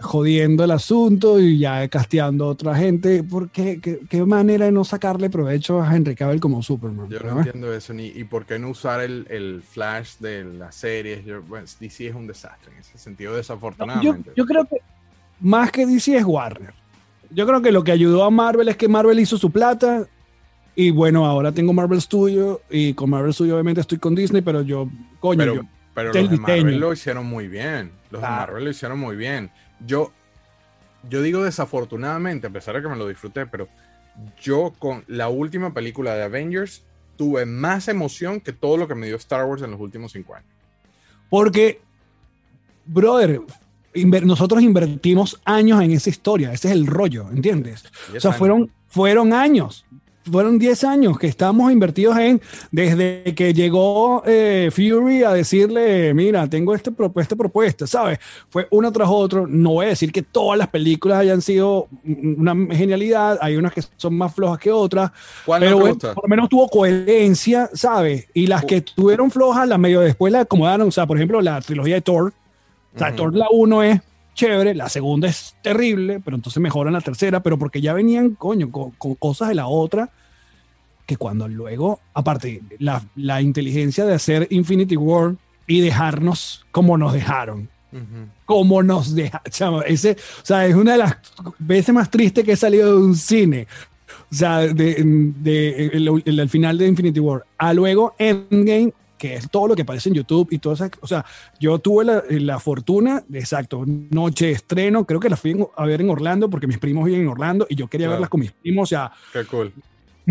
Jodiendo 0.00 0.64
el 0.64 0.70
asunto 0.70 1.38
y 1.40 1.58
ya 1.58 1.86
casteando 1.88 2.46
a 2.46 2.48
otra 2.48 2.74
gente. 2.74 3.22
¿Por 3.22 3.50
qué? 3.50 3.80
¿Qué, 3.80 4.24
manera 4.24 4.66
de 4.66 4.72
no 4.72 4.84
sacarle 4.84 5.30
provecho 5.30 5.80
a 5.82 5.94
Henry 5.94 6.14
Cavill 6.14 6.40
como 6.40 6.62
Superman? 6.62 7.08
Yo 7.08 7.18
no 7.20 7.38
entiendo 7.38 7.72
eso, 7.74 7.92
ni 7.92 8.06
y 8.06 8.24
por 8.24 8.46
qué 8.46 8.58
no 8.58 8.70
usar 8.70 9.00
el, 9.00 9.26
el 9.30 9.62
flash 9.62 10.16
de 10.18 10.44
las 10.44 10.74
series. 10.74 11.24
Yo, 11.24 11.42
bueno, 11.42 11.66
DC 11.78 12.08
es 12.08 12.14
un 12.14 12.26
desastre 12.26 12.72
en 12.72 12.78
ese 12.78 12.98
sentido, 12.98 13.34
desafortunadamente. 13.36 14.32
yo 14.36 14.46
creo 14.46 14.64
que 14.64 14.76
más 15.40 15.70
que 15.70 15.86
DC 15.86 16.16
es 16.16 16.24
Warner. 16.24 16.74
Yo 17.30 17.46
creo 17.46 17.62
que 17.62 17.70
lo 17.70 17.84
que 17.84 17.92
ayudó 17.92 18.24
a 18.24 18.30
Marvel 18.30 18.68
es 18.68 18.76
que 18.76 18.88
Marvel 18.88 19.20
hizo 19.20 19.38
su 19.38 19.50
plata. 19.50 20.06
Y 20.74 20.90
bueno, 20.90 21.26
ahora 21.26 21.52
tengo 21.52 21.72
Marvel 21.72 22.00
Studio. 22.00 22.62
Y 22.70 22.94
con 22.94 23.10
Marvel 23.10 23.32
Studio, 23.32 23.54
obviamente, 23.54 23.80
estoy 23.80 23.98
con 23.98 24.14
Disney. 24.14 24.42
Pero 24.42 24.62
yo, 24.62 24.88
coño, 25.20 25.38
pero 25.38 25.54
yo- 25.54 25.62
pero 25.94 26.12
los 26.12 26.30
de 26.30 26.36
Marvel 26.38 26.78
lo 26.78 26.92
hicieron 26.92 27.26
muy 27.26 27.48
bien. 27.48 27.90
Los 28.10 28.22
de 28.22 28.28
Marvel 28.28 28.64
lo 28.64 28.70
hicieron 28.70 28.98
muy 28.98 29.16
bien. 29.16 29.50
Yo, 29.86 30.12
yo 31.08 31.22
digo 31.22 31.42
desafortunadamente, 31.44 32.46
a 32.46 32.50
pesar 32.50 32.76
de 32.76 32.82
que 32.82 32.88
me 32.88 32.96
lo 32.96 33.08
disfruté, 33.08 33.46
pero 33.46 33.68
yo 34.40 34.72
con 34.78 35.04
la 35.06 35.28
última 35.28 35.72
película 35.72 36.14
de 36.14 36.22
Avengers 36.24 36.84
tuve 37.16 37.46
más 37.46 37.88
emoción 37.88 38.40
que 38.40 38.52
todo 38.52 38.76
lo 38.76 38.88
que 38.88 38.94
me 38.94 39.06
dio 39.06 39.16
Star 39.16 39.44
Wars 39.44 39.62
en 39.62 39.70
los 39.70 39.80
últimos 39.80 40.12
cinco 40.12 40.34
años. 40.34 40.48
Porque, 41.28 41.80
brother, 42.86 43.40
inver- 43.94 44.24
nosotros 44.24 44.62
invertimos 44.62 45.40
años 45.44 45.82
en 45.82 45.92
esa 45.92 46.10
historia. 46.10 46.52
Ese 46.52 46.68
es 46.68 46.74
el 46.74 46.86
rollo, 46.86 47.28
¿entiendes? 47.30 47.84
O 48.16 48.20
sea, 48.20 48.30
años. 48.30 48.38
fueron, 48.38 48.72
fueron 48.88 49.32
años. 49.32 49.84
Fueron 50.30 50.58
10 50.58 50.84
años 50.84 51.18
que 51.18 51.26
estamos 51.26 51.72
invertidos 51.72 52.16
en, 52.18 52.40
desde 52.70 53.34
que 53.34 53.52
llegó 53.52 54.22
eh, 54.26 54.70
Fury 54.72 55.24
a 55.24 55.32
decirle, 55.32 56.14
mira, 56.14 56.48
tengo 56.48 56.74
este, 56.74 56.92
pro- 56.92 57.12
esta 57.16 57.36
propuesta, 57.36 57.86
¿sabes? 57.86 58.18
Fue 58.48 58.68
uno 58.70 58.92
tras 58.92 59.08
otro. 59.10 59.46
No 59.46 59.72
voy 59.72 59.86
a 59.86 59.88
decir 59.90 60.12
que 60.12 60.22
todas 60.22 60.58
las 60.58 60.68
películas 60.68 61.18
hayan 61.18 61.42
sido 61.42 61.88
una 62.04 62.54
genialidad, 62.74 63.38
hay 63.40 63.56
unas 63.56 63.72
que 63.72 63.82
son 63.96 64.16
más 64.16 64.34
flojas 64.34 64.58
que 64.58 64.70
otras, 64.70 65.10
¿Cuál 65.44 65.60
pero 65.60 65.72
no 65.72 65.78
bueno, 65.80 65.96
por 65.98 66.24
lo 66.24 66.28
menos 66.28 66.48
tuvo 66.48 66.68
coherencia, 66.68 67.68
¿sabes? 67.74 68.28
Y 68.34 68.46
las 68.46 68.64
que 68.64 68.80
tuvieron 68.82 69.30
flojas, 69.30 69.66
las 69.68 69.78
medio 69.78 70.00
después 70.00 70.32
la 70.32 70.40
acomodaron, 70.40 70.88
o 70.88 70.92
sea, 70.92 71.06
por 71.06 71.16
ejemplo, 71.16 71.40
la 71.40 71.60
trilogía 71.60 71.96
de 71.96 72.00
Thor, 72.02 72.32
o 72.94 72.98
sea, 72.98 73.08
Ujú. 73.08 73.16
Thor 73.16 73.34
la 73.36 73.46
1 73.50 73.82
es 73.82 74.00
chévere, 74.34 74.74
la 74.74 74.88
segunda 74.88 75.28
es 75.28 75.54
terrible, 75.62 76.20
pero 76.24 76.36
entonces 76.36 76.62
mejoran 76.62 76.92
la 76.94 77.00
tercera, 77.00 77.42
pero 77.42 77.58
porque 77.58 77.80
ya 77.80 77.92
venían, 77.92 78.30
coño, 78.36 78.70
con, 78.70 78.90
con 78.92 79.14
cosas 79.16 79.48
de 79.48 79.54
la 79.54 79.66
otra, 79.66 80.08
que 81.10 81.16
cuando 81.16 81.48
luego, 81.48 81.98
aparte, 82.14 82.62
la, 82.78 83.02
la 83.16 83.42
inteligencia 83.42 84.04
de 84.06 84.14
hacer 84.14 84.46
Infinity 84.50 84.96
War 84.96 85.34
y 85.66 85.80
dejarnos 85.80 86.64
como 86.70 86.96
nos 86.96 87.12
dejaron, 87.12 87.68
Ujú. 87.92 88.28
como 88.44 88.80
nos 88.84 89.12
dejaron, 89.16 89.82
ese, 89.88 90.12
o 90.12 90.44
sea, 90.46 90.66
es 90.66 90.76
una 90.76 90.92
de 90.92 90.98
las 90.98 91.16
veces 91.58 91.92
más 91.92 92.08
tristes 92.08 92.44
que 92.44 92.52
he 92.52 92.56
salido 92.56 92.92
de 92.96 93.02
un 93.02 93.16
cine. 93.16 93.66
O 94.30 94.34
sea, 94.34 94.58
de, 94.60 95.02
de- 95.42 95.86
el, 95.94 96.22
el- 96.24 96.38
el 96.38 96.48
final 96.48 96.78
de 96.78 96.86
Infinity 96.86 97.18
War. 97.18 97.44
A 97.58 97.72
luego 97.74 98.14
Endgame, 98.18 98.92
que 99.18 99.34
es 99.34 99.50
todo 99.50 99.66
lo 99.66 99.74
que 99.74 99.82
aparece 99.82 100.08
en 100.10 100.14
YouTube 100.14 100.46
y 100.52 100.58
todo 100.58 100.74
eso. 100.74 100.88
O 101.00 101.06
sea, 101.08 101.24
yo 101.58 101.78
tuve 101.80 102.04
la, 102.04 102.22
la 102.28 102.60
fortuna, 102.60 103.24
exacto, 103.32 103.82
noche 103.86 104.46
de 104.46 104.52
estreno, 104.52 105.04
creo 105.04 105.18
que 105.18 105.28
la 105.28 105.36
fui 105.36 105.56
a 105.76 105.84
ver 105.86 106.00
en 106.00 106.10
Orlando 106.10 106.48
porque 106.48 106.68
mis 106.68 106.78
primos 106.78 107.04
viven 107.04 107.22
en 107.22 107.28
Orlando 107.28 107.66
y 107.68 107.74
yo 107.74 107.88
quería 107.88 108.06
Claro. 108.06 108.12
verlas 108.18 108.30
con 108.30 108.40
mis 108.40 108.52
primos. 108.52 108.84
O 108.84 108.86
sea, 108.90 109.10
Qué 109.32 109.44
cool. 109.46 109.72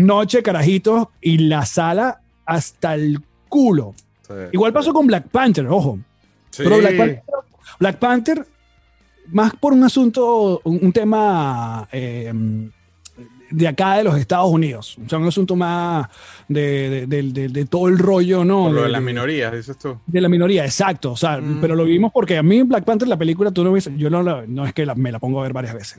Noche, 0.06 0.42
carajitos 0.42 1.08
y 1.20 1.38
la 1.38 1.64
sala 1.66 2.20
hasta 2.46 2.94
el 2.94 3.20
culo. 3.48 3.94
Sí, 4.26 4.34
Igual 4.52 4.72
sí. 4.72 4.74
pasó 4.74 4.92
con 4.92 5.06
Black 5.06 5.28
Panther, 5.28 5.66
ojo. 5.66 5.98
Sí. 6.50 6.62
Pero 6.64 6.78
Black 6.78 6.96
Panther, 6.96 7.22
Black 7.78 7.96
Panther, 7.98 8.46
más 9.32 9.54
por 9.54 9.72
un 9.72 9.84
asunto, 9.84 10.60
un, 10.64 10.78
un 10.82 10.92
tema 10.92 11.88
eh, 11.92 12.32
de 13.50 13.66
acá 13.68 13.96
de 13.96 14.04
los 14.04 14.16
Estados 14.16 14.50
Unidos. 14.50 14.96
O 15.04 15.08
sea, 15.08 15.18
un 15.18 15.26
asunto 15.26 15.56
más 15.56 16.06
de, 16.48 16.88
de- 16.90 17.06
de- 17.06 17.22
de- 17.32 17.48
de 17.48 17.64
todo 17.66 17.88
el 17.88 17.98
rollo, 17.98 18.44
¿no? 18.44 18.64
Por 18.64 18.72
lo 18.72 18.82
de, 18.84 18.88
las 18.90 19.02
minorías, 19.02 19.52
dices 19.52 19.76
tú. 19.78 19.98
de 20.06 20.20
la 20.20 20.28
minoría, 20.28 20.64
exacto. 20.64 21.12
O 21.12 21.16
sea, 21.16 21.38
Mm. 21.38 21.58
pero 21.60 21.74
lo 21.74 21.84
vimos 21.84 22.12
porque 22.12 22.38
a 22.38 22.42
mí 22.42 22.62
Black 22.62 22.84
Panther, 22.84 23.08
la 23.08 23.16
película, 23.16 23.50
tú 23.50 23.64
no 23.64 23.72
ves, 23.72 23.90
yo 23.96 24.08
no, 24.10 24.22
la- 24.22 24.44
no 24.46 24.64
es 24.66 24.72
que 24.72 24.86
la- 24.86 24.94
me 24.94 25.10
la 25.12 25.18
pongo 25.18 25.40
a 25.40 25.42
ver 25.44 25.52
varias 25.52 25.74
veces. 25.74 25.98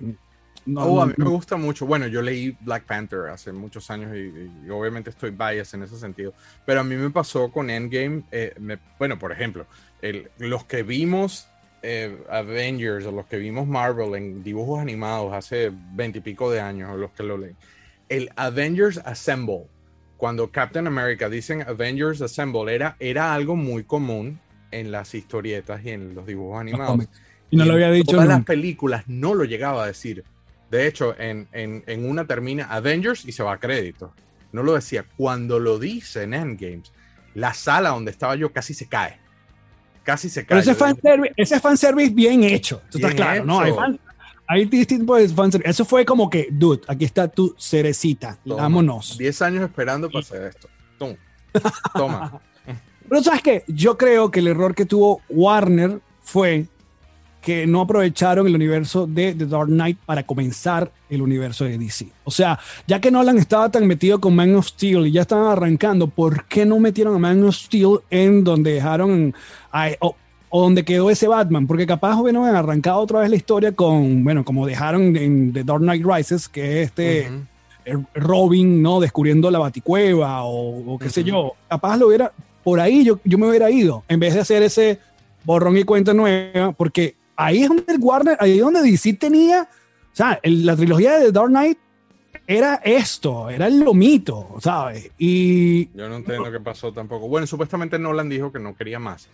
No, 0.66 0.84
Oh, 0.84 0.92
no, 0.92 1.02
a 1.02 1.08
mí 1.08 1.14
me 1.18 1.30
gusta 1.30 1.58
mucho. 1.58 1.86
Bueno, 1.88 2.08
yo 2.08 2.22
leí 2.22 2.56
Black 2.62 2.86
Panther 2.86 3.30
hace 3.30 3.52
muchos 3.52 3.90
años 3.90 4.16
y, 4.16 4.66
y 4.66 4.70
obviamente 4.70 5.10
estoy 5.10 5.32
biased 5.32 5.76
en 5.80 5.84
ese 5.84 5.98
sentido. 5.98 6.34
Pero 6.66 6.82
a 6.82 6.84
mí 6.84 6.96
me 6.96 7.10
pasó 7.10 7.52
con 7.52 7.70
Endgame. 7.70 8.24
eh, 8.32 8.54
me- 8.60 8.80
bueno, 9.00 9.18
por 9.20 9.32
ejemplo, 9.32 9.68
el- 10.02 10.30
los 10.38 10.66
que 10.66 10.84
vimos 10.84 11.48
eh, 11.84 12.24
Avengers 12.30 13.06
o 13.08 13.12
los 13.12 13.26
que 13.26 13.38
vimos 13.38 13.68
Marvel 13.68 14.14
en 14.16 14.44
dibujos 14.44 14.80
animados 14.80 15.34
hace 15.34 15.72
veintipico 15.74 16.52
de 16.52 16.62
años, 16.62 16.92
o 16.92 16.98
los 16.98 17.12
que 17.12 17.24
lo 17.24 17.38
leen, 17.40 17.58
el 18.10 18.30
Avengers 18.36 19.00
Assemble, 19.00 19.68
cuando 20.18 20.52
Captain 20.52 20.86
America 20.88 21.28
dicen 21.30 21.64
Avengers 21.64 22.22
Assemble, 22.22 22.74
era, 22.76 22.96
era 23.00 23.34
algo 23.34 23.56
muy 23.56 23.84
común 23.84 24.40
en 24.70 24.92
las 24.92 25.16
historietas 25.16 25.84
y 25.84 25.90
en 25.90 26.14
los 26.14 26.26
dibujos 26.28 26.60
animados. 26.62 27.10
Y 27.50 27.58
no 27.58 27.66
lo 27.66 27.74
en 27.74 27.74
había 27.74 27.92
dicho 27.92 28.16
Todas 28.16 28.28
las 28.28 28.42
películas 28.44 29.04
no 29.08 29.34
lo 29.36 29.44
llegaba 29.46 29.84
a 29.84 29.88
decir. 29.88 30.24
De 30.72 30.88
hecho, 30.88 31.14
en, 31.20 31.48
en- 31.52 31.84
en 31.86 32.10
una 32.10 32.26
termina 32.26 32.66
Avengers 32.66 33.26
y 33.26 33.32
se 33.34 33.44
va 33.44 33.54
a 33.54 33.60
crédito. 33.60 34.14
No 34.54 34.64
lo 34.64 34.74
decía. 34.74 35.06
Cuando 35.18 35.60
lo 35.60 35.78
dice 35.78 36.24
en 36.24 36.34
Endgames, 36.34 36.92
la 37.36 37.54
sala 37.54 37.90
donde 37.90 38.10
estaba 38.12 38.36
yo 38.36 38.52
casi 38.52 38.74
se 38.74 38.88
cae. 38.88 39.20
Casi 40.04 40.30
se 40.30 40.46
cae. 40.46 40.60
Pero 40.60 40.72
ese 40.72 40.76
fanservice, 40.76 41.34
ese 41.38 41.60
fanservice 41.60 42.14
bien 42.14 42.44
hecho. 42.44 42.82
Tú 42.90 42.98
estás 42.98 43.14
claro, 43.14 43.46
¿no? 43.46 43.60
Hay, 43.60 43.72
fan- 43.74 44.00
hay 44.48 44.66
distintos 44.66 45.32
fanservice. 45.34 45.70
Eso 45.70 45.86
fue 45.86 46.06
como 46.06 46.30
que, 46.30 46.48
dude, 46.52 46.82
aquí 46.88 47.06
está 47.06 47.28
tu 47.28 47.54
cerecita, 47.60 48.38
Toma. 48.44 48.64
vámonos. 48.64 49.18
10 49.18 49.42
años 49.44 49.64
esperando 49.64 50.10
para 50.10 50.22
hacer 50.22 50.44
esto. 50.44 50.68
Tum. 50.98 51.16
Toma. 51.94 52.42
Pero 53.10 53.22
sabes 53.24 53.42
qué, 53.42 53.64
yo 53.68 53.98
creo 53.98 54.32
que 54.32 54.40
el 54.40 54.48
error 54.48 54.74
que 54.74 54.86
tuvo 54.86 55.22
Warner 55.30 56.00
fue 56.22 56.66
que 57.42 57.66
no 57.66 57.82
aprovecharon 57.82 58.46
el 58.46 58.54
universo 58.56 59.08
de 59.08 59.34
The 59.34 59.48
Dark 59.48 59.68
Knight 59.68 59.98
para 60.06 60.24
comenzar 60.24 60.92
el 61.10 61.22
universo 61.24 61.66
de 61.66 61.78
DC. 61.78 62.08
O 62.24 62.30
sea, 62.32 62.60
ya 62.88 63.02
que 63.02 63.10
Nolan 63.10 63.38
estaba 63.40 63.70
tan 63.72 63.88
metido 63.88 64.22
con 64.22 64.36
Man 64.36 64.56
of 64.56 64.68
Steel 64.68 65.08
y 65.08 65.12
ya 65.12 65.22
estaban 65.22 65.48
arrancando, 65.48 66.08
¿por 66.08 66.46
qué 66.46 66.66
no 66.66 66.80
metieron 66.80 67.16
a 67.16 67.20
Man 67.20 67.44
of 67.44 67.56
Steel 67.56 68.00
en 68.12 68.44
donde 68.44 68.74
dejaron 68.74 69.34
a- 69.72 69.90
o, 70.02 70.16
o 70.50 70.62
donde 70.62 70.86
quedó 70.86 71.10
ese 71.10 71.28
Batman? 71.28 71.66
Porque 71.66 71.88
capaz 71.88 72.16
hubieran 72.22 72.44
arrancado 72.44 73.00
otra 73.00 73.22
vez 73.22 73.30
la 73.32 73.36
historia 73.38 73.72
con, 73.72 74.24
bueno, 74.24 74.46
como 74.46 74.68
dejaron 74.68 75.16
en 75.18 75.52
The 75.52 75.64
Dark 75.64 75.82
Knight 75.82 76.06
Rises, 76.06 76.48
que 76.48 76.82
es 76.84 76.88
este 76.90 77.28
Ujú. 77.28 77.40
eh, 77.86 77.98
Robin, 78.14 78.84
¿no? 78.84 79.00
Descubriendo 79.00 79.50
la 79.50 79.58
baticueva 79.60 80.44
o, 80.44 80.94
o 80.94 81.00
qué 81.00 81.10
sé 81.10 81.22
Ujú. 81.22 81.30
yo. 81.30 81.52
Capaz 81.68 81.98
lo 81.98 82.08
hubiera, 82.10 82.32
por 82.64 82.80
ahí 82.80 83.04
yo, 83.04 83.20
yo 83.24 83.40
me 83.40 83.48
hubiera 83.50 83.72
ido, 83.72 84.04
en 84.08 84.20
vez 84.20 84.36
de 84.36 84.42
hacer 84.42 84.62
ese 84.62 85.00
borrón 85.44 85.76
y 85.76 85.84
cuenta 85.84 86.14
nueva, 86.14 86.72
porque 86.74 87.16
ahí 87.46 87.64
es 87.64 87.70
donde 87.70 87.86
el 87.94 88.00
Warner, 88.00 88.38
ahí 88.40 88.58
es 88.58 88.62
donde 88.62 88.82
DC 88.82 89.14
tenía, 89.14 89.64
o 89.72 90.16
sea, 90.16 90.40
el- 90.44 90.66
la 90.66 90.76
trilogía 90.76 91.18
de 91.20 91.26
The 91.28 91.32
Dark 91.32 91.50
Knight 91.50 91.78
era 92.48 92.76
esto, 92.84 93.50
era 93.50 93.68
el 93.68 93.80
lomito, 93.80 94.56
¿sabes? 94.62 95.10
Y 95.18 95.86
Yo 95.96 96.10
no 96.10 96.18
entiendo 96.18 96.52
qué 96.52 96.60
pasó 96.60 96.92
tampoco. 96.92 97.28
Bueno, 97.28 97.48
supuestamente 97.48 97.98
Nolan 98.00 98.30
dijo 98.30 98.52
que 98.52 98.60
no 98.60 98.76
quería 98.76 99.00
más. 99.00 99.28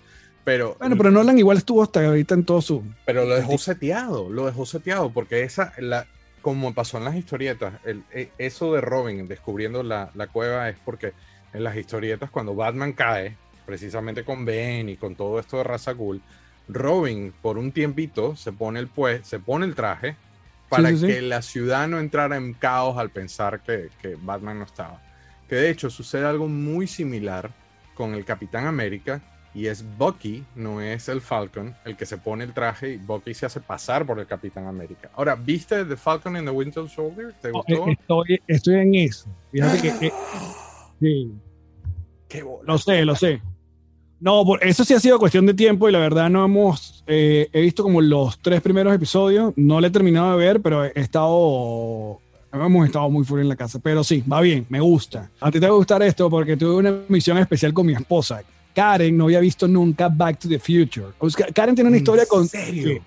Pero, 0.44 0.76
bueno, 0.80 0.96
pero 0.98 1.12
Nolan 1.12 1.38
igual 1.38 1.58
estuvo 1.58 1.84
hasta 1.84 2.06
ahorita 2.06 2.34
en 2.36 2.46
todo 2.46 2.62
su... 2.62 2.84
pero 3.06 3.26
lo 3.26 3.36
dejó 3.36 3.58
seteado, 3.58 4.30
lo 4.30 4.46
dejó 4.46 4.66
seteado, 4.66 5.10
porque 5.12 5.44
esa, 5.44 5.74
la, 5.80 6.06
como 6.42 6.74
pasó 6.74 6.98
en 7.00 7.04
las 7.06 7.16
historietas, 7.16 7.74
el, 7.86 8.04
e- 8.14 8.30
eso 8.38 8.74
de 8.74 8.80
Robin 8.82 9.28
descubriendo 9.28 9.84
la, 9.84 10.10
la 10.16 10.28
cueva 10.28 10.70
es 10.70 10.78
porque 10.86 11.12
en 11.54 11.64
las 11.64 11.76
historietas, 11.76 12.30
cuando 12.30 12.56
Batman 12.56 12.94
cae, 12.94 13.36
precisamente 13.66 14.24
con 14.24 14.46
Ben 14.46 14.88
y 14.88 14.96
con 14.96 15.16
todo 15.16 15.40
esto 15.40 15.58
de 15.58 15.64
Ra's 15.66 15.88
al 15.90 15.96
Ghul, 15.96 16.22
Robin 16.68 17.34
por 17.42 17.58
un 17.58 17.72
tiempito 17.72 18.36
se 18.36 18.52
pone 18.52 18.80
el, 18.80 18.88
pues, 18.88 19.26
se 19.28 19.40
pone 19.40 19.66
el 19.66 19.76
traje 19.76 20.16
para 20.70 20.90
sí, 20.90 20.98
sí. 20.98 21.08
que 21.08 21.22
la 21.22 21.42
ciudad 21.42 21.88
no 21.88 22.00
entrara 22.00 22.36
en 22.38 22.54
caos 22.54 22.98
al 22.98 23.10
pensar 23.10 23.62
que, 23.62 23.90
que 24.02 24.16
Batman 24.22 24.60
no 24.60 24.66
estaba. 24.66 25.02
Que 25.48 25.56
de 25.56 25.70
hecho 25.70 25.90
sucede 25.90 26.26
algo 26.26 26.48
muy 26.48 26.88
similar 26.88 27.52
con 27.96 28.14
el 28.14 28.26
Capitán 28.26 28.68
América 28.68 29.22
y 29.54 29.68
es 29.68 29.84
Bucky, 29.98 30.44
no 30.56 30.82
es 30.82 31.08
el 31.10 31.22
Falcon, 31.22 31.74
el 31.86 31.96
que 31.96 32.06
se 32.06 32.18
pone 32.18 32.44
el 32.44 32.54
traje 32.54 32.92
y 32.92 32.98
Bucky 32.98 33.34
se 33.34 33.46
hace 33.48 33.60
pasar 33.62 34.06
por 34.06 34.20
el 34.20 34.28
Capitán 34.28 34.68
América. 34.68 35.10
Ahora, 35.16 35.36
¿viste 35.36 35.84
The 35.86 35.96
Falcon 35.98 36.36
and 36.36 36.48
the 36.48 36.52
Winter 36.54 36.88
Soldier? 36.90 37.34
¿Te 37.42 37.50
Oh, 37.54 37.64
gustó? 37.64 37.88
eh, 37.88 37.98
Estoy, 38.00 38.42
estoy 38.48 38.76
en 38.76 38.96
eso. 38.96 39.30
Fíjate 39.52 39.82
que... 39.82 40.08
eh, 40.08 40.12
sí. 41.00 41.32
Qué 42.28 42.44
bola. 42.44 42.64
Lo 42.74 42.78
sé, 42.78 43.06
lo 43.06 43.16
sé. 43.16 43.42
No, 44.20 44.44
eso 44.62 44.84
sí 44.84 44.94
ha 44.96 45.00
sido 45.00 45.20
cuestión 45.20 45.46
de 45.46 45.54
tiempo 45.54 45.88
y 45.88 45.92
la 45.92 46.00
verdad 46.00 46.28
no 46.30 46.44
hemos, 46.44 47.04
eh, 47.06 47.50
he 47.54 47.62
visto 47.62 47.84
como 47.84 48.02
los 48.02 48.40
tres 48.40 48.62
primeros 48.62 48.94
episodios, 48.96 49.54
no 49.56 49.80
le 49.80 49.88
he 49.90 49.92
terminado 49.92 50.32
de 50.32 50.44
ver, 50.44 50.60
pero 50.60 50.86
he 50.86 50.92
estado, 50.96 52.20
hemos 52.52 52.86
estado 52.88 53.10
muy 53.12 53.24
fuera 53.26 53.44
en 53.44 53.50
la 53.50 53.56
casa, 53.56 53.78
pero 53.78 54.04
sí, 54.04 54.24
va 54.32 54.42
bien, 54.42 54.66
me 54.70 54.80
gusta. 54.80 55.30
A 55.40 55.52
ti 55.52 55.60
te 55.60 55.68
va 55.68 55.74
a 55.74 55.78
gustar 55.78 56.02
esto 56.02 56.30
porque 56.32 56.58
tuve 56.58 56.76
una 56.78 56.96
misión 57.10 57.38
especial 57.38 57.74
con 57.74 57.86
mi 57.86 57.94
esposa. 57.94 58.42
Karen 58.74 59.16
no 59.16 59.26
había 59.26 59.40
visto 59.40 59.68
nunca 59.68 60.08
Back 60.10 60.40
to 60.40 60.48
the 60.50 60.58
Future. 60.60 61.08
Karen 61.54 61.76
tiene 61.76 61.90
una 61.90 61.98
¿En 61.98 62.02
historia 62.04 62.26
con... 62.28 62.48
serio? 62.48 63.02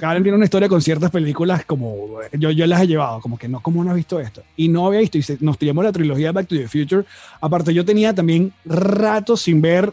Karen 0.00 0.22
tiene 0.22 0.36
una 0.36 0.44
historia 0.44 0.68
con 0.68 0.80
ciertas 0.80 1.10
películas 1.10 1.64
como 1.64 2.18
yo, 2.38 2.50
yo 2.52 2.66
las 2.66 2.82
he 2.82 2.86
llevado, 2.86 3.20
como 3.20 3.36
que 3.36 3.48
no, 3.48 3.60
¿cómo 3.60 3.82
no 3.82 3.90
has 3.90 3.96
visto 3.96 4.20
esto? 4.20 4.42
Y 4.56 4.68
no 4.68 4.86
había 4.86 5.00
visto, 5.00 5.18
y 5.18 5.22
se- 5.22 5.38
nos 5.40 5.58
tiramos 5.58 5.84
la 5.84 5.90
trilogía 5.92 6.30
Back 6.30 6.46
to 6.46 6.54
the 6.56 6.68
Future. 6.68 7.04
Aparte, 7.40 7.74
yo 7.74 7.84
tenía 7.84 8.14
también 8.14 8.52
ratos 8.64 9.42
sin 9.42 9.60
ver, 9.60 9.92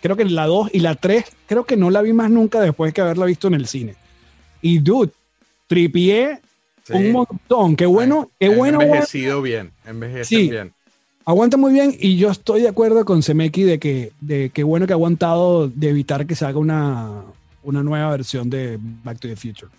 creo 0.00 0.16
que 0.16 0.24
la 0.24 0.46
2 0.46 0.70
y 0.72 0.80
la 0.80 0.94
3, 0.94 1.24
creo 1.46 1.64
que 1.64 1.76
no 1.76 1.90
la 1.90 2.02
vi 2.02 2.12
más 2.12 2.30
nunca 2.30 2.60
después 2.60 2.92
que 2.94 3.00
haberla 3.00 3.26
visto 3.26 3.48
en 3.48 3.54
el 3.54 3.66
cine. 3.66 3.94
Y 4.62 4.78
dude, 4.78 5.12
tripié 5.66 6.40
Sí. 6.84 6.92
un 6.92 7.10
montón. 7.12 7.74
Qué 7.74 7.84
bueno, 7.86 8.30
qué 8.38 8.48
bueno. 8.48 8.80
Envejecido 8.80 9.42
bien, 9.42 9.72
envejecen 9.84 10.24
Sí. 10.24 10.48
bien. 10.50 10.72
Aguanta 11.24 11.56
muy 11.56 11.72
bien 11.72 11.92
y 11.98 12.16
yo 12.16 12.30
estoy 12.30 12.62
de 12.62 12.68
acuerdo 12.68 13.04
con 13.04 13.24
Semeki 13.24 13.64
de 13.64 13.80
que, 13.80 14.12
de 14.20 14.50
que 14.50 14.62
bueno 14.62 14.86
que 14.86 14.92
ha 14.92 14.94
aguantado 14.94 15.66
de 15.68 15.88
evitar 15.88 16.24
que 16.28 16.36
se 16.36 16.44
haga 16.44 16.60
una, 16.60 17.22
una 17.64 17.82
nueva 17.82 18.10
versión 18.12 18.48
de 18.48 18.78
Back 18.80 19.18
to 19.18 19.26
the 19.26 19.34
Future. 19.34 19.72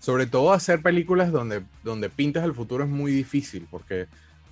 Sobre 0.00 0.24
todo 0.26 0.54
hacer 0.54 0.80
películas 0.80 1.30
donde, 1.30 1.60
donde 1.84 2.08
pintas 2.08 2.42
el 2.44 2.54
futuro 2.54 2.84
es 2.84 2.88
muy 2.90 3.12
difícil 3.12 3.66
porque, 3.70 4.06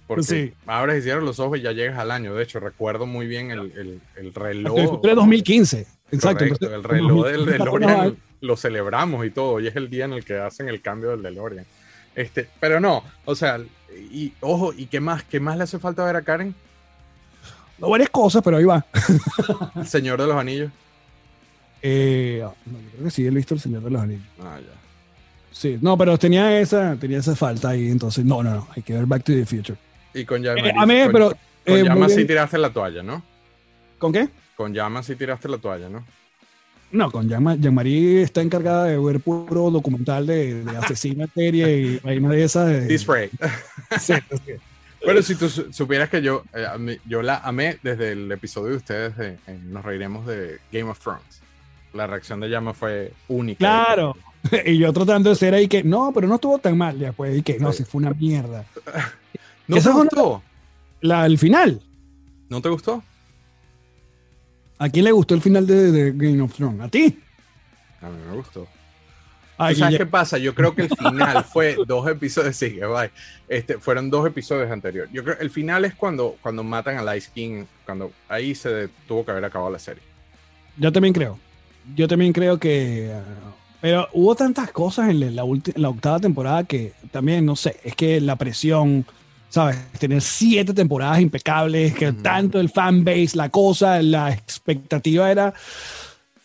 porque 0.07 0.22
Sí. 0.22 0.54
abres 0.66 1.00
y 1.00 1.02
cierras 1.02 1.24
los 1.24 1.38
ojos 1.40 1.59
y 1.59 1.62
ya 1.62 1.72
llegas 1.72 1.98
al 1.98 2.11
año. 2.11 2.34
De 2.34 2.42
hecho, 2.42 2.61
recuerdo 2.61 3.07
muy 3.07 3.26
bien 3.26 3.50
el, 3.50 3.61
el, 3.72 4.00
el 4.16 4.34
reloj. 4.34 4.78
El 4.78 4.88
futuro 4.88 5.09
de 5.11 5.16
2015. 5.16 5.86
Exacto. 6.12 6.44
Correcto, 6.44 6.74
el 6.74 6.84
reloj 6.84 7.26
del 7.26 7.46
2015 7.46 7.52
DeLorean 7.64 8.16
lo 8.40 8.57
celebramos 8.57 9.26
y 9.26 9.30
todo. 9.30 9.61
Y 9.61 9.66
es 9.66 9.76
el 9.76 9.90
día 9.90 10.04
en 10.04 10.12
el 10.12 10.24
que 10.24 10.38
hacen 10.38 10.68
el 10.68 10.80
cambio 10.80 11.11
del 11.11 11.22
DeLorean. 11.22 11.66
Este, 12.14 12.48
pero 12.61 12.80
no, 12.80 13.02
o 13.26 13.34
sea, 13.34 13.61
y 13.94 14.32
ojo, 14.40 14.72
¿y 14.72 14.86
qué 14.86 15.00
más? 15.00 15.22
¿Qué 15.24 15.38
más 15.40 15.57
le 15.59 15.64
hace 15.64 15.78
falta 15.78 16.04
ver 16.04 16.16
a 16.16 16.22
Karen? 16.22 16.54
No, 17.78 17.90
varias 17.90 18.09
cosas, 18.09 18.42
pero 18.42 18.57
ahí 18.57 18.64
va. 18.64 18.86
El 19.74 19.86
Señor 19.86 20.18
de 20.20 20.26
los 20.26 20.36
Anillos. 20.36 20.70
Eh, 21.82 22.40
no, 22.42 22.72
yo 22.72 22.88
creo 22.92 23.04
que 23.04 23.11
sí, 23.11 23.26
he 23.26 23.30
visto 23.30 23.52
El 23.54 23.61
Señor 23.61 23.82
de 23.82 23.90
los 23.90 24.00
Anillos. 24.00 24.24
Ah, 24.40 24.59
ya. 24.61 24.72
Sí, 25.52 25.78
no, 25.80 25.96
pero 25.96 26.18
tenía 26.18 26.59
esa, 26.61 26.96
tenía 26.96 27.18
esa 27.18 27.36
falta 27.36 27.70
ahí, 27.70 27.88
entonces, 27.90 28.24
no, 28.24 28.42
no, 28.42 28.54
no, 28.54 28.68
hay 28.74 28.82
que 28.82 28.92
ver 28.94 29.07
Back 29.07 29.24
to 29.24 29.32
the 29.32 29.44
Future. 29.46 29.78
Y 30.14 30.24
con 30.24 30.44
Eh, 30.44 30.54
Llamas. 30.54 30.72
a 30.76 30.86
mí, 30.86 30.94
pero... 31.12 31.28
con 31.30 31.38
eh, 31.76 31.82
Llamas 31.84 32.14
sí 32.14 32.24
tiraste 32.24 32.59
la 32.59 32.70
toalla, 32.70 33.02
¿no? 33.02 33.22
¿Con 33.98 34.12
qué? 34.12 34.28
Con 34.57 34.72
Llamas 34.74 35.07
sí 35.07 35.16
tiraste 35.16 35.48
la 35.48 35.59
toalla, 35.59 35.88
¿no? 35.88 36.04
No, 36.92 37.11
con 37.11 37.28
Jean- 37.28 37.61
Jean-Marie 37.61 38.22
está 38.22 38.40
encargada 38.42 38.84
de 38.84 38.96
ver 38.96 39.20
puro 39.20 39.70
documental 39.70 40.26
de, 40.26 40.62
de 40.64 40.76
asesino 40.76 41.24
en 41.24 41.30
serie 41.34 41.78
y 41.78 41.98
vaina 42.04 42.28
de 42.30 42.44
esa. 42.44 42.64
De, 42.64 42.86
Display. 42.86 43.28
Sí, 44.00 44.14
sí. 44.30 44.52
Bueno, 45.04 45.20
si 45.20 45.34
tú 45.34 45.48
su- 45.48 45.72
supieras 45.72 46.09
que 46.09 46.22
yo, 46.22 46.44
eh, 46.54 46.98
yo 47.07 47.22
la 47.22 47.38
amé 47.38 47.78
desde 47.82 48.12
el 48.12 48.30
episodio 48.30 48.70
de 48.70 48.76
ustedes 48.76 49.16
de 49.16 49.36
eh, 49.46 49.59
Nos 49.64 49.84
Reiremos 49.84 50.26
de 50.26 50.59
Game 50.72 50.88
of 50.90 50.98
Thrones. 51.00 51.42
La 51.92 52.07
reacción 52.07 52.38
de 52.40 52.48
Llama 52.48 52.72
fue 52.72 53.12
única. 53.28 53.59
Claro. 53.59 54.16
Y 54.64 54.78
yo 54.78 54.92
tratando 54.92 55.28
de 55.30 55.34
ser 55.34 55.54
ahí 55.54 55.66
que, 55.66 55.82
no, 55.82 56.12
pero 56.14 56.28
no 56.28 56.36
estuvo 56.36 56.57
tan 56.59 56.78
mal. 56.78 56.96
Después 56.96 57.36
y 57.36 57.42
que, 57.42 57.59
no, 57.59 57.72
Sí. 57.72 57.78
sí 57.82 57.90
fue 57.90 58.00
una 58.00 58.11
mierda. 58.12 58.64
¿No 59.69 59.81
te 59.81 59.91
gustó? 59.91 60.43
La, 61.01 61.27
el 61.27 61.39
final. 61.39 61.81
¿No 62.49 62.61
te 62.61 62.69
gustó? 62.69 63.03
¿A 64.79 64.89
quién 64.89 65.05
le 65.05 65.12
gustó 65.12 65.35
el 65.35 65.43
final 65.43 65.67
de, 65.67 65.91
de 65.91 66.12
Game 66.12 66.41
of 66.43 66.55
Thrones? 66.55 66.81
¿A 66.81 66.89
ti? 66.89 67.19
A 68.01 68.09
mí 68.09 68.17
me 68.29 68.37
gustó. 68.37 68.67
Ay, 69.59 69.75
¿Tú 69.75 69.81
¿Sabes 69.81 69.99
qué 69.99 70.07
pasa? 70.07 70.37
Yo 70.39 70.55
creo 70.55 70.75
que 70.75 70.83
el 70.83 70.91
final 70.91 71.45
fue 71.45 71.77
dos 71.87 72.07
episodios, 72.09 72.57
sí, 72.57 72.75
que 72.75 72.85
bye. 72.85 73.11
Este, 73.49 73.79
fueron 73.79 74.11
dos 74.11 74.27
episodios 74.27 74.71
anteriores. 74.71 75.11
Yo 75.12 75.25
creo 75.25 75.37
el 75.41 75.51
final 75.51 75.85
es 75.85 75.95
cuando, 75.95 76.37
cuando 76.43 76.62
matan 76.62 76.99
a 76.99 77.03
Light 77.03 77.25
King, 77.35 77.64
cuando 77.85 78.12
ahí 78.29 78.55
se 78.55 78.89
tuvo 79.09 79.25
que 79.25 79.31
haber 79.31 79.45
acabado 79.45 79.71
la 79.71 79.79
serie. 79.79 80.03
Yo 80.77 80.93
también 80.93 81.14
creo. 81.14 81.39
Yo 81.95 82.07
también 82.07 82.33
creo 82.33 82.59
que. 82.59 83.12
ah, 83.14 83.53
pero 83.81 84.09
hubo 84.12 84.35
tantas 84.35 84.73
cosas 84.73 85.11
en 85.11 85.37
la, 85.37 85.45
la 85.77 85.89
octava 85.89 86.19
temporada 86.19 86.64
que 86.64 86.93
también, 87.11 87.47
no 87.47 87.57
sé, 87.57 87.79
es 87.85 87.95
que 87.95 88.21
la 88.21 88.37
presión, 88.37 89.07
¿sabes? 89.49 89.76
Tener 89.99 90.20
siete 90.20 90.74
temporadas 90.74 91.20
impecables, 91.20 91.94
que 91.94 92.12
tanto 92.12 92.61
el 92.61 92.68
fanbase, 92.68 93.30
la 93.34 93.49
cosa, 93.49 94.01
la 94.03 94.32
expectativa 94.32 95.30
era 95.30 95.55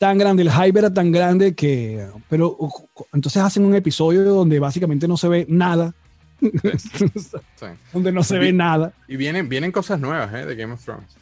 tan 0.02 0.18
grande, 0.18 0.42
el 0.42 0.52
hype 0.52 0.80
era 0.80 0.92
tan 0.92 1.12
grande 1.12 1.54
que. 1.54 2.08
Pero 2.28 2.56
uh, 2.58 2.72
entonces 3.14 3.42
hacen 3.42 3.64
un 3.64 3.76
episodio 3.76 4.24
donde 4.24 4.60
básicamente 4.60 5.08
no 5.08 5.16
se 5.16 5.28
ve 5.28 5.46
nada. 5.48 5.94
Sí. 6.42 7.68
donde 7.94 8.12
no 8.12 8.24
se 8.24 8.40
ve 8.40 8.52
nada. 8.52 8.94
Y 9.08 9.16
vienen, 9.16 9.48
vienen 9.48 9.72
cosas 9.72 10.00
nuevas 10.00 10.34
¿eh? 10.34 10.46
de 10.46 10.56
Game 10.56 10.74
of 10.74 10.84
Thrones. 10.84 11.16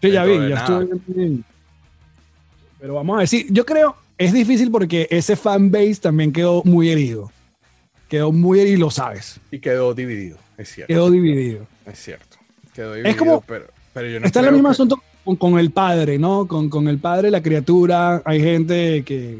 Sí, 0.00 0.12
ya 0.12 0.24
vi, 0.24 0.34
ya 0.34 0.54
nada. 0.54 0.82
estuve 0.82 0.98
bien. 1.08 1.44
Pero 2.78 2.94
vamos 2.94 3.18
a 3.18 3.20
decir, 3.22 3.46
yo 3.50 3.66
creo, 3.66 3.96
es 4.16 4.32
difícil 4.32 4.70
porque 4.70 5.08
ese 5.10 5.34
fanbase 5.34 5.96
también 5.96 6.32
quedó 6.32 6.62
muy 6.64 6.88
herido. 6.88 7.32
Quedó 8.08 8.30
muy 8.30 8.60
herido 8.60 8.78
lo 8.78 8.90
sabes. 8.90 9.40
Y 9.50 9.58
quedó 9.58 9.92
dividido, 9.92 10.38
es 10.60 10.68
cierto. 10.74 10.92
Quedó 10.92 11.10
dividido. 11.10 11.66
Es 11.86 11.98
cierto. 11.98 12.36
Quedó 12.74 12.94
dividido, 12.94 13.16
como- 13.18 13.40
pero, 13.42 13.66
pero 13.92 14.08
yo 14.08 14.20
no 14.20 14.26
Está 14.26 14.40
en 14.40 14.46
el 14.46 14.52
mismo 14.52 14.68
que- 14.68 14.72
asunto 14.72 15.02
con, 15.24 15.36
con 15.36 15.58
el 15.58 15.70
padre, 15.70 16.18
¿no? 16.18 16.46
Con, 16.46 16.68
con 16.68 16.88
el 16.88 16.98
padre, 16.98 17.30
la 17.30 17.42
criatura. 17.42 18.22
Hay 18.24 18.40
gente 18.40 19.02
que, 19.04 19.38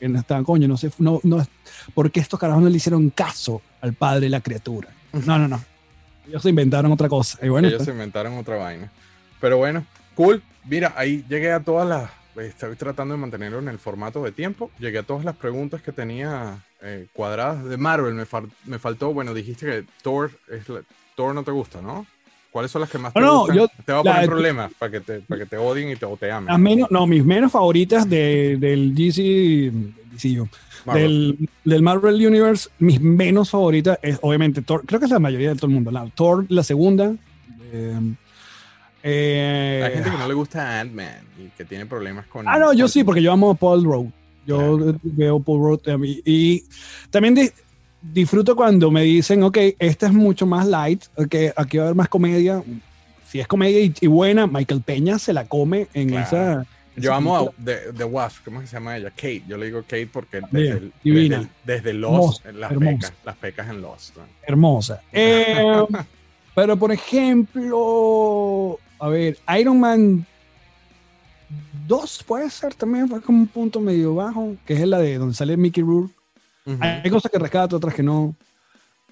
que 0.00 0.08
no 0.08 0.18
están, 0.18 0.44
coño, 0.44 0.66
no 0.68 0.76
sé, 0.76 0.90
no, 0.98 1.20
no, 1.24 1.46
¿por 1.94 2.10
qué 2.10 2.20
estos 2.20 2.38
carajos 2.38 2.62
no 2.62 2.68
le 2.68 2.76
hicieron 2.76 3.10
caso 3.10 3.60
al 3.80 3.92
padre 3.94 4.28
la 4.28 4.40
criatura? 4.40 4.88
No, 5.12 5.38
no, 5.38 5.48
no. 5.48 5.62
Ellos 6.28 6.42
se 6.42 6.48
inventaron 6.50 6.90
otra 6.92 7.08
cosa. 7.08 7.38
Y 7.44 7.48
bueno, 7.48 7.66
ellos 7.68 7.78
pues, 7.78 7.86
se 7.86 7.92
inventaron 7.92 8.38
otra 8.38 8.56
vaina. 8.56 8.90
Pero 9.40 9.58
bueno, 9.58 9.84
cool. 10.14 10.42
Mira, 10.64 10.94
ahí 10.96 11.24
llegué 11.28 11.50
a 11.52 11.60
todas 11.60 11.88
las. 11.88 12.10
Estoy 12.46 12.76
tratando 12.76 13.12
de 13.14 13.20
mantenerlo 13.20 13.58
en 13.58 13.68
el 13.68 13.78
formato 13.78 14.22
de 14.22 14.32
tiempo. 14.32 14.70
Llegué 14.78 14.98
a 14.98 15.02
todas 15.02 15.24
las 15.24 15.36
preguntas 15.36 15.82
que 15.82 15.90
tenía 15.92 16.64
eh, 16.82 17.06
cuadradas 17.12 17.64
de 17.64 17.76
Marvel. 17.76 18.14
Me, 18.14 18.26
fal- 18.26 18.50
me 18.66 18.78
faltó, 18.78 19.12
bueno, 19.12 19.32
dijiste 19.34 19.66
que 19.66 19.84
Thor, 20.02 20.30
es 20.50 20.68
la- 20.68 20.82
Thor 21.16 21.34
no 21.34 21.42
te 21.44 21.50
gusta, 21.50 21.80
¿no? 21.80 22.06
¿Cuáles 22.50 22.70
son 22.70 22.80
las 22.82 22.90
que 22.90 22.98
más 22.98 23.14
te 23.14 23.20
No, 23.20 23.40
gustan? 23.40 23.56
yo- 23.56 23.68
te 23.86 23.92
va 23.92 24.00
a 24.00 24.04
la- 24.04 24.12
poner 24.12 24.26
problemas 24.28 24.72
para 24.78 24.92
que 24.92 25.00
te, 25.00 25.20
para 25.20 25.40
que 25.40 25.46
te 25.46 25.56
odien 25.56 25.90
y 25.90 25.96
te, 25.96 26.04
o 26.04 26.16
te 26.16 26.30
amen. 26.30 26.48
Las 26.48 26.58
menos, 26.58 26.90
no, 26.90 27.06
mis 27.06 27.24
menos 27.24 27.50
favoritas 27.52 28.08
de, 28.08 28.56
del 28.58 28.94
DC, 28.94 29.72
DC 30.12 30.32
yo, 30.32 30.48
Marvel. 30.84 31.36
del, 31.38 31.48
del 31.64 31.82
Marvel 31.82 32.14
Universe, 32.26 32.68
mis 32.78 33.00
menos 33.00 33.48
favoritas 33.50 33.98
es 34.02 34.18
obviamente 34.20 34.60
Thor, 34.60 34.82
creo 34.84 35.00
que 35.00 35.06
es 35.06 35.12
la 35.12 35.18
mayoría 35.18 35.48
de 35.50 35.54
todo 35.56 35.66
el 35.68 35.72
mundo. 35.72 35.90
La, 35.90 36.04
Thor, 36.14 36.44
la 36.50 36.62
segunda. 36.62 37.14
eh, 37.72 37.98
eh, 39.02 39.82
Hay 39.86 39.94
gente 39.94 40.10
que 40.10 40.16
no 40.18 40.28
le 40.28 40.34
gusta 40.34 40.80
Ant-Man 40.80 41.20
y 41.38 41.48
que 41.56 41.64
tiene 41.64 41.86
problemas 41.86 42.26
con. 42.26 42.46
ah, 42.48 42.58
no, 42.58 42.72
yo 42.72 42.84
con- 42.84 42.88
sí, 42.90 43.02
porque 43.04 43.22
yo 43.22 43.32
amo 43.32 43.50
a 43.50 43.54
Paul 43.54 43.82
Rudd. 43.84 44.06
Yo 44.46 44.94
veo 45.02 45.40
Paul 45.40 45.60
Rudd 45.60 45.88
a 45.88 45.98
mí. 45.98 46.20
Y 46.24 46.64
también 47.10 47.34
di- 47.34 47.50
disfruto 48.00 48.56
cuando 48.56 48.90
me 48.90 49.02
dicen, 49.02 49.42
ok, 49.42 49.58
esta 49.78 50.06
es 50.06 50.12
mucho 50.12 50.46
más 50.46 50.66
light, 50.66 51.04
ok, 51.16 51.34
aquí 51.56 51.76
va 51.78 51.84
a 51.84 51.86
haber 51.86 51.96
más 51.96 52.08
comedia. 52.08 52.62
Si 53.28 53.40
es 53.40 53.46
comedia 53.46 53.80
y, 53.80 53.94
y 54.00 54.06
buena, 54.08 54.46
Michael 54.46 54.82
Peña 54.82 55.18
se 55.18 55.32
la 55.32 55.46
come 55.46 55.86
en 55.94 56.08
Claro. 56.08 56.26
esa. 56.26 56.66
Yo 56.94 57.14
amo 57.14 57.36
a. 57.38 57.50
The, 57.64 57.92
The 57.96 58.04
Wasp, 58.04 58.44
¿cómo 58.44 58.60
se 58.60 58.66
llama 58.66 58.96
ella? 58.98 59.08
Kate. 59.10 59.42
Yo 59.48 59.56
le 59.56 59.64
digo 59.66 59.80
Kate 59.82 60.08
porque 60.12 60.42
desde, 60.50 60.78
Bien, 60.80 60.92
divina. 61.02 61.50
desde, 61.64 61.76
desde 61.76 61.92
Lost, 61.94 62.44
Hermosa, 62.44 62.58
las 62.58 62.72
pecas, 62.78 63.12
las 63.24 63.36
pecas 63.36 63.70
en 63.70 63.80
Lost. 63.80 64.16
¿no? 64.16 64.22
hermosa. 64.46 65.00
Eh, 65.12 65.56
pero 66.54 66.76
por 66.76 66.92
ejemplo, 66.92 68.78
a 68.98 69.08
ver, 69.08 69.38
Iron 69.58 69.80
Man 69.80 70.26
2 71.86 72.24
puede 72.26 72.48
ser 72.50 72.74
también, 72.74 73.08
fue 73.08 73.20
como 73.20 73.38
un 73.38 73.46
punto 73.46 73.80
medio 73.80 74.14
bajo, 74.14 74.56
que 74.66 74.74
es 74.74 74.80
la 74.86 74.98
de 74.98 75.18
donde 75.18 75.34
sale 75.34 75.56
Mickey 75.56 75.82
Rourke. 75.82 76.12
Hay 76.80 77.10
cosas 77.10 77.30
que 77.30 77.38
rescato, 77.38 77.76
otras 77.76 77.94
que 77.94 78.02
no. 78.02 78.34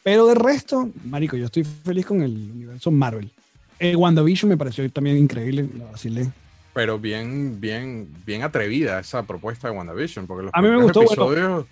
Pero 0.03 0.27
de 0.27 0.35
resto, 0.35 0.89
marico, 1.05 1.37
yo 1.37 1.47
estoy 1.47 1.65
feliz 1.65 2.07
con 2.07 2.23
el 2.23 2.31
universo 2.55 2.91
Marvel. 2.91 3.31
Eh, 3.79 3.97
WandaVision 3.97 4.49
me 4.49 4.57
pareció 4.57 4.89
también 4.91 5.17
increíble, 5.17 5.69
la 5.77 5.87
vacilé. 5.87 6.31
Pero 6.73 6.99
bien, 6.99 7.61
bien, 7.61 8.09
bien 8.25 8.43
atrevida 8.43 9.01
esa 9.01 9.23
propuesta 9.25 9.69
de 9.69 9.77
WandaVision, 9.77 10.27
porque 10.27 10.45
los 10.45 10.53
A 10.55 10.62
mí 10.62 10.69
me 10.69 10.81
gustó, 10.83 11.01
bueno, 11.03 11.12
episodios, 11.12 11.67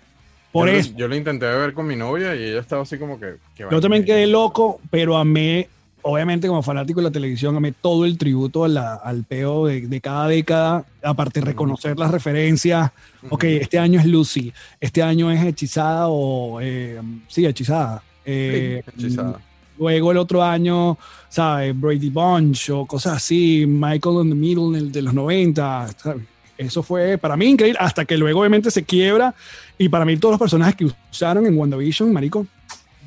Por 0.51 0.67
yo, 0.67 0.73
lo- 0.73 0.79
eso, 0.79 0.91
yo 0.97 1.07
lo 1.07 1.15
intenté 1.15 1.45
ver 1.45 1.73
con 1.73 1.87
mi 1.87 1.95
novia 1.95 2.35
y 2.35 2.43
ella 2.43 2.59
estaba 2.59 2.81
así 2.83 2.97
como 2.97 3.19
que... 3.19 3.35
que 3.55 3.65
yo 3.71 3.79
también 3.81 4.03
quedé 4.03 4.27
loco, 4.27 4.81
pero 4.91 5.15
amé, 5.17 5.69
obviamente 6.03 6.47
como 6.47 6.61
fanático 6.63 6.99
de 6.99 7.05
la 7.05 7.11
televisión, 7.11 7.55
amé 7.55 7.71
todo 7.71 8.05
el 8.05 8.17
tributo 8.17 8.63
a 8.63 8.67
la- 8.67 8.95
al 8.95 9.23
peo 9.23 9.65
de, 9.67 9.81
de 9.87 10.01
cada 10.01 10.27
década, 10.27 10.85
aparte 11.03 11.39
de 11.39 11.45
reconocer 11.47 11.97
las 11.97 12.11
referencias. 12.11 12.91
Ok, 13.29 13.43
este 13.45 13.79
año 13.79 13.99
es 13.99 14.05
Lucy, 14.05 14.53
este 14.79 15.01
año 15.03 15.31
es 15.31 15.43
Hechizada 15.43 16.07
o... 16.07 16.59
eh, 16.61 17.01
sí, 17.27 17.45
Hechizada. 17.45 18.01
Eh, 18.25 18.83
Sí, 18.97 19.05
hechizada. 19.05 19.39
Luego 19.77 20.11
el 20.11 20.17
otro 20.17 20.43
año, 20.43 20.97
¿sabes? 21.29 21.79
Brady 21.79 22.09
Bunch 22.09 22.69
o 22.71 22.85
cosas 22.85 23.13
así, 23.17 23.65
Michael 23.65 24.15
in 24.23 24.29
the 24.29 24.35
Middle 24.35 24.77
el 24.77 24.91
de 24.91 25.01
los 25.01 25.13
90. 25.13 25.87
¿sabes? 25.97 26.23
Eso 26.57 26.83
fue 26.83 27.17
para 27.17 27.37
mí 27.37 27.45
increíble, 27.45 27.79
hasta 27.81 28.03
que 28.03 28.17
luego 28.17 28.41
obviamente 28.41 28.69
se 28.71 28.83
quiebra. 28.83 29.33
Y 29.77 29.87
para 29.87 30.03
mí 30.03 30.17
todos 30.17 30.33
los 30.33 30.39
personajes 30.39 30.75
que 30.75 30.87
usaron 31.09 31.45
en 31.45 31.57
WandaVision, 31.57 32.11
marico, 32.11 32.45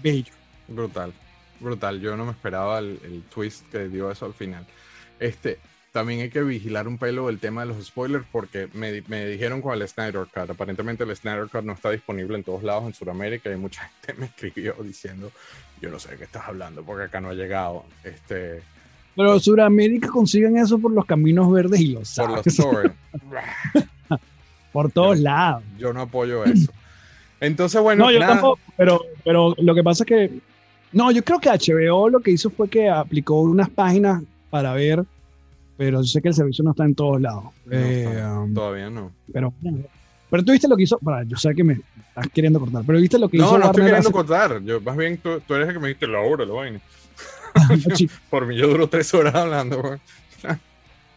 bello. 0.02 0.32
Brutal, 0.66 1.12
brutal. 1.62 2.00
Yo 2.00 2.16
no 2.16 2.24
me 2.26 2.32
esperaba 2.32 2.78
el, 2.78 2.98
el 3.04 3.22
twist 3.32 3.66
que 3.70 3.88
dio 3.88 4.10
eso 4.10 4.26
al 4.26 4.34
final. 4.34 4.66
Este, 5.20 5.58
también 5.92 6.20
hay 6.20 6.30
que 6.30 6.42
vigilar 6.42 6.88
un 6.88 6.98
pelo 6.98 7.28
el 7.28 7.38
tema 7.38 7.62
de 7.62 7.68
los 7.68 7.84
spoilers 7.84 8.24
porque 8.32 8.68
me, 8.72 9.02
me 9.08 9.26
dijeron 9.26 9.60
con 9.62 9.80
el 9.80 9.86
Snyder 9.86 10.26
Cut. 10.32 10.50
Aparentemente 10.50 11.04
el 11.04 11.14
Snyder 11.14 11.48
Cut 11.48 11.64
no 11.64 11.72
está 11.74 11.90
disponible 11.90 12.36
en 12.36 12.44
todos 12.44 12.62
lados 12.62 12.84
en 12.86 12.94
Sudamérica 12.94 13.50
y 13.52 13.56
mucha 13.56 13.82
gente 14.06 14.20
me 14.20 14.26
escribió 14.26 14.74
diciendo, 14.82 15.30
yo 15.80 15.90
no 15.90 15.98
sé 15.98 16.12
de 16.12 16.16
qué 16.18 16.24
estás 16.24 16.48
hablando 16.48 16.82
porque 16.82 17.04
acá 17.04 17.20
no 17.20 17.28
ha 17.30 17.34
llegado. 17.34 17.84
Este, 18.04 18.62
Pero 19.14 19.38
Sudamérica 19.38 20.08
consiguen 20.08 20.56
eso 20.56 20.78
por 20.78 20.92
los 20.92 21.04
caminos 21.04 21.50
verdes 21.52 21.80
y 21.80 21.88
los 21.88 22.14
por 22.14 22.30
los 22.30 22.42
sabes, 22.42 22.56
torrents. 22.56 22.96
por 24.72 24.90
todos 24.90 25.18
lados. 25.18 25.62
Yo 25.78 25.92
no 25.92 26.00
apoyo 26.02 26.44
eso. 26.44 26.72
Entonces, 27.40 27.80
bueno, 27.80 28.04
No, 28.04 28.10
yo 28.12 28.20
nada. 28.20 28.32
tampoco, 28.34 28.60
pero, 28.76 29.00
pero 29.24 29.54
lo 29.58 29.74
que 29.74 29.82
pasa 29.82 30.04
es 30.04 30.06
que. 30.08 30.30
No, 30.92 31.10
yo 31.10 31.22
creo 31.24 31.38
que 31.40 31.48
HBO 31.50 32.08
lo 32.08 32.20
que 32.20 32.30
hizo 32.32 32.50
fue 32.50 32.68
que 32.68 32.88
aplicó 32.88 33.40
unas 33.42 33.70
páginas 33.70 34.22
para 34.50 34.74
ver, 34.74 35.04
pero 35.76 36.00
yo 36.02 36.06
sé 36.06 36.20
que 36.20 36.28
el 36.28 36.34
servicio 36.34 36.62
no 36.64 36.72
está 36.72 36.84
en 36.84 36.94
todos 36.94 37.20
lados. 37.20 37.44
No, 37.64 37.72
Eh, 37.76 38.22
um, 38.26 38.52
todavía 38.54 38.90
no. 38.90 39.10
pero, 39.32 39.52
pero 40.30 40.42
tú 40.44 40.52
viste 40.52 40.68
lo 40.68 40.76
que 40.76 40.82
hizo. 40.82 40.98
Para, 40.98 41.22
yo 41.24 41.36
sé 41.36 41.54
que 41.54 41.64
me 41.64 41.78
estás 42.08 42.28
queriendo 42.34 42.60
cortar, 42.60 42.82
pero 42.86 43.00
viste 43.00 43.18
lo 43.18 43.28
que 43.28 43.38
hizo. 43.38 43.46
No, 43.52 43.58
no 43.58 43.64
estoy 43.66 43.84
queriendo 43.84 44.08
hace- 44.08 44.12
cortar. 44.12 44.62
Yo, 44.64 44.80
más 44.80 44.96
bien 44.96 45.16
tú, 45.18 45.40
tú 45.46 45.54
eres 45.54 45.68
el 45.68 45.74
que 45.74 45.80
me 45.80 45.88
dijiste 45.88 46.06
la 46.06 46.20
hora, 46.20 46.44
la 46.44 46.52
vaina. 46.52 46.80
No, 47.68 47.94
chico, 47.94 48.12
Por 48.30 48.46
mí 48.46 48.56
yo 48.56 48.66
duro 48.68 48.86
tres 48.88 49.12
horas 49.14 49.34
hablando. 49.34 49.98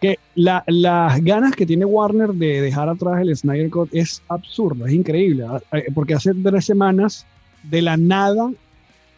que 0.01 0.19
la- 0.35 0.63
las 0.67 1.21
ganas 1.23 1.53
que 1.55 1.65
tiene 1.65 1.85
Warner 1.85 2.29
de 2.33 2.61
dejar 2.61 2.89
atrás 2.89 3.21
el 3.21 3.35
Snyder 3.35 3.69
Cut 3.69 3.89
es 3.93 4.21
absurda, 4.27 4.87
es 4.87 4.93
increíble. 4.93 5.45
eh, 5.71 5.85
Porque 5.93 6.13
hace 6.13 6.31
tres 6.33 6.65
semanas, 6.65 7.25
de 7.63 7.81
la 7.81 7.97
nada, 7.97 8.51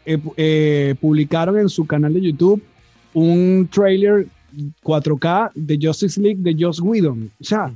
eh, 0.07 0.17
eh, 0.37 0.95
publicaron 1.01 1.59
en 1.59 1.67
su 1.67 1.85
canal 1.85 2.13
de 2.13 2.21
YouTube 2.21 2.63
un 3.13 3.67
trailer 3.69 4.25
4K 4.81 5.51
de 5.53 5.77
Justice 5.81 6.19
League 6.19 6.39
de 6.39 6.55
Joss 6.57 6.79
Whedon. 6.79 7.29
O 7.41 7.43
sea, 7.43 7.71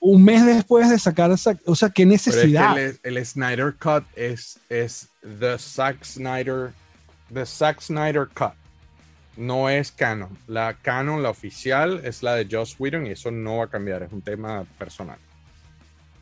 un 0.00 0.24
mes 0.24 0.44
después 0.44 0.90
de 0.90 0.98
sacar 0.98 1.30
esa. 1.30 1.56
O 1.64 1.76
sea, 1.76 1.88
qué 1.90 2.02
Pero 2.02 2.14
es 2.16 2.24
que 2.24 2.30
necesidad. 2.32 2.76
el, 2.78 2.98
el 3.04 3.24
Snyder 3.24 3.74
Cut 3.74 4.04
es, 4.16 4.58
es 4.68 5.08
the 5.22 5.56
Zack 5.56 6.02
Snyder, 6.02 6.72
the 7.32 7.46
Zack 7.46 7.80
Snyder 7.80 8.26
Cut. 8.34 8.54
No 9.36 9.70
es 9.70 9.92
canon. 9.92 10.36
La 10.48 10.74
canon, 10.74 11.22
la 11.22 11.30
oficial, 11.30 12.00
es 12.04 12.24
la 12.24 12.34
de 12.34 12.48
Joss 12.50 12.74
Whedon 12.78 13.06
y 13.06 13.10
eso 13.10 13.30
no 13.30 13.58
va 13.58 13.64
a 13.64 13.68
cambiar. 13.68 14.02
Es 14.02 14.12
un 14.12 14.20
tema 14.20 14.64
personal. 14.78 15.18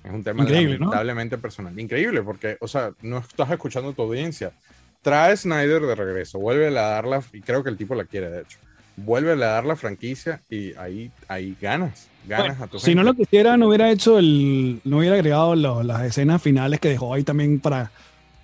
Es 0.05 0.13
un 0.13 0.23
tema 0.23 0.43
Increíble, 0.43 0.75
¿no? 0.75 0.87
lamentablemente 0.87 1.39
personal. 1.39 1.79
Increíble, 1.79 2.23
porque, 2.23 2.59
o 2.61 2.69
sea, 2.69 2.93
no 3.01 3.19
estás 3.19 3.51
escuchando 3.51 3.93
tu 3.95 4.03
audiencia. 4.03 4.53
Trae 5.03 5.37
Snyder 5.37 5.83
de 5.83 5.95
regreso, 5.95 6.39
vuelve 6.39 6.69
a 6.69 6.83
darla, 6.83 7.23
y 7.33 7.41
creo 7.41 7.63
que 7.65 7.71
el 7.71 7.77
tipo 7.77 7.95
la 7.95 8.05
quiere, 8.05 8.31
de 8.31 8.43
hecho. 8.43 8.59
Vuelve 8.97 9.33
a 9.33 9.37
dar 9.37 9.65
la 9.65 9.77
franquicia 9.77 10.41
y 10.51 10.75
ahí, 10.75 11.11
ahí 11.29 11.57
ganas. 11.61 12.09
Ganas 12.27 12.61
a 12.61 12.67
tu 12.67 12.79
si 12.79 12.95
no 12.95 13.03
lo 13.03 13.15
quisiera, 13.15 13.57
no 13.57 13.69
hubiera 13.69 13.91
hecho 13.91 14.19
el. 14.19 14.81
No 14.85 14.99
hubiera 14.99 15.15
agregado 15.15 15.57
lo- 15.57 15.83
las 15.83 16.03
escenas 16.03 16.43
finales 16.43 16.81
que 16.81 16.91
dejó 16.91 17.15
ahí 17.15 17.23
también 17.25 17.61
para 17.61 17.91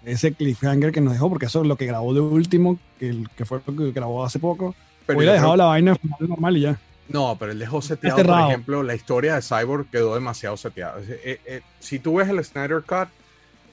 ese 0.06 0.32
cliffhanger 0.32 0.92
que 0.92 1.02
nos 1.02 1.12
dejó, 1.12 1.28
porque 1.28 1.44
eso 1.46 1.60
es 1.60 1.66
lo 1.66 1.76
que 1.76 1.84
grabó 1.84 2.14
de 2.14 2.20
último, 2.20 2.78
que, 2.98 3.10
el- 3.10 3.28
que 3.36 3.44
fue 3.44 3.60
lo 3.66 3.76
que 3.76 3.92
grabó 3.92 4.24
hace 4.24 4.38
poco. 4.38 4.74
Pero 5.04 5.18
hubiera 5.18 5.32
creo 5.32 5.42
dejado 5.42 5.56
la 5.56 5.64
vaina 5.66 5.94
final 5.96 6.18
normal 6.20 6.56
y 6.56 6.60
ya. 6.62 6.78
No, 7.08 7.36
pero 7.38 7.52
él 7.52 7.58
dejó 7.58 7.82
seteado, 7.82 8.16
por 8.24 8.40
ejemplo, 8.50 8.82
la 8.82 8.94
historia 8.94 9.34
de 9.34 9.42
Cyborg 9.42 9.90
quedó 9.90 10.14
demasiado 10.14 10.56
seteada. 10.56 11.00
Eh, 11.06 11.38
eh, 11.44 11.60
si 11.80 11.98
tú 11.98 12.14
ves 12.14 12.28
el 12.30 12.42
Snyder 12.42 12.82
Cut, 12.82 13.08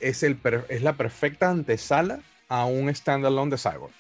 es, 0.02 0.22
el 0.24 0.36
per- 0.36 0.66
es 0.70 0.82
la 0.84 0.94
perfecta 0.94 1.50
antesala 1.50 2.20
a 2.54 2.66
un 2.66 2.94
standalone 2.94 3.50
de 3.50 3.58
Cyborg. 3.58 3.92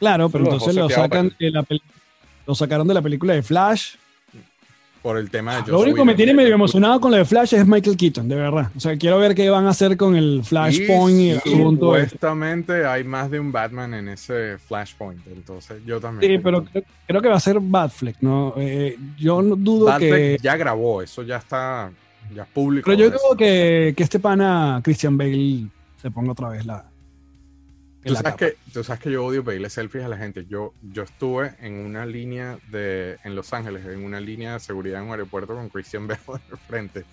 Claro, 0.00 0.28
pero 0.28 0.44
entonces 0.44 0.74
lo 0.74 0.90
sacan 0.90 1.32
de 1.38 1.50
la 1.52 1.64
lo 2.44 2.54
sacaron 2.54 2.88
de 2.88 2.94
la 2.94 3.02
película 3.02 3.34
de 3.34 3.42
Flash. 3.42 3.94
Por 5.00 5.16
el 5.16 5.30
tema 5.30 5.54
de 5.54 5.60
Joss 5.60 5.68
Lo 5.68 5.80
único 5.80 5.98
que 5.98 6.04
me 6.04 6.14
tiene 6.16 6.34
medio 6.34 6.54
emocionado 6.54 7.00
con 7.00 7.12
lo 7.12 7.16
de 7.16 7.24
Flash 7.24 7.54
es 7.54 7.64
Michael 7.64 7.96
Keaton, 7.96 8.28
de 8.28 8.34
verdad. 8.34 8.72
O 8.76 8.80
sea, 8.80 8.96
quiero 8.96 9.18
ver 9.18 9.36
qué 9.36 9.48
van 9.48 9.66
a 9.66 9.70
hacer 9.70 9.96
con 9.96 10.16
el 10.16 10.42
Flashpoint 10.42 11.20
y, 11.20 11.30
el 11.30 11.38
asunto. 11.38 11.96
ese. 11.96 12.06
supuestamente 12.06 12.84
hay 12.84 13.04
más 13.04 13.30
de 13.30 13.38
un 13.38 13.52
Batman 13.52 13.94
en 13.94 14.08
ese 14.08 14.58
Flashpoint. 14.58 15.24
Entonces, 15.28 15.80
yo 15.86 16.00
también. 16.00 16.32
Sí, 16.32 16.38
pero 16.42 16.64
creo, 16.64 16.82
creo 17.06 17.22
que 17.22 17.28
va 17.28 17.36
a 17.36 17.40
ser 17.40 17.60
Batfleck, 17.60 18.16
¿no? 18.22 18.54
Eh, 18.56 18.98
yo 19.16 19.40
no 19.40 19.54
dudo 19.54 19.86
Batfleck 19.86 20.10
que. 20.10 20.38
ya 20.42 20.56
grabó, 20.56 21.00
eso 21.00 21.22
ya 21.22 21.36
está 21.36 21.92
ya 22.34 22.42
es 22.42 22.48
público. 22.48 22.90
Pero 22.90 22.98
yo 22.98 23.10
dudo 23.10 23.36
que, 23.36 23.94
que 23.96 24.02
este 24.02 24.18
pana 24.18 24.80
Christian 24.82 25.16
Bale 25.16 25.68
se 26.02 26.10
ponga 26.10 26.32
otra 26.32 26.48
vez 26.48 26.66
la. 26.66 26.84
Tú 28.06 28.14
sabes, 28.14 28.34
que, 28.36 28.56
tú 28.72 28.84
sabes 28.84 29.00
que 29.00 29.10
yo 29.10 29.24
odio 29.24 29.42
pedirle 29.42 29.68
selfies 29.68 30.04
a 30.04 30.08
la 30.08 30.16
gente. 30.16 30.46
Yo, 30.48 30.74
yo 30.92 31.02
estuve 31.02 31.54
en 31.60 31.74
una 31.74 32.06
línea 32.06 32.58
de, 32.70 33.18
en 33.24 33.34
Los 33.34 33.52
Ángeles, 33.52 33.84
en 33.84 34.04
una 34.04 34.20
línea 34.20 34.54
de 34.54 34.60
seguridad 34.60 35.00
en 35.00 35.08
un 35.08 35.12
aeropuerto 35.12 35.54
con 35.54 35.68
Christian 35.68 36.06
Bale 36.06 36.20
de 36.50 36.56
frente. 36.56 37.04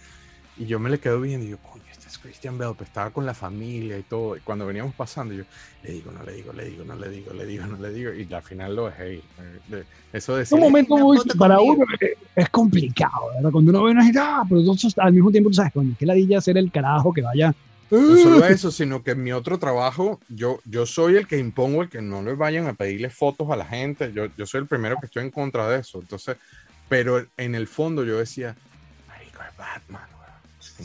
Y 0.56 0.65
yo 0.65 0.80
me 0.80 0.91
le 0.91 0.99
quedo 0.99 1.20
viendo 1.20 1.48
y 1.48 1.49
yo, 1.49 1.57
coño, 1.57 1.84
este 1.91 2.07
es 2.07 2.20
Christian 2.20 2.60
Bale, 2.60 2.76
pues 2.76 2.90
estaba 2.90 3.10
con 3.10 3.26
la 3.26 3.34
familia 3.34 3.98
y 3.98 4.03
todo. 4.03 4.38
Y 4.38 4.41
cuando 4.41 4.68
veníamos 4.68 4.94
pasando, 4.94 5.34
yo 5.34 5.45
le 5.82 5.94
digo, 5.94 6.11
no 6.11 6.22
le 6.22 6.34
digo, 6.34 6.53
le 6.53 6.65
digo, 6.65 6.84
no 6.86 6.95
le 6.95 7.10
digo, 7.10 7.34
le 7.34 7.45
digo, 7.48 7.65
no 7.65 7.78
le 7.78 7.91
digo. 7.91 8.14
Y 8.14 8.32
al 8.32 8.44
final 8.44 8.76
lo 8.76 8.86
dejé 8.86 9.15
ir. 9.15 9.24
Eh, 9.72 9.84
Eso 10.11 10.36
de 10.36 10.44
Es 10.44 10.52
un 10.52 10.60
momento 10.60 10.95
muy, 10.95 11.18
para 11.40 11.60
uno 11.60 11.86
es, 11.99 12.11
es 12.36 12.49
complicado, 12.49 13.30
¿verdad? 13.36 13.52
Cuando 13.52 13.72
uno 13.72 13.84
ve 13.84 13.91
una 13.91 14.03
gente, 14.03 14.20
ah, 14.22 14.44
pero 14.48 14.61
entonces 14.61 14.95
al 14.99 15.14
mismo 15.14 15.32
tiempo 15.32 15.49
tú 15.49 15.56
sabes, 15.56 15.74
coño, 15.74 15.95
qué 15.98 16.06
ladilla 16.06 16.38
hacer 16.38 16.56
el 16.56 16.72
carajo 16.72 17.11
que 17.11 17.24
vaya. 17.24 17.56
No 18.02 18.18
solo 18.18 18.45
eso, 18.45 18.72
sino 18.72 19.03
que 19.03 19.11
en 19.11 19.24
mi 19.24 19.32
otro 19.32 19.60
trabajo, 19.60 20.20
yo, 20.30 20.60
yo 20.65 20.86
soy 20.86 21.15
el 21.15 21.28
que 21.28 21.38
impongo 21.38 21.84
el 21.84 21.90
que 21.90 22.02
no 22.02 22.22
le 22.24 22.34
vayan 22.34 22.68
a 22.68 22.74
pedirle 22.74 23.10
fotos 23.10 23.49
a 23.52 23.56
la 23.56 23.65
gente. 23.65 24.11
Yo, 24.14 24.28
yo 24.36 24.45
soy 24.45 24.61
el 24.61 24.68
primero 24.68 24.98
que 24.99 25.06
estoy 25.06 25.24
en 25.24 25.32
contra 25.32 25.68
de 25.70 25.80
eso. 25.80 25.99
Entonces, 25.99 26.38
pero 26.90 27.26
en 27.38 27.56
el 27.56 27.68
fondo 27.68 28.03
yo 28.03 28.18
decía, 28.18 28.56
marico, 29.07 29.41
es 29.44 29.57
Batman, 29.57 30.07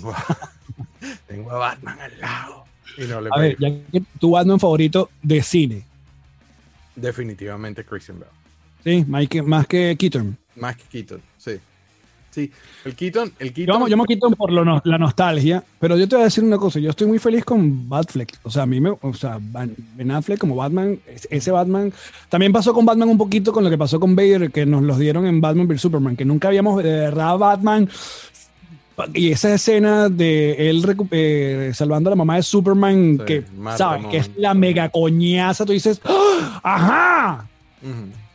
weón". 0.02 0.16
Tengo 1.26 1.50
a 1.52 1.58
Batman 1.58 1.98
al 1.98 2.20
lado. 2.20 2.64
Y 2.96 3.04
no 3.04 3.20
le 3.20 3.30
A 3.32 3.38
ver, 3.38 3.56
ya 3.58 3.68
que 3.90 4.02
tu 4.18 4.32
Batman 4.32 4.60
favorito 4.60 5.10
de 5.22 5.42
cine. 5.42 5.84
Definitivamente 6.94 7.84
Christian 7.84 8.18
Bale. 8.18 8.32
Sí, 8.84 9.04
más 9.08 9.28
que, 9.28 9.42
más 9.42 9.66
que 9.66 9.96
Keaton. 9.98 10.36
Más 10.56 10.76
que 10.76 10.84
Keaton, 10.84 11.22
sí. 11.36 11.60
Sí, 12.30 12.50
el 12.84 12.94
Keaton, 12.94 13.32
el 13.38 13.48
Yo, 13.48 13.54
Keaton. 13.54 13.88
yo 13.88 13.96
me 13.96 14.04
Keaton 14.04 14.34
por 14.34 14.52
lo 14.52 14.64
no- 14.64 14.80
la 14.84 14.98
nostalgia, 14.98 15.64
pero 15.80 15.96
yo 15.96 16.06
te 16.06 16.14
voy 16.14 16.22
a 16.22 16.24
decir 16.26 16.44
una 16.44 16.58
cosa, 16.58 16.78
yo 16.78 16.90
estoy 16.90 17.06
muy 17.06 17.18
feliz 17.18 17.44
con 17.44 17.88
Batfleck. 17.88 18.38
O 18.42 18.50
sea, 18.50 18.62
a 18.62 18.66
mí 18.66 18.80
me, 18.80 18.90
o 18.90 19.14
sea, 19.14 19.38
Ben 19.40 20.10
Affleck 20.10 20.38
como 20.38 20.54
Batman, 20.54 20.98
es- 21.06 21.26
ese 21.30 21.50
Batman, 21.50 21.92
también 22.28 22.52
pasó 22.52 22.72
con 22.74 22.84
Batman 22.86 23.08
un 23.08 23.18
poquito 23.18 23.52
con 23.52 23.64
lo 23.64 23.70
que 23.70 23.78
pasó 23.78 23.98
con 23.98 24.14
Vader, 24.14 24.50
que 24.50 24.66
nos 24.66 24.82
los 24.82 24.98
dieron 24.98 25.26
en 25.26 25.40
Batman 25.40 25.66
vs 25.66 25.80
Superman, 25.80 26.16
que 26.16 26.24
nunca 26.24 26.48
habíamos 26.48 26.82
de 26.82 26.90
verdad 26.90 27.38
Batman 27.38 27.88
y 29.14 29.30
esa 29.30 29.54
escena 29.54 30.08
de 30.08 30.68
él 30.70 30.84
eh, 31.12 31.70
salvando 31.72 32.10
a 32.10 32.12
la 32.12 32.16
mamá 32.16 32.36
de 32.36 32.42
Superman, 32.42 33.16
Sí, 33.20 33.24
que 33.24 33.44
sabes 33.76 34.06
que 34.06 34.16
es 34.18 34.30
la 34.36 34.54
mega 34.54 34.88
coñaza, 34.88 35.64
tú 35.64 35.72
dices, 35.72 36.00
¡Ah! 36.04 36.60
¡ajá! 36.62 37.46
Ujú. 37.82 38.27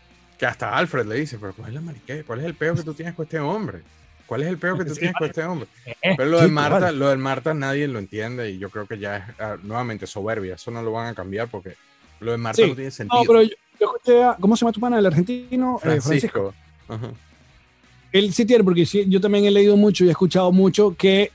Que 0.44 0.48
hasta 0.48 0.76
Alfred 0.76 1.06
le 1.06 1.16
dice, 1.16 1.38
pero 1.40 1.54
¿cuál 1.54 1.70
es 1.70 1.76
la 1.76 1.80
mariquera? 1.80 2.22
¿Cuál 2.28 2.40
es 2.42 2.46
el 2.48 2.54
peo 2.54 2.76
que 2.76 2.84
tú 2.84 2.94
tienes 2.94 3.16
con 3.16 3.24
este 3.24 3.40
hombre? 3.40 3.80
¿Cuál 4.26 4.42
es 4.44 4.50
el 4.50 4.58
peo 4.58 4.78
que 4.78 4.84
tú 4.84 4.90
Sí, 4.94 5.00
tienes 5.00 5.16
con 5.16 5.28
este 5.30 5.42
hombre? 5.42 5.70
Eh, 6.02 6.16
Pero 6.18 6.32
lo 6.32 6.42
de 6.42 6.50
Marta, 6.50 6.80
vale. 6.80 6.98
lo 6.98 7.08
de 7.08 7.16
Marta 7.16 7.54
nadie 7.54 7.88
lo 7.88 7.98
entiende 7.98 8.52
y 8.52 8.58
yo 8.58 8.70
creo 8.70 8.86
que 8.86 9.00
ya 9.00 9.16
es 9.20 9.24
ah, 9.40 9.56
nuevamente 9.64 10.06
soberbia. 10.06 10.56
Eso 10.56 10.70
no 10.70 10.82
lo 10.84 10.92
van 10.92 11.08
a 11.08 11.14
cambiar 11.16 11.48
porque 11.48 11.76
lo 12.20 12.34
de 12.34 12.38
Marta 12.38 12.62
Sí. 12.62 12.68
no 12.68 12.76
tiene 12.76 12.92
sentido. 12.92 13.22
No, 13.22 13.26
pero 13.26 13.42
yo, 13.42 13.52
yo 13.80 13.86
escuché 13.96 14.22
a, 14.22 14.36
¿cómo 14.38 14.58
se 14.58 14.66
llama 14.66 14.74
tu 14.74 14.82
pana? 14.82 15.00
El 15.00 15.06
argentino, 15.06 15.78
eh, 15.78 16.02
Francisco. 16.02 16.54
Ajá. 16.90 17.12
Él 18.12 18.34
sí 18.34 18.44
tiene, 18.46 18.66
porque 18.66 18.86
sí, 18.86 19.06
yo 19.08 19.22
también 19.22 19.46
he 19.46 19.52
leído 19.52 19.78
mucho 19.78 20.04
y 20.04 20.10
he 20.10 20.12
escuchado 20.12 20.52
mucho 20.52 20.94
que 20.98 21.32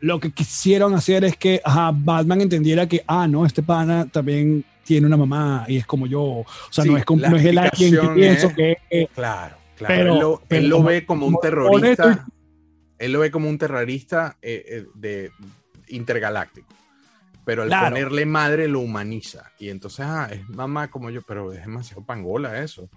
lo 0.00 0.18
que 0.18 0.32
quisieron 0.32 0.94
hacer 0.94 1.22
es 1.22 1.36
que 1.36 1.60
ajá, 1.64 1.92
Batman 1.94 2.40
entendiera 2.40 2.88
que, 2.88 3.04
ah, 3.06 3.28
no, 3.28 3.46
este 3.46 3.62
pana 3.62 4.08
también 4.10 4.64
tiene 4.88 5.06
una 5.06 5.18
mamá 5.18 5.64
y 5.68 5.76
es 5.76 5.86
como 5.86 6.06
yo. 6.06 6.22
O 6.22 6.46
sea, 6.70 6.82
Sí, 6.84 6.90
no 6.90 6.96
es, 6.96 7.04
como, 7.04 7.28
no 7.28 7.36
es 7.36 7.44
el 7.44 7.58
alguien 7.58 7.92
que 7.94 8.08
pienso 8.14 8.46
es- 8.48 8.54
que 8.54 8.76
eh, 8.90 9.06
Claro, 9.14 9.56
claro. 9.76 9.94
Pero- 9.94 10.12
él 10.48 10.68
lo, 10.68 10.78
él 10.80 10.84
ve 10.84 11.04
como 11.04 11.26
un 11.26 11.36
terrorista. 11.42 12.04
honesto 12.06 12.32
Él 12.98 13.12
lo 13.12 13.20
ve 13.20 13.30
como 13.30 13.48
un 13.50 13.58
terrorista 13.58 14.38
eh, 14.40 14.64
eh, 14.66 14.86
de 14.94 15.30
intergaláctico. 15.88 16.66
Pero 17.44 17.62
al 17.62 17.68
Claro. 17.68 17.90
ponerle 17.90 18.24
madre 18.26 18.66
lo 18.68 18.80
humaniza. 18.80 19.52
Y 19.58 19.68
entonces, 19.68 20.00
ah, 20.08 20.28
es 20.32 20.48
mamá 20.48 20.88
como 20.88 21.10
yo, 21.10 21.20
pero 21.22 21.52
es 21.52 21.60
demasiado 21.60 22.02
pangola 22.04 22.62
eso. 22.62 22.88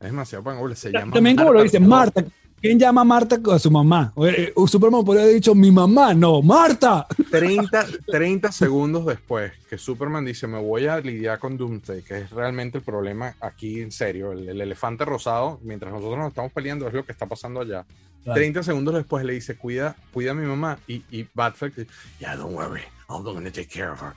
Es 0.00 0.06
demasiado 0.06 0.42
pangola. 0.44 0.74
Se 0.76 0.90
llama 0.92 1.12
también 1.12 1.36
como 1.36 1.52
lo 1.52 1.58
Marta 1.58 1.64
dice. 1.64 1.80
Marta. 1.80 2.24
¿Quién 2.60 2.78
llama 2.78 3.00
a 3.00 3.04
Marta 3.04 3.40
a 3.52 3.58
su 3.58 3.70
mamá? 3.70 4.12
O, 4.14 4.26
eh, 4.26 4.52
Superman 4.66 5.02
podría 5.02 5.22
haber 5.22 5.36
dicho 5.36 5.54
mi 5.54 5.70
mamá, 5.70 6.12
no, 6.12 6.42
Marta. 6.42 7.06
30, 7.30 7.86
30 8.06 8.52
segundos 8.52 9.06
después 9.06 9.52
que 9.70 9.78
Superman 9.78 10.26
dice 10.26 10.46
me 10.46 10.60
voy 10.60 10.86
a 10.86 11.00
lidiar 11.00 11.38
con 11.38 11.56
Doomsday, 11.56 12.02
que 12.02 12.18
es 12.18 12.30
realmente 12.30 12.78
el 12.78 12.84
problema 12.84 13.34
aquí 13.40 13.80
en 13.80 13.90
serio, 13.90 14.32
el, 14.32 14.46
el 14.46 14.60
elefante 14.60 15.06
rosado, 15.06 15.58
mientras 15.62 15.90
nosotros 15.90 16.18
nos 16.18 16.28
estamos 16.28 16.52
peleando 16.52 16.86
es 16.86 16.92
lo 16.92 17.06
que 17.06 17.12
está 17.12 17.24
pasando 17.24 17.62
allá. 17.62 17.86
Claro. 18.24 18.38
30 18.38 18.62
segundos 18.62 18.94
después 18.94 19.24
le 19.24 19.32
dice 19.32 19.56
cuida, 19.56 19.96
cuida 20.12 20.32
a 20.32 20.34
mi 20.34 20.46
mamá 20.46 20.78
y, 20.86 21.02
y 21.10 21.26
Batfleck 21.32 21.74
dice, 21.74 21.90
yeah, 22.18 22.36
don't 22.36 22.54
worry, 22.54 22.82
I'm 23.08 23.22
gonna 23.22 23.50
take 23.50 23.68
care 23.68 23.90
of 23.90 24.02
her. 24.02 24.12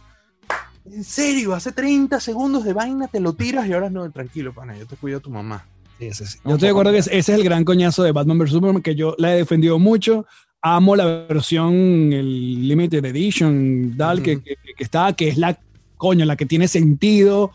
En 0.85 1.05
serio, 1.05 1.53
hace 1.53 1.71
30 1.71 2.19
segundos 2.19 2.65
de 2.65 2.73
vaina 2.73 3.07
te 3.07 3.21
lo 3.21 3.31
tiras 3.33 3.67
y 3.67 3.73
ahora 3.73 3.89
no, 3.89 4.11
tranquilo, 4.11 4.53
pana, 4.53 4.77
yo 4.77 4.85
te 4.85 4.97
cuido 4.97 5.19
a 5.19 5.21
tu 5.21 5.29
mamá. 5.29 5.65
Yo 5.99 6.09
estoy 6.09 6.57
de 6.57 6.69
acuerdo 6.69 6.91
que 6.91 6.97
ese 6.99 7.17
es 7.17 7.29
el 7.29 7.43
gran 7.43 7.63
coñazo 7.63 8.03
de 8.03 8.11
Batman 8.11 8.39
vs. 8.39 8.51
Superman, 8.51 8.81
que 8.81 8.95
yo 8.95 9.15
la 9.17 9.33
he 9.33 9.37
defendido 9.37 9.79
mucho. 9.79 10.25
Amo 10.61 10.95
la 10.95 11.05
versión, 11.05 12.13
el 12.13 12.67
Limited 12.67 13.03
Edition, 13.03 13.95
tal, 13.97 14.21
que, 14.21 14.41
que, 14.41 14.55
que 14.77 14.83
está, 14.83 15.13
que 15.13 15.27
es 15.27 15.37
la 15.37 15.59
coño, 15.97 16.25
la 16.25 16.35
que 16.35 16.45
tiene 16.45 16.67
sentido. 16.67 17.51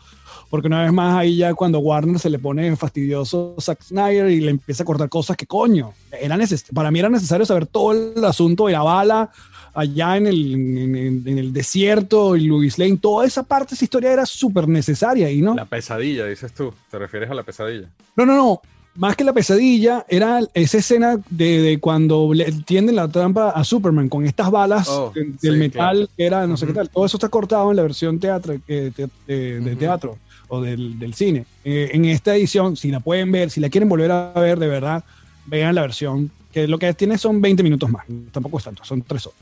Porque 0.49 0.67
una 0.67 0.81
vez 0.81 0.91
más 0.91 1.15
ahí 1.15 1.37
ya 1.37 1.53
cuando 1.53 1.79
Warner 1.79 2.17
se 2.17 2.29
le 2.29 2.39
pone 2.39 2.75
fastidioso 2.75 3.53
a 3.57 3.61
Zack 3.61 3.83
Snyder 3.83 4.31
y 4.31 4.41
le 4.41 4.49
empieza 4.51 4.81
a 4.81 4.85
cortar 4.85 5.07
cosas 5.07 5.37
que 5.37 5.45
coño, 5.45 5.93
era 6.11 6.37
para 6.73 6.89
mí 6.89 6.99
era 6.99 7.09
necesario 7.09 7.45
saber 7.45 7.67
todo 7.67 7.91
el 7.91 8.25
asunto 8.25 8.65
de 8.65 8.73
la 8.73 8.81
bala 8.81 9.29
allá 9.73 10.17
en 10.17 10.27
el, 10.27 10.53
en, 10.53 10.95
en- 10.95 11.23
en 11.27 11.37
el 11.37 11.53
desierto 11.53 12.35
y 12.35 12.45
Louis 12.45 12.77
Lane, 12.77 12.97
toda 12.97 13.25
esa 13.25 13.43
parte, 13.43 13.75
esa 13.75 13.83
historia 13.85 14.11
era 14.13 14.25
súper 14.25 14.67
necesaria 14.67 15.29
y 15.31 15.41
no. 15.41 15.55
La 15.55 15.65
pesadilla, 15.65 16.25
dices 16.25 16.53
tú, 16.53 16.73
te 16.91 16.97
refieres 16.99 17.29
a 17.29 17.33
la 17.33 17.43
pesadilla. 17.43 17.89
No, 18.15 18.25
no, 18.25 18.35
no. 18.35 18.61
Más 18.95 19.15
que 19.15 19.23
la 19.23 19.31
pesadilla, 19.33 20.03
era 20.09 20.39
esa 20.53 20.79
escena 20.79 21.17
de, 21.29 21.61
de 21.61 21.79
cuando 21.79 22.33
le 22.33 22.51
tienden 22.51 22.95
la 22.95 23.07
trampa 23.07 23.51
a 23.51 23.63
Superman 23.63 24.09
con 24.09 24.25
estas 24.25 24.51
balas 24.51 24.89
Oh, 24.89 25.11
de- 25.15 25.25
del 25.25 25.37
sí, 25.53 25.59
metal 25.59 25.95
claro. 25.97 26.09
que 26.17 26.25
era 26.25 26.47
no 26.47 26.57
sé 26.57 26.65
Ujú. 26.65 26.73
qué 26.73 26.79
tal. 26.79 26.89
Todo 26.89 27.05
eso 27.05 27.17
está 27.17 27.29
cortado 27.29 27.69
en 27.69 27.77
la 27.77 27.83
versión 27.83 28.19
teatro, 28.19 28.55
eh, 28.67 28.91
te- 28.93 29.07
de, 29.27 29.59
de 29.61 29.69
Ujú. 29.71 29.79
teatro 29.79 30.17
o 30.49 30.59
del, 30.61 30.97
del 30.99 31.13
cine. 31.13 31.45
Eh, 31.63 31.91
en 31.93 32.05
esta 32.05 32.35
edición, 32.35 32.75
si 32.75 32.89
la 32.91 32.99
pueden 32.99 33.31
ver, 33.31 33.51
si 33.51 33.61
la 33.61 33.69
quieren 33.69 33.87
volver 33.87 34.11
a 34.11 34.33
ver, 34.35 34.57
de 34.59 34.67
verdad, 34.67 35.03
vean 35.45 35.75
la 35.75 35.81
versión, 35.81 36.31
que 36.51 36.67
lo 36.67 36.77
que 36.79 36.91
tiene 36.95 37.17
son 37.19 37.39
20 37.39 37.61
minutos 37.63 37.89
más. 37.89 38.05
Tampoco 38.31 38.57
es 38.57 38.63
tanto, 38.65 38.83
son 38.83 39.03
3 39.03 39.27
horas. 39.27 39.39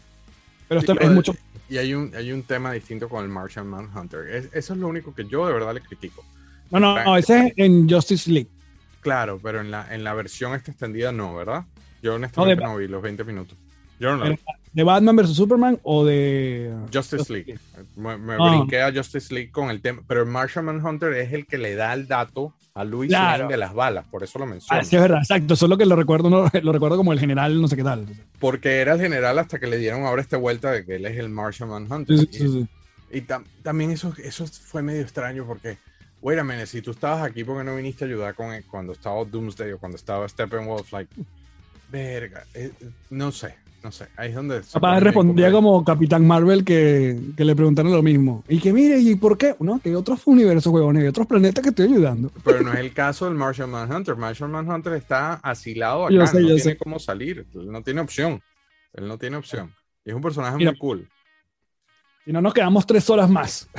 Pero 0.67 0.79
esto 0.81 0.93
es 0.93 1.11
mucho. 1.15 1.35
Y 1.69 1.77
hay 1.77 1.93
un, 1.93 2.13
hay 2.15 2.31
un 2.31 2.43
tema 2.43 2.71
distinto 2.71 3.09
con 3.09 3.23
el 3.23 3.29
Martian 3.29 3.67
Manhunter. 3.67 4.27
Es- 4.27 4.49
eso 4.53 4.73
es 4.73 4.79
lo 4.79 4.87
único 4.87 5.13
que 5.13 5.25
yo 5.25 5.45
de 5.47 5.53
verdad 5.53 5.73
le 5.73 5.81
critico. 5.81 6.23
No, 6.71 6.79
no, 6.79 7.03
no, 7.03 7.17
ese 7.17 7.47
es 7.47 7.53
en 7.57 7.89
Justice 7.89 8.29
League. 8.31 8.49
Claro, 9.01 9.39
pero 9.41 9.61
en 9.61 9.71
la, 9.71 9.93
en 9.93 10.03
la 10.03 10.13
versión 10.13 10.53
esta 10.53 10.71
extendida 10.71 11.11
no, 11.11 11.35
¿verdad? 11.35 11.65
Yo 12.01 12.15
honestamente 12.15 12.61
de- 12.61 12.67
no, 12.67 12.77
vi 12.77 12.87
los 12.87 13.01
20 13.01 13.23
minutos. 13.23 13.57
Pero- 13.99 14.37
¿De 14.73 14.83
Batman 14.83 15.15
vs. 15.15 15.33
Superman 15.35 15.79
o 15.83 16.05
de. 16.05 16.71
Justice 16.93 17.33
League. 17.33 17.57
Me, 17.95 18.15
me 18.17 18.33
Ah. 18.39 18.49
brinqué 18.51 18.81
a 18.81 18.93
Justice 18.93 19.33
League 19.33 19.49
con 19.51 19.71
el 19.71 19.81
tema. 19.81 20.03
Pero 20.07 20.21
el 20.21 20.27
Martian 20.27 20.65
Manhunter 20.65 21.13
es 21.13 21.33
el 21.33 21.47
que 21.47 21.57
le 21.57 21.73
da 21.73 21.93
el 21.93 22.07
dato 22.07 22.53
a 22.75 22.83
Luis 22.83 23.09
Claro. 23.09 23.47
De 23.47 23.57
las 23.57 23.73
balas, 23.73 24.05
por 24.05 24.21
eso 24.23 24.37
lo 24.37 24.45
menciono. 24.45 24.79
Ah, 24.79 24.83
sí, 24.83 24.95
es 24.95 25.01
verdad, 25.01 25.17
exacto. 25.17 25.55
Solo 25.55 25.77
que 25.79 25.85
lo 25.87 25.95
recuerdo, 25.95 26.29
no, 26.29 26.47
lo 26.61 26.71
recuerdo 26.71 26.95
como 26.97 27.11
el 27.11 27.19
general, 27.19 27.59
no 27.59 27.67
sé 27.67 27.75
qué 27.75 27.83
tal. 27.83 28.05
Porque 28.39 28.75
era 28.81 28.93
el 28.93 29.01
general 29.01 29.39
hasta 29.39 29.57
que 29.57 29.65
le 29.65 29.77
dieron 29.79 30.03
ahora 30.05 30.21
esta 30.21 30.37
vuelta 30.37 30.69
de 30.71 30.85
que 30.85 30.97
él 30.97 31.05
es 31.07 31.17
el 31.17 31.29
Martian 31.29 31.69
Manhunter. 31.69 32.19
Sí, 32.19 32.29
sí, 32.31 32.67
Y-. 33.11 33.17
Y 33.17 33.21
tam- 33.21 33.45
también 33.63 33.89
eso, 33.89 34.13
eso 34.23 34.45
fue 34.45 34.83
medio 34.83 35.01
extraño 35.01 35.43
porque, 35.47 35.79
wait 36.21 36.37
a 36.37 36.43
minute, 36.43 36.67
si 36.67 36.83
tú 36.83 36.91
estabas 36.91 37.23
aquí, 37.23 37.43
¿por 37.43 37.57
qué 37.57 37.63
no 37.63 37.75
viniste 37.75 38.03
a 38.03 38.07
ayudar 38.09 38.35
con 38.35 38.49
cuando 38.69 38.93
estaba 38.93 39.23
Doomsday 39.25 39.71
o 39.71 39.79
cuando 39.79 39.95
estaba 39.95 40.27
Steppenwolf? 40.29 40.91
Like, 40.93 41.09
verga, 41.91 42.43
eh, 42.53 42.71
no 43.09 43.31
sé, 43.31 43.55
no 43.83 43.91
sé. 43.91 44.07
Ahí 44.17 44.29
es 44.29 44.35
donde... 44.35 44.61
Capaz 44.73 44.99
respondía 44.99 45.51
como 45.51 45.83
Capitán 45.83 46.25
Marvel 46.25 46.65
que, 46.65 47.19
que 47.35 47.45
le 47.45 47.55
preguntaron 47.55 47.91
lo 47.91 48.01
mismo. 48.01 48.43
Y 48.47 48.59
que 48.59 48.73
mire, 48.73 48.99
¿y 48.99 49.15
por 49.15 49.37
qué? 49.37 49.55
No, 49.59 49.79
que 49.79 49.89
hay 49.89 49.95
otros 49.95 50.25
universos, 50.25 50.73
huevones, 50.73 51.03
hay 51.03 51.09
otros 51.09 51.27
planetas 51.27 51.63
que 51.63 51.69
estoy 51.69 51.85
ayudando. 51.85 52.31
Pero 52.43 52.61
no 52.61 52.73
es 52.73 52.79
el 52.79 52.93
caso 52.93 53.25
del 53.25 53.35
Martian 53.35 53.69
Manhunter. 53.69 54.15
Martian 54.15 54.51
Manhunter 54.51 54.93
está 54.93 55.35
asilado 55.35 56.05
acá, 56.05 56.13
Yo 56.13 56.27
sé, 56.27 56.35
no 56.35 56.41
yo 56.41 56.55
tiene 56.55 56.61
sé. 56.61 56.77
cómo 56.77 56.99
salir, 56.99 57.45
él 57.53 57.71
no 57.71 57.81
tiene 57.81 58.01
opción. 58.01 58.41
Él 58.93 59.07
no 59.07 59.17
tiene 59.17 59.37
opción. 59.37 59.73
Y 60.03 60.09
es 60.09 60.15
un 60.15 60.21
personaje 60.21 60.57
Mira. 60.57 60.71
muy 60.71 60.79
cool. 60.79 61.09
Si 62.25 62.33
no, 62.33 62.41
nos 62.41 62.53
quedamos 62.53 62.85
tres 62.85 63.09
horas 63.09 63.29
más. 63.29 63.69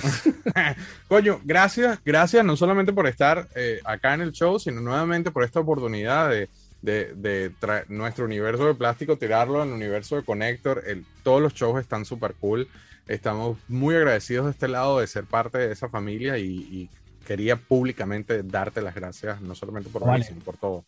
Coño, 1.09 1.39
gracias, 1.45 1.99
gracias 2.03 2.43
no 2.45 2.57
solamente 2.57 2.95
por 2.95 3.07
estar 3.07 3.47
eh, 3.55 3.81
acá 3.85 4.15
en 4.15 4.23
el 4.23 4.33
show, 4.33 4.59
sino 4.59 4.81
nuevamente 4.81 5.31
por 5.31 5.45
esta 5.45 5.61
oportunidad 5.61 6.31
de, 6.31 6.49
de, 6.83 7.15
de 7.15 7.53
nuestro 7.89 8.25
universo 8.25 8.67
de 8.67 8.75
plástico, 8.75 9.17
tirarlo 9.17 9.63
el 9.63 9.71
universo 9.71 10.17
de 10.17 10.23
Connector. 10.23 10.83
El- 10.87 11.05
todos 11.23 11.41
los 11.43 11.55
shows 11.55 11.81
están 11.81 12.05
súper 12.05 12.35
cool. 12.35 12.69
Estamos 13.07 13.57
muy 13.69 13.95
agradecidos 13.97 14.47
de 14.47 14.53
este 14.53 14.69
lado 14.69 15.01
de 15.01 15.07
ser 15.07 15.25
parte 15.25 15.59
de 15.59 15.73
esa 15.73 15.89
familia 15.89 16.39
y, 16.39 16.45
y 16.47 16.91
quería 17.27 17.57
públicamente 17.57 18.43
darte 18.43 18.81
las 18.83 18.95
gracias, 18.95 19.41
no 19.41 19.55
solamente 19.55 19.89
por 19.91 20.03
Vale. 20.03 20.13
venir, 20.25 20.27
sino 20.27 20.41
por 20.45 20.57
todo. 20.57 20.85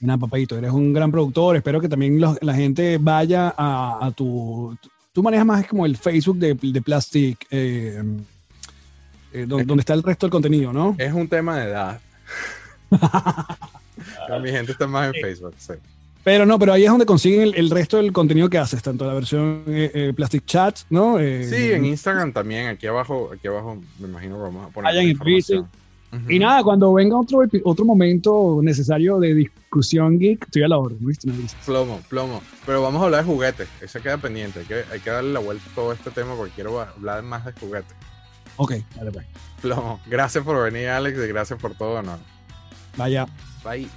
Nada, 0.00 0.18
papadito, 0.18 0.56
eres 0.56 0.70
un 0.70 0.92
gran 0.94 1.10
productor. 1.12 1.56
Espero 1.56 1.80
que 1.80 1.88
también 1.88 2.18
los- 2.20 2.38
la 2.42 2.54
gente 2.54 2.98
vaya 2.98 3.54
a, 3.56 3.98
a 4.06 4.10
tu. 4.12 4.76
Tú 5.12 5.22
manejas 5.22 5.44
más 5.44 5.66
como 5.66 5.84
el 5.84 5.96
Facebook 5.96 6.38
de, 6.38 6.54
de 6.54 6.80
Plastic, 6.80 7.46
eh, 7.50 8.02
eh, 9.32 9.44
don- 9.46 9.66
donde 9.66 9.80
está 9.82 9.92
el 9.92 10.02
resto 10.02 10.26
del 10.26 10.30
contenido, 10.30 10.72
¿no? 10.72 10.94
Es 10.98 11.12
un 11.12 11.28
tema 11.28 11.58
de 11.58 11.70
edad. 11.70 12.00
Mi 14.42 14.50
gente 14.50 14.72
está 14.72 14.86
más 14.86 15.14
en 15.14 15.20
Facebook, 15.20 15.54
sí. 15.58 15.74
Pero 16.22 16.44
no, 16.44 16.58
pero 16.58 16.72
ahí 16.74 16.84
es 16.84 16.90
donde 16.90 17.06
consiguen 17.06 17.42
el, 17.42 17.54
el 17.54 17.70
resto 17.70 17.96
del 17.96 18.12
contenido 18.12 18.50
que 18.50 18.58
haces, 18.58 18.82
tanto 18.82 19.06
la 19.06 19.14
versión 19.14 19.64
eh, 19.68 19.90
eh, 19.94 20.12
Plastic 20.14 20.44
Chat, 20.44 20.80
¿no? 20.90 21.18
Eh, 21.18 21.46
Sí, 21.48 21.72
en 21.72 21.86
Instagram 21.86 22.32
también, 22.32 22.68
aquí 22.68 22.86
abajo, 22.86 23.30
aquí 23.32 23.48
abajo 23.48 23.80
me 23.98 24.08
imagino 24.08 24.36
que 24.36 24.42
vamos 24.42 24.66
a 24.66 24.70
poner 24.70 24.94
la 24.94 25.02
en 25.02 25.08
información. 25.08 25.68
Y 26.28 26.40
nada, 26.40 26.62
cuando 26.64 26.92
venga 26.92 27.16
otro, 27.16 27.42
otro 27.64 27.84
momento 27.84 28.58
necesario 28.62 29.20
de 29.20 29.32
discusión 29.32 30.18
geek, 30.18 30.42
estoy 30.44 30.64
a 30.64 30.68
la 30.68 30.76
orden, 30.76 30.98
¿viste? 31.00 31.30
Dices. 31.30 31.56
Plomo, 31.64 32.00
plomo. 32.08 32.42
Pero 32.66 32.82
vamos 32.82 33.00
a 33.00 33.04
hablar 33.04 33.24
de 33.24 33.32
juguetes. 33.32 33.68
Eso 33.80 34.02
queda 34.02 34.18
pendiente. 34.18 34.58
Hay 34.58 34.66
que, 34.66 34.82
hay 34.90 34.98
que 34.98 35.08
darle 35.10 35.32
la 35.32 35.38
vuelta 35.38 35.62
a 35.70 35.74
todo 35.74 35.92
este 35.92 36.10
tema 36.10 36.34
porque 36.34 36.52
quiero 36.52 36.80
hablar 36.80 37.22
más 37.22 37.44
de 37.44 37.52
juguetes. 37.52 37.94
Ok, 38.56 38.74
dale, 38.96 39.12
pues. 39.12 39.24
Plomo. 39.62 40.00
Gracias 40.06 40.42
por 40.42 40.60
venir, 40.64 40.88
Alex, 40.88 41.16
y 41.16 41.28
gracias 41.28 41.60
por 41.60 41.76
todo. 41.76 42.02
No. 42.02 42.18
Vaya. 43.00 43.26
Bye. 43.64 43.88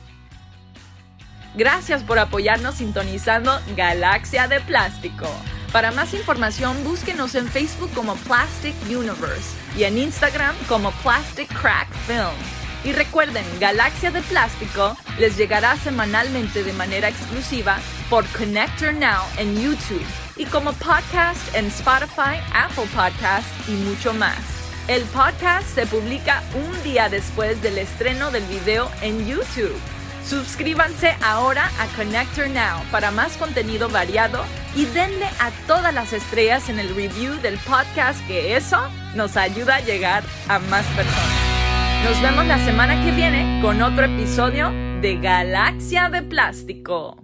Gracias 1.55 2.03
por 2.03 2.19
apoyarnos 2.19 2.75
sintonizando 2.75 3.51
Galaxia 3.75 4.47
de 4.47 4.61
Plástico. 4.61 5.27
Para 5.73 5.91
más 5.91 6.13
información, 6.13 6.81
búsquenos 6.85 7.35
en 7.35 7.47
Facebook 7.47 7.91
como 7.93 8.15
Plastic 8.15 8.73
Universe 8.88 9.55
y 9.75 9.84
en 9.84 9.97
Instagram 9.97 10.55
como 10.69 10.91
Plastic 11.03 11.49
Crack 11.49 11.89
Film. 12.07 12.38
Y 12.85 12.93
recuerden, 12.93 13.45
Galaxia 13.59 14.09
de 14.09 14.21
Plástico 14.21 14.95
les 15.19 15.35
llegará 15.35 15.75
semanalmente 15.75 16.63
de 16.63 16.71
manera 16.71 17.09
exclusiva 17.09 17.80
por 18.09 18.25
Connector 18.27 18.93
Now 18.93 19.23
en 19.38 19.53
YouTube 19.61 20.05
y 20.38 20.45
como 20.45 20.71
podcast 20.73 21.53
en 21.55 21.65
Spotify, 21.67 22.39
Apple 22.53 22.88
Podcast 22.95 23.47
y 23.67 23.73
mucho 23.73 24.13
más. 24.13 24.62
El 24.89 25.03
podcast 25.03 25.65
se 25.65 25.85
publica 25.85 26.43
un 26.55 26.84
día 26.84 27.07
después 27.07 27.61
del 27.61 27.77
estreno 27.77 28.31
del 28.31 28.43
video 28.43 28.91
en 29.01 29.26
YouTube. 29.26 29.80
Suscríbanse 30.26 31.15
ahora 31.23 31.72
a 31.80 31.88
Connector 31.95 32.49
Now 32.49 32.84
para 32.91 33.10
más 33.10 33.38
contenido 33.38 33.88
variado 33.88 34.43
y 34.76 34.84
denle 34.85 35.27
a 35.39 35.51
todas 35.68 35.93
las 35.93 36.11
estrellas 36.11 36.68
en 36.68 36.80
el 36.80 36.93
review 36.95 37.35
del 37.41 37.57
podcast 37.60 38.26
que 38.27 38.57
eso 38.57 38.77
nos 39.15 39.38
ayuda 39.38 39.77
a 39.77 39.81
llegar 39.81 40.22
a 40.49 40.60
más 40.60 40.85
personas. 40.88 42.03
Nos 42.03 42.22
vemos 42.22 42.45
la 42.45 42.57
semana 42.65 43.01
que 43.05 43.11
viene 43.11 43.61
con 43.61 43.81
otro 43.81 44.03
episodio 44.03 44.69
de 44.99 45.15
Galaxia 45.15 46.10
de 46.10 46.23
Plástico. 46.23 47.23